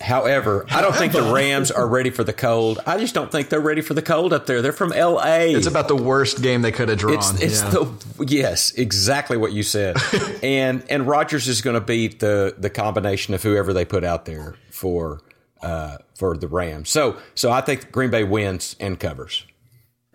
however, 0.00 0.64
I 0.70 0.80
don't 0.80 0.96
think 0.96 1.12
the 1.12 1.30
Rams 1.30 1.70
are 1.70 1.86
ready 1.86 2.08
for 2.08 2.24
the 2.24 2.32
cold. 2.32 2.80
I 2.86 2.96
just 2.96 3.14
don't 3.14 3.30
think 3.30 3.50
they're 3.50 3.60
ready 3.60 3.82
for 3.82 3.92
the 3.92 4.00
cold 4.00 4.32
up 4.32 4.46
there. 4.46 4.62
They're 4.62 4.72
from 4.72 4.94
L.A. 4.94 5.52
It's 5.52 5.66
about 5.66 5.88
the 5.88 5.96
worst 5.96 6.40
game 6.40 6.62
they 6.62 6.72
could 6.72 6.88
have 6.88 6.98
drawn. 6.98 7.18
It's, 7.18 7.42
it's 7.42 7.62
yeah. 7.62 7.70
the 7.70 8.26
yes, 8.26 8.70
exactly 8.72 9.36
what 9.36 9.52
you 9.52 9.62
said. 9.62 9.98
and 10.42 10.82
and 10.88 11.06
Rodgers 11.06 11.48
is 11.48 11.60
going 11.60 11.74
to 11.74 11.84
beat 11.84 12.20
the 12.20 12.54
the 12.56 12.70
combination 12.70 13.34
of 13.34 13.42
whoever 13.42 13.74
they 13.74 13.84
put 13.84 14.04
out 14.04 14.24
there 14.24 14.54
for 14.70 15.20
uh, 15.62 15.98
for 16.16 16.36
the 16.36 16.48
Rams. 16.48 16.90
So 16.90 17.16
so 17.34 17.50
I 17.50 17.60
think 17.60 17.92
Green 17.92 18.10
Bay 18.10 18.24
wins 18.24 18.76
and 18.80 18.98
covers 18.98 19.44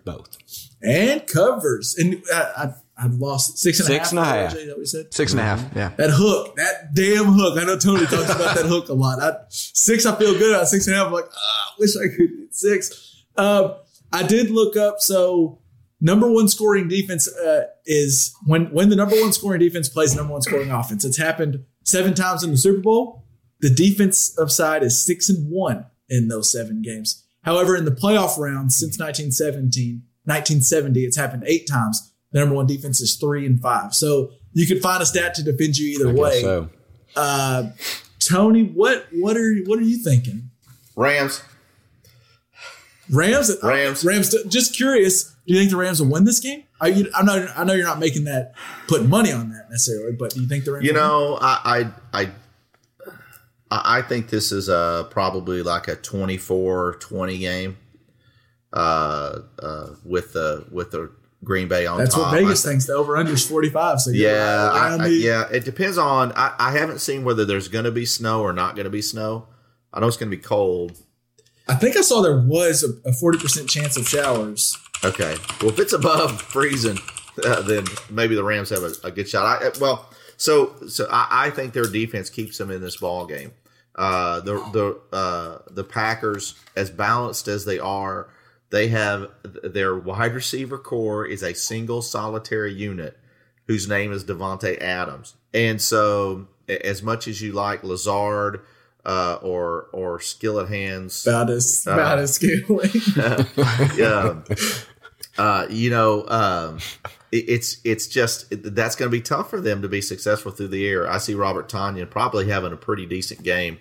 both. 0.04 0.36
and 0.82 1.26
covers. 1.26 1.96
And 1.98 2.22
uh, 2.32 2.52
I, 2.56 3.04
I 3.04 3.06
lost 3.08 3.58
six 3.58 3.80
and 3.80 3.88
a 3.88 3.92
half. 3.92 4.02
Six 4.02 4.10
and 4.12 4.18
a 4.20 4.24
half. 4.24 4.52
RJ, 4.52 4.56
Is 4.56 4.66
that 4.66 4.72
what 4.72 4.78
you 4.78 4.86
said? 4.86 5.14
Six 5.14 5.32
and 5.32 5.40
a 5.40 5.44
half. 5.44 5.64
Yeah. 5.74 5.88
That 5.96 6.10
hook, 6.10 6.56
that 6.56 6.94
damn 6.94 7.26
hook. 7.26 7.58
I 7.58 7.64
know 7.64 7.78
Tony 7.78 8.06
talks 8.06 8.30
about 8.30 8.54
that 8.56 8.66
hook 8.66 8.88
a 8.88 8.94
lot. 8.94 9.20
I, 9.20 9.36
six, 9.48 10.06
I 10.06 10.14
feel 10.16 10.34
good. 10.38 10.54
At 10.60 10.68
six 10.68 10.86
and 10.86 10.94
a 10.94 10.98
half, 10.98 11.06
I'm 11.08 11.12
like, 11.12 11.24
ah, 11.34 11.72
I 11.72 11.74
wish 11.78 11.96
I 11.96 12.08
could 12.08 12.30
hit 12.38 12.54
six. 12.54 13.24
Um, 13.36 13.74
I 14.12 14.22
did 14.22 14.50
look 14.50 14.76
up. 14.76 15.00
So 15.00 15.58
number 16.00 16.30
one 16.30 16.46
scoring 16.48 16.86
defense 16.86 17.26
uh, 17.28 17.64
is 17.86 18.34
when 18.46 18.66
when 18.66 18.90
the 18.90 18.96
number 18.96 19.16
one 19.20 19.32
scoring 19.32 19.58
defense 19.60 19.88
plays 19.88 20.14
number 20.14 20.32
one 20.32 20.42
scoring 20.42 20.70
offense. 20.70 21.04
It's 21.04 21.16
happened 21.16 21.64
seven 21.82 22.14
times 22.14 22.44
in 22.44 22.50
the 22.50 22.56
Super 22.56 22.80
Bowl. 22.80 23.23
The 23.60 23.70
defensive 23.70 24.50
side 24.50 24.82
is 24.82 25.00
six 25.00 25.28
and 25.28 25.50
one 25.50 25.86
in 26.08 26.28
those 26.28 26.50
seven 26.52 26.82
games. 26.82 27.24
However, 27.42 27.76
in 27.76 27.84
the 27.84 27.90
playoff 27.90 28.38
rounds 28.38 28.76
since 28.76 28.98
1917, 28.98 30.02
1970, 30.24 31.04
it's 31.04 31.16
happened 31.16 31.44
eight 31.46 31.66
times. 31.68 32.12
The 32.32 32.40
number 32.40 32.54
one 32.54 32.66
defense 32.66 33.00
is 33.00 33.16
three 33.16 33.46
and 33.46 33.60
five. 33.60 33.94
So 33.94 34.32
you 34.52 34.66
could 34.66 34.82
find 34.82 35.02
a 35.02 35.06
stat 35.06 35.34
to 35.34 35.42
defend 35.42 35.78
you 35.78 35.88
either 35.88 36.08
I 36.08 36.12
guess 36.12 36.20
way. 36.20 36.42
so. 36.42 36.68
Uh, 37.16 37.70
Tony, 38.18 38.64
what 38.64 39.06
what 39.12 39.36
are 39.36 39.54
what 39.66 39.78
are 39.78 39.82
you 39.82 39.98
thinking? 40.02 40.50
Rams. 40.96 41.42
Rams, 43.10 43.54
Rams. 43.62 44.04
Rams. 44.04 44.34
Just 44.48 44.74
curious. 44.74 45.24
Do 45.46 45.52
you 45.52 45.58
think 45.58 45.70
the 45.70 45.76
Rams 45.76 46.00
will 46.00 46.10
win 46.10 46.24
this 46.24 46.40
game? 46.40 46.64
Are 46.80 46.88
you, 46.88 47.10
I'm 47.14 47.26
not. 47.26 47.46
I 47.54 47.64
know 47.64 47.74
you're 47.74 47.84
not 47.84 47.98
making 47.98 48.24
that 48.24 48.54
putting 48.88 49.10
money 49.10 49.30
on 49.30 49.50
that 49.50 49.68
necessarily, 49.70 50.16
but 50.16 50.30
do 50.30 50.40
you 50.40 50.48
think 50.48 50.64
the 50.64 50.72
Rams? 50.72 50.86
You 50.86 50.94
will 50.94 51.00
win? 51.00 51.08
know, 51.08 51.38
I 51.40 51.90
I 52.12 52.20
I, 52.22 52.30
I 53.84 54.02
think 54.02 54.28
this 54.28 54.52
is 54.52 54.68
a 54.68 55.06
probably 55.10 55.62
like 55.62 55.88
a 55.88 55.96
24-20 55.96 57.38
game. 57.40 57.76
Uh, 58.72 59.42
uh, 59.62 59.90
with 60.04 60.32
the 60.32 60.66
with 60.72 60.90
the 60.90 61.08
Green 61.44 61.68
Bay 61.68 61.86
on 61.86 61.98
that's 61.98 62.14
top. 62.14 62.32
what 62.32 62.40
Vegas 62.40 62.66
I- 62.66 62.70
thinks. 62.70 62.86
The 62.86 62.94
over 62.94 63.16
under 63.16 63.32
is 63.32 63.46
45. 63.48 64.00
So 64.00 64.10
Yeah, 64.10 64.66
right 64.68 65.00
I, 65.00 65.04
I, 65.04 65.06
yeah. 65.06 65.48
It 65.48 65.64
depends 65.64 65.96
on. 65.96 66.32
I, 66.34 66.54
I 66.58 66.72
haven't 66.72 66.98
seen 67.00 67.22
whether 67.24 67.44
there's 67.44 67.68
going 67.68 67.84
to 67.84 67.92
be 67.92 68.04
snow 68.04 68.42
or 68.42 68.52
not 68.52 68.74
going 68.74 68.84
to 68.84 68.90
be 68.90 69.02
snow. 69.02 69.46
I 69.92 70.00
know 70.00 70.08
it's 70.08 70.16
going 70.16 70.30
to 70.30 70.36
be 70.36 70.42
cold. 70.42 70.96
I 71.68 71.76
think 71.76 71.96
I 71.96 72.00
saw 72.00 72.20
there 72.20 72.40
was 72.40 72.82
a, 72.82 73.08
a 73.08 73.12
40% 73.12 73.68
chance 73.68 73.96
of 73.96 74.08
showers. 74.08 74.76
Okay. 75.04 75.36
Well, 75.60 75.70
if 75.70 75.78
it's 75.78 75.92
above 75.92 76.42
freezing, 76.42 76.98
uh, 77.44 77.62
then 77.62 77.84
maybe 78.10 78.34
the 78.34 78.42
Rams 78.44 78.70
have 78.70 78.82
a, 78.82 78.92
a 79.04 79.10
good 79.12 79.28
shot. 79.28 79.62
I, 79.62 79.70
well, 79.80 80.10
so 80.36 80.74
so 80.88 81.06
I, 81.10 81.46
I 81.46 81.50
think 81.50 81.74
their 81.74 81.86
defense 81.86 82.28
keeps 82.28 82.58
them 82.58 82.72
in 82.72 82.80
this 82.80 82.96
ball 82.96 83.24
game. 83.26 83.52
Uh, 83.94 84.40
the 84.40 84.54
the 84.72 85.16
uh, 85.16 85.58
the 85.70 85.84
Packers, 85.84 86.54
as 86.76 86.90
balanced 86.90 87.46
as 87.48 87.64
they 87.64 87.78
are, 87.78 88.28
they 88.70 88.88
have 88.88 89.30
their 89.62 89.96
wide 89.96 90.34
receiver 90.34 90.78
corps 90.78 91.24
is 91.26 91.42
a 91.42 91.54
single 91.54 92.02
solitary 92.02 92.72
unit 92.72 93.16
whose 93.66 93.88
name 93.88 94.12
is 94.12 94.24
Davante 94.24 94.80
Adams, 94.80 95.34
and 95.52 95.80
so 95.80 96.48
as 96.66 97.02
much 97.02 97.28
as 97.28 97.40
you 97.40 97.52
like 97.52 97.84
Lazard 97.84 98.60
uh, 99.04 99.38
or 99.42 99.88
or 99.92 100.18
Skillet 100.20 100.68
Hands, 100.68 101.26
About 101.26 101.50
as 101.50 101.84
Uh, 101.86 101.92
about 101.92 102.18
as 102.18 102.34
scary. 102.34 102.62
yeah. 103.96 104.40
Uh, 105.36 105.66
you 105.68 105.90
know, 105.90 106.26
um, 106.28 106.78
it's 107.38 107.78
it's 107.84 108.06
just 108.06 108.46
that's 108.50 108.96
going 108.96 109.10
to 109.10 109.16
be 109.16 109.20
tough 109.20 109.50
for 109.50 109.60
them 109.60 109.82
to 109.82 109.88
be 109.88 110.00
successful 110.00 110.52
through 110.52 110.68
the 110.68 110.86
air. 110.86 111.08
I 111.10 111.18
see 111.18 111.34
Robert 111.34 111.68
Tonyan 111.68 112.08
probably 112.08 112.48
having 112.48 112.72
a 112.72 112.76
pretty 112.76 113.06
decent 113.06 113.42
game 113.42 113.78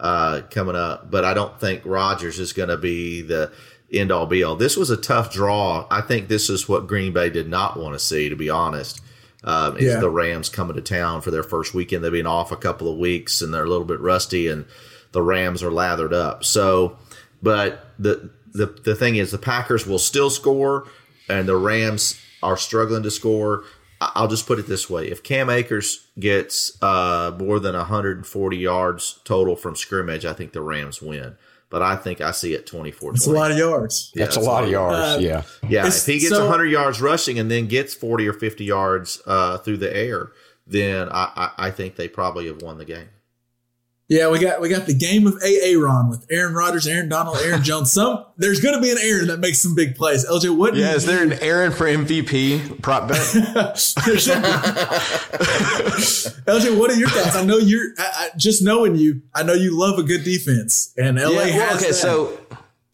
uh, 0.00 0.42
coming 0.50 0.76
up, 0.76 1.10
but 1.10 1.24
I 1.24 1.34
don't 1.34 1.58
think 1.60 1.82
Rodgers 1.84 2.38
is 2.38 2.52
going 2.52 2.70
to 2.70 2.76
be 2.76 3.22
the 3.22 3.52
end 3.92 4.10
all 4.10 4.26
be 4.26 4.42
all. 4.42 4.56
This 4.56 4.76
was 4.76 4.90
a 4.90 4.96
tough 4.96 5.32
draw. 5.32 5.86
I 5.90 6.00
think 6.00 6.28
this 6.28 6.48
is 6.50 6.68
what 6.68 6.86
Green 6.86 7.12
Bay 7.12 7.30
did 7.30 7.48
not 7.48 7.78
want 7.78 7.94
to 7.94 7.98
see, 7.98 8.28
to 8.28 8.36
be 8.36 8.50
honest. 8.50 9.00
Um, 9.44 9.76
is 9.76 9.92
Yeah. 9.92 10.00
the 10.00 10.08
Rams 10.08 10.48
coming 10.48 10.74
to 10.76 10.82
town 10.82 11.20
for 11.20 11.30
their 11.30 11.42
first 11.42 11.74
weekend? 11.74 12.02
They've 12.02 12.10
been 12.10 12.26
off 12.26 12.50
a 12.50 12.56
couple 12.56 12.90
of 12.90 12.96
weeks 12.98 13.42
and 13.42 13.52
they're 13.52 13.64
a 13.64 13.68
little 13.68 13.84
bit 13.84 14.00
rusty, 14.00 14.48
and 14.48 14.64
the 15.12 15.20
Rams 15.22 15.62
are 15.62 15.70
lathered 15.70 16.14
up. 16.14 16.42
So, 16.44 16.96
but 17.42 17.86
the 17.98 18.30
the 18.54 18.66
the 18.66 18.94
thing 18.94 19.16
is, 19.16 19.30
the 19.30 19.38
Packers 19.38 19.86
will 19.86 19.98
still 19.98 20.30
score, 20.30 20.86
and 21.28 21.46
the 21.46 21.56
Rams 21.56 22.18
are 22.44 22.56
struggling 22.56 23.02
to 23.02 23.10
score. 23.10 23.64
I- 24.00 24.12
I'll 24.14 24.28
just 24.28 24.46
put 24.46 24.58
it 24.58 24.66
this 24.66 24.88
way: 24.90 25.08
if 25.10 25.22
Cam 25.22 25.50
Akers 25.50 26.06
gets 26.18 26.76
uh, 26.82 27.32
more 27.38 27.58
than 27.58 27.74
140 27.74 28.56
yards 28.56 29.18
total 29.24 29.56
from 29.56 29.74
scrimmage, 29.76 30.24
I 30.24 30.32
think 30.32 30.52
the 30.52 30.60
Rams 30.62 31.00
win. 31.02 31.36
But 31.70 31.82
I 31.82 31.96
think 31.96 32.20
I 32.20 32.30
see 32.30 32.54
it 32.54 32.66
24 32.68 33.14
It's 33.14 33.26
a 33.26 33.30
lot 33.32 33.50
of 33.50 33.58
yards. 33.58 34.12
Yeah, 34.14 34.24
That's 34.24 34.36
a 34.36 34.40
it's 34.40 34.46
lot 34.46 34.62
of 34.62 34.70
yards. 34.70 34.96
Uh, 34.96 35.18
yeah. 35.20 35.42
yeah, 35.68 35.86
if 35.88 36.06
he 36.06 36.20
gets 36.20 36.28
so- 36.28 36.42
100 36.42 36.66
yards 36.66 37.00
rushing 37.00 37.36
and 37.38 37.50
then 37.50 37.66
gets 37.66 37.94
40 37.94 38.28
or 38.28 38.32
50 38.32 38.64
yards 38.64 39.20
uh, 39.26 39.58
through 39.58 39.78
the 39.78 39.96
air, 39.96 40.30
then 40.68 41.08
I, 41.10 41.32
I, 41.58 41.66
I 41.66 41.70
think 41.72 41.96
they 41.96 42.06
probably 42.06 42.46
have 42.46 42.62
won 42.62 42.78
the 42.78 42.84
game. 42.84 43.08
Yeah, 44.06 44.28
we 44.30 44.38
got 44.38 44.60
we 44.60 44.68
got 44.68 44.84
the 44.84 44.92
game 44.94 45.26
of 45.26 45.38
Aaron 45.42 46.10
with 46.10 46.26
Aaron 46.30 46.52
Rodgers, 46.52 46.86
Aaron 46.86 47.08
Donald, 47.08 47.38
Aaron 47.42 47.62
Jones. 47.64 47.90
Some 47.90 48.22
there's 48.36 48.60
going 48.60 48.74
to 48.74 48.80
be 48.82 48.90
an 48.90 48.98
Aaron 49.00 49.28
that 49.28 49.40
makes 49.40 49.58
some 49.58 49.74
big 49.74 49.96
plays. 49.96 50.26
LJ, 50.28 50.54
what? 50.56 50.74
do 50.74 50.80
Yeah, 50.80 50.90
you 50.90 50.96
is 50.96 51.06
there 51.06 51.22
an 51.22 51.32
Aaron 51.34 51.72
for 51.72 51.86
MVP 51.86 52.82
prop 52.82 53.08
bet? 53.08 53.18
There. 53.34 53.74
LJ, 56.46 56.78
what 56.78 56.90
are 56.90 56.94
your 56.96 57.08
thoughts? 57.08 57.36
I 57.36 57.44
know 57.44 57.56
you're 57.56 57.92
I, 57.98 58.28
I, 58.34 58.36
just 58.36 58.62
knowing 58.62 58.96
you. 58.96 59.22
I 59.34 59.42
know 59.42 59.54
you 59.54 59.76
love 59.78 59.98
a 59.98 60.02
good 60.02 60.24
defense, 60.24 60.92
and 60.96 61.16
LA 61.18 61.30
Yeah, 61.30 61.44
has 61.44 61.76
okay, 61.78 61.88
that. 61.88 61.94
so 61.94 62.38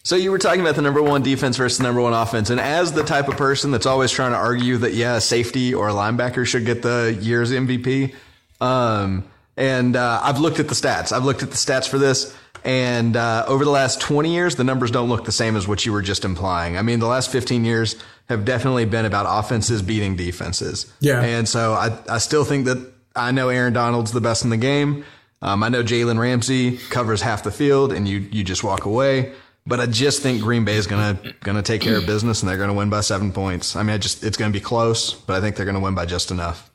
so 0.03 0.17
you 0.17 0.31
were 0.31 0.39
talking 0.39 0.61
about 0.61 0.77
the 0.77 0.83
number 0.83 1.03
one 1.03 1.23
defense 1.23 1.57
versus 1.57 1.79
the 1.79 1.85
number 1.85 2.01
one 2.01 2.13
offense, 2.13 2.51
and 2.51 2.61
as 2.61 2.93
the 2.93 3.03
type 3.03 3.29
of 3.29 3.37
person 3.37 3.71
that's 3.71 3.87
always 3.87 4.11
trying 4.11 4.33
to 4.33 4.39
argue 4.39 4.77
that 4.79 4.95
yeah, 4.95 5.19
safety 5.19 5.75
or 5.75 5.89
a 5.89 5.93
linebacker 5.93 6.47
should 6.47 6.65
get 6.65 6.83
the 6.83 7.19
year's 7.21 7.51
MVP, 7.51 8.15
um, 8.61 9.25
and 9.57 9.96
uh, 9.96 10.20
I've 10.22 10.38
looked 10.40 10.59
at 10.61 10.68
the 10.68 10.74
stats. 10.74 11.12
I've 11.12 11.24
looked 11.24 11.42
at 11.42 11.51
the 11.51 11.57
stats 11.57 11.88
for 11.88 11.98
this, 11.98 12.34
and 12.64 13.16
uh, 13.16 13.44
over 13.46 13.64
the 13.64 13.70
last 13.70 14.01
twenty 14.01 14.32
years, 14.34 14.57
the 14.57 14.64
numbers 14.64 14.90
don't 14.90 15.09
look 15.09 15.24
the 15.24 15.32
same 15.32 15.57
as 15.57 15.66
what 15.68 15.84
you 15.86 15.92
were 15.92 16.03
just 16.03 16.24
implying. 16.24 16.76
I 16.76 16.82
mean, 16.82 16.98
the 17.01 17.07
last 17.07 17.30
fifteen 17.30 17.64
years 17.64 17.96
have 18.28 18.44
definitely 18.44 18.84
been 18.84 19.05
about 19.05 19.26
offenses 19.28 19.82
beating 19.82 20.16
defenses. 20.16 20.92
Yeah. 21.01 21.20
and 21.22 21.48
so 21.48 21.72
I 21.72 21.98
I 22.09 22.18
still 22.18 22.44
think 22.44 22.66
that 22.66 22.92
I 23.16 23.32
know 23.32 23.48
Aaron 23.48 23.72
Donald's 23.72 24.12
the 24.12 24.20
best 24.20 24.44
in 24.44 24.51
the 24.51 24.57
game. 24.57 25.05
Um, 25.42 25.62
I 25.64 25.68
know 25.68 25.82
Jalen 25.82 26.18
Ramsey 26.18 26.76
covers 26.90 27.22
half 27.22 27.42
the 27.42 27.51
field, 27.51 27.92
and 27.92 28.07
you 28.09 28.18
you 28.30 28.44
just 28.44 28.62
walk 28.62 28.84
away. 28.84 29.32
but 29.66 29.78
I 29.80 29.86
just 29.86 30.22
think 30.22 30.42
Green 30.42 30.64
Bay 30.64 30.76
is 30.76 30.86
gonna 30.86 31.18
gonna 31.42 31.62
take 31.62 31.80
care 31.80 31.96
of 31.96 32.07
business 32.07 32.42
and 32.42 32.48
they're 32.48 32.59
gonna 32.59 32.74
win 32.74 32.88
by 32.90 33.01
seven 33.01 33.32
points. 33.32 33.74
I 33.76 33.82
mean, 33.82 33.94
I 33.94 33.98
just 33.98 34.22
it's 34.22 34.36
gonna 34.36 34.53
be 34.53 34.61
close, 34.61 35.12
but 35.12 35.36
I 35.36 35.40
think 35.40 35.57
they're 35.57 35.66
gonna 35.66 35.80
win 35.80 35.94
by 35.94 36.07
just 36.07 36.30
enough. 36.30 36.70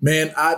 Man, 0.00 0.32
I 0.36 0.56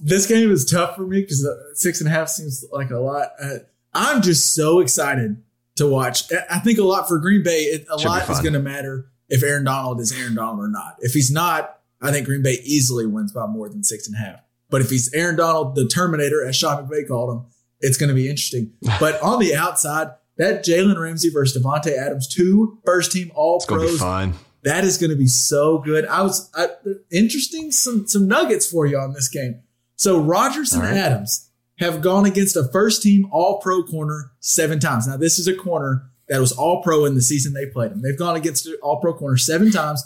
this 0.00 0.26
game 0.26 0.50
is 0.50 0.64
tough 0.64 0.96
for 0.96 1.06
me 1.06 1.20
because 1.22 1.46
six 1.74 2.00
and 2.00 2.08
a 2.08 2.10
half 2.12 2.28
seems 2.28 2.64
like 2.72 2.90
a 2.90 2.98
lot. 2.98 3.28
Uh, 3.40 3.58
I'm 3.92 4.22
just 4.22 4.54
so 4.54 4.80
excited 4.80 5.42
to 5.76 5.86
watch. 5.88 6.24
I- 6.50 6.58
think 6.60 6.78
a 6.78 6.84
lot 6.84 7.08
for 7.08 7.18
Green 7.18 7.42
Bay. 7.42 7.62
It, 7.62 7.86
a 7.92 7.98
Should 7.98 8.08
lot 8.08 8.28
is 8.28 8.40
going 8.40 8.54
to 8.54 8.60
matter 8.60 9.06
if 9.28 9.42
Aaron 9.42 9.64
Donald 9.64 10.00
is 10.00 10.12
Aaron 10.12 10.34
Donald 10.34 10.60
or 10.60 10.68
not. 10.68 10.96
If 11.00 11.12
he's 11.12 11.30
not, 11.30 11.78
I 12.00 12.10
think 12.12 12.26
Green 12.26 12.42
Bay 12.42 12.58
easily 12.64 13.06
wins 13.06 13.32
by 13.32 13.46
more 13.46 13.68
than 13.68 13.82
six 13.82 14.06
and 14.06 14.16
a 14.16 14.18
half. 14.18 14.40
But 14.70 14.80
if 14.80 14.90
he's 14.90 15.12
Aaron 15.14 15.36
Donald, 15.36 15.74
the 15.76 15.86
Terminator, 15.86 16.44
as 16.44 16.56
Sean 16.56 16.86
McVay 16.86 17.06
called 17.06 17.36
him, 17.36 17.46
it's 17.80 17.96
going 17.96 18.08
to 18.08 18.14
be 18.14 18.28
interesting. 18.28 18.72
But 19.00 19.20
on 19.22 19.38
the 19.38 19.54
outside, 19.54 20.08
that 20.36 20.64
Jalen 20.64 20.98
Ramsey 20.98 21.30
versus 21.30 21.62
Davante 21.62 21.96
Adams, 21.96 22.26
two 22.26 22.78
first 22.84 23.12
team 23.12 23.30
All 23.34 23.56
It's 23.56 23.66
Pros. 23.66 23.98
fun. 23.98 24.34
That 24.64 24.82
is 24.84 24.98
going 24.98 25.10
to 25.10 25.16
be 25.16 25.26
so 25.26 25.78
good. 25.78 26.06
I 26.06 26.22
was 26.22 26.50
I, 26.54 26.68
interesting 27.12 27.70
some 27.70 28.06
some 28.08 28.26
nuggets 28.26 28.66
for 28.70 28.86
you 28.86 28.98
on 28.98 29.12
this 29.12 29.28
game. 29.28 29.60
So 29.96 30.18
Rodgers 30.20 30.72
and 30.72 30.82
All 30.82 30.88
right. 30.88 30.96
Adams 30.96 31.50
have 31.78 32.00
gone 32.02 32.24
against 32.26 32.56
a 32.56 32.64
first 32.64 33.02
team 33.02 33.28
All 33.30 33.60
Pro 33.60 33.82
corner 33.82 34.32
seven 34.40 34.78
times. 34.80 35.06
Now 35.06 35.16
this 35.16 35.38
is 35.38 35.46
a 35.48 35.54
corner 35.54 36.10
that 36.28 36.40
was 36.40 36.52
All 36.52 36.82
Pro 36.82 37.04
in 37.04 37.14
the 37.14 37.22
season 37.22 37.52
they 37.52 37.66
played 37.66 37.92
him. 37.92 38.02
They've 38.02 38.18
gone 38.18 38.36
against 38.36 38.66
an 38.66 38.76
All 38.82 39.00
Pro 39.00 39.12
corner 39.14 39.36
seven 39.36 39.70
times. 39.70 40.02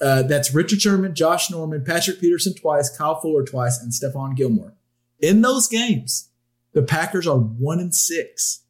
Uh, 0.00 0.22
that's 0.22 0.52
Richard 0.54 0.80
Sherman, 0.82 1.14
Josh 1.14 1.50
Norman, 1.50 1.82
Patrick 1.84 2.20
Peterson 2.20 2.54
twice, 2.54 2.94
Kyle 2.94 3.18
Fuller 3.20 3.44
twice, 3.44 3.80
and 3.80 3.92
Stephon 3.92 4.36
Gilmore. 4.36 4.74
In 5.20 5.40
those 5.40 5.68
games, 5.68 6.28
the 6.72 6.82
Packers 6.82 7.26
are 7.26 7.38
one 7.38 7.80
and 7.80 7.94
six. 7.94 8.60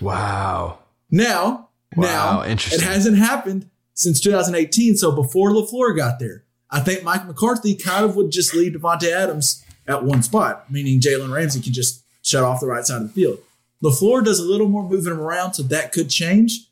Wow. 0.00 0.78
Now, 1.10 1.68
Wow, 1.94 2.42
now 2.42 2.44
interesting. 2.44 2.80
it 2.86 2.90
hasn't 2.90 3.16
happened 3.18 3.68
since 3.94 4.20
2018. 4.20 4.96
So 4.96 5.12
before 5.12 5.50
LaFleur 5.50 5.96
got 5.96 6.18
there, 6.18 6.44
I 6.70 6.80
think 6.80 7.02
Mike 7.04 7.26
McCarthy 7.26 7.74
kind 7.74 8.04
of 8.04 8.16
would 8.16 8.30
just 8.30 8.54
leave 8.54 8.72
Davante 8.72 9.10
Adams 9.10 9.62
at 9.88 10.04
one 10.04 10.22
spot, 10.22 10.70
meaning 10.70 11.00
Jalen 11.00 11.32
Ramsey 11.32 11.60
can 11.60 11.72
just 11.72 12.02
shut 12.22 12.42
off 12.42 12.60
the 12.60 12.66
right 12.66 12.84
side 12.84 13.02
of 13.02 13.08
the 13.08 13.14
field. 13.14 13.38
LaFleur 13.82 14.24
does 14.24 14.40
a 14.40 14.44
little 14.44 14.68
more 14.68 14.82
moving 14.82 15.12
him 15.12 15.20
around, 15.20 15.54
so 15.54 15.62
that 15.64 15.92
could 15.92 16.08
change. 16.08 16.68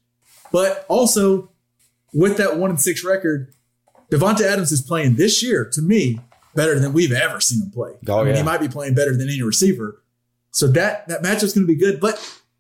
But 0.51 0.85
also, 0.89 1.51
with 2.13 2.37
that 2.39 2.57
one 2.57 2.71
and 2.71 2.81
six 2.81 3.05
record, 3.05 3.53
Davante 4.11 4.43
Adams 4.43 4.73
is 4.73 4.81
playing 4.81 5.17
this 5.17 5.43
year, 5.43 5.69
to 5.73 5.83
me, 5.83 6.21
better 6.55 6.79
than 6.79 6.93
we've 6.93 7.13
ever 7.13 7.41
seen 7.41 7.63
him 7.63 7.71
play. 7.71 7.93
Oh, 8.09 8.21
I 8.21 8.25
mean, 8.25 8.33
yeah. 8.33 8.39
he 8.39 8.43
might 8.43 8.61
be 8.61 8.69
playing 8.69 8.95
better 8.95 9.17
than 9.17 9.29
any 9.29 9.43
receiver. 9.43 10.03
So 10.51 10.69
that 10.69 11.09
that 11.09 11.23
matchup's 11.23 11.53
going 11.53 11.67
to 11.67 11.73
be 11.73 11.79
good. 11.79 12.01
But 12.01 12.15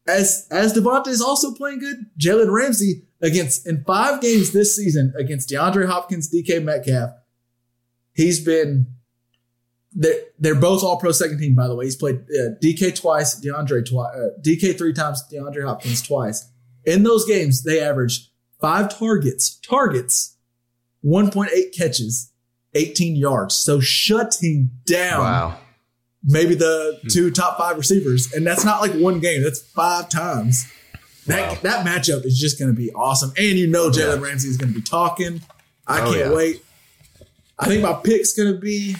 as 0.06 0.46
as 0.50 0.74
Davante 0.74 1.08
is 1.08 1.22
also 1.22 1.52
playing 1.54 1.78
good, 1.78 2.06
Jalen 2.18 2.52
Ramsey 2.52 3.04
against 3.22 3.66
in 3.66 3.84
five 3.84 4.20
games 4.20 4.52
this 4.52 4.74
season 4.74 5.14
against 5.16 5.48
DeAndre 5.48 5.86
Hopkins, 5.86 6.32
DK 6.32 6.62
Metcalf, 6.62 7.10
he's 8.12 8.44
been. 8.44 8.86
They're, 9.94 10.20
they're 10.40 10.54
both 10.56 10.82
all 10.82 10.98
pro 10.98 11.12
second 11.12 11.38
team, 11.38 11.54
by 11.54 11.68
the 11.68 11.74
way. 11.76 11.84
He's 11.84 11.94
played 11.96 12.16
uh, 12.16 12.54
DK 12.62 12.98
twice, 13.00 13.40
DeAndre 13.40 13.88
twice, 13.88 14.14
uh, 14.16 14.28
DK 14.42 14.76
three 14.76 14.92
times, 14.92 15.22
DeAndre 15.32 15.64
Hopkins 15.64 16.02
twice. 16.02 16.48
In 16.84 17.02
those 17.04 17.24
games, 17.24 17.62
they 17.62 17.80
averaged 17.80 18.28
five 18.60 18.96
targets, 18.98 19.54
targets, 19.60 20.36
1.8 21.04 21.48
catches, 21.76 22.32
18 22.74 23.14
yards. 23.16 23.54
So 23.54 23.78
shutting 23.80 24.70
down 24.86 25.20
Wow. 25.20 25.58
maybe 26.24 26.54
the 26.54 26.98
two 27.10 27.30
top 27.30 27.56
five 27.58 27.76
receivers, 27.76 28.32
and 28.32 28.46
that's 28.46 28.64
not 28.64 28.80
like 28.80 28.92
one 28.94 29.20
game. 29.20 29.42
That's 29.42 29.60
five 29.62 30.08
times. 30.08 30.66
That 31.26 31.62
that 31.62 31.86
matchup 31.86 32.24
is 32.26 32.38
just 32.38 32.58
going 32.58 32.70
to 32.70 32.76
be 32.76 32.90
awesome, 32.92 33.32
and 33.38 33.56
you 33.58 33.66
know 33.66 33.90
Jalen 33.90 34.20
Ramsey 34.22 34.48
is 34.48 34.56
going 34.58 34.72
to 34.72 34.78
be 34.78 34.82
talking. 34.84 35.40
I 35.86 36.00
Oh, 36.00 36.04
can't 36.12 36.16
yeah. 36.30 36.32
wait. 36.34 36.62
I 37.58 37.66
think 37.66 37.82
my 37.82 37.92
pick's 37.94 38.32
going 38.34 38.52
to 38.52 38.58
be 38.58 38.96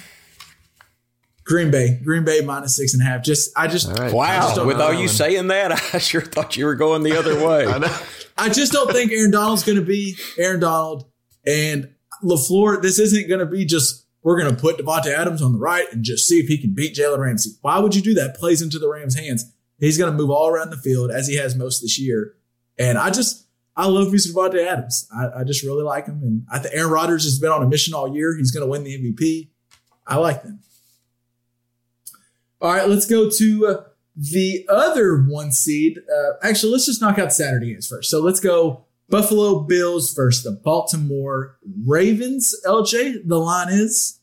Green 1.45 1.70
Bay. 1.70 2.01
Green 2.03 2.24
Bay 2.24 2.40
minus 2.40 2.74
six 2.76 2.95
and 2.95 3.03
a 3.03 3.07
half. 3.07 3.22
Just 3.22 3.51
I 3.57 3.66
just 3.66 3.88
I 3.90 3.95
just 4.05 4.14
Wow. 4.14 4.55
don't 4.55 4.66
With 4.66 4.80
all 4.80 4.92
you 4.95 5.09
saying 5.09 5.49
that, 5.49 5.72
I 5.95 5.99
sure 5.99 6.22
thought 6.22 6.57
you 6.57 6.64
were 6.66 6.74
going 6.74 7.03
the 7.03 7.18
other 7.18 7.34
way. 7.47 7.66
I 7.72 7.78
know. 7.78 7.97
I 8.36 8.49
just 8.49 8.72
don't 8.72 8.90
think 8.92 9.12
Aaron 9.12 9.30
Donald's 9.30 9.62
going 9.62 9.78
to 9.78 9.84
be 9.84 10.16
Aaron 10.38 10.61
Donald 10.61 11.05
and 11.47 11.90
Lafleur. 12.22 12.80
This 12.82 12.99
isn't 12.99 13.28
going 13.28 13.40
to 13.40 13.47
be 13.47 13.64
just 13.64 14.07
we're 14.22 14.40
going 14.40 14.55
to 14.55 14.61
put 14.61 14.78
Davante 14.78 15.09
Adams 15.14 15.42
on 15.42 15.53
the 15.53 15.59
right 15.59 15.86
and 15.92 16.03
just 16.03 16.26
see 16.26 16.38
if 16.38 16.49
he 16.49 16.57
can 16.57 16.72
beat 16.72 16.95
Jalen 16.97 17.18
Ramsey. 17.18 17.51
Why 17.61 17.78
would 17.78 17.95
you 17.95 18.01
do 18.01 18.14
that? 18.14 18.36
Plays 18.36 18.62
into 18.62 18.78
the 18.78 18.88
Rams' 18.88 19.14
hands. 19.18 19.53
He's 19.78 19.99
going 19.99 20.11
to 20.11 20.16
move 20.16 20.30
all 20.30 20.49
around 20.49 20.70
the 20.70 20.78
field 20.78 21.11
as 21.11 21.26
he 21.28 21.36
has 21.36 21.55
most 21.55 21.82
this 21.82 21.99
year. 22.01 22.34
And 22.78 22.97
I 22.97 23.11
just 23.11 23.47
I 23.76 23.86
love 23.86 24.11
me 24.11 24.18
some 24.18 24.34
Davante 24.34 24.66
Adams. 24.66 25.07
I, 25.14 25.40
I 25.40 25.45
just 25.45 25.62
really 25.62 25.82
like 25.82 26.07
him, 26.07 26.22
and 26.22 26.47
I 26.51 26.59
think 26.59 26.74
Aaron 26.74 26.90
Rodgers 26.90 27.24
has 27.24 27.38
been 27.38 27.51
on 27.51 27.62
a 27.62 27.68
mission 27.68 27.92
all 27.92 28.12
year. 28.16 28.34
He's 28.36 28.51
going 28.51 28.64
to 28.64 28.70
win 28.70 28.82
the 28.84 28.97
MVP. 28.97 29.51
I 30.07 30.16
like 30.16 30.42
them. 30.42 30.61
All 32.64 32.72
right, 32.72 32.88
let's 32.88 33.04
go 33.04 33.28
to 33.28 33.66
uh, 33.66 33.82
the 34.16 34.64
other 34.70 35.22
one 35.22 35.52
seed. 35.52 35.98
Uh, 35.98 36.30
actually, 36.42 36.72
let's 36.72 36.86
just 36.86 37.02
knock 37.02 37.18
out 37.18 37.30
Saturday 37.30 37.72
games 37.74 37.86
first. 37.86 38.10
So 38.10 38.20
let's 38.20 38.40
go 38.40 38.86
Buffalo 39.10 39.60
Bills 39.60 40.14
versus 40.14 40.44
the 40.44 40.52
Baltimore 40.52 41.58
Ravens. 41.86 42.54
LJ, 42.64 43.28
the 43.28 43.38
line 43.38 43.68
is, 43.68 44.18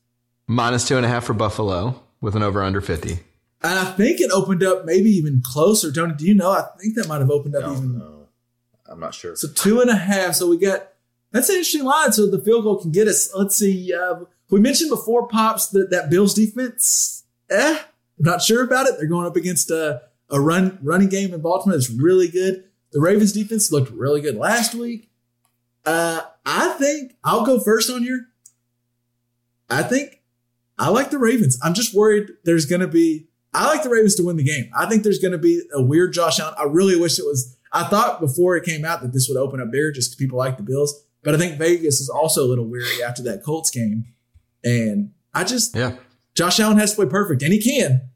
Minus 0.48 0.88
two 0.88 0.98
and 0.98 1.06
a 1.06 1.10
half 1.10 1.26
for 1.26 1.34
Buffalo 1.34 2.02
with 2.20 2.36
an 2.36 2.42
over 2.42 2.64
under 2.64 2.82
50. 2.82 3.12
and 3.12 3.20
I 3.80 3.86
think 3.92 4.20
it 4.20 4.32
opened 4.32 4.64
up 4.64 4.86
maybe 4.86 5.12
even 5.12 5.44
closer. 5.46 5.92
Tony, 5.92 6.16
do 6.16 6.26
you 6.26 6.34
know? 6.34 6.50
I 6.50 6.64
think 6.80 6.96
that 6.96 7.08
might 7.08 7.20
have 7.22 7.30
opened 7.30 7.56
up 7.56 7.62
No, 7.62 7.74
even 7.74 8.00
no, 8.00 8.28
I'm 8.88 9.00
not 9.00 9.14
sure. 9.14 9.36
So 9.36 9.50
two 9.54 9.82
and 9.82 9.90
a 9.92 9.96
half. 9.96 10.34
So 10.34 10.50
we 10.50 10.58
got 10.58 10.88
that's 11.30 11.48
an 11.50 11.58
interesting 11.58 11.84
line. 11.86 12.12
So 12.12 12.26
the 12.26 12.42
field 12.42 12.64
goal 12.64 12.82
can 12.82 12.90
get 12.92 13.08
us. 13.08 13.32
Let's 13.36 13.56
see. 13.56 13.94
Uh, 13.94 14.22
we 14.50 14.60
mentioned 14.60 14.90
before, 14.90 15.28
pops 15.28 15.68
that 15.68 15.92
that 15.92 16.10
Bills 16.10 16.34
defense. 16.34 17.24
Eh, 17.52 17.78
I'm 17.78 17.86
not 18.22 18.42
sure 18.42 18.64
about 18.64 18.88
it. 18.88 18.96
They're 18.98 19.08
going 19.08 19.28
up 19.28 19.36
against 19.36 19.70
a 19.72 20.02
a 20.30 20.40
run 20.40 20.80
running 20.82 21.10
game 21.10 21.34
in 21.34 21.42
Baltimore 21.42 21.78
that's 21.78 21.90
really 21.90 22.28
good. 22.30 22.64
The 22.94 23.02
Ravens 23.02 23.34
defense 23.34 23.72
looked 23.72 23.92
really 23.92 24.22
good 24.22 24.36
last 24.36 24.74
week. 24.74 25.10
Uh, 25.86 26.22
I 26.46 26.70
think 26.80 27.16
I'll 27.24 27.46
go 27.46 27.60
first 27.60 27.90
on 27.90 28.04
here. 28.04 28.28
I 29.70 29.84
think 29.84 30.22
I 30.78 30.90
like 30.90 31.12
the 31.12 31.18
Ravens. 31.18 31.58
I'm 31.64 31.74
just 31.74 31.94
worried 31.94 32.30
there's 32.44 32.66
going 32.66 32.82
to 32.82 32.88
be. 32.88 33.28
I 33.54 33.68
like 33.68 33.84
the 33.84 33.90
Ravens 33.90 34.16
to 34.16 34.24
win 34.24 34.38
the 34.38 34.44
game. 34.44 34.70
I 34.78 34.86
think 34.88 35.04
there's 35.04 35.20
going 35.20 35.34
to 35.34 35.38
be 35.38 35.62
a 35.74 35.82
weird 35.82 36.14
Josh 36.14 36.40
Allen. 36.40 36.56
I 36.58 36.64
really 36.64 37.00
wish 37.00 37.20
it 37.20 37.26
was. 37.26 37.58
I 37.74 37.84
thought 37.84 38.20
before 38.20 38.56
it 38.56 38.64
came 38.64 38.86
out 38.86 39.02
that 39.02 39.14
this 39.14 39.28
would 39.30 39.38
open 39.38 39.62
up 39.62 39.72
bigger 39.72 39.92
just 39.92 40.12
because 40.12 40.18
people 40.18 40.38
like 40.38 40.58
the 40.58 40.64
Bills. 40.64 41.06
But 41.24 41.36
I 41.36 41.38
think 41.38 41.58
Vegas 41.58 42.00
is 42.02 42.10
also 42.10 42.44
a 42.46 42.48
little 42.48 42.66
weary 42.66 43.04
after 43.06 43.22
that 43.24 43.44
Colts 43.44 43.70
game. 43.70 44.06
And 44.64 45.12
I 45.34 45.44
just, 45.44 45.76
Yeah. 45.76 45.96
Josh 46.36 46.60
Allen 46.60 46.78
has 46.78 46.92
to 46.92 46.96
play 46.96 47.06
perfect, 47.08 47.42
and 47.44 47.54
he 47.54 47.62
can. 47.62 48.10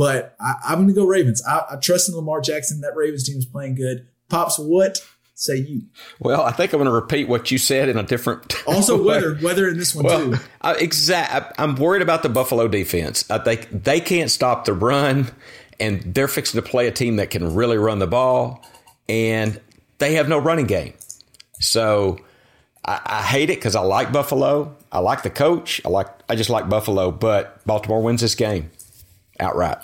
But 0.00 0.34
I, 0.40 0.54
I'm 0.68 0.76
going 0.76 0.88
to 0.88 0.94
go 0.94 1.04
Ravens. 1.04 1.42
I, 1.46 1.62
I 1.72 1.76
trust 1.76 2.08
in 2.08 2.14
Lamar 2.14 2.40
Jackson. 2.40 2.80
That 2.80 2.96
Ravens 2.96 3.24
team 3.24 3.36
is 3.36 3.44
playing 3.44 3.74
good. 3.74 4.08
Pops, 4.30 4.58
what 4.58 4.98
say 5.34 5.56
you? 5.56 5.82
Well, 6.20 6.40
I 6.40 6.52
think 6.52 6.72
I'm 6.72 6.78
going 6.78 6.86
to 6.86 6.90
repeat 6.90 7.28
what 7.28 7.50
you 7.50 7.58
said 7.58 7.90
in 7.90 7.98
a 7.98 8.02
different. 8.02 8.54
Also, 8.66 9.02
weather, 9.02 9.38
weather 9.42 9.68
in 9.68 9.76
this 9.76 9.94
one 9.94 10.06
Well, 10.06 10.30
too. 10.30 10.36
I, 10.62 10.74
exact. 10.76 11.58
I- 11.58 11.62
I'm 11.62 11.74
worried 11.76 12.00
about 12.00 12.22
the 12.22 12.30
Buffalo 12.30 12.66
defense. 12.66 13.30
I 13.30 13.36
think 13.40 13.68
they 13.70 14.00
can't 14.00 14.30
stop 14.30 14.64
the 14.64 14.72
run, 14.72 15.30
and 15.78 16.00
they're 16.14 16.28
fixing 16.28 16.62
to 16.62 16.66
play 16.66 16.86
a 16.88 16.92
team 16.92 17.16
that 17.16 17.28
can 17.28 17.54
really 17.54 17.76
run 17.76 17.98
the 17.98 18.06
ball, 18.06 18.64
and 19.06 19.60
they 19.98 20.14
have 20.14 20.30
no 20.30 20.38
running 20.38 20.64
game. 20.66 20.94
So 21.60 22.18
I, 22.86 23.00
I 23.04 23.22
hate 23.22 23.50
it 23.50 23.58
because 23.58 23.76
I 23.76 23.82
like 23.82 24.12
Buffalo. 24.12 24.74
I 24.90 25.00
like 25.00 25.24
the 25.24 25.30
coach. 25.30 25.82
I 25.84 25.90
like. 25.90 26.06
I 26.30 26.36
just 26.36 26.48
like 26.48 26.70
Buffalo, 26.70 27.10
but 27.10 27.62
Baltimore 27.66 28.02
wins 28.02 28.22
this 28.22 28.34
game 28.34 28.70
outright. 29.38 29.76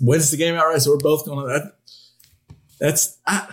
Wins 0.00 0.30
the 0.30 0.36
game 0.36 0.54
outright. 0.54 0.80
So 0.82 0.90
we're 0.90 0.98
both 0.98 1.24
going 1.26 1.46
to 1.46 1.52
that. 1.52 1.72
That's 2.78 3.18
I, 3.26 3.46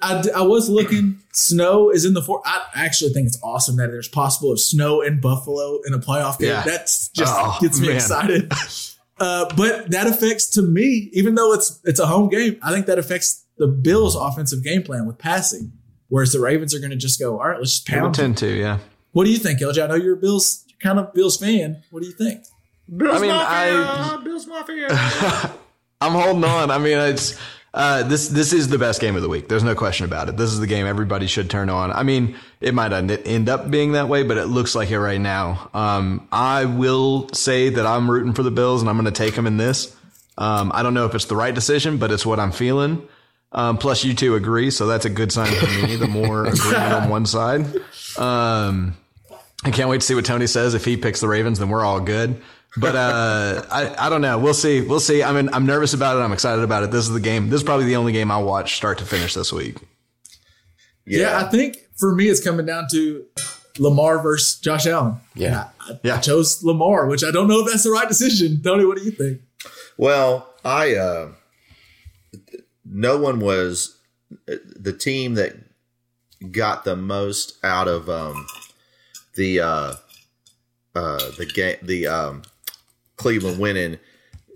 I, 0.00 0.24
I 0.36 0.42
was 0.42 0.68
looking. 0.70 1.20
Snow 1.32 1.90
is 1.90 2.04
in 2.06 2.14
the 2.14 2.22
four. 2.22 2.40
I 2.46 2.62
actually 2.74 3.12
think 3.12 3.26
it's 3.26 3.38
awesome 3.42 3.76
that 3.76 3.88
there's 3.90 4.08
possible 4.08 4.50
of 4.52 4.58
snow 4.60 5.02
in 5.02 5.20
Buffalo 5.20 5.80
in 5.86 5.92
a 5.92 5.98
playoff 5.98 6.38
game. 6.38 6.48
Yeah. 6.48 6.62
That's 6.62 7.08
just 7.10 7.32
Oh, 7.36 7.58
gets 7.60 7.78
me 7.80 7.88
man. 7.88 7.96
excited. 7.96 8.52
Uh, 9.18 9.46
but 9.56 9.90
that 9.92 10.06
affects 10.06 10.50
to 10.50 10.60
me, 10.60 11.08
even 11.14 11.36
though 11.36 11.54
it's 11.54 11.80
it's 11.84 11.98
a 11.98 12.04
home 12.06 12.28
game. 12.28 12.58
I 12.62 12.70
think 12.70 12.84
that 12.84 12.98
affects 12.98 13.46
the 13.56 13.66
Bills' 13.66 14.14
offensive 14.14 14.62
game 14.62 14.82
plan 14.82 15.06
with 15.06 15.16
passing. 15.16 15.72
Whereas 16.08 16.32
the 16.34 16.38
Ravens 16.40 16.74
are 16.74 16.80
going 16.80 16.90
to 16.90 16.96
just 16.96 17.18
go, 17.18 17.40
all 17.40 17.48
right, 17.48 17.56
let's 17.58 17.72
just 17.72 17.86
pound. 17.88 18.14
tend 18.14 18.36
to, 18.36 18.46
yeah. 18.54 18.76
What 19.12 19.24
do 19.24 19.30
you 19.30 19.38
think, 19.38 19.60
LJ? 19.60 19.82
I 19.82 19.86
know 19.86 19.94
you're 19.94 20.16
a 20.16 20.18
Bills, 20.18 20.66
kind 20.82 20.98
of 20.98 21.14
Bills 21.14 21.38
fan. 21.38 21.82
What 21.90 22.02
do 22.02 22.08
you 22.08 22.12
think? 22.12 22.44
I 22.90 23.18
mean, 23.18 23.30
I 23.30 24.20
Bills 24.22 24.46
Mafia. 24.46 24.88
I'm 26.00 26.12
holding 26.12 26.44
on. 26.44 26.70
I 26.70 26.78
mean, 26.78 26.98
it's 26.98 27.38
uh, 27.72 28.02
this 28.04 28.28
this 28.28 28.52
is 28.52 28.68
the 28.68 28.78
best 28.78 29.00
game 29.00 29.16
of 29.16 29.22
the 29.22 29.28
week. 29.28 29.48
There's 29.48 29.62
no 29.62 29.74
question 29.74 30.06
about 30.06 30.28
it. 30.28 30.36
This 30.36 30.50
is 30.50 30.60
the 30.60 30.66
game 30.66 30.86
everybody 30.86 31.26
should 31.26 31.50
turn 31.50 31.68
on. 31.68 31.92
I 31.92 32.02
mean, 32.02 32.36
it 32.60 32.74
might 32.74 32.92
end 32.92 33.48
up 33.48 33.70
being 33.70 33.92
that 33.92 34.08
way, 34.08 34.22
but 34.22 34.38
it 34.38 34.46
looks 34.46 34.74
like 34.74 34.90
it 34.90 34.98
right 34.98 35.20
now. 35.20 35.70
Um, 35.74 36.26
I 36.32 36.64
will 36.64 37.28
say 37.34 37.68
that 37.68 37.86
I'm 37.86 38.10
rooting 38.10 38.32
for 38.32 38.42
the 38.42 38.50
Bills, 38.50 38.80
and 38.80 38.88
I'm 38.88 38.96
going 38.96 39.04
to 39.04 39.10
take 39.10 39.34
them 39.34 39.46
in 39.46 39.56
this. 39.58 39.94
Um, 40.38 40.70
I 40.74 40.82
don't 40.82 40.94
know 40.94 41.06
if 41.06 41.14
it's 41.14 41.26
the 41.26 41.36
right 41.36 41.54
decision, 41.54 41.98
but 41.98 42.10
it's 42.10 42.26
what 42.26 42.40
I'm 42.40 42.52
feeling. 42.52 43.06
Um, 43.52 43.78
plus, 43.78 44.04
you 44.04 44.14
two 44.14 44.34
agree, 44.34 44.70
so 44.70 44.86
that's 44.86 45.04
a 45.04 45.10
good 45.10 45.32
sign 45.32 45.52
for 45.54 45.66
me. 45.66 45.96
The 45.96 46.08
more 46.08 46.46
agreement 46.46 46.92
on 46.92 47.08
one 47.08 47.26
side. 47.26 47.64
Um, 48.18 48.96
I 49.64 49.70
can't 49.70 49.88
wait 49.88 50.00
to 50.00 50.06
see 50.06 50.14
what 50.14 50.24
Tony 50.24 50.46
says. 50.46 50.74
If 50.74 50.84
he 50.84 50.96
picks 50.96 51.20
the 51.20 51.28
Ravens, 51.28 51.58
then 51.58 51.68
we're 51.68 51.84
all 51.84 52.00
good. 52.00 52.40
But 52.76 52.94
uh, 52.94 53.62
I, 53.70 54.06
I 54.06 54.08
don't 54.10 54.20
know. 54.20 54.38
We'll 54.38 54.54
see. 54.54 54.82
We'll 54.82 55.00
see. 55.00 55.22
I 55.22 55.32
mean, 55.32 55.48
I'm 55.52 55.64
nervous 55.64 55.94
about 55.94 56.16
it. 56.16 56.20
I'm 56.20 56.32
excited 56.32 56.62
about 56.62 56.82
it. 56.82 56.90
This 56.90 57.06
is 57.06 57.12
the 57.12 57.20
game. 57.20 57.48
This 57.48 57.60
is 57.60 57.64
probably 57.64 57.86
the 57.86 57.96
only 57.96 58.12
game 58.12 58.30
I'll 58.30 58.44
watch 58.44 58.76
start 58.76 58.98
to 58.98 59.04
finish 59.04 59.34
this 59.34 59.52
week. 59.52 59.76
Yeah. 61.06 61.38
I 61.38 61.48
think 61.48 61.78
for 61.96 62.14
me, 62.14 62.28
it's 62.28 62.42
coming 62.42 62.66
down 62.66 62.86
to 62.90 63.24
Lamar 63.78 64.22
versus 64.22 64.60
Josh 64.60 64.86
Allen. 64.86 65.16
Yeah. 65.34 65.68
And 65.88 65.98
I, 66.04 66.16
I 66.16 66.20
chose 66.20 66.62
Lamar, 66.62 67.06
which 67.06 67.24
I 67.24 67.30
don't 67.30 67.48
know 67.48 67.60
if 67.60 67.70
that's 67.70 67.84
the 67.84 67.90
right 67.90 68.08
decision. 68.08 68.60
Tony, 68.62 68.84
what 68.84 68.98
do 68.98 69.04
you 69.04 69.10
think? 69.10 69.40
Well, 69.96 70.52
I 70.64 70.94
uh, 70.96 71.32
no 72.84 73.16
one 73.16 73.40
was 73.40 73.96
the 74.46 74.92
team 74.92 75.34
that 75.34 75.54
got 76.50 76.84
the 76.84 76.96
most 76.96 77.56
out 77.64 77.88
of 77.88 78.10
um, 78.10 78.46
the 79.34 79.60
uh, 79.60 79.94
uh, 80.94 81.30
the 81.38 81.46
game 81.46 81.76
the 81.82 82.06
um, 82.06 82.42
Cleveland 83.16 83.58
winning 83.58 83.98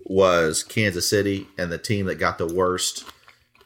was 0.05 0.63
Kansas 0.63 1.07
City, 1.09 1.47
and 1.57 1.71
the 1.71 1.77
team 1.77 2.05
that 2.07 2.15
got 2.15 2.37
the 2.37 2.47
worst 2.47 3.05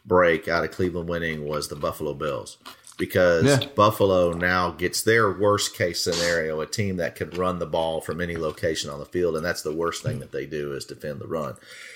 break 0.06 0.48
out 0.48 0.64
of 0.64 0.72
Cleveland 0.72 1.10
winning 1.10 1.46
was 1.48 1.68
the 1.68 1.76
Buffalo 1.76 2.14
Bills 2.14 2.58
because 2.98 3.44
Yeah. 3.44 3.68
Buffalo 3.76 4.32
now 4.32 4.72
gets 4.72 5.02
their 5.02 5.32
worst 5.32 5.76
case 5.76 6.02
scenario, 6.02 6.62
a 6.62 6.66
team 6.68 6.98
that 6.98 7.16
could 7.16 7.38
run 7.38 7.60
the 7.60 7.66
ball 7.66 8.00
from 8.02 8.22
any 8.22 8.38
location 8.38 8.90
on 8.90 9.00
the 9.00 9.06
field, 9.06 9.36
and 9.36 9.46
that's 9.46 9.64
the 9.64 9.74
worst 9.74 10.04
thing 10.04 10.20
that 10.20 10.32
they 10.32 10.46
do 10.46 10.74
is 10.74 10.86
defend 10.86 11.20
the 11.20 11.28
run. 11.28 11.56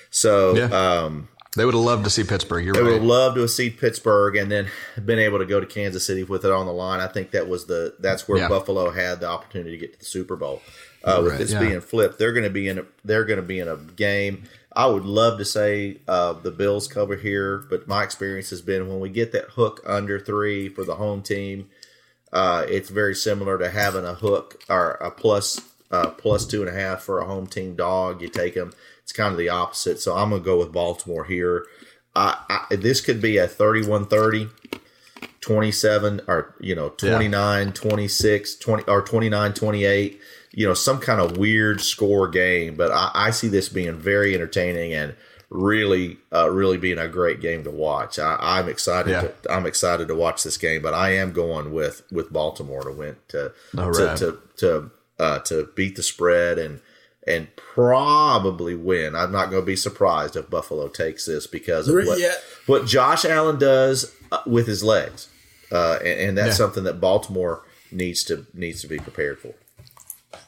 So 0.10 0.56
Yeah. 0.56 0.66
um, 0.66 1.30
They 1.56 1.66
would 1.66 1.74
have 1.74 1.84
loved 1.84 2.04
to 2.04 2.10
see 2.12 2.24
Pittsburgh. 2.24 2.64
You're 2.66 2.74
they 2.76 2.82
would 2.84 2.90
right. 2.90 2.96
have 3.00 3.04
loved 3.04 3.36
to 3.36 3.42
have 3.42 3.50
seen 3.50 3.74
Pittsburgh 3.74 4.36
and 4.36 4.52
then 4.52 4.68
been 5.04 5.18
able 5.20 5.40
to 5.40 5.46
go 5.46 5.60
to 5.60 5.66
Kansas 5.66 6.06
City 6.06 6.24
with 6.24 6.46
it 6.46 6.52
on 6.52 6.66
the 6.68 6.74
line. 6.74 7.00
I 7.00 7.08
think 7.08 7.32
that 7.32 7.48
was 7.48 7.66
the 7.66 7.96
that's 8.00 8.28
where 8.28 8.38
Yeah. 8.40 8.50
Buffalo 8.50 8.92
had 8.92 9.20
the 9.20 9.28
opportunity 9.28 9.72
to 9.72 9.78
get 9.78 9.94
to 9.94 10.00
the 10.00 10.06
Super 10.06 10.36
Bowl. 10.36 10.62
Uh, 11.04 11.22
with 11.24 11.32
Right, 11.32 11.38
this 11.40 11.54
yeah. 11.54 11.60
being 11.60 11.82
flipped, 11.82 12.20
they're 12.20 12.34
going 12.34 12.44
to 12.44 12.50
be 12.50 12.68
in 12.68 12.80
a 12.80 12.86
they're 13.06 13.26
going 13.26 13.38
to 13.40 13.46
be 13.46 13.60
in 13.60 13.68
a 13.68 13.78
game. 13.78 14.44
I 14.74 14.86
would 14.86 15.06
love 15.06 15.38
to 15.40 15.46
say 15.46 15.98
uh, 16.08 16.34
the 16.34 16.52
Bills 16.52 16.88
cover 16.88 17.16
here, 17.16 17.66
but 17.70 17.88
my 17.88 18.04
experience 18.04 18.50
has 18.52 18.62
been 18.62 18.88
when 18.88 19.00
we 19.00 19.10
get 19.10 19.32
that 19.32 19.46
hook 19.52 19.82
under 19.86 20.20
three 20.20 20.70
for 20.70 20.84
the 20.84 20.96
home 20.96 21.22
team, 21.22 21.70
uh, 22.32 22.66
it's 22.68 22.90
very 22.90 23.16
similar 23.16 23.58
to 23.58 23.70
having 23.70 24.06
a 24.06 24.14
hook 24.14 24.62
or 24.70 24.92
a 24.92 25.10
plus 25.10 25.62
uh, 25.92 26.10
plus 26.12 26.46
two 26.46 26.62
and 26.62 26.70
a 26.70 26.80
half 26.80 27.02
for 27.02 27.20
a 27.20 27.26
home 27.26 27.48
team 27.48 27.76
dog. 27.76 28.22
You 28.22 28.28
take 28.28 28.54
them. 28.54 28.74
It's 29.04 29.12
kind 29.12 29.32
of 29.32 29.38
the 29.38 29.50
opposite. 29.50 30.00
So 30.00 30.16
I'm 30.16 30.30
going 30.30 30.42
to 30.42 30.46
go 30.46 30.60
with 30.60 30.72
Baltimore 30.72 31.26
here. 31.26 31.66
I, 32.16 32.66
I, 32.70 32.76
this 32.76 33.02
could 33.02 33.22
be 33.22 33.38
a 33.38 33.48
31 33.48 34.06
30, 34.06 34.50
27, 35.42 36.22
or, 36.28 36.56
you 36.60 36.76
know, 36.76 36.90
29 36.90 37.74
26, 37.74 38.56
20, 38.56 38.84
or 38.84 39.02
29 39.02 39.54
28, 39.54 40.22
you 40.52 40.66
know, 40.68 40.74
some 40.74 41.00
kind 41.00 41.22
of 41.22 41.38
weird 41.38 41.82
score 41.82 42.28
game. 42.28 42.76
But 42.76 42.92
I, 42.92 43.12
I 43.14 43.30
see 43.32 43.48
this 43.48 43.70
being 43.70 43.96
very 43.96 44.34
entertaining 44.34 44.94
and 44.94 45.16
really, 45.50 46.18
uh, 46.34 46.50
really 46.50 46.78
being 46.78 46.98
a 47.00 47.08
great 47.08 47.42
game 47.42 47.64
to 47.64 47.72
watch. 47.72 48.20
I, 48.20 48.38
I'm 48.40 48.70
excited. 48.70 49.12
Yeah. 49.12 49.22
To, 49.22 49.34
I'm 49.52 49.66
excited 49.66 50.08
to 50.08 50.16
watch 50.16 50.44
this 50.44 50.58
game, 50.58 50.82
but 50.82 50.94
I 50.94 51.12
am 51.16 51.32
going 51.34 51.74
with 51.74 52.04
with 52.12 52.32
Baltimore 52.32 52.84
to 52.84 52.92
win 52.92 53.16
to 53.30 53.52
All 53.78 53.94
to 53.94 54.16
to 54.18 54.38
to, 54.58 54.92
uh, 55.20 55.40
to 55.40 55.70
beat 55.76 55.96
the 55.96 56.04
spread 56.04 56.58
and 56.60 56.82
and 57.28 57.48
probably 57.56 58.76
win. 58.76 59.16
I'm 59.16 59.32
not 59.32 59.50
going 59.52 59.62
to 59.62 59.66
be 59.66 59.76
surprised 59.76 60.36
if 60.36 60.50
Buffalo 60.50 60.88
takes 60.88 61.26
this 61.26 61.48
because 61.48 61.88
of 61.88 61.96
what, 61.96 62.20
Yeah. 62.20 62.34
what 62.66 62.86
Josh 62.88 63.24
Allen 63.26 63.60
does 63.60 64.12
uh, 64.32 64.40
with 64.48 64.66
his 64.68 64.84
legs, 64.84 65.28
uh, 65.72 65.98
and, 66.00 66.20
and 66.20 66.38
that's 66.38 66.50
Yeah. 66.60 66.66
something 66.66 66.84
that 66.86 67.00
Baltimore 67.02 67.64
needs 67.92 68.24
to 68.26 68.46
needs 68.54 68.82
to 68.82 68.88
be 68.88 68.98
prepared 69.00 69.40
for. 69.40 69.54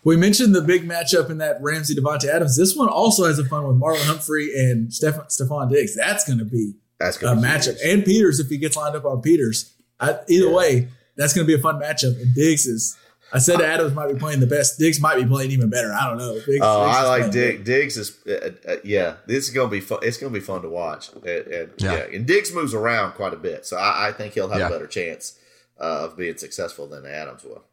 We 0.04 0.16
mentioned 0.18 0.54
the 0.56 0.62
big 0.62 0.88
matchup 0.88 1.30
in 1.30 1.38
that 1.40 1.58
Ramsey 1.62 1.96
Davante 1.96 2.26
Adams. 2.26 2.56
This 2.58 2.76
one 2.76 2.90
also 2.90 3.26
has 3.26 3.40
a 3.40 3.46
fun 3.46 3.68
with 3.68 3.80
Marlon 3.80 4.06
Humphrey 4.06 4.50
and 4.56 4.94
Steph- 4.94 5.28
Stefon 5.30 5.70
Diggs. 5.72 5.96
That's 5.96 6.24
going 6.26 6.40
to 6.40 6.46
be 6.46 6.74
That's 7.00 7.18
a 7.18 7.22
going 7.22 7.36
to 7.38 7.42
be 7.42 7.48
matchup. 7.48 7.80
huge. 7.82 7.94
And 7.94 8.06
Peters, 8.06 8.40
if 8.40 8.48
he 8.48 8.58
gets 8.58 8.76
lined 8.76 8.96
up 8.96 9.06
on 9.06 9.22
Peters. 9.22 9.74
I, 10.00 10.20
either 10.28 10.48
Yeah. 10.48 10.54
way, 10.56 10.88
that's 11.16 11.34
going 11.34 11.46
to 11.46 11.54
be 11.54 11.60
a 11.60 11.62
fun 11.62 11.80
matchup. 11.80 12.20
And 12.22 12.34
Diggs 12.34 12.66
is, 12.66 12.98
I 13.34 13.38
said 13.40 13.62
Adams 13.62 13.94
might 13.94 14.12
be 14.12 14.20
playing 14.20 14.40
the 14.40 14.48
best. 14.48 14.78
Diggs 14.80 15.00
might 15.00 15.16
be 15.18 15.26
playing 15.26 15.52
even 15.52 15.70
better. 15.70 15.92
I 15.94 16.08
don't 16.10 16.18
know. 16.18 16.34
Diggs, 16.36 16.60
Oh, 16.62 16.86
Diggs 16.86 16.98
I 16.98 17.04
like 17.08 17.20
playing 17.20 17.32
Dig, 17.32 17.64
Diggs. 17.64 17.98
Is 17.98 18.18
uh, 18.28 18.50
uh, 18.68 18.76
yeah, 18.84 19.16
this 19.28 19.48
is 19.48 19.54
going 19.54 19.68
to 19.70 19.72
be 19.72 19.80
fun. 19.82 20.00
It's 20.02 20.18
going 20.18 20.34
to 20.34 20.40
be 20.40 20.44
fun 20.46 20.62
to 20.64 20.70
watch. 20.70 21.12
And, 21.14 21.26
and, 21.26 21.72
Yeah. 21.78 21.94
yeah. 21.96 22.06
and 22.18 22.26
Diggs 22.26 22.52
moves 22.54 22.74
around 22.74 23.14
quite 23.14 23.34
a 23.34 23.38
bit, 23.38 23.66
so 23.66 23.78
I, 23.78 24.10
I 24.10 24.12
think 24.12 24.34
he'll 24.34 24.50
have 24.50 24.60
Yeah. 24.60 24.68
a 24.68 24.72
better 24.72 24.88
chance 24.88 25.38
uh, 25.80 26.06
of 26.06 26.18
being 26.18 26.38
successful 26.38 26.88
than 26.88 27.06
Adams 27.06 27.44
will. 27.44 27.64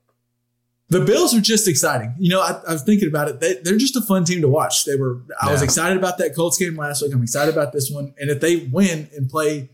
The 0.91 1.01
Bills 1.01 1.35
are 1.35 1.41
just 1.41 1.69
exciting. 1.69 2.15
You 2.19 2.31
know, 2.31 2.41
I, 2.41 2.61
I 2.67 2.73
was 2.73 2.83
thinking 2.83 3.09
about 3.09 3.29
it. 3.29 3.41
They, 3.41 3.55
they're 3.55 3.77
just 3.77 3.97
a 3.97 4.01
fun 4.01 4.25
team 4.25 4.41
to 4.41 4.49
watch. 4.49 4.85
They 4.85 4.97
were. 4.97 5.21
I 5.41 5.53
was 5.53 5.61
excited 5.61 5.99
about 5.99 6.17
that 6.19 6.35
Colts 6.35 6.57
game 6.57 6.77
last 6.77 7.03
week. 7.03 7.13
I'm 7.13 7.23
excited 7.23 7.53
about 7.53 7.73
this 7.73 7.91
one. 7.91 8.15
And 8.19 8.31
if 8.31 8.41
they 8.41 8.57
win 8.57 9.09
and 9.15 9.29
play 9.29 9.69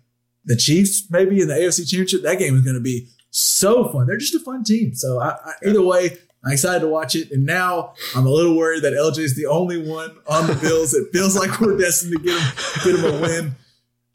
the 0.45 0.57
Chiefs, 0.57 1.09
maybe 1.11 1.41
in 1.41 1.49
the 1.49 1.55
AFC 1.55 1.89
Championship, 1.89 2.23
that 2.23 2.39
game 2.39 2.57
is 2.57 2.63
going 2.63 2.75
to 2.75 2.83
be 2.83 3.09
so 3.31 3.89
fun. 3.89 4.07
They're 4.07 4.17
just 4.17 4.35
a 4.35 4.41
fun 4.41 4.65
team. 4.65 4.95
So 4.95 5.21
I, 5.21 5.31
I, 5.31 5.53
either 5.67 5.83
way, 5.83 6.19
I'm 6.45 6.53
excited 6.53 6.81
to 6.81 6.89
watch 6.89 7.15
it. 7.15 7.31
And 7.31 7.47
now 7.47 7.95
I'm 8.15 8.27
a 8.27 8.31
little 8.31 8.57
worried 8.57 8.83
that 8.83 8.93
LJ 8.93 9.19
is 9.19 9.37
the 9.37 9.47
only 9.47 9.89
one 9.89 10.17
on 10.27 10.49
the 10.49 10.55
Bills. 10.55 10.95
it 10.95 11.11
feels 11.13 11.37
like 11.37 11.61
we're 11.61 11.79
destined 11.79 12.13
to 12.13 12.19
get 12.19 12.41
him, 12.41 12.55
get 12.85 12.99
him 12.99 13.15
a 13.15 13.21
win. 13.21 13.57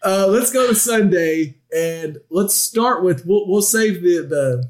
Uh, 0.03 0.27
let's 0.27 0.51
go 0.51 0.67
to 0.67 0.75
Sunday 0.75 1.55
and 1.75 2.17
let's 2.29 2.55
start 2.55 3.03
with. 3.03 3.25
We'll, 3.25 3.47
we'll 3.47 3.61
save 3.61 4.01
the 4.01 4.21
the 4.27 4.69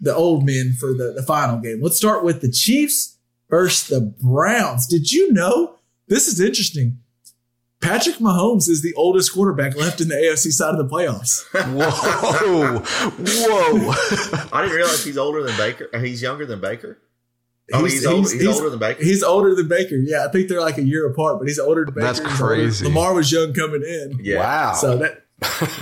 the 0.00 0.14
old 0.14 0.44
men 0.46 0.72
for 0.78 0.88
the, 0.94 1.12
the 1.14 1.22
final 1.22 1.58
game. 1.58 1.80
Let's 1.82 1.96
start 1.96 2.24
with 2.24 2.40
the 2.40 2.50
Chiefs 2.50 3.16
versus 3.48 3.88
the 3.88 4.00
Browns. 4.00 4.86
Did 4.86 5.12
you 5.12 5.32
know? 5.32 5.76
This 6.08 6.26
is 6.26 6.40
interesting. 6.40 6.98
Patrick 7.80 8.16
Mahomes 8.16 8.68
is 8.68 8.82
the 8.82 8.92
oldest 8.94 9.32
quarterback 9.32 9.74
left 9.76 10.00
in 10.02 10.08
the 10.08 10.14
AFC 10.14 10.52
side 10.52 10.74
of 10.74 10.78
the 10.78 10.84
playoffs. 10.94 11.44
Whoa, 11.54 12.78
whoa! 12.80 14.48
I 14.52 14.62
didn't 14.62 14.76
realize 14.76 15.02
he's 15.04 15.16
older 15.18 15.42
than 15.42 15.56
Baker. 15.56 15.88
uh, 15.94 15.98
He's 16.00 16.20
younger 16.22 16.44
than 16.46 16.60
Baker. 16.60 16.98
Oh, 17.72 17.84
he's, 17.84 18.04
older, 18.04 18.28
he's, 18.28 18.46
older 18.46 18.68
than 18.68 18.80
Baker. 18.80 19.02
He's 19.02 19.22
older 19.22 19.54
than 19.54 19.68
Baker. 19.68 19.94
Yeah, 19.94 20.26
I 20.26 20.32
think 20.32 20.48
they're 20.48 20.60
like 20.60 20.76
a 20.78 20.82
year 20.82 21.06
apart, 21.06 21.38
but 21.38 21.46
he's 21.46 21.58
older 21.60 21.84
than 21.84 21.94
Baker. 21.94 22.04
That's 22.06 22.18
He's 22.18 22.28
older- 22.40 22.54
crazy. 22.54 22.84
Lamar 22.84 23.14
was 23.14 23.30
young 23.30 23.52
coming 23.54 23.82
in. 23.82 24.18
yeah. 24.20 24.38
Wow. 24.40 24.72
So 24.74 24.96
that 24.98 25.24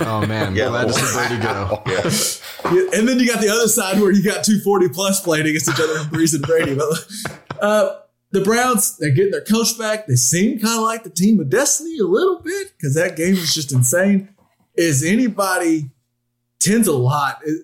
Oh 0.01 0.25
man, 0.27 0.55
Yeah. 0.55 0.71
well, 0.71 0.87
that 0.87 0.89
is 0.89 0.97
the 0.97 1.19
way 1.19 1.29
to 1.37 1.43
go. 1.43 1.83
Yeah. 1.87 2.73
Yeah, 2.75 2.99
and 2.99 3.09
then 3.09 3.19
you 3.21 3.27
got 3.27 3.41
the 3.41 3.49
other 3.49 3.69
side 3.69 4.01
where 4.01 4.11
you 4.11 4.23
got 4.23 4.45
240 4.45 4.89
plus 4.89 5.21
playing 5.23 5.47
against 5.47 5.69
each 5.69 5.81
other, 5.81 6.01
Brees 6.11 6.35
and 6.35 6.43
Brady. 6.43 6.75
But 6.75 7.59
uh, 7.63 7.99
the 8.33 8.41
Browns, 8.43 8.97
they're 8.99 9.11
getting 9.11 9.31
their 9.31 9.45
coach 9.45 9.79
back. 9.79 10.07
They 10.07 10.17
seem 10.17 10.59
kind 10.59 10.77
of 10.79 10.85
like 10.85 11.05
the 11.05 11.11
team 11.11 11.39
of 11.41 11.49
destiny 11.51 11.99
a 11.99 12.05
little 12.05 12.41
bit 12.41 12.73
because 12.77 12.95
that 12.95 13.17
game 13.17 13.37
was 13.37 13.55
just 13.55 13.73
insane. 13.73 14.29
Is 14.77 15.03
anybody 15.05 15.91
tens 16.61 16.87
a 16.89 16.93
lot? 16.97 17.39
Is- 17.45 17.63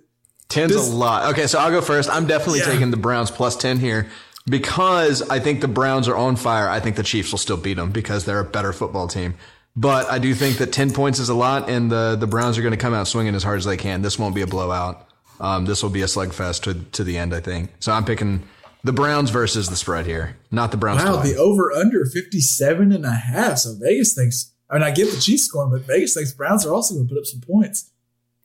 Ten's 0.48 0.72
This- 0.72 0.88
a 0.88 0.94
lot. 0.94 1.32
Okay, 1.32 1.46
so 1.48 1.58
I'll 1.58 1.70
go 1.72 1.80
first. 1.80 2.08
I'm 2.08 2.26
definitely 2.26 2.60
Yeah. 2.60 2.66
taking 2.66 2.90
the 2.92 2.96
Browns 2.96 3.30
plus 3.32 3.56
10 3.56 3.78
here 3.80 4.08
because 4.48 5.22
I 5.28 5.40
think 5.40 5.60
the 5.60 5.68
Browns 5.68 6.06
are 6.06 6.16
on 6.16 6.36
fire. 6.36 6.68
I 6.68 6.78
think 6.78 6.94
the 6.96 7.02
Chiefs 7.02 7.32
will 7.32 7.38
still 7.38 7.56
beat 7.56 7.74
them 7.74 7.90
because 7.90 8.24
they're 8.24 8.38
a 8.40 8.44
better 8.44 8.72
football 8.72 9.08
team. 9.08 9.34
But 9.76 10.08
I 10.08 10.18
do 10.18 10.34
think 10.34 10.58
that 10.58 10.72
10 10.72 10.92
points 10.92 11.18
is 11.18 11.28
a 11.28 11.34
lot, 11.34 11.68
and 11.68 11.90
the, 11.90 12.16
the 12.16 12.28
Browns 12.28 12.56
are 12.58 12.62
going 12.62 12.72
to 12.72 12.78
come 12.78 12.94
out 12.94 13.08
swinging 13.08 13.34
as 13.34 13.42
hard 13.42 13.58
as 13.58 13.64
they 13.64 13.76
can. 13.76 14.02
This 14.02 14.18
won't 14.18 14.34
be 14.34 14.42
a 14.42 14.46
blowout. 14.46 15.08
Um, 15.40 15.64
this 15.64 15.82
will 15.82 15.90
be 15.90 16.02
a 16.02 16.06
slugfest 16.06 16.62
to, 16.62 16.74
to 16.92 17.02
the 17.02 17.18
end, 17.18 17.34
I 17.34 17.40
think. 17.40 17.70
So 17.80 17.90
I'm 17.90 18.04
picking 18.04 18.44
the 18.84 18.92
Browns 18.92 19.30
versus 19.30 19.68
the 19.68 19.74
spread 19.76 20.06
here, 20.06 20.36
not 20.52 20.70
the 20.70 20.76
Browns. 20.76 21.02
Wow, 21.02 21.16
to 21.16 21.18
win. 21.18 21.34
the 21.34 21.36
over 21.36 21.72
under 21.72 22.04
57 22.04 22.92
and 22.92 23.04
a 23.04 23.12
half. 23.12 23.58
So 23.58 23.74
Vegas 23.80 24.14
thinks, 24.14 24.52
I 24.70 24.74
mean, 24.74 24.84
I 24.84 24.92
get 24.92 25.10
the 25.10 25.20
Chiefs 25.20 25.44
scoring, 25.44 25.72
but 25.72 25.80
Vegas 25.80 26.14
thinks 26.14 26.32
Browns 26.32 26.64
are 26.64 26.72
also 26.72 26.94
going 26.94 27.08
to 27.08 27.12
put 27.12 27.18
up 27.18 27.26
some 27.26 27.40
points. 27.40 27.90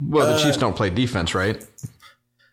well, 0.03 0.25
the 0.25 0.33
uh, 0.33 0.43
Chiefs 0.43 0.57
don't 0.57 0.75
play 0.75 0.89
defense, 0.89 1.35
right? 1.35 1.63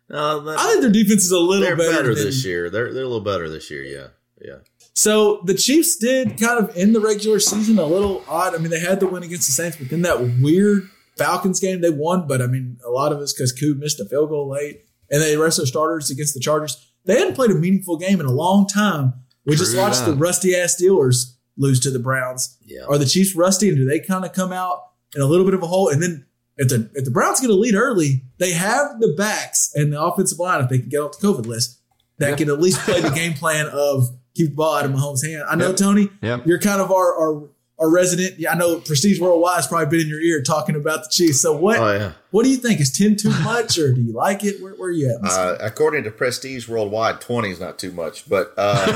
No, 0.09 0.55
I 0.57 0.69
think 0.69 0.83
their 0.83 0.93
defense 0.93 1.25
is 1.25 1.33
a 1.33 1.39
little 1.39 1.65
they're 1.65 1.77
better, 1.77 1.91
better 1.91 2.15
than- 2.15 2.27
this 2.27 2.45
year. 2.45 2.71
They're 2.71 2.93
they're 2.93 3.03
a 3.03 3.09
little 3.09 3.25
better 3.25 3.49
this 3.49 3.71
year. 3.71 3.83
Yeah, 3.83 4.09
yeah. 4.41 4.59
So 4.97 5.43
the 5.45 5.53
Chiefs 5.53 5.97
did 5.97 6.41
kind 6.41 6.59
of 6.59 6.75
end 6.75 6.95
the 6.95 7.01
regular 7.01 7.39
season 7.39 7.79
a 7.79 7.85
little 7.85 8.25
odd. 8.27 8.55
I 8.55 8.59
mean, 8.59 8.71
they 8.71 8.81
had 8.81 8.99
the 8.99 9.07
win 9.07 9.23
against 9.23 9.47
the 9.47 9.53
Saints, 9.53 9.77
but 9.77 9.91
then 9.91 10.01
that 10.03 10.19
weird 10.41 10.89
Falcons 11.19 11.61
game 11.61 11.83
they 11.83 11.91
won. 11.91 12.27
But 12.27 12.41
I 12.41 12.47
mean, 12.47 12.79
a 12.85 12.89
lot 12.89 13.13
of 13.13 13.21
it's 13.21 13.35
because 13.35 13.53
Coop 13.53 13.77
missed 13.77 14.01
a 14.01 14.07
field 14.07 14.31
goal 14.31 14.49
late, 14.49 14.87
and 15.11 15.21
they 15.21 15.37
rest 15.37 15.59
their 15.59 15.67
starters 15.67 16.11
against 16.11 16.33
the 16.33 16.41
Chargers. 16.41 16.83
They 17.05 17.19
hadn't 17.19 17.35
played 17.35 17.51
a 17.51 17.55
meaningful 17.55 17.99
game 17.99 18.21
in 18.21 18.27
a 18.27 18.33
long 18.33 18.67
time. 18.67 19.13
We 19.45 19.55
just 19.55 19.77
watched 19.77 20.01
that. 20.07 20.13
the 20.13 20.17
rusty 20.17 20.57
ass 20.57 20.81
Steelers 20.81 21.35
lose 21.59 21.79
to 21.81 21.91
the 21.91 21.99
Browns. 21.99 22.57
Yeah. 22.65 22.85
Are 22.89 22.97
the 22.97 23.05
Chiefs 23.05 23.37
rusty, 23.37 23.69
and 23.69 23.77
do 23.77 23.85
they 23.85 24.01
kind 24.01 24.25
of 24.25 24.33
come 24.33 24.51
out 24.51 24.81
in 25.15 25.21
a 25.21 25.27
little 25.27 25.45
bit 25.45 25.53
of 25.53 25.63
a 25.63 25.67
hole? 25.67 25.91
And 25.91 26.03
then 26.03 26.25
if 26.57 26.69
the 26.69 26.91
if 26.95 27.05
the 27.05 27.11
Browns 27.11 27.41
get 27.43 27.51
a 27.51 27.55
lead 27.55 27.75
early, 27.75 28.23
they 28.39 28.53
have 28.53 28.99
the 29.01 29.15
backs 29.15 29.73
and 29.75 29.93
the 29.93 30.03
offensive 30.03 30.39
line 30.39 30.65
if 30.65 30.71
they 30.71 30.79
can 30.79 30.89
get 30.89 31.01
off 31.01 31.19
the 31.19 31.27
COVID 31.27 31.45
list 31.45 31.81
that 32.17 32.39
can 32.39 32.49
at 32.49 32.59
least 32.59 32.81
play 32.81 33.03
the 33.03 33.11
game 33.11 33.35
plan 33.35 33.67
of 33.67 34.09
keep 34.37 34.51
the 34.51 34.55
ball 34.55 34.75
out 34.77 34.85
of 34.85 34.91
Mahomes' 34.93 35.25
hand. 35.27 35.45
I 35.49 35.55
know 35.57 35.69
Yep. 35.69 35.77
Tony, 35.77 36.09
Yep. 36.23 36.47
you're 36.47 36.59
kind 36.61 36.81
of 36.81 36.91
our, 36.93 37.15
our 37.19 37.49
our 37.79 37.91
resident. 37.91 38.39
Yeah, 38.39 38.53
I 38.53 38.55
know 38.57 38.79
Prestige 38.81 39.21
Worldwide 39.21 39.57
has 39.57 39.67
probably 39.67 39.87
been 39.99 40.07
in 40.07 40.09
your 40.09 40.21
ear 40.23 40.41
talking 40.41 40.77
about 40.77 41.03
the 41.05 41.11
Chiefs. 41.11 41.43
So 41.43 41.55
what? 41.55 41.79
Oh, 41.79 41.93
yeah. 41.93 42.13
What 42.31 42.45
do 42.45 42.49
you 42.49 42.57
think? 42.57 42.81
Is 42.81 42.91
ten 42.91 43.17
too 43.17 43.29
much, 43.45 43.79
or 43.79 43.93
do 43.93 44.01
you 44.01 44.15
like 44.15 44.45
it? 44.45 44.63
Where, 44.63 44.73
where 44.77 44.89
are 44.89 44.93
you 44.93 45.11
at? 45.23 45.31
Uh, 45.31 45.59
according 45.61 46.05
to 46.05 46.11
Prestige 46.11 46.69
Worldwide, 46.69 47.21
twenty 47.21 47.51
is 47.51 47.61
not 47.61 47.79
too 47.79 47.93
much, 47.93 48.27
but 48.31 48.55
uh, 48.57 48.87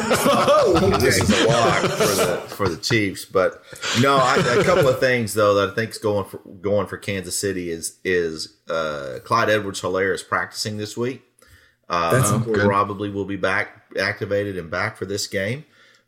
this 0.99 1.19
is 1.19 1.43
a 1.45 1.47
lot 1.49 1.83
for 1.83 2.07
the 2.07 2.37
for 2.49 2.69
the 2.71 2.79
Chiefs. 2.79 3.27
But 3.27 3.63
no, 4.01 4.17
I, 4.17 4.37
a 4.59 4.65
couple 4.65 4.89
of 4.89 4.99
things 4.99 5.35
though 5.35 5.53
that 5.57 5.71
I 5.73 5.75
think 5.75 5.91
is 5.91 5.99
going 5.99 6.25
for 6.31 6.39
going 6.39 6.87
for 6.87 6.97
Kansas 6.97 7.37
City 7.39 7.71
is 7.71 7.99
is 8.03 8.57
uh, 8.71 9.19
Clyde 9.25 9.51
Edwards-Hilaire 9.51 10.15
is 10.15 10.23
practicing 10.23 10.79
this 10.79 10.97
week. 10.97 11.23
Uh, 11.91 12.41
probably 12.55 13.11
will 13.11 13.25
be 13.25 13.37
back 13.37 13.83
activated 13.99 14.57
and 14.57 14.71
back 14.71 14.97
for 14.97 15.07
this 15.07 15.27
game. 15.27 15.65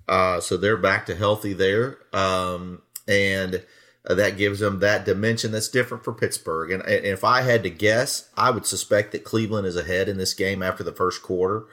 Uh, 0.08 0.40
so 0.40 0.56
they're 0.56 0.76
back 0.76 1.06
to 1.06 1.14
healthy 1.16 1.52
there, 1.52 1.98
um, 2.12 2.80
and 3.08 3.64
uh, 4.06 4.14
that 4.14 4.36
gives 4.36 4.60
them 4.60 4.78
that 4.78 5.04
dimension 5.04 5.50
that's 5.50 5.68
different 5.68 6.04
for 6.04 6.12
Pittsburgh. 6.12 6.70
And, 6.70 6.82
and 6.84 7.04
if 7.04 7.24
I 7.24 7.42
had 7.42 7.64
to 7.64 7.70
guess, 7.70 8.28
I 8.36 8.50
would 8.50 8.64
suspect 8.64 9.10
that 9.12 9.24
Cleveland 9.24 9.66
is 9.66 9.76
ahead 9.76 10.08
in 10.08 10.18
this 10.18 10.34
game 10.34 10.62
after 10.62 10.84
the 10.84 10.92
first 10.92 11.22
quarter 11.22 11.64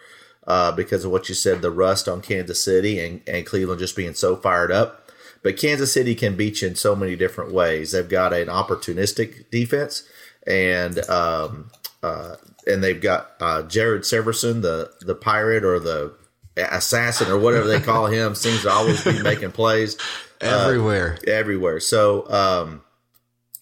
uh, 0.47 0.71
because 0.71 1.05
of 1.05 1.11
what 1.11 1.29
you 1.29 1.35
said, 1.35 1.61
the 1.61 1.69
rust 1.71 2.07
on 2.07 2.21
Kansas 2.21 2.63
City 2.63 2.99
and, 2.99 3.21
and 3.27 3.45
Cleveland 3.45 3.79
just 3.79 3.95
being 3.95 4.15
so 4.15 4.35
fired 4.35 4.71
up. 4.71 5.11
But 5.43 5.57
Kansas 5.57 5.93
City 5.93 6.15
can 6.15 6.35
beat 6.35 6.61
you 6.61 6.67
in 6.67 6.75
so 6.75 6.95
many 6.95 7.15
different 7.15 7.53
ways. 7.53 7.91
They've 7.91 8.09
got 8.09 8.33
an 8.33 8.47
opportunistic 8.47 9.49
defense, 9.51 10.03
and 10.45 10.99
um, 11.09 11.71
uh, 12.03 12.35
and 12.69 12.83
they've 12.83 13.01
got 13.01 13.31
uh, 13.39 13.63
Jared 13.63 14.03
Severson, 14.03 14.61
the 14.61 14.91
the 15.01 15.15
pirate 15.15 15.63
or 15.63 15.79
the 15.79 16.13
assassin 16.57 17.29
or 17.31 17.37
whatever 17.39 17.67
they 17.67 17.79
call 17.79 18.05
him, 18.07 18.35
seems 18.35 18.61
to 18.63 18.71
always 18.71 19.03
be 19.03 19.21
making 19.21 19.51
plays 19.51 19.97
uh, 20.41 20.65
Everywhere. 20.67 21.17
everywhere. 21.27 21.79
So 21.79 22.29
um, 22.31 22.81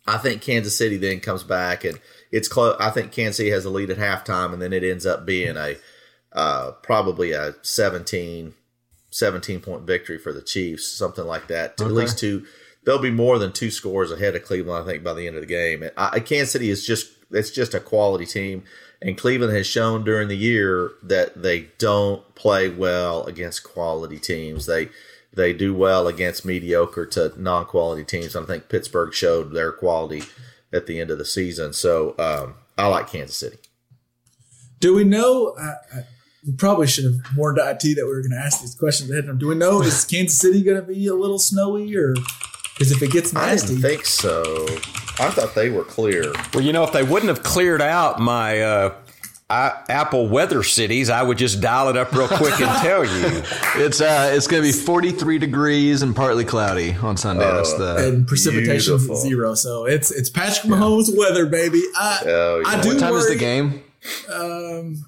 I 0.06 0.18
think 0.18 0.42
Kansas 0.42 0.78
City 0.78 0.98
then 0.98 1.20
comes 1.20 1.44
back 1.44 1.84
and 1.84 2.00
it's 2.32 2.48
close. 2.48 2.76
I 2.80 2.90
think 2.90 3.12
Kansas 3.12 3.38
City 3.38 3.50
has 3.52 3.64
the 3.64 3.70
lead 3.70 3.90
at 3.90 3.98
halftime, 3.98 4.54
and 4.54 4.62
then 4.62 4.74
it 4.74 4.84
ends 4.84 5.06
up 5.06 5.26
being 5.26 5.58
a 5.58 5.76
uh, 6.34 6.72
probably 6.84 7.32
a 7.32 7.56
17, 7.62 8.54
17 9.10 9.60
point 9.62 9.84
victory 9.84 10.18
for 10.18 10.34
the 10.34 10.42
Chiefs, 10.42 10.92
something 10.92 11.26
like 11.26 11.48
that. 11.48 11.80
At 11.82 11.92
least 11.92 12.20
two. 12.20 12.46
There'll 12.84 13.02
be 13.02 13.12
more 13.12 13.38
than 13.38 13.52
two 13.52 13.70
scores 13.70 14.12
ahead 14.12 14.36
of 14.36 14.44
Cleveland, 14.44 14.84
I 14.84 14.92
think, 14.92 15.04
by 15.04 15.14
the 15.14 15.28
end 15.28 15.36
of 15.36 15.42
the 15.42 15.48
game. 15.48 15.84
And 15.84 15.92
I, 15.98 16.20
Kansas 16.22 16.52
City 16.52 16.70
is 16.70 16.86
just 16.86 17.12
it's 17.32 17.52
just 17.52 17.74
a 17.74 17.80
quality 17.80 18.26
team, 18.26 18.64
and 19.02 19.18
Cleveland 19.18 19.54
has 19.56 19.68
shown 19.68 20.04
during 20.04 20.28
the 20.28 20.38
year 20.38 20.92
that 21.04 21.42
they 21.42 21.68
don't 21.78 22.36
play 22.36 22.70
well 22.70 23.24
against 23.26 23.64
quality 23.64 24.20
teams. 24.20 24.66
They 24.66 24.90
they 25.34 25.54
do 25.54 25.74
well 25.74 26.08
against 26.08 26.46
mediocre 26.46 27.06
to 27.06 27.34
non 27.38 27.66
quality 27.66 28.04
teams. 28.04 28.36
I 28.36 28.44
think 28.44 28.70
Pittsburgh 28.70 29.14
showed 29.14 29.54
their 29.54 29.72
quality 29.72 30.24
at 30.74 30.88
the 30.88 31.00
end 31.00 31.12
of 31.12 31.18
the 31.18 31.26
season. 31.26 31.74
So 31.74 32.16
um, 32.18 32.56
I 32.78 32.88
like 32.88 33.10
Kansas 33.10 33.38
City. 33.38 33.58
Do 34.80 34.96
we 34.96 35.04
know? 35.04 35.56
I, 35.60 35.98
I, 35.98 36.04
we 36.46 36.54
probably 36.54 36.88
should 36.88 37.06
have 37.06 37.38
warned 37.38 37.58
IT 37.60 37.82
that 37.82 37.96
we 37.98 38.04
were 38.04 38.22
going 38.22 38.32
to 38.32 38.38
ask 38.38 38.62
these 38.62 38.76
questions 38.76 39.10
ahead 39.10 39.26
of 39.26 39.30
time. 39.32 39.38
Do 39.38 39.48
we 39.48 39.56
know 39.56 39.82
is 39.82 40.06
Kansas 40.06 40.38
City 40.38 40.64
going 40.64 40.80
to 40.80 40.88
be 40.88 41.08
a 41.08 41.14
little 41.14 41.40
snowy, 41.40 41.96
or 41.96 42.14
because 42.74 42.92
if 42.92 43.02
it 43.02 43.12
gets 43.12 43.36
I 43.36 43.48
nasty, 43.48 43.76
didn't 43.76 43.82
think 43.82 44.06
so. 44.06 44.66
I 45.20 45.30
thought 45.32 45.56
they 45.56 45.70
were 45.70 45.84
clear. 45.84 46.32
Well, 46.54 46.64
you 46.64 46.74
know, 46.74 46.84
if 46.84 46.92
they 46.92 47.04
wouldn't 47.04 47.30
have 47.30 47.44
cleared 47.44 47.82
out 47.82 48.20
my 48.20 48.62
uh, 48.62 48.94
I, 49.50 49.82
Apple 49.90 50.28
weather 50.28 50.62
cities, 50.62 51.10
I 51.10 51.24
would 51.24 51.38
just 51.38 51.60
dial 51.62 51.90
it 51.90 51.98
up 51.98 52.12
real 52.14 52.28
quick 52.28 52.60
and 52.60 52.70
tell 52.82 53.04
you. 53.04 53.42
It's 53.84 54.00
uh, 54.02 54.32
it's 54.34 54.46
gonna 54.48 54.62
be 54.64 54.72
43 54.72 55.40
degrees 55.40 56.02
and 56.04 56.16
partly 56.16 56.46
cloudy 56.46 56.94
on 57.02 57.18
Sunday. 57.18 57.46
That's 57.50 57.74
the 57.74 58.08
and 58.08 58.28
precipitation 58.28 58.94
Beautiful. 58.98 59.16
zero, 59.16 59.56
so 59.56 59.86
it's 59.86 60.12
it's 60.12 60.30
Patrick 60.30 60.72
Mahomes 60.72 61.10
weather, 61.18 61.46
baby. 61.46 61.82
I 61.96 62.22
Oh, 62.26 62.60
yeah. 62.64 62.68
I 62.68 62.82
do 62.82 62.90
what 62.90 63.00
time 63.00 63.16
is 63.16 63.28
the 63.28 63.36
game? 63.36 63.82
Um, 64.34 65.04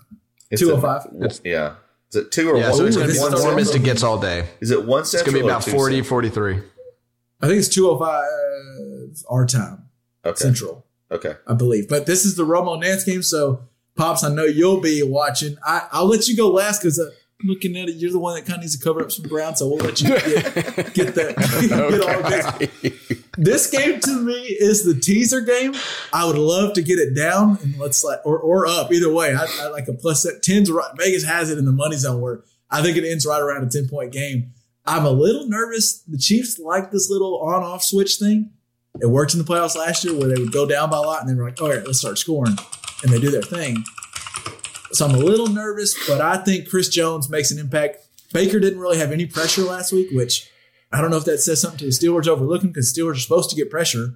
It's 0.49 0.61
two 0.61 0.71
a- 0.71 0.73
oh 0.75 0.81
five. 0.81 1.07
Yeah. 1.43 1.75
Is 2.09 2.15
it 2.15 2.31
two 2.31 2.49
or 2.49 2.57
Yeah, 2.57 2.69
one? 2.69 2.77
so 2.77 2.85
it's 2.85 2.95
Ooh, 2.97 3.01
gonna 3.01 3.11
be 3.13 3.19
the 3.19 3.41
warmest 3.43 3.75
it 3.75 3.83
gets 3.83 4.01
all 4.01 4.19
day. 4.19 4.47
is 4.61 4.71
it 4.71 4.83
one 4.85 5.01
It's 5.01 5.21
gonna 5.21 5.37
be 5.37 5.43
about 5.43 5.63
40, 5.63 6.01
43. 6.01 6.59
I 7.41 7.47
think 7.47 7.59
it's 7.59 7.67
two 7.69 7.87
oh 7.89 7.99
five 7.99 8.25
our 9.29 9.45
time 9.45 9.78
Okay. 10.29 10.39
central, 10.39 10.85
Okay. 11.11 11.33
I 11.47 11.53
believe. 11.53 11.87
But 11.89 12.05
this 12.05 12.25
is 12.25 12.35
the 12.35 12.43
Romo 12.43 12.81
Nantz 12.81 13.05
game, 13.05 13.23
so 13.23 13.63
pops, 13.95 14.23
I 14.23 14.29
know 14.33 14.45
you'll 14.45 14.81
be 14.81 15.01
watching. 15.03 15.57
I 15.65 15.87
I'll 15.91 16.07
let 16.07 16.27
you 16.27 16.35
go 16.37 16.49
last 16.51 16.81
because. 16.81 16.99
Uh, 16.99 17.09
Looking 17.45 17.77
at 17.77 17.87
it, 17.87 17.95
you're 17.95 18.11
the 18.11 18.19
one 18.19 18.35
that 18.35 18.41
kind 18.45 18.55
of 18.57 18.63
needs 18.63 18.77
to 18.77 18.83
cover 18.83 19.01
up 19.01 19.13
some 19.13 19.25
ground, 19.25 19.57
so 19.57 19.69
we'll 19.69 19.77
let 19.77 20.01
you 20.01 20.09
get, 20.09 20.23
get 20.93 21.15
that. 21.15 21.37
get 21.69 22.01
all 22.01 22.91
this. 22.91 23.21
This 23.37 23.69
game 23.69 24.01
to 24.01 24.21
me 24.21 24.33
is 24.33 24.83
the 24.83 24.93
teaser 24.99 25.39
game. 25.39 25.73
I 26.11 26.25
would 26.25 26.37
love 26.37 26.73
to 26.73 26.81
get 26.81 26.99
it 26.99 27.15
down 27.15 27.57
and 27.63 27.77
let's 27.79 28.03
like 28.03 28.19
or, 28.25 28.37
or 28.37 28.67
up 28.67 28.91
either 28.91 29.09
way. 29.09 29.33
I, 29.33 29.47
I 29.61 29.67
like 29.69 29.87
a 29.87 29.93
plus 29.93 30.23
set 30.23 30.43
tens. 30.43 30.69
Right, 30.69 30.91
Vegas 30.97 31.23
has 31.23 31.49
it 31.49 31.57
in 31.57 31.63
the 31.63 31.71
money 31.71 31.95
zone 31.95 32.19
where 32.19 32.41
I 32.69 32.81
think 32.81 32.97
it 32.97 33.09
ends 33.09 33.25
right 33.25 33.41
around 33.41 33.63
a 33.65 33.69
ten 33.69 33.87
point 33.87 34.11
game. 34.11 34.51
I'm 34.85 35.05
a 35.05 35.11
little 35.11 35.47
nervous. 35.47 35.99
The 35.99 36.17
Chiefs 36.17 36.59
like 36.59 36.91
this 36.91 37.09
little 37.09 37.39
on 37.39 37.63
off 37.63 37.83
switch 37.83 38.17
thing. 38.17 38.49
It 39.01 39.07
worked 39.07 39.33
in 39.33 39.39
the 39.39 39.45
playoffs 39.45 39.75
last 39.75 40.03
year 40.03 40.13
where 40.13 40.27
they 40.27 40.41
would 40.41 40.51
go 40.51 40.65
down 40.65 40.89
by 40.89 40.97
a 40.97 41.01
lot 41.01 41.21
and 41.21 41.29
they 41.29 41.33
were 41.33 41.45
like, 41.45 41.61
all 41.61 41.69
right, 41.69 41.85
let's 41.85 41.99
start 41.99 42.17
scoring, 42.17 42.57
and 43.03 43.11
they 43.11 43.19
do 43.19 43.31
their 43.31 43.41
thing. 43.41 43.83
So 44.91 45.05
I'm 45.05 45.15
a 45.15 45.19
little 45.19 45.47
nervous, 45.47 45.95
but 46.07 46.19
I 46.19 46.37
think 46.37 46.67
Chris 46.69 46.89
Jones 46.89 47.29
makes 47.29 47.51
an 47.51 47.59
impact. 47.59 47.97
Baker 48.33 48.59
didn't 48.59 48.79
really 48.79 48.97
have 48.97 49.11
any 49.11 49.25
pressure 49.25 49.61
last 49.61 49.91
week, 49.91 50.09
which 50.11 50.49
I 50.91 51.01
don't 51.01 51.11
know 51.11 51.17
if 51.17 51.25
that 51.25 51.39
says 51.39 51.61
something 51.61 51.79
to 51.79 51.85
the 51.85 51.91
Steelers 51.91 52.27
overlooking 52.27 52.69
because 52.69 52.91
Steelers 52.91 53.13
are 53.13 53.19
supposed 53.19 53.49
to 53.51 53.55
get 53.55 53.69
pressure 53.69 54.15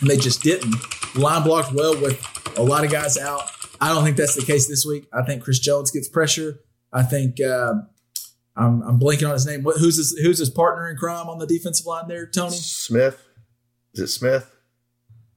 and 0.00 0.10
they 0.10 0.16
just 0.16 0.42
didn't. 0.42 0.74
Line 1.16 1.42
blocked 1.44 1.72
well 1.72 1.94
with 2.00 2.20
a 2.56 2.62
lot 2.62 2.84
of 2.84 2.90
guys 2.90 3.16
out. 3.16 3.42
I 3.80 3.88
don't 3.88 4.04
think 4.04 4.16
that's 4.16 4.34
the 4.34 4.44
case 4.44 4.66
this 4.66 4.84
week. 4.84 5.06
I 5.12 5.22
think 5.22 5.44
Chris 5.44 5.58
Jones 5.60 5.90
gets 5.90 6.08
pressure. 6.08 6.60
I 6.92 7.02
think 7.02 7.40
uh, 7.40 7.74
I'm, 8.56 8.82
I'm 8.82 8.98
blanking 9.00 9.26
on 9.26 9.34
his 9.34 9.46
name. 9.46 9.62
What, 9.62 9.78
who's 9.78 9.96
his 9.96 10.18
Who's 10.18 10.38
his 10.38 10.50
partner 10.50 10.88
in 10.88 10.96
crime 10.96 11.28
on 11.28 11.38
the 11.38 11.46
defensive 11.46 11.86
line 11.86 12.08
there, 12.08 12.26
Tony? 12.26 12.56
Smith. 12.56 13.23
Is 13.94 14.00
it 14.00 14.08
Smith? 14.08 14.50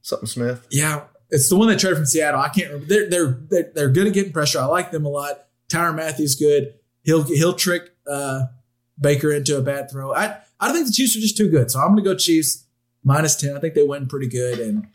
Something 0.02 0.28
Smith? 0.28 0.68
Yeah, 0.72 1.04
it's 1.30 1.50
the 1.50 1.56
one 1.56 1.68
that 1.68 1.80
traded 1.80 1.98
from 1.98 2.06
Seattle. 2.06 2.40
I 2.40 2.50
can't 2.50 2.72
remember. 2.72 2.86
They're 2.88 3.10
they're 3.10 3.40
they're, 3.50 3.72
they're 3.74 3.90
good 3.90 4.08
at 4.08 4.14
getting 4.14 4.34
pressure. 4.34 4.60
I 4.60 4.66
like 4.66 4.92
them 4.92 5.06
a 5.06 5.10
lot. 5.10 5.46
Tyrann 5.70 5.96
Mathieu 5.96 6.28
good. 6.40 6.74
He'll 7.04 7.24
he'll 7.24 7.54
trick 7.54 7.92
uh, 8.10 8.44
Baker 9.00 9.32
into 9.32 9.58
a 9.58 9.62
bad 9.62 9.92
throw. 9.92 10.14
I 10.14 10.38
I 10.60 10.72
think 10.72 10.88
the 10.88 10.94
Chiefs 10.94 11.16
are 11.16 11.20
just 11.20 11.38
too 11.38 11.50
good. 11.50 11.70
So 11.72 11.80
I'm 11.80 11.88
going 11.88 12.04
to 12.04 12.10
go 12.10 12.16
Chiefs 12.16 12.66
minus 13.04 13.36
ten. 13.36 13.56
I 13.56 13.60
think 13.60 13.74
they 13.74 13.84
win 13.84 14.08
pretty 14.08 14.28
good, 14.28 14.60
and 14.60 14.88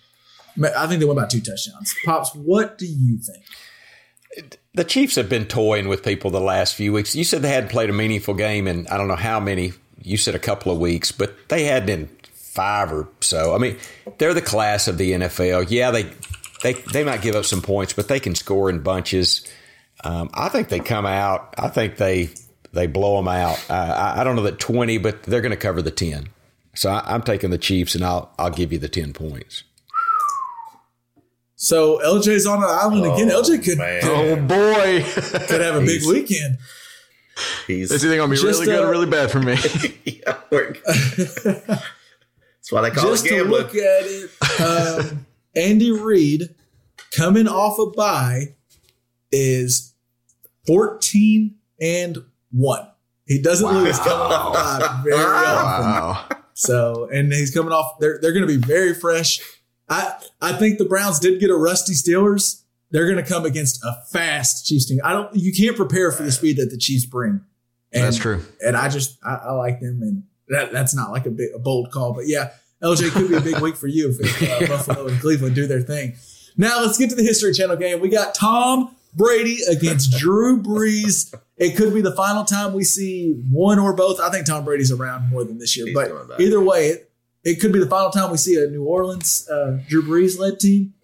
I 0.77 0.87
think 0.87 1.01
they 1.01 1.07
win 1.07 1.17
by 1.17 1.27
two 1.27 1.41
touchdowns. 1.41 1.95
Pops, 2.05 2.35
what 2.35 2.79
do 2.79 2.87
you 2.87 3.19
think? 3.19 3.45
The 4.75 4.85
Chiefs 4.85 5.17
have 5.17 5.29
been 5.29 5.45
toying 5.45 5.89
with 5.89 6.03
people 6.03 6.31
the 6.31 6.41
last 6.41 6.75
few 6.75 6.93
weeks. 6.93 7.15
You 7.15 7.25
said 7.25 7.43
they 7.43 7.51
hadn't 7.51 7.71
played 7.71 7.91
a 7.91 7.93
meaningful 7.93 8.35
game 8.35 8.67
in 8.67 8.87
I 8.87 8.97
don't 8.97 9.09
know 9.09 9.17
how 9.17 9.41
many. 9.41 9.75
You 10.05 10.17
said 10.17 10.35
a 10.35 10.41
couple 10.41 10.73
of 10.73 10.79
weeks, 10.79 11.13
but 11.13 11.49
they 11.49 11.65
hadn't 11.65 11.91
in 11.91 12.09
five 12.53 12.93
or 12.93 13.09
so. 13.21 13.55
I 13.55 13.59
mean, 13.59 13.79
they're 14.19 14.35
the 14.35 14.43
class 14.43 14.87
of 14.87 14.99
the 14.99 15.13
NFL. 15.13 15.67
Yeah, 15.71 15.91
they 15.91 16.05
they 16.63 16.75
they 16.75 17.05
might 17.05 17.23
give 17.23 17.35
up 17.35 17.45
some 17.45 17.63
points, 17.63 17.93
but 17.93 18.09
they 18.09 18.21
can 18.21 18.35
score 18.35 18.69
in 18.69 18.81
bunches. 18.81 19.47
Um, 20.05 20.31
I 20.35 20.49
think 20.49 20.69
they 20.69 20.81
come 20.81 21.07
out. 21.07 21.55
I 21.59 21.69
think 21.69 21.97
they 21.97 22.31
they 22.73 22.87
blow 22.87 23.17
them 23.17 23.29
out. 23.29 23.65
I, 23.71 24.21
I 24.21 24.25
don't 24.25 24.37
know 24.37 24.43
that 24.43 24.59
twenty, 24.59 24.99
but 24.99 25.23
they're 25.23 25.41
going 25.41 25.51
to 25.51 25.57
cover 25.57 25.83
the 25.83 25.91
ten. 25.91 26.29
So 26.75 26.91
I, 26.91 27.03
I'm 27.07 27.23
taking 27.23 27.51
the 27.51 27.59
Chiefs, 27.59 27.95
and 27.95 28.05
I'll 28.05 28.33
I'll 28.39 28.51
give 28.51 28.73
you 28.73 28.79
the 28.79 28.89
ten 28.89 29.13
points. 29.13 29.65
So 31.57 32.01
LJ's 32.05 32.47
on 32.47 32.59
an 32.59 32.69
island 32.69 33.07
again. 33.07 33.29
LJ 33.29 33.65
could 33.65 33.79
man. 33.79 34.01
Oh 34.05 34.37
boy, 34.37 35.05
could 35.47 35.61
have 35.61 35.77
a 35.77 35.87
big 35.87 36.03
weekend. 36.07 36.59
He's 37.67 37.91
it's 37.91 38.05
either 38.05 38.17
gonna 38.17 38.35
be 38.35 38.43
really 38.43 38.67
good 38.67 38.81
uh, 38.81 38.87
or 38.87 38.91
really 38.91 39.07
bad 39.07 39.31
for 39.31 39.41
me. 39.41 39.57
yeah, 42.71 42.71
we're- 42.71 42.71
That's 42.71 42.73
what 42.73 42.85
I 42.85 42.91
call 42.91 43.11
Just 43.11 43.27
it 43.27 43.29
to 43.31 43.45
look 43.45 43.75
at 43.75 44.05
it, 44.07 45.11
um, 45.13 45.27
Andy 45.57 45.91
Reid 45.93 46.55
coming 47.17 47.49
off 47.49 47.79
a 47.79 47.91
bye 47.91 48.55
is 49.31 49.95
14 50.67 51.55
and 51.81 52.19
1. 52.53 52.89
He 53.27 53.41
doesn't 53.41 53.67
lose 53.69 53.99
coming 53.99 54.13
off 54.13 54.55
a 54.55 54.81
bye 54.81 55.01
very 55.05 55.17
often. 55.25 56.37
So, 56.55 57.09
and 57.13 57.33
he's 57.33 57.53
coming 57.53 57.73
off, 57.73 57.99
they're, 57.99 58.19
they're 58.21 58.33
going 58.33 58.47
to 58.47 58.59
be 58.59 58.65
very 58.65 58.95
fresh. 58.95 59.41
I, 59.89 60.15
I 60.41 60.53
think 60.53 60.79
the 60.79 60.85
Browns 60.85 61.19
did 61.19 61.41
get 61.41 61.51
a 61.51 61.57
rusty 61.57 61.95
Steelers. 61.95 62.63
They're 62.91 63.11
going 63.11 63.23
to 63.23 63.29
come 63.29 63.45
against 63.47 63.83
a 63.83 63.95
fast 64.11 64.67
Chiefs 64.67 64.87
team. 64.87 64.99
I 65.03 65.13
don't, 65.13 65.35
you 65.35 65.53
can't 65.53 65.77
prepare 65.77 66.13
for 66.13 66.23
the 66.23 66.33
speed 66.33 66.59
that 66.59 66.71
the 66.71 66.77
Chiefs 66.77 67.07
bring. 67.07 67.41
And, 67.91 68.05
That's 68.05 68.19
true. 68.19 68.43
And 68.65 68.77
I 68.77 68.89
just, 68.89 69.19
I, 69.25 69.35
I 69.35 69.53
like 69.53 69.81
them. 69.81 70.01
And 70.03 70.25
that, 70.53 70.73
that's 70.73 70.95
not 70.95 71.11
like 71.11 71.27
a 71.27 71.31
big, 71.31 71.49
a 71.55 71.59
bold 71.59 71.91
call, 71.91 72.13
but 72.13 72.27
yeah, 72.27 72.51
LJ 72.83 73.11
could 73.13 73.29
be 73.29 73.37
a 73.37 73.41
big 73.41 73.59
week 73.61 73.77
for 73.77 73.87
you 73.87 74.15
if 74.19 74.43
uh, 74.43 74.67
Buffalo 74.77 75.07
and 75.07 75.21
Cleveland 75.21 75.55
do 75.55 75.67
their 75.67 75.81
thing. 75.83 76.15
Now 76.57 76.81
let's 76.83 76.99
get 76.99 77.11
to 77.11 77.17
the 77.17 77.23
History 77.23 77.53
Channel 77.53 77.77
game. 77.77 78.01
We 78.01 78.09
got 78.09 78.35
Tom 78.35 78.95
Brady 79.15 79.59
against 79.71 80.19
Drew 80.19 80.63
Brees. 80.63 81.35
It 81.57 81.77
could 81.77 81.95
be 81.95 82.01
the 82.01 82.15
final 82.15 82.45
time 82.45 82.73
we 82.75 82.85
see 82.85 83.33
one 83.51 83.79
or 83.79 83.95
both. 83.95 84.21
I 84.21 84.31
think 84.31 84.47
Tom 84.47 84.65
Brady's 84.65 84.91
around 84.91 85.29
more 85.31 85.45
than 85.45 85.59
this 85.59 85.77
year, 85.77 85.87
He's 85.87 85.95
but 85.95 86.29
back. 86.29 86.41
either 86.41 86.61
way, 86.61 86.89
it, 86.89 87.11
it 87.45 87.61
could 87.61 87.73
be 87.73 87.79
the 87.79 87.87
final 87.89 88.11
time 88.11 88.31
we 88.31 88.37
see 88.37 88.57
a 88.63 88.67
New 88.69 88.85
Orleans 88.85 89.49
uh, 89.49 89.79
Drew 89.89 90.03
Brees 90.03 90.39
led 90.39 90.59
team. 90.61 90.95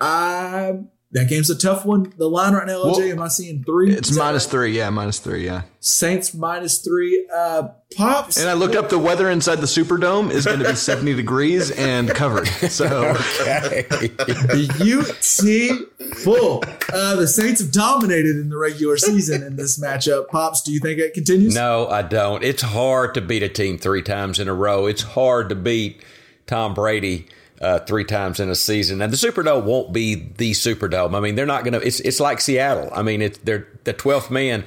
I 0.00 0.80
that 1.12 1.28
game's 1.28 1.48
a 1.50 1.56
tough 1.56 1.86
one. 1.86 2.12
The 2.18 2.28
line 2.28 2.52
right 2.52 2.66
now, 2.66 2.82
LJ, 2.84 2.98
Well, 2.98 3.02
am 3.02 3.22
I 3.22 3.28
seeing 3.28 3.62
three? 3.64 3.92
It's 3.92 4.14
minus 4.16 4.44
right? 4.44 4.50
three. 4.50 4.76
Yeah, 4.76 4.90
minus 4.90 5.18
three. 5.20 5.44
Yeah. 5.44 5.62
Saints 5.80 6.34
minus 6.34 6.78
three. 6.78 7.26
Uh, 7.34 7.68
Pops. 7.96 8.36
And 8.36 8.50
I 8.50 8.54
looked 8.54 8.74
up 8.74 8.88
the 8.88 8.98
weather 8.98 9.30
inside 9.30 9.56
the 9.56 9.66
Superdome 9.66 10.30
is 10.32 10.44
going 10.44 10.58
to 10.58 10.68
be 10.68 10.74
70 10.74 11.14
degrees 11.14 11.70
and 11.70 12.10
covered. 12.10 12.48
So 12.48 12.86
okay. 12.86 13.86
the 13.88 15.78
UT 16.02 16.16
full. 16.18 16.64
Uh, 16.92 17.16
the 17.16 17.28
Saints 17.28 17.60
have 17.60 17.70
dominated 17.72 18.36
in 18.36 18.48
the 18.48 18.58
regular 18.58 18.96
season 18.96 19.42
in 19.44 19.54
this 19.56 19.78
matchup. 19.78 20.26
Pops, 20.28 20.60
do 20.62 20.72
you 20.72 20.80
think 20.80 20.98
it 20.98 21.14
continues? 21.14 21.54
No, 21.54 21.86
I 21.86 22.02
don't. 22.02 22.42
It's 22.42 22.62
hard 22.62 23.14
to 23.14 23.20
beat 23.20 23.44
a 23.44 23.48
team 23.48 23.78
three 23.78 24.02
times 24.02 24.40
in 24.40 24.48
a 24.48 24.54
row. 24.54 24.86
It's 24.86 25.02
hard 25.02 25.48
to 25.50 25.54
beat 25.54 26.02
Tom 26.46 26.74
Brady 26.74 27.28
uh, 27.60 27.80
three 27.80 28.04
times 28.04 28.40
in 28.40 28.48
a 28.48 28.54
season. 28.54 29.00
And 29.00 29.12
the 29.12 29.16
Superdome 29.16 29.64
won't 29.64 29.92
be 29.92 30.14
the 30.14 30.52
Superdome. 30.52 31.16
I 31.16 31.20
mean, 31.20 31.34
they're 31.34 31.46
not 31.46 31.64
going 31.64 31.72
to. 31.72 31.86
It's 31.86 32.00
it's 32.00 32.20
like 32.20 32.40
Seattle. 32.40 32.90
I 32.92 33.02
mean, 33.02 33.22
it's 33.22 33.38
they're 33.38 33.66
the 33.84 33.92
twelfth 33.92 34.30
man. 34.30 34.64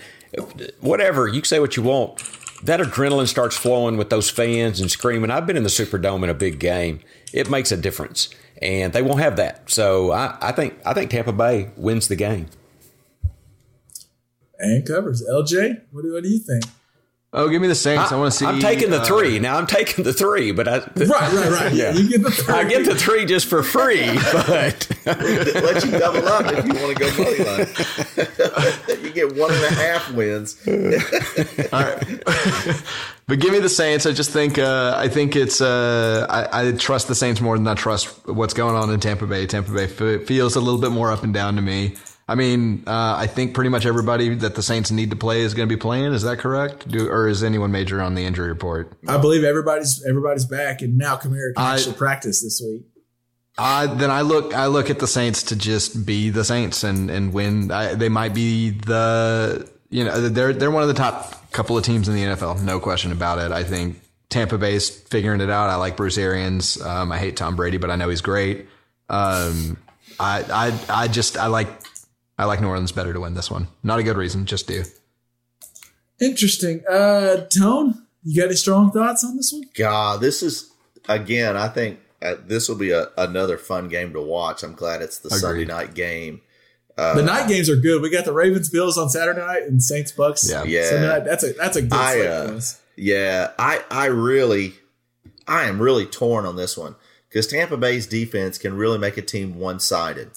Whatever 0.80 1.28
you 1.28 1.44
say, 1.44 1.60
what 1.60 1.76
you 1.76 1.84
want. 1.84 2.24
That 2.64 2.82
adrenaline 2.82 3.28
starts 3.28 3.56
flowing 3.56 3.96
with 3.96 4.10
those 4.10 4.30
fans 4.30 4.82
and 4.82 4.92
screaming. 4.92 5.32
I've 5.32 5.48
been 5.48 5.56
in 5.56 5.64
the 5.64 5.70
Superdome 5.70 6.24
in 6.24 6.30
a 6.30 6.34
big 6.34 6.60
game. 6.60 7.00
It 7.32 7.50
makes 7.50 7.72
a 7.72 7.78
difference, 7.78 8.30
and 8.62 8.92
they 8.92 9.02
won't 9.02 9.22
have 9.22 9.38
that. 9.38 9.70
So 9.70 10.12
I, 10.12 10.38
I 10.42 10.52
think 10.52 10.78
I 10.86 10.94
think 10.94 11.10
Tampa 11.10 11.32
Bay 11.32 11.72
wins 11.78 12.10
the 12.10 12.18
game. 12.18 12.48
And 14.60 14.86
covers. 14.86 15.24
LJ, 15.26 15.84
what 15.92 16.02
do, 16.02 16.14
what 16.14 16.24
do 16.24 16.30
you 16.30 16.40
think? 16.40 16.66
Oh, 17.32 17.48
give 17.48 17.62
me 17.62 17.68
the 17.68 17.76
Saints. 17.76 18.12
I, 18.12 18.16
want 18.16 18.32
to 18.32 18.38
see. 18.38 18.46
I'm 18.46 18.60
taking 18.60 18.90
the 18.90 19.02
uh, 19.02 19.06
three. 19.06 19.38
Now 19.38 19.58
I'm 19.60 19.68
taking 19.68 20.04
the 20.04 20.14
three, 20.14 20.52
but 20.52 20.68
I 20.68 20.78
Right, 20.78 20.96
right, 20.96 21.52
right. 21.52 21.74
Yeah. 21.80 21.94
You 21.94 22.10
get 22.10 22.24
the 22.24 22.32
three. 22.32 22.54
I 22.56 22.64
get 22.64 22.86
the 22.86 22.96
three 22.96 23.26
just 23.26 23.46
for 23.46 23.62
free, 23.62 24.08
but 24.34 24.90
Let 25.06 25.86
you 25.86 25.92
double 25.92 26.28
up 26.28 26.52
if 26.52 26.66
you 26.66 26.74
want 26.74 26.98
to 26.98 27.04
go 27.04 27.24
money 27.24 27.38
line. 27.44 29.04
you 29.04 29.12
get 29.12 29.36
one 29.36 29.54
and 29.54 29.64
a 29.64 29.74
half 29.76 30.12
wins. 30.12 30.58
All 30.68 31.82
right. 31.84 32.84
but 33.28 33.40
give 33.40 33.52
me 33.52 33.60
the 33.60 33.70
Saints. 33.70 34.08
I 34.08 34.12
just 34.12 34.32
think 34.32 34.58
uh, 34.58 34.96
I 34.98 35.08
think 35.08 35.36
it's 35.36 35.62
uh, 35.62 36.26
I, 36.28 36.70
I 36.70 36.72
trust 36.72 37.10
the 37.10 37.16
Saints 37.16 37.42
more 37.42 37.56
than 37.56 37.68
I 37.68 37.76
trust 37.76 38.08
what's 38.28 38.56
going 38.56 38.76
on 38.76 38.90
in 38.92 39.00
Tampa 39.00 39.28
Bay. 39.28 39.46
Tampa 39.46 39.72
Bay 39.72 39.84
f- 39.84 40.26
feels 40.26 40.56
a 40.56 40.60
little 40.62 40.82
bit 40.82 40.90
more 40.92 41.12
up 41.12 41.24
and 41.24 41.32
down 41.32 41.56
to 41.58 41.62
me. 41.62 41.96
I 42.30 42.36
mean, 42.36 42.84
uh, 42.86 43.16
I 43.18 43.26
think 43.26 43.56
pretty 43.56 43.72
much 43.72 43.88
everybody 43.88 44.36
that 44.36 44.54
the 44.54 44.62
Saints 44.62 44.92
need 44.92 45.10
to 45.10 45.16
play 45.16 45.42
is 45.42 45.56
going 45.56 45.68
to 45.68 45.76
be 45.76 45.80
playing. 45.80 46.14
Is 46.14 46.22
that 46.22 46.38
correct? 46.38 46.88
Do, 46.88 47.10
or 47.10 47.28
is 47.28 47.44
anyone 47.44 47.72
major 47.72 48.00
on 48.00 48.14
the 48.14 48.24
injury 48.24 48.50
report? 48.50 48.94
I 49.08 49.18
believe 49.18 49.44
everybody's 49.44 50.06
everybody's 50.08 50.46
back, 50.46 50.84
and 50.84 50.96
now 50.96 51.16
Kamara 51.16 51.56
can 51.56 51.66
I- 51.66 51.74
actually 51.74 51.96
practice 51.96 52.44
this 52.44 52.62
week. 52.64 52.84
Uh, 53.58 53.96
then 53.96 54.12
I 54.12 54.22
look 54.22 54.54
I 54.54 54.68
look 54.68 54.92
at 54.92 55.00
the 55.00 55.08
Saints 55.08 55.42
to 55.44 55.56
just 55.56 56.06
be 56.06 56.30
the 56.30 56.44
Saints 56.46 56.84
and 56.84 57.10
and 57.10 57.34
win. 57.34 57.72
I, 57.72 57.96
they 57.96 58.10
might 58.10 58.36
be 58.36 58.70
the 58.70 59.68
you 59.90 60.06
know 60.06 60.30
they're 60.30 60.54
they're 60.54 60.72
one 60.72 60.84
of 60.84 60.88
the 60.88 60.94
top 60.94 61.52
couple 61.52 61.78
of 61.78 61.84
teams 61.84 62.08
in 62.08 62.14
the 62.14 62.22
NFL, 62.22 62.62
no 62.62 62.80
question 62.80 63.12
about 63.12 63.40
it. 63.40 63.52
I 63.52 63.64
think 63.64 64.00
Tampa 64.30 64.60
Bay's 64.60 64.90
figuring 64.90 65.42
it 65.42 65.50
out. 65.50 65.70
I 65.70 65.76
like 65.76 65.98
Bruce 65.98 66.20
Arians. 66.20 66.80
Um, 66.80 67.12
I 67.12 67.18
hate 67.18 67.36
Tom 67.38 67.56
Brady, 67.56 67.78
but 67.78 67.90
I 67.90 67.96
know 67.96 68.08
he's 68.08 68.22
great. 68.22 68.68
Um, 69.10 69.78
I 70.20 70.44
I 70.90 71.04
I 71.04 71.08
just 71.08 71.36
I 71.36 71.48
like 71.48 71.68
I 72.40 72.46
like 72.46 72.62
New 72.62 72.70
Orleans 72.70 72.94
better 72.94 73.12
to 73.12 73.20
win 73.20 73.34
this 73.34 73.52
one. 73.52 73.68
Not 73.84 74.00
a 74.00 74.04
good 74.04 74.16
reason, 74.16 74.46
just 74.46 74.66
do. 74.66 74.86
Interesting. 76.22 76.82
Uh, 76.90 77.46
Tone, 77.48 78.06
you 78.24 78.42
got 78.42 78.48
any 78.48 78.56
strong 78.56 78.92
thoughts 78.92 79.26
on 79.26 79.36
this 79.36 79.52
one? 79.52 79.64
God, 79.76 80.22
this 80.22 80.42
is 80.42 80.72
again. 81.10 81.58
I 81.58 81.68
think 81.68 82.00
uh, 82.22 82.36
this 82.46 82.70
will 82.70 82.78
be 82.78 82.92
a, 82.92 83.10
another 83.18 83.58
fun 83.58 83.90
game 83.90 84.14
to 84.14 84.22
watch. 84.22 84.64
I'm 84.64 84.74
glad 84.74 85.02
it's 85.02 85.20
the 85.20 85.30
Sunday 85.30 85.66
night 85.66 85.94
game. 85.94 86.40
Uh, 86.98 87.16
the 87.16 87.24
night 87.24 87.50
games 87.50 87.70
are 87.70 87.76
good. 87.76 88.02
We 88.02 88.10
got 88.10 88.24
the 88.24 88.34
Ravens 88.34 88.70
Bills 88.70 88.98
on 88.98 89.10
Saturday 89.10 89.40
night 89.40 89.64
and 89.64 89.84
Saints 89.84 90.14
Bucks. 90.14 90.50
Yeah. 90.50 90.64
Yeah. 90.64 90.90
Sunday. 90.90 91.26
That's 91.26 91.44
a 91.44 91.54
that's 91.54 91.76
a 91.76 91.82
good 91.82 91.94
I, 91.94 92.22
uh. 92.22 92.62
Yeah, 92.96 93.52
I 93.60 93.84
I 93.92 94.06
really 94.06 94.76
I 95.46 95.64
am 95.64 95.82
really 95.82 96.06
torn 96.06 96.46
on 96.46 96.56
this 96.56 96.78
one 96.78 96.96
because 97.28 97.48
Tampa 97.48 97.76
Bay's 97.76 98.08
defense 98.08 98.58
can 98.58 98.76
really 98.76 98.98
make 98.98 99.18
a 99.18 99.22
team 99.22 99.60
one 99.60 99.82
sided. 99.82 100.32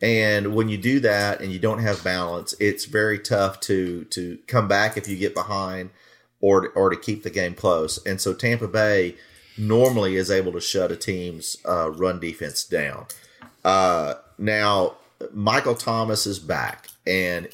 And 0.00 0.54
when 0.54 0.68
you 0.68 0.78
do 0.78 1.00
that 1.00 1.40
and 1.40 1.50
you 1.50 1.58
don't 1.58 1.80
have 1.80 2.04
balance, 2.04 2.54
it's 2.60 2.84
very 2.84 3.18
tough 3.18 3.60
to 3.60 4.04
to 4.04 4.38
come 4.46 4.68
back 4.68 4.96
if 4.96 5.08
you 5.08 5.16
get 5.16 5.34
behind 5.34 5.90
or 6.40 6.60
to, 6.60 6.68
or 6.68 6.90
to 6.90 6.96
keep 6.96 7.24
the 7.24 7.30
game 7.30 7.54
close. 7.54 8.04
And 8.06 8.20
so 8.20 8.32
Tampa 8.32 8.68
Bay 8.68 9.16
normally 9.56 10.14
is 10.14 10.30
able 10.30 10.52
to 10.52 10.60
shut 10.60 10.92
a 10.92 10.96
team's 10.96 11.56
uh, 11.68 11.90
run 11.90 12.20
defense 12.20 12.62
down. 12.62 13.06
Uh, 13.64 14.14
now 14.38 14.94
Michael 15.32 15.74
Thomas 15.74 16.26
is 16.26 16.38
back 16.38 16.88
and 17.04 17.48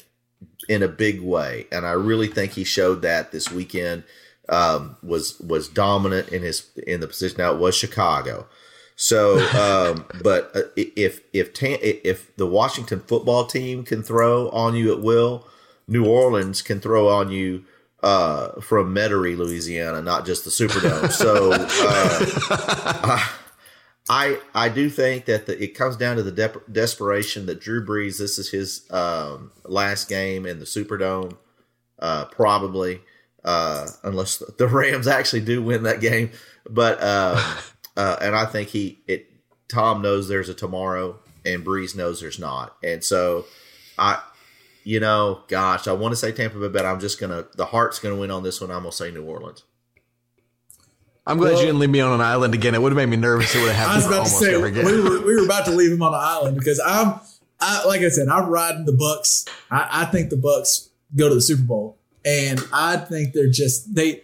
in 0.69 0.83
a 0.83 0.87
big 0.87 1.21
way, 1.21 1.65
and 1.71 1.85
I 1.85 1.93
really 1.93 2.27
think 2.27 2.51
he 2.53 2.63
showed 2.63 3.01
that 3.01 3.31
this 3.31 3.51
weekend. 3.51 4.03
Um, 4.47 4.97
was 5.01 5.39
was 5.39 5.67
dominant 5.67 6.29
in 6.29 6.43
his 6.43 6.69
in 6.85 6.99
the 6.99 7.07
position. 7.07 7.37
Now 7.39 7.53
it 7.53 7.59
was 7.59 7.73
Chicago, 7.73 8.45
so 8.95 9.39
um, 9.57 10.05
but 10.23 10.51
uh, 10.55 10.61
if 10.75 11.21
if 11.33 11.51
if 11.61 12.35
the 12.35 12.47
Washington 12.47 13.01
football 13.01 13.45
team 13.45 13.83
can 13.83 14.03
throw 14.03 14.49
on 14.49 14.75
you 14.75 14.93
at 14.93 15.01
will, 15.01 15.47
New 15.87 16.05
Orleans 16.05 16.61
can 16.61 16.79
throw 16.79 17.09
on 17.09 17.31
you 17.31 17.65
uh, 18.01 18.61
from 18.61 18.93
Metairie, 18.93 19.37
Louisiana, 19.37 20.01
not 20.01 20.25
just 20.25 20.43
the 20.45 20.51
Superdome. 20.51 21.11
So 21.11 21.51
uh, 21.53 23.19
I 24.09 24.39
I 24.53 24.69
do 24.69 24.89
think 24.89 25.25
that 25.25 25.47
the, 25.47 25.61
it 25.61 25.75
comes 25.75 25.97
down 25.97 26.17
to 26.17 26.23
the 26.23 26.61
desperation 26.71 27.47
that 27.47 27.59
Drew 27.59 27.85
Brees. 27.85 28.19
This 28.19 28.37
is 28.37 28.49
his 28.51 28.89
um, 28.91 29.51
last 29.63 30.07
game 30.07 30.45
in 30.45 30.59
the 30.59 30.65
Superdome, 30.65 31.35
uh, 31.99 32.25
probably, 32.25 33.01
uh, 33.43 33.87
unless 34.03 34.37
the 34.37 34.67
Rams 34.67 35.07
actually 35.07 35.41
do 35.41 35.63
win 35.63 35.83
that 35.83 35.99
game. 35.99 36.29
But 36.69 36.99
uh, 37.01 37.41
uh, 37.97 38.17
and 38.21 38.35
I 38.35 38.45
think 38.45 38.69
he 38.69 38.99
it 39.07 39.27
Tom 39.67 40.01
knows 40.01 40.27
there's 40.27 40.49
a 40.49 40.53
tomorrow, 40.53 41.19
and 41.45 41.65
Brees 41.65 41.95
knows 41.95 42.21
there's 42.21 42.39
not, 42.39 42.75
and 42.83 43.03
so 43.03 43.45
I. 43.97 44.21
You 44.87 44.99
know, 44.99 45.39
gosh, 45.47 45.87
I 45.87 45.93
want 45.93 46.11
to 46.11 46.15
say 46.15 46.31
Tampa 46.31 46.59
Bay, 46.59 46.67
but 46.67 46.85
I'm 46.85 46.99
just 46.99 47.19
gonna. 47.19 47.47
The 47.55 47.65
heart's 47.65 47.97
gonna 47.97 48.17
win 48.17 48.29
on 48.29 48.43
this 48.43 48.61
one. 48.61 48.69
I'm 48.69 48.81
gonna 48.83 48.91
say 48.91 49.09
New 49.09 49.23
Orleans. 49.23 49.63
I'm 51.25 51.37
glad 51.39 51.53
Well- 51.53 51.59
you 51.61 51.65
didn't 51.65 51.79
leave 51.79 51.89
me 51.89 52.01
on 52.01 52.13
an 52.13 52.21
island 52.21 52.53
again. 52.53 52.75
It 52.75 52.81
would 52.83 52.91
have 52.91 52.97
made 52.97 53.07
me 53.09 53.17
nervous. 53.17 53.55
It 53.55 53.61
would 53.61 53.71
have 53.71 53.75
happened. 53.87 53.93
I 53.93 53.95
was 53.95 54.05
about 54.05 54.23
to 54.25 54.29
say 54.29 54.57
we 54.57 55.01
were, 55.01 55.25
we 55.25 55.35
were 55.35 55.45
about 55.45 55.65
to 55.65 55.71
leave 55.71 55.91
him 55.91 56.03
on 56.03 56.13
an 56.13 56.19
island 56.21 56.55
because 56.55 56.79
I'm, 56.85 57.19
I 57.59 57.83
like 57.87 58.01
I 58.01 58.09
said, 58.09 58.27
I'm 58.27 58.47
riding 58.47 58.85
the 58.85 58.93
Bucks. 58.93 59.45
I, 59.71 59.87
I 60.03 60.05
think 60.05 60.29
the 60.29 60.37
Bucks 60.37 60.89
go 61.15 61.29
to 61.29 61.33
the 61.35 61.41
Super 61.41 61.63
Bowl, 61.63 61.97
and 62.23 62.63
I 62.71 62.97
think 62.97 63.33
they're 63.33 63.49
just 63.49 63.95
they. 63.95 64.21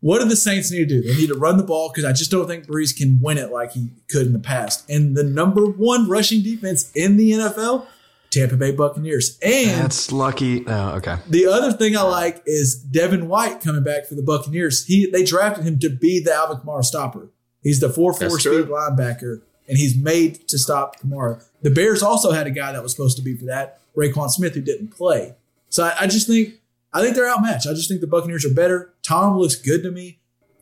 What 0.00 0.20
do 0.20 0.28
the 0.28 0.36
Saints 0.36 0.70
need 0.70 0.88
to 0.88 1.00
do? 1.00 1.02
They 1.02 1.16
need 1.16 1.28
to 1.28 1.34
run 1.34 1.56
the 1.56 1.64
ball 1.64 1.90
because 1.90 2.04
I 2.04 2.12
just 2.12 2.30
don't 2.30 2.46
think 2.46 2.66
Brees 2.66 2.96
can 2.96 3.20
win 3.20 3.36
it 3.36 3.50
like 3.50 3.72
he 3.72 3.90
could 4.08 4.26
in 4.26 4.32
the 4.32 4.38
past. 4.38 4.88
And 4.88 5.16
the 5.16 5.24
number 5.24 5.66
one 5.66 6.08
rushing 6.08 6.42
defense 6.42 6.92
in 6.94 7.16
the 7.16 7.32
NFL, 7.32 7.86
Tampa 8.30 8.56
Bay 8.56 8.70
Buccaneers, 8.70 9.38
and 9.42 9.82
That's 9.82 10.12
lucky. 10.12 10.64
Oh, 10.66 10.90
okay. 10.96 11.16
the 11.28 11.46
other 11.46 11.72
thing 11.72 11.96
I 11.96 12.02
like 12.02 12.42
is 12.46 12.74
Devin 12.76 13.26
White 13.26 13.60
coming 13.60 13.82
back 13.82 14.06
for 14.06 14.14
the 14.14 14.22
Buccaneers. 14.22 14.84
He 14.86 15.10
they 15.10 15.24
drafted 15.24 15.64
him 15.64 15.78
to 15.80 15.88
be 15.88 16.20
the 16.20 16.32
Alvin 16.32 16.58
Kamara 16.58 16.84
stopper. 16.84 17.30
He's 17.62 17.80
the 17.80 17.88
four 17.88 18.12
four 18.12 18.38
speed 18.38 18.42
true. 18.42 18.66
linebacker, 18.66 19.42
and 19.66 19.78
he's 19.78 19.96
made 19.96 20.46
to 20.48 20.58
stop 20.58 21.00
Kamara. 21.00 21.44
The 21.62 21.70
Bears 21.70 22.04
also 22.04 22.30
had 22.30 22.46
a 22.46 22.52
guy 22.52 22.70
that 22.72 22.82
was 22.82 22.92
supposed 22.92 23.16
to 23.16 23.22
be 23.22 23.36
for 23.36 23.46
that, 23.46 23.80
Roquan 23.96 24.30
Smith, 24.30 24.54
who 24.54 24.60
didn't 24.60 24.88
play. 24.88 25.34
So 25.70 25.84
I, 25.84 26.02
I 26.02 26.06
just 26.06 26.28
think 26.28 26.54
I 26.92 27.02
think 27.02 27.14
they're 27.16 27.28
outmatched. 27.30 27.66
I 27.66 27.74
just 27.74 27.88
think 27.88 28.00
the 28.00 28.06
Buccaneers 28.06 28.44
are 28.46 28.54
better. 28.54 28.94
Tom 29.02 29.38
looks 29.38 29.56
good 29.56 29.82
to 29.82 29.90
me. 29.90 30.20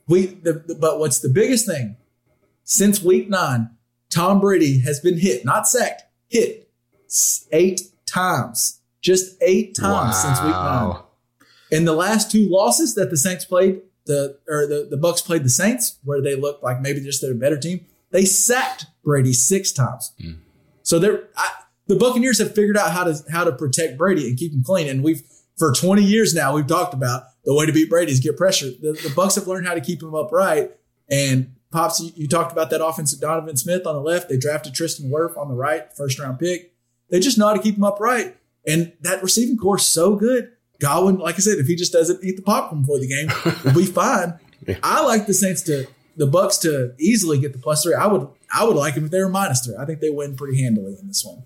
We 0.08 0.26
the, 0.26 0.54
the- 0.66 0.74
but 0.74 0.98
what's 0.98 1.20
the 1.20 1.28
biggest 1.28 1.66
thing? 1.66 1.96
Since 2.64 3.02
week 3.02 3.28
nine, 3.28 3.70
Tom 4.10 4.40
Brady 4.40 4.80
has 4.80 4.98
been 5.00 5.18
hit, 5.18 5.44
not 5.44 5.68
sacked, 5.68 6.02
hit 6.28 6.68
eight 7.52 7.82
times. 8.06 8.80
Just 9.00 9.36
eight 9.40 9.76
times 9.76 10.16
since 10.20 10.40
week 10.40 10.50
nine. 10.50 10.88
Wow. 10.88 11.06
In 11.70 11.84
the 11.84 11.92
last 11.92 12.30
two 12.30 12.48
losses 12.48 12.94
that 12.96 13.10
the 13.10 13.16
Saints 13.16 13.44
played, 13.44 13.82
the 14.06 14.38
or 14.48 14.66
the, 14.66 14.86
the 14.90 14.96
Bucks 14.96 15.20
played 15.20 15.44
the 15.44 15.48
Saints, 15.50 15.98
where 16.02 16.20
they 16.20 16.34
looked 16.34 16.62
like 16.64 16.80
maybe 16.80 17.00
just 17.00 17.20
they're 17.22 17.32
a 17.32 17.36
better 17.36 17.58
team. 17.58 17.86
They 18.10 18.24
sacked 18.24 18.86
Brady 19.04 19.32
six 19.32 19.70
times. 19.72 20.12
Hmm. 20.20 20.32
So 20.82 20.98
they're 20.98 21.28
I, 21.36 21.50
the 21.86 21.94
Buccaneers 21.96 22.38
have 22.38 22.52
figured 22.54 22.76
out 22.76 22.90
how 22.90 23.04
to 23.04 23.16
how 23.30 23.44
to 23.44 23.52
protect 23.52 23.96
Brady 23.96 24.28
and 24.28 24.36
keep 24.36 24.52
him 24.52 24.64
clean. 24.64 24.88
And 24.88 25.04
we've 25.04 25.22
for 25.56 25.72
20 25.72 26.02
years 26.02 26.34
now 26.34 26.54
we've 26.54 26.66
talked 26.66 26.94
about 26.94 27.24
the 27.44 27.54
way 27.54 27.64
to 27.64 27.72
beat 27.72 27.88
Brady 27.88 28.12
is 28.12 28.20
get 28.20 28.36
pressure. 28.36 28.66
The, 28.66 28.98
the 29.02 29.12
Bucks 29.14 29.36
have 29.36 29.46
learned 29.46 29.66
how 29.66 29.74
to 29.74 29.80
keep 29.80 30.02
him 30.02 30.14
upright. 30.14 30.72
And 31.08 31.54
pops, 31.70 32.00
you, 32.00 32.10
you 32.16 32.28
talked 32.28 32.52
about 32.52 32.70
that 32.70 32.84
offensive 32.84 33.20
Donovan 33.20 33.56
Smith 33.56 33.86
on 33.86 33.94
the 33.94 34.00
left. 34.00 34.28
They 34.28 34.36
drafted 34.36 34.74
Tristan 34.74 35.10
Wirfs 35.10 35.36
on 35.36 35.48
the 35.48 35.54
right, 35.54 35.92
first 35.96 36.18
round 36.18 36.40
pick. 36.40 36.74
They 37.08 37.20
just 37.20 37.38
know 37.38 37.46
how 37.46 37.54
to 37.54 37.62
keep 37.62 37.76
him 37.76 37.84
upright. 37.84 38.36
And 38.66 38.92
that 39.02 39.22
receiving 39.22 39.56
corps 39.56 39.76
is 39.76 39.86
so 39.86 40.16
good. 40.16 40.50
Godwin, 40.80 41.18
like 41.18 41.36
I 41.36 41.38
said, 41.38 41.58
if 41.58 41.68
he 41.68 41.76
just 41.76 41.92
doesn't 41.92 42.22
eat 42.22 42.36
the 42.36 42.42
popcorn 42.42 42.82
before 42.82 42.98
the 42.98 43.06
game, 43.06 43.28
we'll 43.64 43.74
be 43.74 43.86
fine. 43.90 44.38
I 44.82 45.04
like 45.04 45.26
the 45.26 45.32
Saints 45.34 45.62
to 45.62 45.86
the 46.16 46.26
Bucks 46.26 46.58
to 46.58 46.94
easily 46.98 47.38
get 47.38 47.52
the 47.52 47.58
plus 47.58 47.84
three. 47.84 47.94
I 47.94 48.06
would 48.06 48.28
I 48.52 48.64
would 48.64 48.76
like 48.76 48.94
them 48.94 49.04
if 49.04 49.10
they 49.10 49.20
were 49.20 49.28
minus 49.28 49.64
three. 49.64 49.76
I 49.78 49.84
think 49.84 50.00
they 50.00 50.10
win 50.10 50.34
pretty 50.34 50.60
handily 50.60 50.96
in 51.00 51.06
this 51.06 51.24
one. 51.24 51.44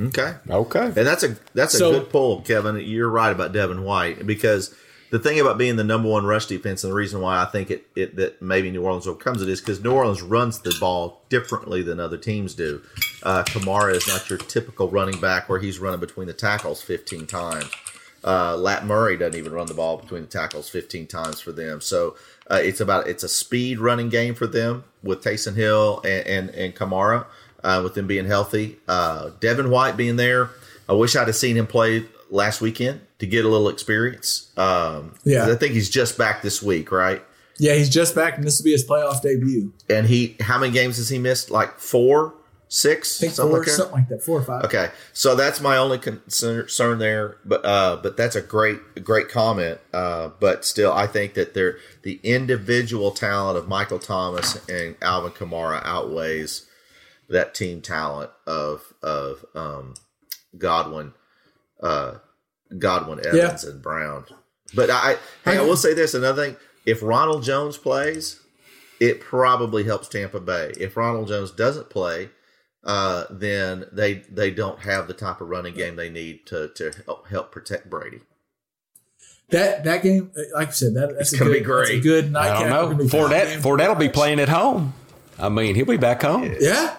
Okay. 0.00 0.34
Okay. 0.48 0.84
And 0.84 0.94
that's 0.94 1.22
a 1.24 1.36
that's 1.54 1.74
a 1.74 1.78
So- 1.78 1.92
good 1.92 2.10
pull, 2.10 2.42
Kevin. 2.42 2.76
You're 2.80 3.08
right 3.08 3.30
about 3.32 3.52
Devin 3.52 3.82
White 3.82 4.26
because 4.26 4.74
the 5.10 5.18
thing 5.18 5.40
about 5.40 5.56
being 5.58 5.76
the 5.76 5.84
number 5.84 6.08
one 6.08 6.26
rush 6.26 6.46
defense 6.46 6.84
and 6.84 6.90
the 6.90 6.94
reason 6.94 7.20
why 7.20 7.40
I 7.42 7.46
think 7.46 7.70
it, 7.70 7.86
it 7.96 8.16
that 8.16 8.42
maybe 8.42 8.70
New 8.70 8.82
Orleans 8.82 9.06
overcomes 9.06 9.40
it 9.42 9.48
is 9.48 9.60
because 9.60 9.82
New 9.82 9.92
Orleans 9.92 10.22
runs 10.22 10.60
the 10.60 10.76
ball 10.78 11.22
differently 11.30 11.82
than 11.82 11.98
other 11.98 12.18
teams 12.18 12.54
do. 12.54 12.82
Uh, 13.22 13.42
Kamara 13.44 13.94
is 13.94 14.06
not 14.06 14.28
your 14.28 14.38
typical 14.38 14.88
running 14.88 15.18
back 15.20 15.48
where 15.48 15.58
he's 15.58 15.78
running 15.78 16.00
between 16.00 16.26
the 16.26 16.34
tackles 16.34 16.82
15 16.82 17.26
times. 17.26 17.70
Uh, 18.22 18.56
Lat 18.56 18.84
Murray 18.84 19.16
doesn't 19.16 19.38
even 19.38 19.52
run 19.52 19.66
the 19.68 19.74
ball 19.74 19.96
between 19.96 20.22
the 20.22 20.28
tackles 20.28 20.68
15 20.68 21.06
times 21.06 21.40
for 21.40 21.52
them. 21.52 21.80
So 21.80 22.16
uh, 22.50 22.60
it's 22.62 22.80
about 22.80 23.08
it's 23.08 23.22
a 23.22 23.28
speed 23.28 23.78
running 23.78 24.10
game 24.10 24.34
for 24.34 24.46
them 24.46 24.84
with 25.02 25.22
Taysom 25.24 25.54
Hill 25.54 26.02
and 26.04 26.26
and, 26.26 26.50
and 26.50 26.74
Kamara 26.74 27.24
uh, 27.64 27.80
with 27.82 27.94
them 27.94 28.06
being 28.06 28.26
healthy. 28.26 28.76
Uh, 28.86 29.30
Devin 29.40 29.70
White 29.70 29.96
being 29.96 30.16
there. 30.16 30.50
I 30.88 30.92
wish 30.94 31.16
I'd 31.16 31.26
have 31.26 31.36
seen 31.36 31.56
him 31.56 31.66
play 31.66 32.04
last 32.30 32.60
weekend 32.60 33.00
to 33.18 33.26
get 33.26 33.44
a 33.44 33.48
little 33.48 33.68
experience. 33.68 34.50
Um, 34.56 35.14
Yeah. 35.24 35.46
I 35.50 35.54
think 35.56 35.74
he's 35.74 35.90
just 35.90 36.16
back 36.16 36.42
this 36.42 36.62
week, 36.62 36.90
right? 36.92 37.22
Yeah, 37.58 37.74
he's 37.74 37.88
just 37.88 38.14
back, 38.14 38.36
and 38.36 38.44
this 38.44 38.58
will 38.58 38.64
be 38.64 38.72
his 38.72 38.86
playoff 38.86 39.20
debut. 39.20 39.72
And 39.90 40.06
he, 40.06 40.36
how 40.40 40.58
many 40.58 40.72
games 40.72 40.96
has 40.98 41.08
he 41.08 41.18
missed? 41.18 41.50
Like 41.50 41.78
four, 41.80 42.34
six, 42.68 43.18
I 43.18 43.22
think 43.22 43.32
something 43.34 43.50
four, 43.50 43.58
like 43.58 43.66
that. 43.66 43.72
something 43.72 43.94
like 43.96 44.08
that, 44.10 44.22
four 44.22 44.38
or 44.38 44.44
five. 44.44 44.64
Okay, 44.66 44.90
so 45.12 45.34
that's 45.34 45.60
my 45.60 45.76
only 45.76 45.98
concern 45.98 46.98
there, 47.00 47.36
but 47.44 47.64
uh, 47.64 47.98
but 48.00 48.16
that's 48.16 48.36
a 48.36 48.40
great 48.40 49.02
great 49.02 49.28
comment. 49.28 49.80
Uh, 49.92 50.30
but 50.38 50.64
still, 50.64 50.92
I 50.92 51.08
think 51.08 51.34
that 51.34 51.54
they're, 51.54 51.78
the 52.02 52.20
individual 52.22 53.10
talent 53.10 53.58
of 53.58 53.66
Michael 53.66 53.98
Thomas 53.98 54.56
and 54.68 54.94
Alvin 55.02 55.32
Kamara 55.32 55.82
outweighs 55.84 56.64
that 57.28 57.54
team 57.54 57.80
talent 57.80 58.30
of 58.46 58.92
of 59.02 59.44
um, 59.54 59.94
Godwin, 60.56 61.12
uh, 61.82 62.14
Godwin, 62.78 63.20
Evans, 63.24 63.64
and 63.64 63.82
Brown. 63.82 64.24
But 64.74 64.90
I, 64.90 65.16
hey, 65.44 65.58
I 65.58 65.62
will 65.62 65.76
say 65.76 65.94
this: 65.94 66.14
another 66.14 66.44
thing, 66.44 66.56
if 66.84 67.02
Ronald 67.02 67.42
Jones 67.42 67.76
plays, 67.76 68.40
it 69.00 69.20
probably 69.20 69.84
helps 69.84 70.08
Tampa 70.08 70.40
Bay. 70.40 70.72
If 70.78 70.96
Ronald 70.96 71.28
Jones 71.28 71.50
doesn't 71.50 71.90
play, 71.90 72.30
uh, 72.84 73.24
then 73.30 73.86
they 73.92 74.14
they 74.30 74.50
don't 74.50 74.80
have 74.80 75.08
the 75.08 75.14
type 75.14 75.40
of 75.40 75.48
running 75.48 75.74
game 75.74 75.96
they 75.96 76.10
need 76.10 76.46
to 76.46 76.68
to 76.74 76.92
help, 77.06 77.28
help 77.28 77.52
protect 77.52 77.88
Brady. 77.88 78.20
That 79.50 79.84
that 79.84 80.02
game, 80.02 80.30
like 80.54 80.68
I 80.68 80.70
said, 80.72 80.94
that, 80.94 81.14
that's 81.16 81.34
gonna 81.34 81.50
be 81.50 81.60
great. 81.60 81.86
That's 81.88 81.98
a 81.98 82.00
good 82.00 82.32
night. 82.32 82.50
I 82.50 82.68
don't 82.68 82.98
know. 82.98 83.04
Fournette, 83.06 83.60
Fournette 83.62 83.88
will 83.88 83.94
be 83.94 84.10
playing 84.10 84.40
at 84.40 84.50
home. 84.50 84.92
I 85.38 85.48
mean, 85.48 85.74
he'll 85.74 85.86
be 85.86 85.96
back 85.96 86.22
home. 86.22 86.54
Yeah. 86.60 86.96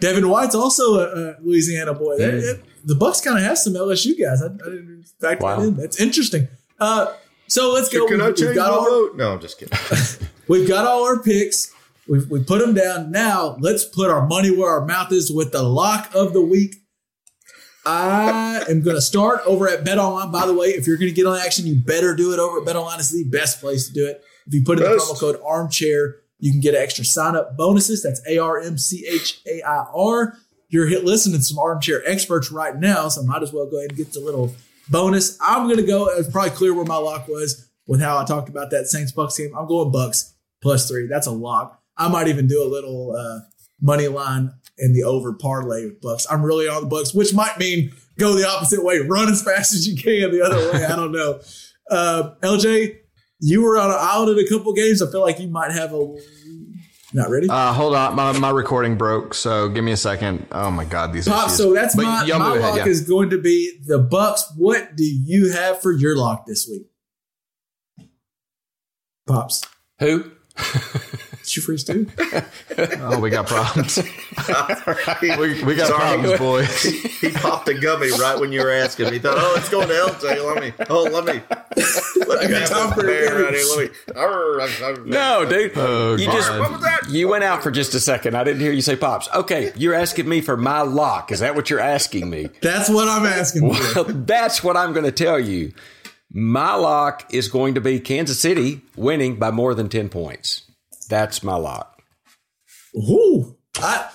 Devin 0.00 0.28
White's 0.28 0.54
also 0.54 0.94
a, 0.94 1.30
a 1.30 1.36
Louisiana 1.42 1.94
boy. 1.94 2.18
Mm. 2.18 2.42
it- 2.42 2.64
the 2.82 2.94
Bucks 2.94 3.20
kind 3.20 3.36
of 3.36 3.44
have 3.44 3.58
some 3.58 3.74
LSU 3.74 4.18
guys. 4.18 4.40
I, 4.42 4.46
I 4.46 4.48
didn't 4.70 5.04
factor 5.20 5.44
Wow. 5.44 5.60
that 5.60 5.66
in. 5.68 5.76
That's 5.76 6.00
interesting. 6.00 6.48
Uh, 6.78 7.12
so 7.46 7.72
let's 7.74 7.90
go. 7.90 8.06
Can 8.06 8.22
I 8.22 8.28
We've, 8.28 8.36
we've 8.36 8.44
change 8.46 8.54
got 8.56 8.70
my 8.70 8.76
all 8.78 8.82
our, 8.84 8.88
vote? 8.88 9.16
No, 9.16 9.32
I'm 9.34 9.40
just 9.40 9.58
kidding. 9.58 9.78
we've 10.48 10.66
got 10.66 10.86
all 10.86 11.04
our 11.04 11.22
picks. 11.22 11.74
We've 12.08 12.26
we 12.30 12.42
put 12.42 12.60
them 12.60 12.72
down. 12.72 13.10
Now 13.10 13.56
let's 13.60 13.84
put 13.84 14.08
our 14.10 14.26
money 14.26 14.50
where 14.50 14.70
our 14.70 14.86
mouth 14.86 15.12
is 15.12 15.30
with 15.30 15.52
the 15.52 15.62
lock 15.62 16.10
of 16.14 16.32
the 16.32 16.40
week. 16.40 16.76
I 17.86 18.62
am 18.68 18.82
going 18.82 18.96
to 18.96 19.00
start 19.02 19.40
over 19.46 19.68
at 19.68 19.84
BetOnline. 19.84 20.32
By 20.32 20.46
the 20.46 20.54
way, 20.54 20.68
if 20.68 20.86
you're 20.86 20.96
going 20.96 21.10
to 21.10 21.14
get 21.14 21.26
on 21.26 21.38
action, 21.38 21.66
you 21.66 21.74
better 21.76 22.14
do 22.14 22.32
it 22.32 22.38
over 22.38 22.60
at 22.60 22.66
BetOnline. 22.66 22.98
It's 22.98 23.10
the 23.12 23.24
best 23.24 23.60
place 23.60 23.88
to 23.88 23.92
do 23.92 24.06
it. 24.06 24.22
If 24.46 24.54
you 24.54 24.62
put 24.62 24.78
in 24.78 24.84
the 24.84 24.90
promo 24.90 25.18
code 25.18 25.40
Armchair, 25.44 26.16
you 26.40 26.50
can 26.50 26.60
get 26.60 26.74
extra 26.74 27.04
sign 27.04 27.36
up 27.36 27.56
bonuses. 27.56 28.02
That's 28.02 28.20
A 28.26 28.38
R 28.38 28.58
M 28.58 28.78
C 28.78 29.06
H 29.06 29.40
A 29.46 29.62
I 29.62 29.86
R. 29.94 30.36
You're 30.68 30.86
hit 30.86 31.04
listening 31.04 31.38
to 31.38 31.44
some 31.44 31.58
Armchair 31.58 32.02
experts 32.06 32.50
right 32.50 32.76
now, 32.76 33.08
so 33.08 33.22
I 33.22 33.24
might 33.24 33.42
as 33.42 33.52
well 33.52 33.66
go 33.66 33.78
ahead 33.78 33.90
and 33.90 33.98
get 33.98 34.12
the 34.12 34.20
little 34.20 34.54
bonus. 34.88 35.36
I'm 35.40 35.64
going 35.64 35.78
to 35.78 35.86
go. 35.86 36.08
It's 36.08 36.30
probably 36.30 36.50
clear 36.50 36.74
where 36.74 36.84
my 36.84 36.96
lock 36.96 37.28
was 37.28 37.68
with 37.86 38.00
how 38.00 38.18
I 38.18 38.24
talked 38.24 38.48
about 38.48 38.70
that 38.70 38.86
Saints 38.86 39.12
Bucks 39.12 39.36
game. 39.36 39.52
I'm 39.56 39.66
going 39.66 39.90
Bucks 39.90 40.34
plus 40.62 40.88
three. 40.88 41.06
That's 41.06 41.26
a 41.26 41.32
lock. 41.32 41.82
I 41.96 42.08
might 42.08 42.28
even 42.28 42.46
do 42.46 42.62
a 42.62 42.68
little 42.68 43.14
uh, 43.16 43.40
money 43.80 44.08
line 44.08 44.52
in 44.78 44.92
the 44.92 45.02
over 45.02 45.32
parlay 45.32 45.86
with 45.86 46.00
Bucks. 46.00 46.26
I'm 46.30 46.44
really 46.44 46.68
on 46.68 46.82
the 46.82 46.88
Bucks, 46.88 47.12
which 47.12 47.34
might 47.34 47.58
mean 47.58 47.92
go 48.18 48.34
the 48.34 48.48
opposite 48.48 48.84
way, 48.84 48.98
run 49.00 49.28
as 49.28 49.42
fast 49.42 49.72
as 49.74 49.86
you 49.88 49.96
can 49.96 50.30
the 50.30 50.42
other 50.42 50.72
way. 50.72 50.84
I 50.84 50.96
don't 50.96 51.12
know. 51.12 51.40
Uh, 51.90 52.34
LJ, 52.42 52.99
you 53.40 53.62
were 53.62 53.78
on 53.78 53.90
an 53.90 53.96
island 53.98 54.38
in 54.38 54.44
a 54.44 54.48
couple 54.48 54.72
games. 54.72 55.02
I 55.02 55.10
feel 55.10 55.20
like 55.22 55.38
you 55.40 55.48
might 55.48 55.72
have 55.72 55.92
a. 55.92 56.16
Not 57.12 57.28
ready. 57.28 57.48
Uh, 57.48 57.72
hold 57.72 57.96
on, 57.96 58.14
my, 58.14 58.38
my 58.38 58.50
recording 58.50 58.96
broke, 58.96 59.34
so 59.34 59.68
give 59.68 59.82
me 59.82 59.90
a 59.90 59.96
second. 59.96 60.46
Oh 60.52 60.70
my 60.70 60.84
god, 60.84 61.12
these 61.12 61.26
Pop, 61.26 61.46
issues. 61.46 61.58
so 61.58 61.74
that's 61.74 61.96
But 61.96 62.04
my, 62.04 62.24
y'all 62.24 62.38
my 62.38 62.54
move 62.54 62.62
lock 62.62 62.76
yeah. 62.76 62.86
is 62.86 63.00
going 63.00 63.30
to 63.30 63.38
be 63.38 63.80
the 63.84 63.98
Bucks. 63.98 64.44
What 64.56 64.94
do 64.94 65.02
you 65.02 65.50
have 65.50 65.82
for 65.82 65.90
your 65.90 66.16
lock 66.16 66.46
this 66.46 66.68
week? 66.68 66.86
Pops. 69.26 69.64
Who? 69.98 70.30
Did 71.42 71.56
you 71.56 71.62
freeze 71.62 71.82
too? 71.84 72.06
Oh, 73.00 73.18
we 73.18 73.28
got 73.30 73.46
problems. 73.46 73.96
we, 75.22 75.64
we 75.64 75.74
got 75.74 75.90
problems, 75.90 76.38
boys. 76.38 76.82
He, 77.20 77.28
he 77.28 77.30
popped 77.32 77.68
a 77.68 77.74
gummy 77.74 78.10
right 78.12 78.38
when 78.38 78.52
you 78.52 78.60
were 78.62 78.70
asking. 78.70 79.12
He 79.12 79.18
thought, 79.18 79.34
"Oh, 79.36 79.54
it's 79.58 79.68
going 79.68 79.88
to 79.88 79.94
LJ. 79.94 80.46
Let 80.54 80.62
me. 80.62 80.72
Oh, 80.88 81.02
let 81.02 81.24
me. 81.24 81.42
Let 82.26 82.48
me 82.48 82.54
have 82.54 82.68
this 82.68 82.70
a 82.70 82.94
bear 82.96 83.42
right 83.44 83.54
here. 83.54 83.64
Let 83.76 83.90
me. 83.90 83.96
Arr, 84.16 84.60
I'm- 84.60 84.70
I'm- 84.82 85.08
No, 85.10 85.44
dude. 85.44 85.72
Oh, 85.76 86.14
you 86.16 86.26
God. 86.26 86.32
just 86.32 86.50
What 86.58 86.72
was 86.72 86.80
that? 86.82 87.08
you 87.10 87.28
went 87.28 87.44
out 87.44 87.62
for 87.62 87.70
just 87.70 87.94
a 87.94 88.00
second. 88.00 88.36
I 88.36 88.44
didn't 88.44 88.60
hear 88.60 88.72
you 88.72 88.80
say 88.82 88.96
pops. 88.96 89.28
Okay, 89.34 89.72
you're 89.76 89.94
asking 89.94 90.28
me 90.28 90.40
for 90.40 90.56
my 90.56 90.82
lock. 90.82 91.32
Is 91.32 91.40
that 91.40 91.54
what 91.54 91.68
you're 91.68 91.80
asking 91.80 92.30
me? 92.30 92.48
That's 92.62 92.88
what 92.88 93.08
I'm 93.08 93.26
asking 93.26 93.74
for. 93.74 94.04
Well, 94.04 94.04
that's 94.24 94.62
what 94.64 94.76
I'm 94.76 94.92
going 94.92 95.04
to 95.06 95.12
tell 95.12 95.38
you. 95.40 95.72
My 96.32 96.74
lock 96.74 97.32
is 97.34 97.48
going 97.48 97.74
to 97.74 97.80
be 97.80 97.98
Kansas 97.98 98.38
City 98.38 98.82
winning 98.96 99.36
by 99.38 99.50
more 99.50 99.74
than 99.74 99.88
10 99.88 100.08
points. 100.08 100.70
That's 101.08 101.42
my 101.42 101.56
lock. 101.56 102.02
Ooh, 102.96 103.56
I, 103.78 104.08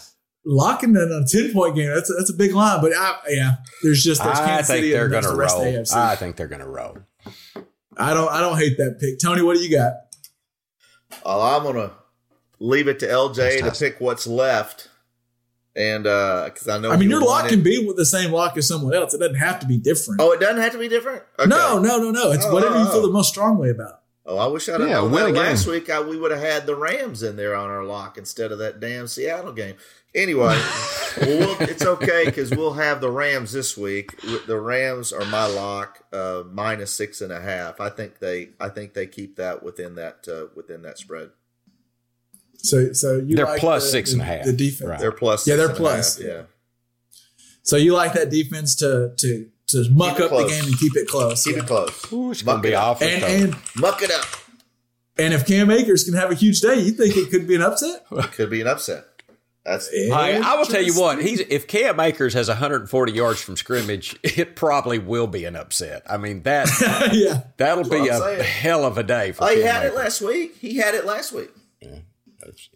locking 0.45 0.91
in 0.91 0.97
a 0.97 1.25
10 1.27 1.51
point 1.53 1.75
game, 1.75 1.93
that's 1.93 2.09
a, 2.09 2.13
that's 2.13 2.29
a 2.29 2.35
big 2.35 2.53
line. 2.53 2.81
But 2.81 2.93
I, 2.95 3.17
yeah, 3.29 3.55
there's 3.83 4.03
just 4.03 4.23
there's 4.23 4.39
I 4.39 4.45
Kansas 4.45 4.67
think 4.67 4.77
City 4.77 4.91
they're 4.91 5.09
going 5.09 5.23
to 5.23 5.29
the 5.29 5.35
rest 5.35 5.57
of 5.57 5.63
the 5.63 5.71
roll. 5.71 6.03
I 6.03 6.15
think 6.15 6.35
they're 6.37 6.47
going 6.47 6.61
to 6.61 6.67
roll. 6.67 6.97
I 7.97 8.13
don't 8.13 8.29
I 8.29 8.41
don't 8.41 8.57
hate 8.57 8.77
that 8.77 8.97
pick. 8.99 9.19
Tony, 9.19 9.41
what 9.41 9.55
do 9.55 9.63
you 9.63 9.75
got? 9.75 9.93
Well, 11.25 11.41
I'm 11.41 11.63
gonna 11.63 11.91
leave 12.59 12.87
it 12.87 12.99
to 12.99 13.07
LJ 13.07 13.59
to 13.59 13.71
pick 13.71 14.01
what's 14.01 14.27
left, 14.27 14.89
and 15.75 16.03
because 16.03 16.67
I 16.67 16.77
know. 16.79 16.89
I 16.91 16.93
mean, 16.97 17.03
he 17.03 17.09
your 17.09 17.19
lock 17.19 17.43
wanted- 17.43 17.49
can 17.49 17.63
be 17.63 17.85
with 17.85 17.97
the 17.97 18.05
same 18.05 18.31
lock 18.31 18.57
as 18.57 18.67
someone 18.67 18.93
else. 18.93 19.13
It 19.13 19.19
doesn't 19.19 19.35
have 19.35 19.59
to 19.59 19.67
be 19.67 19.77
different. 19.77 20.21
Oh, 20.21 20.31
it 20.31 20.39
doesn't 20.39 20.61
have 20.61 20.71
to 20.73 20.77
be 20.79 20.87
different. 20.87 21.23
Okay. 21.39 21.49
No, 21.49 21.79
no, 21.79 21.97
no, 21.97 22.11
no. 22.11 22.31
It's 22.31 22.45
Oh, 22.45 22.53
whatever 22.53 22.75
you 22.77 22.85
oh, 22.85 22.91
feel 22.91 22.99
oh. 23.01 23.07
the 23.07 23.13
most 23.13 23.29
strongly 23.29 23.69
about. 23.69 24.01
Oh, 24.27 24.37
I 24.37 24.47
wish 24.47 24.67
I'd 24.69 24.79
have 24.79 24.89
Yeah, 24.89 24.95
known 24.95 25.11
win 25.11 25.33
that 25.35 25.39
last 25.39 25.67
week. 25.67 25.87
I, 25.89 26.01
we 26.01 26.17
would 26.17 26.31
have 26.31 26.39
had 26.39 26.65
the 26.65 26.75
Rams 26.75 27.21
in 27.21 27.35
there 27.35 27.55
on 27.55 27.69
our 27.69 27.83
lock 27.83 28.17
instead 28.17 28.51
of 28.51 28.57
that 28.57 28.79
damn 28.79 29.05
Seattle 29.05 29.53
game. 29.53 29.75
Anyway, 30.15 30.45
well, 30.47 31.17
we'll, 31.21 31.61
it's 31.69 31.85
okay 31.85 32.25
because 32.25 32.49
we'll 32.49 32.73
have 32.73 33.01
the 33.01 33.11
Rams 33.11 33.51
this 33.51 33.77
week. 33.77 34.19
The 34.47 34.59
Rams 34.59 35.13
are 35.13 35.25
my 35.25 35.45
lock, 35.45 36.05
uh, 36.11 36.41
minus 36.49 36.91
six 36.91 37.21
and 37.21 37.31
a 37.31 37.39
half. 37.41 37.79
I 37.79 37.89
think 37.89 38.17
they, 38.19 38.49
I 38.59 38.69
think 38.69 38.93
they 38.95 39.05
keep 39.07 39.35
that 39.35 39.61
within 39.61 39.95
that 39.95 40.25
uh, 40.27 40.47
within 40.55 40.81
that 40.83 40.97
spread. 40.97 41.29
So, 42.65 42.93
so 42.93 43.17
you 43.17 43.35
They're 43.35 43.45
like 43.45 43.59
plus 43.59 43.83
the, 43.83 43.89
six 43.89 44.13
the, 44.13 44.21
a 44.21 44.23
half. 44.23 44.45
The 44.45 44.53
defense. 44.53 44.89
Right. 44.89 44.99
They're 44.99 45.11
plus. 45.11 45.47
Yeah, 45.47 45.55
they're 45.57 45.67
and 45.67 45.75
a 45.75 45.77
plus. 45.77 46.17
half, 46.17 46.25
Yeah. 46.27 46.41
So 47.63 47.77
you 47.77 47.93
like 47.93 48.13
that 48.13 48.29
defense 48.29 48.75
to 48.77 49.13
to 49.17 49.47
to 49.67 49.89
muck 49.91 50.17
Keep 50.17 50.25
it 50.27 50.31
up 50.31 50.37
the 50.43 50.47
game 50.47 50.65
and 50.65 50.77
keep 50.77 50.95
it 50.95 51.07
close. 51.07 51.43
Keep 51.43 51.55
Yeah. 51.55 51.63
it 51.63 51.67
close. 51.67 52.13
Ooh, 52.13 52.31
it's 52.31 52.41
going 52.43 52.57
Muck 52.57 52.63
to 52.63 52.67
be 52.67 52.73
it 52.73 52.75
up. 52.75 52.83
awful. 52.83 53.07
And 53.07 53.23
and 53.23 53.55
Muck 53.75 54.01
it 54.03 54.11
up. 54.11 54.25
and 55.17 55.33
if 55.33 55.45
Cam 55.47 55.71
Akers 55.71 56.03
can 56.03 56.13
have 56.13 56.29
a 56.31 56.35
huge 56.35 56.61
day, 56.61 56.75
you 56.79 56.91
think 56.91 57.15
it 57.17 57.31
could 57.31 57.47
be 57.47 57.55
an 57.55 57.61
upset? 57.61 58.05
It 58.11 58.31
could 58.33 58.49
be 58.49 58.61
an 58.61 58.67
upset. 58.67 59.05
That's 59.63 59.89
I, 60.13 60.39
I 60.45 60.57
will 60.59 60.65
tell 60.67 60.83
you 60.83 60.93
what. 60.93 61.19
He's 61.23 61.39
if 61.39 61.65
Cam 61.65 61.99
Akers 61.99 62.35
has 62.35 62.47
140 62.49 63.11
yards 63.11 63.41
from 63.41 63.55
scrimmage, 63.57 64.15
it 64.21 64.55
probably 64.55 64.99
will 64.99 65.25
be 65.25 65.45
an 65.45 65.55
upset. 65.55 66.03
I 66.07 66.17
mean 66.17 66.43
that 66.43 66.69
yeah. 67.13 67.45
that'll 67.57 67.83
what 67.85 67.91
be 68.03 68.07
a 68.09 68.17
saying. 68.19 68.43
hell 68.43 68.85
of 68.85 68.99
a 68.99 69.03
day 69.03 69.31
for. 69.31 69.45
Oh, 69.45 69.47
he 69.47 69.63
Cam 69.63 69.73
had 69.73 69.85
it 69.87 69.95
last 69.95 70.21
week. 70.21 70.55
He 70.57 70.77
had 70.77 70.93
it 70.93 71.05
last 71.05 71.31
week. 71.31 71.49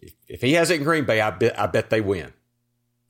If, 0.00 0.12
if 0.28 0.40
he 0.40 0.52
has 0.54 0.70
it 0.70 0.78
in 0.78 0.84
Green 0.84 1.04
Bay, 1.04 1.20
I 1.20 1.30
bet 1.30 1.58
I 1.58 1.66
bet 1.66 1.90
they 1.90 2.00
win. 2.00 2.32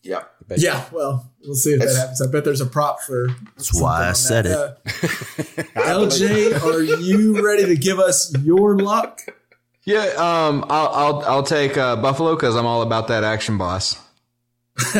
Yeah. 0.02 0.18
I 0.18 0.22
bet- 0.48 0.60
Yeah, 0.60 0.84
well, 0.92 1.30
we'll 1.44 1.54
see 1.54 1.72
if 1.72 1.80
that 1.80 1.94
happens. 1.94 2.22
I 2.22 2.30
bet 2.30 2.44
there's 2.44 2.60
a 2.62 2.66
prop 2.66 3.00
for. 3.02 3.28
That's 3.56 3.78
why 3.80 4.08
I 4.08 4.12
said 4.12 4.46
it. 4.46 4.54
LJ, 5.74 6.62
are 6.62 6.80
you 6.82 7.44
ready 7.44 7.66
to 7.66 7.76
give 7.76 7.98
us 7.98 8.32
your 8.42 8.76
luck? 8.78 9.20
Yeah, 9.84 10.04
um, 10.16 10.64
I'll 10.68 10.88
I'll, 10.88 11.20
I'll 11.26 11.42
take 11.42 11.76
uh, 11.76 11.96
Buffalo 11.96 12.34
because 12.34 12.56
I'm 12.56 12.66
all 12.66 12.82
about 12.82 13.08
that 13.08 13.24
action, 13.24 13.58
boss. 13.58 13.98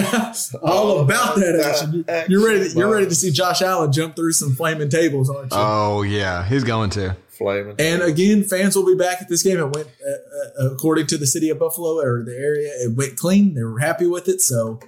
All 0.63 1.01
about 1.01 1.37
that 1.37 1.59
action. 1.65 2.05
You're 2.29 2.45
ready. 2.47 2.69
To, 2.69 2.79
you're 2.79 2.91
ready 2.93 3.07
to 3.07 3.15
see 3.15 3.31
Josh 3.31 3.63
Allen 3.63 3.91
jump 3.91 4.15
through 4.15 4.33
some 4.33 4.55
flaming 4.55 4.91
tables, 4.91 5.31
aren't 5.31 5.53
you? 5.53 5.59
Oh 5.59 6.03
yeah, 6.03 6.45
he's 6.45 6.65
going 6.65 6.91
to. 6.91 7.17
Flaming. 7.41 7.75
And 7.79 8.03
again, 8.03 8.45
fans 8.45 8.77
will 8.77 8.85
be 8.85 8.95
back 8.95 9.23
at 9.23 9.29
this 9.31 9.43
game. 9.43 9.59
It 9.59 9.75
went, 9.75 9.89
uh, 9.89 10.63
uh, 10.63 10.75
according 10.75 11.07
to 11.07 11.17
the 11.17 11.27
city 11.27 11.49
of 11.49 11.59
Buffalo 11.59 11.99
or 11.99 12.23
the 12.23 12.37
area, 12.37 12.69
it 12.85 12.95
went 12.95 13.17
clean. 13.17 13.55
They 13.55 13.63
were 13.63 13.79
happy 13.79 14.07
with 14.07 14.29
it. 14.29 14.43
So 14.43 14.79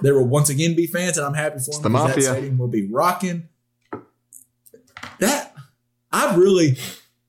there 0.00 0.14
will 0.14 0.28
once 0.28 0.48
again 0.48 0.76
be 0.76 0.86
fans, 0.86 1.18
and 1.18 1.26
I'm 1.26 1.34
happy 1.34 1.58
for 1.58 1.72
them. 1.72 1.82
the 1.82 1.88
because 1.88 2.06
That 2.06 2.08
mafia. 2.08 2.22
stadium 2.22 2.58
will 2.58 2.68
be 2.68 2.86
rocking. 2.86 3.48
That 5.18 5.52
I 6.12 6.36
really, 6.36 6.78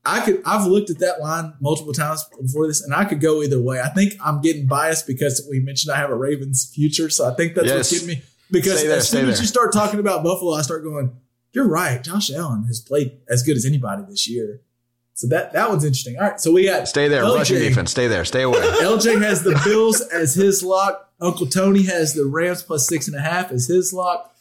I 0.05 0.21
could. 0.21 0.43
I've 0.45 0.67
looked 0.67 0.91
at 0.91 0.99
that 0.99 1.19
line 1.19 1.53
multiple 1.59 1.93
times 1.93 2.23
before 2.39 2.67
this, 2.67 2.83
and 2.83 2.93
I 2.93 3.05
could 3.05 3.19
go 3.19 3.41
either 3.41 3.59
way. 3.59 3.81
I 3.81 3.89
think 3.89 4.13
I'm 4.23 4.41
getting 4.41 4.67
biased 4.67 5.07
because 5.07 5.45
we 5.49 5.59
mentioned 5.59 5.91
I 5.91 5.97
have 5.97 6.11
a 6.11 6.15
Ravens 6.15 6.71
future, 6.73 7.09
so 7.09 7.27
I 7.27 7.33
think 7.33 7.55
that's 7.55 7.71
what's 7.71 7.91
getting 7.91 8.07
me. 8.07 8.21
Because 8.51 8.83
there, 8.83 8.97
as 8.97 9.09
soon 9.09 9.23
stay 9.23 9.31
as 9.31 9.41
you 9.41 9.47
start 9.47 9.73
talking 9.73 9.99
about 9.99 10.23
Buffalo, 10.23 10.53
I 10.53 10.61
start 10.61 10.83
going, 10.83 11.15
"You're 11.55 11.67
right. 11.67 12.03
Josh 12.03 12.29
Allen 12.31 12.65
has 12.65 12.79
played 12.81 13.17
as 13.29 13.41
good 13.41 13.55
as 13.57 13.65
anybody 13.65 14.03
this 14.07 14.27
year." 14.29 14.61
So 15.13 15.27
that 15.27 15.53
that 15.53 15.69
one's 15.69 15.85
interesting. 15.85 16.17
All 16.17 16.23
right, 16.23 16.39
so 16.39 16.51
we 16.51 16.65
got 16.65 16.87
Stay 16.89 17.07
there, 17.07 17.23
LJ. 17.23 17.35
rushing 17.37 17.59
defense. 17.59 17.91
Stay 17.91 18.07
there, 18.07 18.25
stay 18.25 18.41
away. 18.41 18.59
LJ 18.59 19.21
has 19.21 19.43
the 19.43 19.59
Bills 19.63 20.01
as 20.01 20.35
his 20.35 20.61
lock. 20.61 21.13
Uncle 21.21 21.45
Tony 21.47 21.83
has 21.83 22.13
the 22.13 22.25
Rams 22.25 22.61
plus 22.61 22.85
six 22.85 23.07
and 23.07 23.15
a 23.15 23.21
half 23.21 23.49
as 23.51 23.67
his 23.67 23.93
lock. 23.93 24.35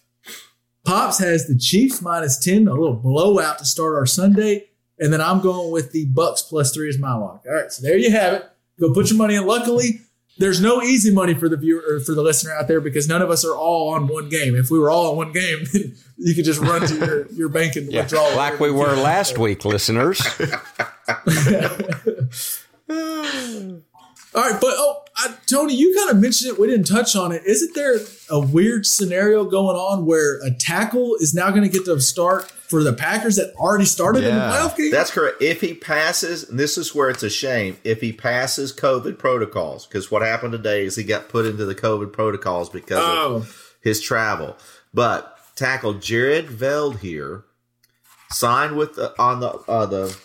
Pops 0.85 1.19
has 1.19 1.47
the 1.47 1.57
Chiefs 1.57 2.03
minus 2.03 2.37
10, 2.39 2.69
a 2.69 2.73
little 2.73 2.95
blowout 2.97 3.59
to 3.59 3.65
start 3.65 3.95
our 3.95 4.05
Sunday. 4.05 4.67
And 4.99 5.13
then 5.13 5.21
I'm 5.21 5.41
going 5.41 5.71
with 5.73 5.93
the 5.93 6.05
Bucks 6.07 6.43
plus 6.43 6.75
three 6.75 6.89
as 6.89 6.99
my 6.99 7.15
lock. 7.15 7.45
All 7.49 7.55
right, 7.55 7.73
so 7.73 7.81
there 7.87 7.97
you 7.97 8.11
have 8.11 8.35
it. 8.35 8.45
Go 8.79 8.93
put 8.93 9.09
your 9.11 9.17
money 9.17 9.35
in. 9.37 9.47
Luckily, 9.47 10.01
there's 10.39 10.61
no 10.61 10.83
easy 10.83 11.13
money 11.13 11.35
for 11.35 11.49
the 11.49 11.57
viewer 11.57 11.83
or 11.89 12.01
for 12.01 12.15
the 12.15 12.23
listener 12.23 12.53
out 12.53 12.67
there 12.69 12.81
because 12.81 13.09
none 13.09 13.23
of 13.23 13.31
us 13.31 13.45
are 13.45 13.55
all 13.57 13.95
on 13.95 14.09
one 14.09 14.29
game. 14.29 14.57
If 14.57 14.71
we 14.71 14.79
were 14.79 14.91
all 14.91 15.11
on 15.13 15.17
one 15.17 15.33
game, 15.33 15.65
you 16.19 16.35
could 16.35 16.45
just 16.45 16.61
run 16.61 16.87
to 16.87 16.95
your, 16.97 17.27
your 17.33 17.49
bank 17.49 17.77
and 17.77 17.91
Yeah, 17.93 18.03
withdraw. 18.03 18.29
like 18.35 18.59
we 18.61 18.71
were 18.71 18.95
last 18.97 19.39
week, 19.39 19.65
listeners. 19.65 20.21
All 24.37 24.43
right, 24.43 24.61
but 24.61 24.75
oh, 24.77 25.05
I, 25.17 25.33
Tony, 25.47 25.75
you 25.77 25.95
kind 25.97 26.11
of 26.11 26.17
mentioned 26.21 26.53
it. 26.53 26.59
We 26.59 26.67
didn't 26.67 26.87
touch 26.89 27.15
on 27.15 27.31
it. 27.31 27.43
Isn't 27.47 27.73
there 27.77 28.01
a 28.29 28.41
weird 28.41 28.85
scenario 28.85 29.45
going 29.45 29.77
on 29.77 30.07
where 30.07 30.41
a 30.45 30.51
tackle 30.51 31.15
is 31.21 31.35
now 31.35 31.51
going 31.51 31.63
to 31.63 31.69
get 31.69 31.85
to 31.85 32.01
start 32.01 32.53
for 32.75 32.83
the 32.83 32.93
Packers 32.93 33.37
that 33.37 33.55
already 33.55 33.85
started 33.85 34.25
in 34.25 34.35
the 34.35 34.41
playoff 34.41 34.77
game? 34.77 34.91
That's 34.91 35.11
correct. 35.11 35.41
If 35.43 35.61
he 35.61 35.75
passes, 35.75 36.49
and 36.49 36.59
this 36.59 36.77
is 36.77 36.95
where 36.95 37.09
it's 37.11 37.23
a 37.23 37.31
shame, 37.31 37.77
if 37.85 38.01
he 38.01 38.13
passes 38.13 38.73
COVID 38.75 39.19
protocols, 39.19 39.87
because 39.87 40.11
what 40.11 40.23
happened 40.23 40.53
today 40.53 40.85
is 40.85 40.97
he 40.97 41.05
got 41.05 41.29
put 41.29 41.47
into 41.47 41.65
the 41.65 41.75
COVID 41.75 42.13
protocols 42.13 42.69
because 42.71 42.99
Oh. 43.01 43.35
of 43.37 43.77
his 43.83 44.01
travel. 44.01 44.57
But 44.93 45.37
tackle 45.57 45.95
Jared 45.95 46.47
Veldheer 46.49 47.45
signed 48.31 48.77
with 48.77 48.95
the, 48.97 49.15
on 49.21 49.41
the 49.41 49.51
uh, 49.69 49.87
the 49.87 50.17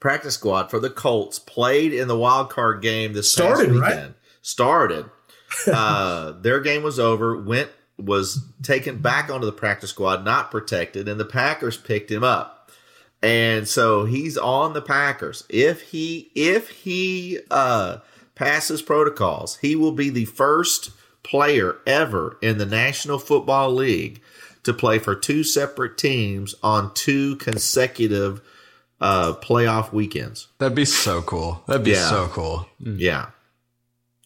practice 0.00 0.34
squad 0.34 0.70
for 0.70 0.78
the 0.78 0.90
Colts, 0.90 1.38
played 1.38 1.92
in 1.92 2.06
the 2.08 2.16
wild 2.18 2.50
card 2.50 2.82
game 2.82 3.12
this 3.14 3.30
Started, 3.30 3.72
weekend. 3.72 3.80
right? 3.80 4.14
Started. 4.42 5.06
uh, 5.66 6.32
their 6.32 6.60
game 6.60 6.82
was 6.82 6.98
over. 6.98 7.36
Went 7.40 7.70
was 7.98 8.44
taken 8.62 8.98
back 8.98 9.30
onto 9.30 9.44
the 9.46 9.52
practice 9.52 9.90
squad, 9.90 10.24
not 10.24 10.50
protected, 10.50 11.08
and 11.08 11.18
the 11.18 11.24
Packers 11.24 11.76
picked 11.76 12.10
him 12.10 12.22
up. 12.24 12.70
And 13.22 13.66
so 13.66 14.04
he's 14.04 14.38
on 14.38 14.74
the 14.74 14.82
Packers. 14.82 15.44
If 15.48 15.82
he 15.82 16.30
if 16.36 16.68
he 16.70 17.40
uh, 17.50 17.98
passes 18.36 18.80
protocols, 18.82 19.56
he 19.56 19.74
will 19.74 19.92
be 19.92 20.08
the 20.10 20.26
first 20.26 20.90
player 21.24 21.78
ever 21.86 22.38
in 22.40 22.58
the 22.58 22.66
National 22.66 23.18
Football 23.18 23.72
League 23.74 24.22
to 24.62 24.72
play 24.72 24.98
for 25.00 25.14
two 25.16 25.42
separate 25.42 25.98
teams 25.98 26.54
on 26.62 26.94
two 26.94 27.34
consecutive 27.36 28.40
uh, 29.00 29.32
playoff 29.42 29.92
weekends. 29.92 30.46
That'd 30.58 30.76
be 30.76 30.84
so 30.84 31.20
cool. 31.22 31.62
That'd 31.66 31.84
be 31.84 31.90
Yeah. 31.92 32.08
so 32.08 32.28
cool. 32.28 32.68
Yeah. 32.78 33.30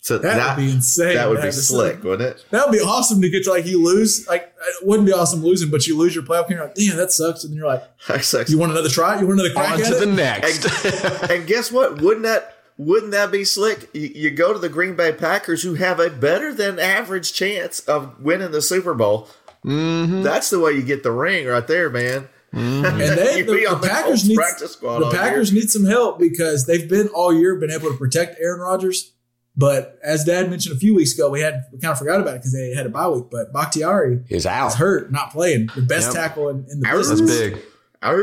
So 0.03 0.19
That 0.19 0.35
that, 0.35 0.57
would 0.57 0.65
be 0.67 0.71
insane 0.73 1.15
That 1.15 1.29
would 1.29 1.37
to 1.37 1.43
be 1.43 1.47
have 1.47 1.55
to 1.55 1.61
slick, 1.63 2.03
wouldn't 2.03 2.23
it? 2.37 2.45
That 2.51 2.67
would 2.67 2.73
be 2.77 2.81
awesome 2.85 3.23
to 3.23 3.31
get 3.31 3.45
to 3.45 3.51
like 3.51 3.67
you 3.67 3.83
lose. 3.83 4.27
Like 4.27 4.53
it 4.61 4.85
wouldn't 4.87 5.07
be 5.07 5.13
awesome 5.13 5.45
losing, 5.45 5.71
but 5.71 5.87
you 5.87 5.97
lose 5.97 6.13
your 6.13 6.25
playoff 6.25 6.49
game. 6.49 6.59
You're 6.59 6.67
like, 6.67 6.75
damn, 6.75 6.97
that 6.97 7.13
sucks. 7.13 7.45
And 7.45 7.53
then 7.53 7.59
you're 7.59 7.69
like, 7.69 7.85
That 8.09 8.25
sucks. 8.25 8.51
you 8.51 8.59
want 8.59 8.73
another 8.73 8.89
try? 8.89 9.21
You 9.21 9.29
want 9.29 9.39
another 9.41 9.55
crack 9.55 9.75
On 9.75 9.81
at 9.81 9.87
to 9.87 9.97
it? 9.97 10.01
the 10.01 10.07
next. 10.07 11.23
And, 11.23 11.31
and 11.31 11.47
guess 11.47 11.71
what? 11.71 12.01
Wouldn't 12.03 12.25
that 12.25 12.57
wouldn't 12.79 13.13
that 13.13 13.31
be 13.31 13.45
slick? 13.45 13.91
You, 13.95 14.11
you 14.13 14.31
go 14.33 14.53
to 14.53 14.59
the 14.59 14.69
Green 14.69 14.97
Bay 14.97 15.13
Packers, 15.13 15.63
who 15.63 15.75
have 15.75 16.01
a 16.01 16.11
better 16.11 16.53
than 16.53 16.81
average 16.81 17.33
chance 17.33 17.79
of 17.81 18.21
winning 18.21 18.51
the 18.51 18.63
Super 18.63 18.95
Bowl. 18.95 19.29
Mm-hmm. 19.65 20.23
That's 20.23 20.51
the 20.51 20.59
way 20.59 20.73
you 20.73 20.83
get 20.83 21.05
the 21.05 21.13
ring 21.13 21.47
right 21.47 21.67
there, 21.67 21.89
man. 21.91 22.29
And 22.55 22.85
they, 22.99 23.39
You 23.39 23.45
the, 23.45 23.53
the 23.53 23.77
the 23.81 23.89
Packers 23.89 24.05
Colts 24.05 24.25
need 24.27 24.37
practice 24.37 24.73
squad 24.73 24.99
the 24.99 25.05
all 25.07 25.13
Packers 25.13 25.53
need 25.55 25.71
some 25.71 25.87
help 25.87 26.19
because 26.19 26.67
they've 26.67 26.87
been 26.87 27.09
all 27.09 27.33
year 27.33 27.55
been 27.57 27.71
able 27.71 27.91
to 27.91 27.97
protect 27.97 28.39
Aaron 28.41 28.61
Rodgers. 28.61 29.13
But 29.57 29.99
as 30.03 30.25
Dad 30.25 30.49
mentioned 30.49 30.75
a 30.75 30.79
few 30.79 30.95
weeks 30.95 31.13
ago, 31.15 31.29
we 31.29 31.41
had 31.41 31.65
we 31.73 31.79
kind 31.79 31.93
of 31.93 31.99
forgot 31.99 32.21
about 32.21 32.35
it 32.37 32.39
because 32.39 32.53
they 32.55 32.73
had 32.75 32.87
a 32.87 32.89
bye 32.89 33.07
week. 33.09 33.25
But 33.31 33.53
Bakhtiari 33.53 34.21
Is 34.29 34.39
is 34.43 34.47
out. 34.47 34.75
hurt, 34.75 35.13
not 35.13 35.31
playing. 35.33 35.69
The 35.75 35.83
best 35.83 36.07
Yep. 36.07 36.15
tackle 36.15 36.49
in, 36.49 36.65
in 36.71 36.81
the 36.81 36.89
Out. 36.89 36.97
business. 36.97 37.21
That's 37.21 37.31
big. 37.33 37.59
Out. 38.03 38.17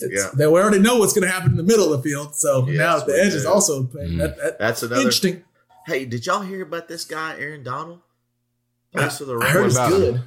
It's- 0.00 0.10
Yeah. 0.10 0.30
They 0.34 0.46
we 0.48 0.60
already 0.60 0.80
know 0.80 0.98
what's 0.98 1.12
going 1.12 1.22
to 1.26 1.30
happen 1.32 1.52
in 1.52 1.56
the 1.56 1.62
middle 1.62 1.92
of 1.92 2.02
the 2.02 2.08
field. 2.08 2.34
So 2.34 2.66
Yes, 2.66 2.76
now 2.78 2.98
the 2.98 3.12
we 3.12 3.20
edge 3.20 3.34
is 3.34 3.46
also 3.46 3.84
playing. 3.84 4.12
Mm. 4.14 4.18
That, 4.18 4.36
that, 4.38 4.58
That's 4.58 4.82
another. 4.82 5.00
interesting. 5.00 5.44
Hey, 5.86 6.04
did 6.06 6.26
y'all 6.26 6.40
hear 6.42 6.62
about 6.62 6.88
this 6.88 7.04
guy, 7.04 7.36
Aaron 7.38 7.62
Donald? 7.62 8.00
Plays 8.92 9.18
for 9.18 9.24
the 9.26 9.36
I 9.38 9.48
heard 9.50 9.60
Rams. 9.60 9.76
it's 9.76 9.76
about 9.76 9.92
him? 9.92 9.98
good. 10.14 10.22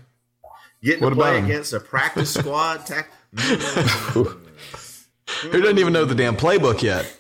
Getting 0.84 1.04
What 1.04 1.10
to 1.10 1.16
play 1.18 1.38
him? 1.40 1.46
against 1.46 1.74
a 1.74 1.80
practice 1.82 2.34
squad. 2.34 2.86
Tack- 2.86 3.10
Who 4.14 5.62
doesn't 5.62 5.78
even 5.80 5.92
know 5.94 6.06
the 6.06 6.16
damn 6.16 6.38
playbook 6.38 6.82
yet? 6.82 7.17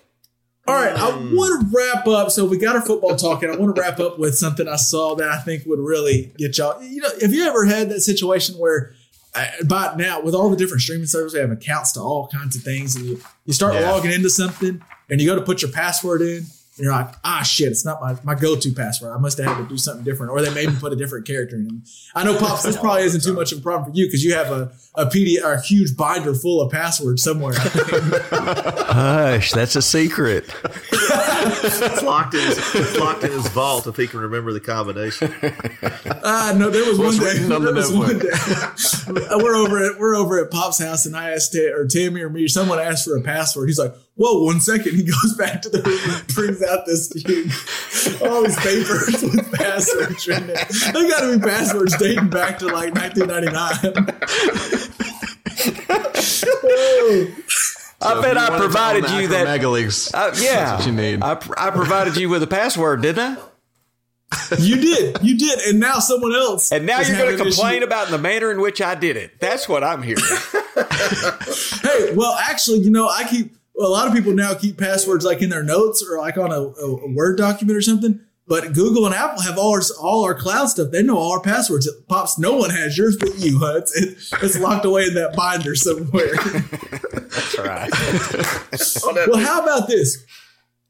All 0.68 0.76
right, 0.76 0.94
I 0.94 1.10
um, 1.11 1.34
want 1.35 1.61
to 1.61 1.76
wrap 1.77 2.07
up. 2.07 2.30
So 2.30 2.44
we 2.45 2.57
got 2.57 2.76
our 2.76 2.81
football 2.81 3.15
talking. 3.15 3.49
I 3.49 3.56
want 3.56 3.73
to 3.76 3.81
wrap 3.81 3.99
up 4.02 4.19
with 4.19 4.35
something 4.38 4.68
I 4.68 4.76
saw 4.76 5.15
that 5.15 5.30
I 5.30 5.38
think 5.39 5.65
would 5.65 5.80
really 5.80 6.34
get 6.38 6.57
y'all. 6.57 6.81
You 6.84 7.02
know, 7.02 7.10
have 7.22 7.34
you 7.34 7.45
ever 7.48 7.65
had 7.65 7.89
that 7.89 8.02
situation 8.02 8.56
where, 8.56 8.94
by 9.65 9.95
now, 9.95 10.19
with 10.22 10.35
all 10.35 10.49
the 10.49 10.57
different 10.57 10.81
streaming 10.81 11.06
services, 11.06 11.34
they 11.34 11.39
have 11.39 11.52
accounts 11.52 11.94
to 11.94 12.02
all 12.02 12.27
kinds 12.27 12.56
of 12.57 12.64
things, 12.64 12.95
and 12.98 13.06
you 13.06 13.22
you 13.45 13.53
start 13.53 13.76
Yeah. 13.76 13.89
logging 13.91 14.11
into 14.11 14.30
something, 14.30 14.81
and 15.10 15.22
you 15.22 15.27
go 15.27 15.35
to 15.35 15.41
put 15.41 15.61
your 15.61 15.72
password 15.72 16.22
in, 16.22 16.48
and 16.78 16.84
you're 16.84 16.94
like, 16.94 17.14
ah, 17.24 17.41
shit, 17.44 17.70
it's 17.70 17.84
not 17.84 17.99
my, 17.99 18.16
my 18.24 18.36
go 18.36 18.56
to 18.56 18.72
password. 18.74 19.12
I 19.12 19.18
must 19.18 19.38
have 19.40 19.48
had 19.48 19.58
to 19.64 19.68
do 19.68 19.78
something 19.78 20.04
different, 20.04 20.32
or 20.32 20.41
they 20.41 20.54
maybe 20.54 20.74
put 20.80 20.94
a 20.94 20.95
different 20.95 21.26
character 21.26 21.56
in. 21.56 21.84
I 22.14 22.24
know, 22.24 22.38
pops, 22.38 22.64
this 22.64 22.78
probably 22.82 23.04
isn't 23.04 23.24
too 23.24 23.34
much 23.34 23.52
of 23.52 23.60
a 23.60 23.62
problem 23.62 23.91
for 23.91 23.98
you 23.98 24.06
because 24.06 24.24
you 24.24 24.34
have 24.36 24.52
a 24.52 24.72
a 24.95 25.06
PD 25.06 25.41
or 25.44 25.54
a 25.54 25.62
huge 25.62 25.95
binder 25.95 26.34
full 26.34 26.60
of 26.60 26.72
passwords 26.72 27.22
somewhere. 27.22 27.54
Hush, 28.40 29.52
that's 29.52 29.76
a 29.76 29.82
secret. 29.82 30.54
it's 30.91 32.02
locked 32.02 32.34
in. 32.34 32.41
His, 32.41 32.58
it's 32.76 32.98
locked 32.98 33.24
in 33.24 33.32
his 33.32 33.48
vault 33.49 33.86
if 33.88 33.95
he 33.95 34.08
can 34.08 34.20
remember 34.20 34.54
the 34.54 34.60
combination. 34.60 35.34
Ah, 36.24 36.54
no, 36.58 36.70
there 36.70 36.86
was 36.88 36.98
What's 36.98 37.18
one 37.20 37.28
day. 37.28 37.34
written 37.34 37.52
on 37.52 37.64
there 37.64 37.74
the 37.74 37.80
was 37.80 37.94
one 37.94 38.20
day. 38.20 39.28
we're 39.44 39.56
over 39.56 39.86
at 39.86 39.99
we're 39.99 40.16
over 40.16 40.44
at 40.44 40.49
Pop's 40.52 40.80
house, 40.82 41.06
and 41.06 41.16
I 41.16 41.32
asked 41.32 41.54
Ta- 41.54 41.74
or 41.76 41.86
Tammy 41.86 42.22
or 42.22 42.30
me, 42.30 42.48
someone 42.48 42.80
asked 42.80 43.06
for 43.06 43.16
a 43.16 43.22
password. 43.22 43.70
He's 43.70 43.80
like, 43.80 43.94
"Whoa, 44.18 44.44
one 44.44 44.60
second. 44.60 44.95
He 44.95 45.03
goes 45.03 45.35
back 45.38 45.61
to 45.61 45.69
the 45.69 45.81
room 45.81 45.99
and 46.10 46.27
brings 46.35 46.61
out 46.64 46.85
this 46.85 47.11
huge, 47.14 47.53
all 48.22 48.44
these 48.44 48.57
papers 48.57 49.22
with 49.23 49.52
passwords 49.53 50.27
in 50.27 50.49
it. 50.49 50.68
They 50.94 51.07
got 51.07 51.22
to 51.22 51.38
be 51.38 51.44
passwords 51.44 51.95
dating 51.98 52.30
back 52.30 52.60
to 52.60 52.65
like 52.65 52.94
1999. 52.94 54.14
I 57.99 58.22
bet 58.22 58.38
I 58.38 58.57
provided 58.57 59.10
you 59.11 59.27
that. 59.30 59.45
Mega 59.45 59.68
Uh, 59.68 60.34
yeah, 60.38 60.65
That's 60.65 60.85
what 60.85 60.88
you 60.88 60.94
need. 60.94 61.23
I, 61.23 61.39
I 61.57 61.72
provided 61.72 62.15
you 62.18 62.30
with 62.30 62.44
a 62.44 62.48
password, 62.48 63.02
didn't 63.02 63.38
I? 63.38 63.38
You 64.60 64.76
did, 64.76 65.18
you 65.22 65.38
did, 65.38 65.60
and 65.68 65.80
now 65.80 65.99
someone 65.99 66.34
else. 66.35 66.72
And 66.72 66.85
now 66.85 66.99
you're 66.99 67.18
going 67.18 67.38
to 67.38 67.44
complain 67.44 67.77
issue. 67.77 67.85
about 67.85 68.10
the 68.10 68.18
manner 68.18 68.52
in 68.52 68.60
which 68.60 68.81
I 68.81 68.94
did 68.94 69.15
it. 69.15 69.39
That's 69.39 69.69
what 69.69 69.84
I'm 69.84 70.03
hearing. 70.03 70.23
Hey, 71.81 72.14
well, 72.14 72.34
actually, 72.34 72.80
you 72.80 72.91
know, 72.91 73.07
I 73.07 73.23
keep 73.23 73.57
a 73.80 73.88
lot 73.88 74.08
of 74.08 74.14
people 74.14 74.34
now 74.34 74.54
keep 74.54 74.78
passwords 74.78 75.24
like 75.26 75.41
in 75.41 75.49
their 75.49 75.64
notes 75.64 76.04
or 76.04 76.18
like 76.18 76.38
on 76.38 76.52
a, 76.52 76.62
a, 76.62 76.95
a 77.06 77.14
Word 77.14 77.38
document 77.38 77.78
or 77.78 77.82
something. 77.82 78.20
But 78.48 78.74
Google 78.74 79.06
and 79.06 79.14
Apple 79.14 79.41
have 79.41 79.58
all 79.58 79.74
our 79.74 79.82
all 79.99 80.24
our 80.24 80.34
cloud 80.34 80.68
stuff. 80.68 80.91
They 80.91 81.04
know 81.04 81.18
all 81.18 81.34
our 81.34 81.41
passwords. 81.41 81.86
It 81.86 82.08
pops. 82.08 82.40
No 82.40 82.56
one 82.56 82.70
has 82.70 82.98
yours 82.98 83.18
but 83.18 83.38
you. 83.38 83.60
Huh? 83.60 83.80
It's, 83.80 83.95
it, 83.95 84.41
it's 84.41 84.58
locked 84.58 84.86
away 84.86 85.04
in 85.04 85.16
that 85.16 85.36
binder 85.36 85.76
somewhere. 85.76 86.34
That's 87.12 87.58
right. 87.60 89.28
well, 89.28 89.45
how 89.45 89.62
about 89.62 89.90
this? 89.90 90.26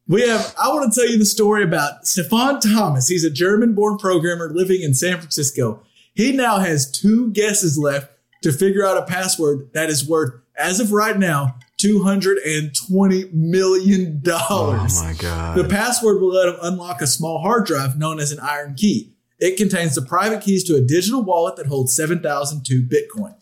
We 0.08 0.22
have. 0.28 0.54
I 0.62 0.70
want 0.70 0.94
to 0.94 1.00
tell 1.00 1.10
you 1.10 1.18
the 1.18 1.26
story 1.26 1.64
about 1.64 2.06
Stefan 2.06 2.60
Thomas. 2.60 3.08
He's 3.08 3.24
a 3.24 3.32
German-born 3.32 3.98
programmer 3.98 4.50
living 4.50 4.84
in 4.84 4.94
San 4.94 5.18
Francisco. 5.18 5.82
He 6.14 6.32
now 6.32 6.60
has 6.60 6.90
two 6.90 7.32
guesses 7.32 7.78
left 7.78 8.12
to 8.44 8.52
figure 8.52 8.86
out 8.86 8.98
a 8.98 9.06
password 9.06 9.72
that 9.74 9.90
is 9.90 10.08
worth, 10.08 10.34
as 10.58 10.80
of 10.80 10.92
right 10.92 11.18
now, 11.18 11.58
two 11.78 12.04
hundred 12.04 12.40
and 12.40 12.76
twenty 12.76 13.26
million 13.32 14.20
dollars. 14.22 15.00
Oh 15.00 15.04
my 15.04 15.14
god. 15.14 15.58
The 15.58 15.64
password 15.64 16.22
will 16.22 16.34
let 16.34 16.50
him 16.50 16.56
unlock 16.62 17.02
a 17.02 17.08
small 17.08 17.40
hard 17.40 17.66
drive 17.66 17.98
known 17.98 18.20
as 18.20 18.32
an 18.32 18.40
IronKey. 18.40 19.12
It 19.40 19.58
contains 19.58 19.94
the 19.96 20.02
private 20.02 20.42
keys 20.42 20.64
to 20.66 20.76
a 20.76 20.82
digital 20.82 21.22
wallet 21.24 21.58
that 21.58 21.68
holds 21.68 21.96
7,002 21.96 22.82
Bitcoin. 22.84 23.36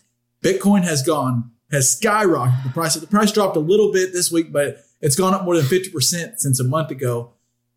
Bitcoin 0.44 0.84
has 0.84 1.02
gone, 1.02 1.52
has 1.72 2.00
skyrocketed. 2.00 2.64
The 2.64 2.70
price, 2.70 2.96
the 2.96 3.08
price 3.08 3.32
dropped 3.32 3.56
a 3.56 3.62
little 3.62 3.94
bit 3.94 4.12
this 4.12 4.30
week, 4.30 4.52
but 4.52 4.80
it's 5.00 5.16
gone 5.16 5.34
up 5.34 5.46
more 5.46 5.56
than 5.56 5.66
50% 5.66 6.40
since 6.40 6.60
a 6.60 6.66
month 6.66 6.92
ago. 6.92 7.32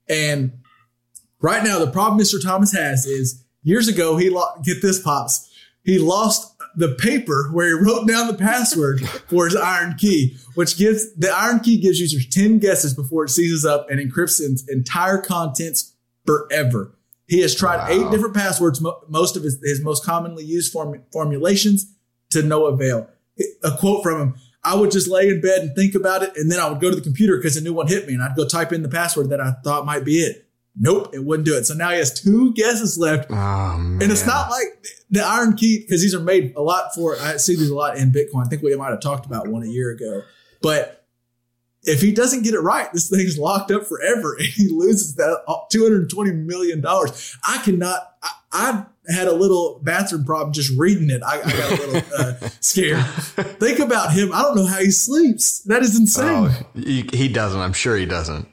And 0.09 0.59
right 1.40 1.62
now, 1.62 1.78
the 1.78 1.90
problem 1.90 2.20
Mr. 2.20 2.43
Thomas 2.43 2.72
has 2.72 3.06
is 3.06 3.44
years 3.62 3.86
ago, 3.86 4.16
he, 4.16 4.30
lo- 4.30 4.52
get 4.64 4.82
this 4.82 5.01
pops, 5.01 5.48
he 5.85 5.98
lost 5.98 6.57
the 6.77 6.95
paper 6.95 7.51
where 7.53 7.66
he 7.69 7.85
wrote 7.85 8.07
down 8.07 8.27
the 8.27 8.35
password 8.35 9.01
for 9.28 9.47
his 9.47 9.55
IronKey, 9.55 10.39
which 10.55 10.77
gives 10.77 11.15
the 11.15 11.28
IronKey 11.28 11.81
gives 11.81 12.01
users 12.01 12.27
10 12.28 12.59
guesses 12.59 12.95
before 12.95 13.24
it 13.24 13.31
seizes 13.31 13.65
up 13.65 13.89
and 13.90 14.01
encrypts 14.01 14.40
its 14.40 14.69
entire 14.69 15.19
contents 15.19 15.95
forever. 16.27 16.95
He 17.27 17.40
has 17.40 17.55
tried 17.55 17.90
eight 17.90 18.11
different 18.11 18.35
passwords, 18.35 18.81
mo- 18.81 19.01
most 19.09 19.36
of 19.36 19.43
his, 19.43 19.61
his 19.62 19.82
most 19.82 20.05
commonly 20.05 20.45
used 20.45 20.73
form- 20.73 21.03
formulations 21.12 21.93
to 22.31 22.43
no 22.43 22.66
avail. 22.66 23.09
A 23.62 23.70
quote 23.77 24.03
from 24.03 24.20
him 24.20 24.35
I 24.65 24.74
would 24.74 24.90
just 24.90 25.09
lay 25.09 25.28
in 25.28 25.40
bed 25.40 25.61
and 25.61 25.74
think 25.74 25.95
about 25.95 26.23
it, 26.23 26.36
and 26.36 26.51
then 26.51 26.59
I 26.59 26.69
would 26.69 26.81
go 26.81 26.90
to 26.90 26.97
the 26.97 27.03
computer 27.03 27.36
because 27.36 27.57
a 27.57 27.62
new 27.62 27.73
one 27.73 27.86
hit 27.86 28.07
me, 28.07 28.15
and 28.15 28.23
I'd 28.23 28.36
go 28.36 28.47
type 28.47 28.73
in 28.73 28.82
the 28.82 28.89
password 28.89 29.31
that 29.31 29.40
I 29.40 29.53
thought 29.62 29.86
might 29.86 30.05
be 30.05 30.16
it. 30.16 30.48
Nope, 30.80 31.10
it 31.12 31.24
wouldn't 31.24 31.46
do 31.46 31.56
it. 31.56 31.64
So 31.66 31.74
now 31.74 31.90
he 31.90 31.98
has 31.98 32.20
two 32.20 32.52
guesses 32.55 32.98
left. 32.98 33.30
and 34.00 34.12
it's 34.12 34.26
not 34.26 34.50
like 34.50 34.86
the 35.10 35.20
IronKey, 35.20 35.80
because 35.80 36.02
these 36.02 36.14
are 36.14 36.20
made 36.20 36.55
a 36.56 36.62
lot 36.62 36.94
for, 36.94 37.16
I 37.18 37.36
see 37.36 37.56
these 37.56 37.70
a 37.70 37.74
lot 37.74 37.96
in 37.96 38.12
Bitcoin. 38.12 38.46
I 38.46 38.48
think 38.48 38.62
we 38.62 38.74
might 38.76 38.90
have 38.90 39.00
talked 39.00 39.26
about 39.26 39.48
one 39.48 39.62
a 39.62 39.68
year 39.68 39.90
ago. 39.90 40.22
But 40.62 41.06
if 41.82 42.00
he 42.00 42.12
doesn't 42.12 42.42
get 42.42 42.55
it 42.55 42.60
right, 42.60 42.92
this 42.92 43.10
thing's 43.10 43.38
locked 43.38 43.70
up 43.70 43.86
forever 43.86 44.34
and 44.38 44.46
he 44.46 44.68
loses 44.68 45.16
that 45.16 45.42
$220 45.72 46.34
million. 46.44 46.84
I 46.86 47.62
cannot, 47.64 48.14
I, 48.22 48.30
I 48.52 48.86
had 49.12 49.26
a 49.26 49.32
little 49.32 49.80
bathroom 49.82 50.24
problem 50.24 50.52
just 50.52 50.76
reading 50.78 51.10
it. 51.10 51.22
I, 51.24 51.40
I 51.40 51.50
got 51.50 51.70
a 51.70 51.86
little 51.86 52.02
uh, 52.18 52.34
scared. 52.60 53.05
Think 53.05 53.80
about 53.80 54.12
him. 54.12 54.32
I 54.32 54.42
don't 54.42 54.56
know 54.56 54.66
how 54.66 54.78
he 54.78 54.90
sleeps. 54.90 55.60
That 55.62 55.82
is 55.82 55.98
insane. 55.98 56.50
Oh, 56.50 56.66
he, 56.74 57.09
he 57.12 57.28
doesn't. 57.28 57.60
I'm 57.60 57.72
sure 57.72 57.96
he 57.96 58.06
doesn't. 58.06 58.46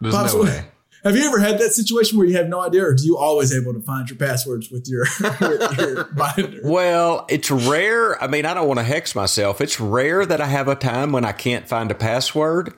There's 0.00 0.14
Pops, 0.14 0.34
no 0.34 0.42
way. 0.42 0.64
Have 1.06 1.14
you 1.14 1.24
ever 1.24 1.38
had 1.38 1.60
that 1.60 1.72
situation 1.72 2.18
where 2.18 2.26
you 2.26 2.36
have 2.36 2.48
no 2.48 2.60
idea, 2.60 2.84
or 2.84 2.92
do 2.92 3.04
you 3.04 3.16
always 3.16 3.54
able 3.54 3.72
to 3.72 3.80
find 3.80 4.10
your 4.10 4.18
passwords 4.18 4.72
with 4.72 4.88
your, 4.88 5.06
with 5.40 5.78
your 5.78 6.04
binder? 6.04 6.60
Well, 6.64 7.26
it's 7.28 7.48
rare. 7.48 8.20
I 8.20 8.26
mean, 8.26 8.44
I 8.44 8.54
don't 8.54 8.66
want 8.66 8.80
to 8.80 8.84
hex 8.84 9.14
myself. 9.14 9.60
It's 9.60 9.78
rare 9.78 10.26
that 10.26 10.40
I 10.40 10.46
have 10.46 10.66
a 10.66 10.74
time 10.74 11.12
when 11.12 11.24
I 11.24 11.30
can't 11.30 11.68
find 11.68 11.92
a 11.92 11.94
password. 11.94 12.74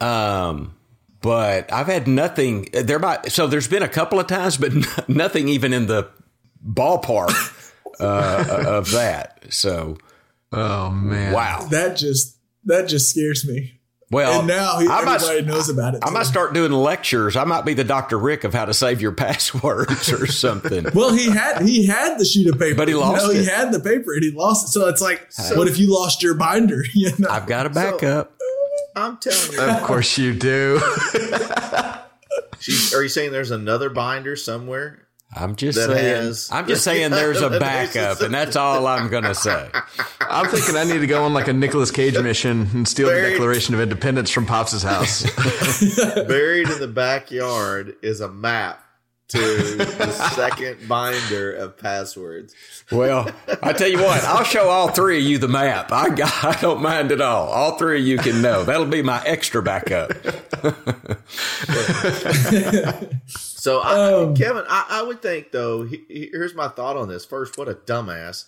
Um, 0.00 0.74
but 1.20 1.72
I've 1.72 1.86
had 1.86 2.08
nothing. 2.08 2.68
There 2.72 2.98
might 2.98 3.30
so 3.30 3.46
there's 3.46 3.68
been 3.68 3.84
a 3.84 3.88
couple 3.88 4.18
of 4.18 4.26
times, 4.26 4.56
but 4.56 4.72
n- 4.72 4.84
nothing 5.06 5.46
even 5.46 5.72
in 5.72 5.86
the 5.86 6.08
ballpark 6.66 7.30
uh, 8.00 8.64
of 8.66 8.90
that. 8.90 9.44
So, 9.50 9.98
oh 10.50 10.90
man, 10.90 11.32
wow. 11.32 11.68
That 11.70 11.96
just 11.96 12.38
that 12.64 12.88
just 12.88 13.10
scares 13.10 13.46
me. 13.46 13.77
Well, 14.10 14.38
and 14.38 14.48
now 14.48 14.78
he, 14.78 14.86
I 14.88 15.02
might- 15.04 15.16
everybody 15.22 15.42
knows 15.42 15.68
about 15.68 15.94
it. 15.94 16.00
I 16.02 16.08
might 16.10 16.24
start 16.24 16.54
doing 16.54 16.72
lectures. 16.72 17.36
I 17.36 17.44
might 17.44 17.66
be 17.66 17.74
the 17.74 17.84
Dr. 17.84 18.18
Rick 18.18 18.44
of 18.44 18.54
how 18.54 18.64
to 18.64 18.72
save 18.72 19.02
your 19.02 19.12
passwords 19.24 20.10
or 20.10 20.26
something. 20.32 20.86
Well, 20.94 21.12
he 21.12 21.30
had 21.30 21.60
he 21.62 21.86
had 21.86 22.18
the 22.18 22.24
sheet 22.24 22.48
of 22.48 22.58
paper, 22.58 22.76
But 22.76 22.88
he 22.88 22.94
lost 22.94 23.26
You 23.26 23.34
know, 23.34 23.38
it. 23.38 23.42
He 23.42 23.46
had 23.46 23.70
the 23.72 23.80
paper 23.80 24.14
and 24.14 24.22
he 24.22 24.30
lost 24.30 24.68
it. 24.68 24.70
So 24.70 24.88
it's 24.88 25.02
like, 25.02 25.28
what 25.54 25.68
if 25.68 25.78
you 25.78 25.92
lost 25.92 26.22
your 26.22 26.34
binder? 26.34 26.82
You 26.94 27.12
know? 27.18 27.28
I've 27.28 27.46
got 27.46 27.66
a 27.66 27.70
backup. 27.70 28.32
I'm 28.96 29.18
telling 29.18 29.52
you. 29.52 29.60
Of 29.60 29.82
course 29.82 30.16
you 30.18 30.34
do. 30.34 30.80
She's, 32.60 32.92
are 32.94 33.02
you 33.02 33.08
saying 33.08 33.30
there's 33.32 33.50
another 33.52 33.88
binder 33.90 34.34
somewhere? 34.36 35.06
I'm 35.34 35.56
just 35.56 35.78
That 35.78 35.90
saying. 35.94 36.16
has- 36.26 36.48
I'm 36.50 36.66
just 36.66 36.82
saying 36.84 37.10
there's 37.12 37.42
a 37.42 37.50
backup, 37.60 38.20
and 38.22 38.32
that's 38.32 38.56
all 38.56 38.86
I'm 38.86 39.08
gonna 39.08 39.34
say. 39.34 39.68
I'm 40.20 40.48
thinking 40.48 40.76
I 40.76 40.84
need 40.84 41.00
to 41.00 41.06
go 41.06 41.24
on 41.24 41.34
like 41.34 41.48
a 41.48 41.52
Nicolas 41.52 41.90
Cage 41.90 42.18
mission 42.18 42.68
and 42.72 42.88
steal 42.88 43.08
the 43.08 43.14
Declaration 43.30 43.74
of 43.74 43.80
Independence 43.80 44.30
from 44.30 44.46
Pops' 44.46 44.82
house. 44.82 45.22
Buried 46.26 46.68
in 46.70 46.78
the 46.80 46.88
backyard 46.88 47.96
is 48.02 48.20
a 48.20 48.28
map 48.28 48.82
to 49.28 49.38
the 49.38 50.12
second 50.34 50.88
binder 50.88 51.52
of 51.54 51.76
passwords. 51.76 52.54
Well, 52.90 53.30
I 53.62 53.72
tell 53.74 53.88
you 53.88 53.98
what, 53.98 54.24
I'll 54.24 54.44
show 54.44 54.68
all 54.70 54.88
three 54.88 55.18
of 55.18 55.24
you 55.24 55.38
the 55.38 55.48
map. 55.48 55.92
I 55.92 56.08
got, 56.10 56.44
I 56.44 56.58
don't 56.60 56.80
mind 56.82 57.12
at 57.12 57.20
all. 57.20 57.48
All 57.48 57.76
three 57.78 58.00
of 58.00 58.06
you 58.06 58.18
can 58.18 58.40
know. 58.40 58.64
That'll 58.64 58.86
be 58.86 59.02
my 59.02 59.22
extra 59.24 59.62
backup. 59.62 60.12
So, 63.60 63.80
I, 63.82 64.32
Kevin, 64.36 64.64
I, 64.68 64.86
I 64.88 65.02
would 65.02 65.20
think 65.20 65.50
though. 65.50 65.82
He, 65.82 66.00
he- 66.08 66.28
here's 66.32 66.54
my 66.54 66.68
thought 66.68 66.96
on 66.96 67.08
this. 67.08 67.24
First, 67.24 67.58
what 67.58 67.68
a 67.68 67.74
dumbass. 67.74 68.44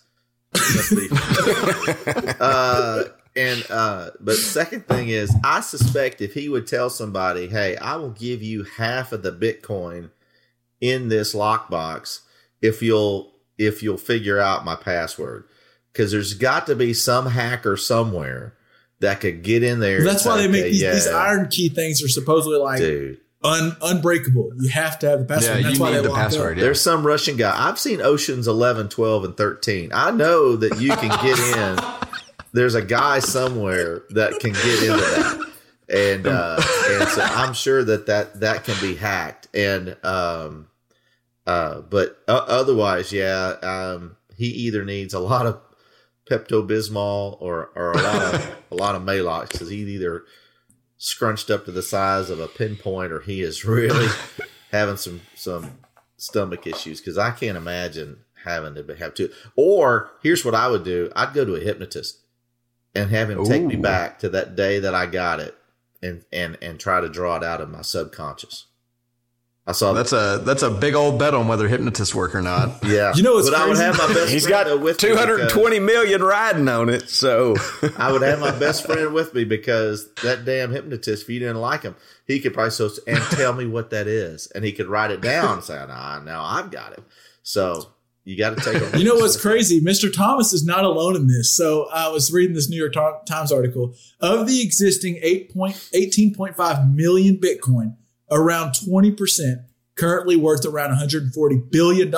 Uh, 2.41 3.05
and 3.37 3.65
uh, 3.71 4.11
but 4.21 4.35
second 4.37 4.87
thing 4.89 5.09
is, 5.09 5.33
I 5.45 5.61
suspect 5.61 6.21
if 6.21 6.35
he 6.35 6.49
would 6.49 6.67
tell 6.67 6.91
somebody, 6.91 7.47
"Hey, 7.49 7.77
I 7.77 7.97
will 7.97 8.11
give 8.11 8.43
you 8.43 8.65
half 8.65 9.13
of 9.13 9.23
the 9.23 9.31
Bitcoin 9.33 10.11
in 10.81 11.09
this 11.09 11.35
lockbox 11.35 12.21
if 12.63 12.83
you'll 12.83 13.33
if 13.59 13.83
you'll 13.83 13.97
figure 13.99 14.39
out 14.39 14.65
my 14.65 14.77
password," 14.77 15.45
because 15.93 16.13
there's 16.13 16.35
got 16.35 16.67
to 16.67 16.75
be 16.75 16.95
some 16.95 17.27
hacker 17.27 17.77
somewhere 17.77 18.55
that 19.01 19.21
could 19.21 19.43
get 19.43 19.63
in 19.63 19.81
there. 19.81 20.03
That's 20.05 20.25
why 20.25 20.37
they 20.39 20.49
make 20.49 20.61
"Okay, 20.63 20.71
these, 20.71 20.83
yeah, 20.83 20.93
these 20.93 21.09
IronKey 21.09 21.75
things 21.75 22.03
are 22.03 22.09
supposedly 22.09 22.59
like 22.59 22.79
dude. 22.79 23.19
un, 23.43 23.77
unbreakable. 23.83 24.51
You 24.59 24.69
have 24.71 24.99
to 25.01 25.09
have 25.09 25.21
the 25.21 25.25
password. 25.25 25.57
Yeah, 25.57 25.63
That's 25.63 25.79
you 25.79 25.83
why 25.83 25.91
need 25.93 25.99
they 25.99 26.09
the 26.09 26.15
password. 26.15 26.59
Yeah. 26.59 26.65
There's 26.65 26.81
some 26.81 27.07
Russian 27.07 27.37
guy. 27.37 27.69
I've 27.69 27.79
seen 27.79 28.01
Oceans 28.01 28.47
11, 28.49 28.89
12, 28.91 29.25
and 29.25 29.37
13. 29.37 29.91
I 29.95 30.11
know 30.11 30.57
that 30.57 30.81
you 30.81 30.95
can 30.97 31.09
get 31.25 31.39
in. 31.39 31.79
There's 32.53 32.75
a 32.75 32.83
guy 32.83 33.21
somewhere 33.21 34.03
that 34.11 34.41
can 34.41 34.53
get 34.53 34.83
into 34.83 34.97
that. 34.97 35.47
And 35.89 36.27
uh, 36.27 36.61
and 36.91 37.09
so 37.09 37.23
I'm 37.23 37.53
sure 37.53 37.83
that, 37.85 38.07
that 38.07 38.41
that 38.41 38.65
can 38.65 38.81
be 38.81 38.95
hacked. 38.95 39.49
And 39.55 39.97
um 40.05 40.67
uh 41.47 41.81
but 41.81 42.19
uh, 42.29 42.45
otherwise, 42.47 43.13
yeah, 43.13 43.57
um 43.63 44.17
he 44.37 44.47
either 44.47 44.85
needs 44.85 45.15
a 45.15 45.21
lot 45.21 45.47
of 45.47 45.61
Pepto 46.31 46.67
Bismol 46.67 47.37
or 47.41 47.71
or 47.75 47.93
a 47.93 48.03
lot 48.03 48.35
of 48.35 48.57
a 48.71 48.75
lot 48.75 48.95
of 48.95 49.03
Maalox 49.03 49.53
because 49.53 49.71
he's 49.71 49.89
either 49.89 50.25
scrunched 50.97 51.51
up 51.51 51.65
to 51.65 51.73
the 51.73 51.83
size 51.83 52.29
of 52.31 52.41
a 52.41 52.47
pinpoint 52.47 53.11
or 53.11 53.21
he 53.21 53.41
is 53.41 53.65
really 53.65 54.09
having 54.71 54.97
some 54.97 55.21
some 55.35 55.79
stomach 56.17 56.67
issues 56.67 57.01
because 57.01 57.19
I 57.19 57.31
can't 57.31 57.57
imagine 57.57 58.19
having 58.45 58.75
to 58.75 58.97
have 58.97 59.15
to. 59.15 59.31
Or 59.57 60.11
here's 60.23 60.45
what 60.45 60.55
I 60.55 60.69
would 60.69 60.85
do: 60.85 61.11
I'd 61.17 61.35
go 61.35 61.45
to 61.45 61.57
a 61.57 61.61
hypnotist 61.61 62.19
and 62.95 63.11
have 63.11 63.31
him 63.31 63.45
take 63.45 63.63
me 63.65 63.77
back 63.77 64.19
to 64.21 64.29
that 64.31 64.57
day 64.57 64.79
that 64.79 64.95
I 64.95 65.07
got 65.07 65.41
it, 65.41 65.57
and 66.03 66.25
and 66.33 66.57
and 66.63 66.79
try 66.79 67.01
to 67.01 67.09
draw 67.09 67.37
it 67.37 67.45
out 67.45 67.61
of 67.61 67.71
my 67.71 67.83
subconscious. 67.83 68.67
I 69.67 69.73
saw 69.73 69.93
That's 69.93 70.13
a 70.13 70.41
that's 70.45 70.63
a 70.63 70.71
big 70.71 70.95
old 70.95 71.19
bet 71.19 71.33
on 71.35 71.47
whether 71.47 71.69
hypnotists 71.69 72.15
work 72.15 72.35
or 72.35 72.43
not. 72.43 72.83
yeah. 72.85 73.13
You 73.15 73.23
know 73.23 73.35
what's 73.35 73.51
but 73.51 73.59
I 73.59 73.67
would 73.69 73.77
crazy? 73.77 73.85
have 73.85 73.99
my 73.99 74.15
best 74.15 74.33
He's 74.33 74.43
friend 74.47 74.65
got 74.65 74.65
though 74.67 74.79
with 74.79 75.03
me 75.03 75.09
220 75.11 75.79
million 75.81 76.23
riding 76.23 76.67
on 76.69 76.89
it. 76.89 77.09
So 77.09 77.55
I 77.97 78.11
would 78.11 78.23
have 78.23 78.41
my 78.41 78.51
best 78.59 78.85
friend 78.87 79.13
with 79.13 79.33
me 79.35 79.45
because 79.45 80.13
that 80.25 80.45
damn 80.45 80.73
hypnotist, 80.73 81.25
if 81.25 81.29
you 81.29 81.39
didn't 81.39 81.61
like 81.61 81.83
him, 81.83 81.95
he 82.27 82.41
could 82.41 82.53
probably 82.55 82.71
so 82.73 82.91
and 83.07 83.19
tell 83.31 83.53
me 83.53 83.67
what 83.67 83.91
that 83.91 84.07
is, 84.09 84.47
and 84.55 84.65
he 84.65 84.73
could 84.73 84.87
write 84.89 85.11
it 85.13 85.21
down 85.21 85.55
and 85.59 85.65
say, 85.65 85.75
"Nah, 85.87 86.21
now 86.21 86.43
I've 86.43 86.71
got 86.71 86.93
it." 86.95 87.05
So 87.43 87.91
you 88.25 88.37
got 88.39 88.57
to 88.57 88.65
take. 88.65 88.83
a- 88.83 88.99
You 88.99 89.05
know 89.05 89.17
what's 89.17 89.41
crazy? 89.41 89.81
Mr. 89.81 90.13
Thomas 90.13 90.53
is 90.53 90.65
not 90.65 90.85
alone 90.85 91.17
in 91.17 91.27
this. 91.29 91.51
So 91.51 91.87
I 91.93 92.09
was 92.09 92.33
reading 92.33 92.55
this 92.55 92.69
New 92.69 92.77
York 92.77 92.95
Times 93.27 93.53
article. 93.53 93.95
Of 94.21 94.47
the 94.49 94.63
existing 94.63 95.19
8 95.23 95.53
point, 95.55 95.75
18.5 95.95 96.95
million 96.95 97.37
Bitcoin, 97.37 97.97
around 98.31 98.73
20%, 98.73 99.65
currently 99.97 100.37
worth 100.37 100.65
around 100.65 100.97
$140 100.97 101.71
billion, 101.71 102.15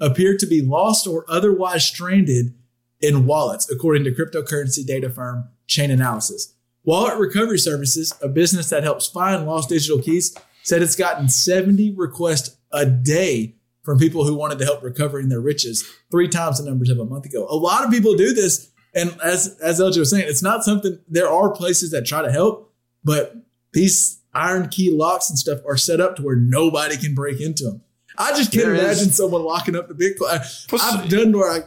appear 0.00 0.36
to 0.36 0.46
be 0.46 0.62
lost 0.62 1.06
or 1.06 1.24
otherwise 1.28 1.84
stranded 1.84 2.54
in 3.00 3.26
wallets, 3.26 3.70
according 3.70 4.04
to 4.04 4.12
cryptocurrency 4.12 4.86
data 4.86 5.10
firm 5.10 5.48
Chainalysis. 5.68 6.52
Wallet 6.84 7.18
Recovery 7.18 7.58
Services, 7.58 8.14
a 8.22 8.28
business 8.28 8.68
that 8.70 8.82
helps 8.82 9.06
find 9.06 9.46
lost 9.46 9.68
digital 9.68 10.00
keys, 10.00 10.36
said 10.62 10.82
it's 10.82 10.96
gotten 10.96 11.28
70 11.28 11.94
requests 11.96 12.56
a 12.72 12.86
day 12.86 13.54
from 13.82 13.98
people 13.98 14.24
who 14.24 14.34
wanted 14.34 14.58
to 14.58 14.64
help 14.64 14.82
recovering 14.82 15.28
their 15.28 15.40
riches, 15.40 15.84
three 16.10 16.28
times 16.28 16.58
the 16.58 16.68
numbers 16.68 16.88
of 16.88 16.98
a 16.98 17.04
month 17.04 17.26
ago. 17.26 17.46
A 17.48 17.56
lot 17.56 17.84
of 17.84 17.90
people 17.90 18.14
do 18.14 18.32
this. 18.32 18.70
And 18.94 19.16
as, 19.22 19.58
as 19.60 19.80
LJ 19.80 19.98
was 19.98 20.10
saying, 20.10 20.26
it's 20.28 20.42
not 20.42 20.64
something, 20.64 20.98
there 21.08 21.28
are 21.28 21.50
places 21.50 21.90
that 21.90 22.06
try 22.06 22.22
to 22.22 22.30
help, 22.30 22.72
but 23.02 23.36
these 23.72 24.20
IronKey 24.34 24.96
locks 24.96 25.28
and 25.30 25.38
stuff 25.38 25.60
are 25.66 25.76
set 25.76 26.00
up 26.00 26.16
to 26.16 26.22
where 26.22 26.36
nobody 26.36 26.96
can 26.96 27.14
break 27.14 27.40
into 27.40 27.64
them. 27.64 27.82
I 28.18 28.30
just 28.36 28.52
can't 28.52 28.64
There 28.66 28.74
is- 28.74 28.80
imagine 28.82 29.10
someone 29.12 29.42
locking 29.42 29.76
up 29.76 29.88
the 29.88 29.94
Bitcoin. 29.94 30.40
I- 30.80 30.98
I've 31.02 31.08
done 31.08 31.32
where 31.32 31.50
I, 31.50 31.60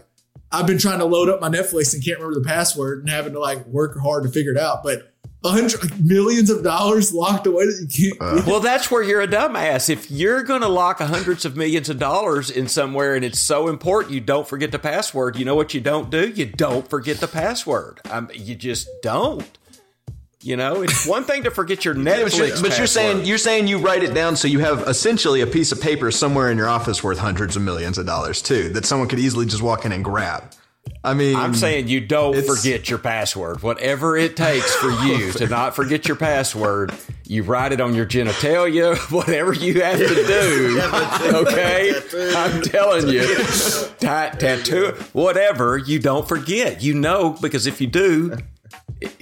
I've 0.52 0.68
been 0.68 0.78
trying 0.78 1.00
to 1.00 1.06
load 1.06 1.28
up 1.30 1.42
my 1.42 1.50
Netflix 1.50 1.94
and 1.94 2.04
can't 2.04 2.20
remember 2.20 2.40
the 2.40 2.46
password 2.48 3.00
and 3.00 3.10
having 3.10 3.34
to 3.34 3.40
like 3.40 3.66
work 3.66 3.98
hard 4.00 4.24
to 4.24 4.30
figure 4.30 4.52
it 4.52 4.58
out. 4.58 4.84
But 4.84 5.12
a 5.44 5.50
hundred 5.50 6.04
millions 6.04 6.50
of 6.50 6.64
dollars 6.64 7.14
locked 7.14 7.46
away 7.46 7.66
that 7.66 7.88
you 7.90 8.10
can't. 8.18 8.22
Uh. 8.40 8.42
Well, 8.48 8.60
that's 8.62 8.90
where 8.90 9.04
you're 9.04 9.22
a 9.22 9.28
dumbass. 9.28 9.90
If 9.90 10.10
you're 10.10 10.42
going 10.44 10.62
to 10.62 10.68
lock 10.68 11.00
hundreds 11.00 11.46
of 11.46 11.56
millions 11.56 11.88
of 11.90 12.00
dollars 12.00 12.50
in 12.50 12.68
somewhere 12.68 13.14
and 13.16 13.24
it's 13.24 13.40
so 13.40 13.68
important 13.68 14.14
you 14.14 14.22
don't 14.22 14.48
forget 14.48 14.72
the 14.72 14.80
password, 14.80 15.36
you 15.36 15.46
know 15.46 15.56
what 15.56 15.74
you 15.76 15.82
don't 15.82 16.10
do? 16.10 16.30
You 16.30 16.46
don't 16.48 16.88
forget 16.90 17.18
the 17.18 17.28
password. 17.28 18.00
Um, 18.10 18.30
you 18.34 18.56
just 18.56 18.88
don't. 19.04 19.46
You 20.46 20.56
know, 20.56 20.84
it's 20.84 21.08
one 21.08 21.24
thing 21.24 21.44
to 21.44 21.52
forget 21.52 21.84
your 21.84 21.96
Yeah, 21.98 22.04
Netflix. 22.04 22.24
but, 22.24 22.38
you're, 22.38 22.62
but 22.62 22.78
you're 22.78 22.88
saying 22.88 23.26
you're 23.26 23.38
saying 23.40 23.68
you 23.68 23.80
write 23.80 24.04
it 24.04 24.14
down 24.14 24.36
so 24.36 24.48
you 24.48 24.60
have 24.60 24.88
essentially 24.88 25.42
a 25.42 25.48
piece 25.48 25.72
of 25.72 25.82
paper 25.82 26.12
somewhere 26.12 26.52
in 26.52 26.58
your 26.58 26.70
office 26.70 27.04
worth 27.04 27.18
hundreds 27.18 27.56
of 27.56 27.64
millions 27.64 27.98
of 27.98 28.06
dollars 28.06 28.44
too 28.44 28.70
that 28.70 28.86
someone 28.86 29.08
could 29.08 29.20
easily 29.20 29.48
just 29.48 29.64
walk 29.64 29.86
in 29.86 29.92
and 29.92 30.04
grab. 30.04 30.44
I 31.04 31.16
mean, 31.16 31.36
I'm 31.36 31.56
saying 31.56 31.88
you 31.88 32.00
don't 32.00 32.46
forget 32.46 32.90
your 32.90 33.00
password. 33.00 33.64
Whatever 33.64 34.18
it 34.18 34.38
takes 34.38 34.72
for 34.76 34.92
you 35.06 35.32
to 35.34 35.48
not 35.48 35.76
forget 35.76 36.08
your 36.08 36.16
password, 36.18 36.94
you 37.26 37.42
write 37.42 37.72
it 37.72 37.82
on 37.82 37.96
your 37.96 38.06
genitalia, 38.06 38.96
whatever 39.12 39.52
you 39.54 39.82
have 39.82 39.98
to 39.98 40.08
do. 40.08 40.82
Okay? 41.38 41.92
I'm 42.36 42.62
telling 42.62 43.08
you. 43.08 43.26
Ta- 44.00 44.36
tattoo, 44.38 44.96
whatever, 45.14 45.78
you 45.78 45.98
don't 45.98 46.28
forget. 46.28 46.84
You 46.84 46.94
know, 46.94 47.36
because 47.42 47.66
if 47.66 47.82
you 47.82 47.88
do, 47.88 48.38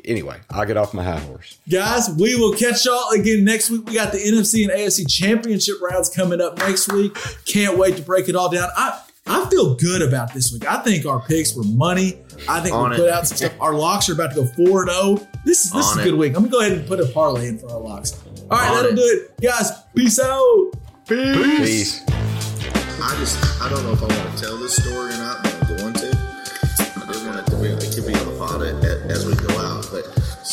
anyway, 0.06 0.40
I'll 0.50 0.66
get 0.66 0.78
off 0.78 0.94
my 0.94 1.04
high 1.04 1.20
horse. 1.20 1.58
Guys, 1.70 2.10
we 2.18 2.36
will 2.36 2.54
catch 2.56 2.86
y'all 2.86 3.10
again 3.12 3.44
next 3.44 3.70
week. 3.70 3.86
We 3.88 3.94
got 3.94 4.12
the 4.12 4.18
NFC 4.20 4.64
and 4.64 4.72
AFC 4.72 5.10
championship 5.10 5.76
rounds 5.82 6.10
coming 6.10 6.42
up 6.42 6.58
next 6.58 6.92
week. 6.92 7.16
Can't 7.46 7.78
wait 7.78 7.96
to 7.98 8.02
break 8.02 8.30
it 8.30 8.36
all 8.36 8.50
down. 8.50 8.70
I 8.76 9.02
I 9.26 9.50
feel 9.50 9.76
good 9.76 10.02
about 10.02 10.34
this 10.34 10.52
week. 10.52 10.70
I 10.70 10.80
think 10.84 11.06
our 11.06 11.22
picks 11.22 11.56
were 11.56 11.64
money. 11.64 12.20
I 12.50 12.60
think 12.60 12.76
On 12.76 12.90
we 12.90 12.96
it. 12.98 13.00
put 13.00 13.10
out 13.10 13.26
some 13.26 13.38
stuff. 13.38 13.54
Our 13.62 13.74
locks 13.74 14.10
are 14.10 14.14
about 14.14 14.32
to 14.34 14.36
go 14.36 14.46
4 14.66 14.90
0. 14.90 15.28
This 15.46 15.64
is 15.66 15.72
this 15.72 15.86
is 15.92 15.98
a 15.98 16.04
good 16.04 16.14
it. 16.16 16.18
week. 16.18 16.36
I'm 16.36 16.44
gonna 16.44 16.52
go 16.52 16.60
ahead 16.60 16.74
and 16.74 16.86
put 16.88 17.00
a 17.00 17.06
parlay 17.06 17.48
in 17.48 17.58
for 17.58 17.70
our 17.72 17.80
locks. 17.80 18.22
All 18.52 18.58
right, 18.58 18.70
On 18.70 18.76
that'll 18.76 18.92
it. 18.92 18.96
do 18.96 19.02
it. 19.02 19.42
Guys, 19.42 19.72
peace 19.96 20.20
out. 20.20 20.72
Peace. 21.08 22.02
I 22.10 23.16
just 23.18 23.62
I 23.62 23.70
don't 23.70 23.84
know 23.84 23.94
if 23.94 24.02
I 24.04 24.08
want 24.08 24.38
to 24.38 24.44
tell 24.44 24.58
this 24.58 24.76
story 24.76 25.14
or 25.14 25.18
not, 25.18 25.44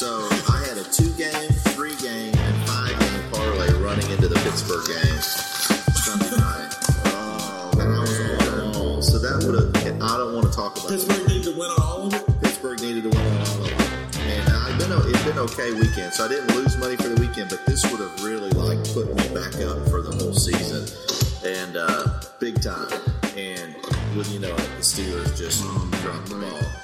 so 0.01 0.27
I 0.49 0.65
had 0.65 0.79
a 0.79 0.85
two 0.85 1.13
game, 1.13 1.53
three 1.77 1.95
game, 1.97 2.33
and 2.33 2.57
five 2.65 2.99
game 2.99 3.23
parlay 3.31 3.69
running 3.85 4.11
into 4.11 4.29
the 4.29 4.41
Pittsburgh 4.41 4.89
game 4.89 5.21
Sunday 5.93 6.41
night. 6.41 6.73
Oh, 7.13 7.71
and 7.77 7.93
I 7.93 8.01
was 8.01 8.49
on 8.49 8.77
all. 8.77 9.03
So 9.03 9.19
that 9.19 9.45
would 9.45 9.61
have. 9.61 10.01
I 10.01 10.17
don't 10.17 10.35
want 10.35 10.47
to 10.47 10.57
talk 10.57 10.79
about 10.79 10.89
Pittsburgh 10.89 11.29
needs 11.29 11.47
to 11.49 11.53
win 11.53 11.69
on 11.69 11.83
all 11.83 12.07
of 12.07 12.15
it. 12.15 12.25
Pittsburgh 12.41 12.81
needed 12.81 13.03
to 13.03 13.11
win 13.11 13.21
on 13.21 13.37
all 13.45 13.61
of 13.61 13.69
them. 13.69 13.81
And 14.25 14.49
I've 14.49 14.79
been 14.81 14.91
a, 14.91 15.05
it's 15.05 15.23
been 15.23 15.37
an 15.37 15.45
okay 15.53 15.75
weekend, 15.75 16.15
so 16.15 16.25
I 16.25 16.29
didn't 16.29 16.57
lose 16.57 16.79
money 16.79 16.97
for 16.97 17.11
the 17.13 17.21
weekend, 17.21 17.51
but 17.51 17.67
this 17.67 17.85
would 17.93 18.01
have 18.01 18.25
really 18.25 18.57
like 18.57 18.81
put 18.97 19.05
me 19.05 19.29
back 19.37 19.53
up 19.61 19.85
for 19.93 20.01
the 20.01 20.17
whole 20.17 20.33
season, 20.33 20.89
and 21.45 21.77
uh, 21.77 22.25
big 22.41 22.57
time. 22.63 22.89
And 23.37 23.77
you 24.33 24.41
know 24.41 24.49
it, 24.49 24.71
the 24.81 24.85
Steelers 24.85 25.37
just 25.37 25.61
dropped 26.01 26.33
the 26.33 26.41
ball. 26.41 26.80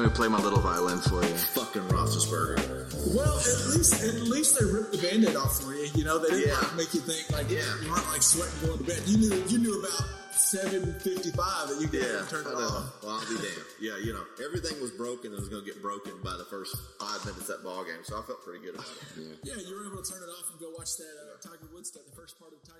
Let 0.00 0.08
me 0.08 0.14
play 0.16 0.28
my 0.28 0.38
little 0.40 0.60
violin 0.60 0.98
for 1.00 1.20
you. 1.22 1.34
Fucking 1.52 1.82
Roethlisberger. 1.92 2.88
Well, 3.14 3.36
at 3.36 3.76
least 3.76 4.02
at 4.04 4.14
least 4.24 4.58
they 4.58 4.64
ripped 4.64 4.92
the 4.92 4.98
band-aid 4.98 5.36
off 5.36 5.60
for 5.60 5.72
you. 5.74 5.88
You 5.94 6.04
know, 6.04 6.18
they 6.18 6.30
didn't 6.30 6.48
Yeah. 6.48 6.58
like 6.60 6.74
make 6.76 6.94
you 6.94 7.00
think 7.00 7.28
like 7.30 7.50
Yeah. 7.50 7.64
you 7.84 7.90
weren't 7.92 8.08
like 8.08 8.22
sweating 8.22 8.56
going 8.64 8.78
to 8.78 8.84
bed. 8.84 9.02
You 9.06 9.16
knew 9.18 9.34
you 9.48 9.58
knew 9.58 9.76
about 9.80 10.08
seven 10.32 10.94
fifty 11.00 11.30
five 11.32 11.68
that 11.68 11.76
you 11.80 11.88
could 11.88 12.00
Yeah, 12.00 12.24
turn 12.32 12.46
it 12.48 12.54
off. 12.56 13.02
Well, 13.04 13.20
I'll 13.20 13.28
be 13.28 13.36
damned. 13.36 13.68
Yeah, 13.80 13.96
you 14.00 14.12
know, 14.16 14.24
everything 14.44 14.80
was 14.80 14.90
broken 14.92 15.32
and 15.32 15.40
was 15.40 15.48
going 15.52 15.64
to 15.64 15.68
get 15.68 15.82
broken 15.82 16.12
by 16.24 16.36
the 16.36 16.44
first 16.48 16.76
five 16.98 17.20
minutes 17.28 17.48
of 17.52 17.60
that 17.60 17.62
ball 17.64 17.84
game, 17.84 18.00
so 18.04 18.16
I 18.18 18.22
felt 18.24 18.40
pretty 18.44 18.64
good 18.64 18.74
about 18.76 18.88
it. 18.88 19.36
Yeah, 19.44 19.56
you 19.60 19.76
were 19.76 19.84
able 19.92 20.00
to 20.02 20.08
turn 20.12 20.22
it 20.24 20.32
off 20.32 20.48
and 20.50 20.58
go 20.60 20.70
watch 20.76 20.96
that 20.96 21.12
uh, 21.28 21.36
Tiger 21.44 21.68
Woods 21.72 21.88
stuff, 21.92 22.02
the 22.08 22.16
first 22.16 22.38
part 22.40 22.52
of 22.52 22.58
the 22.64 22.66
Tiger 22.72 22.79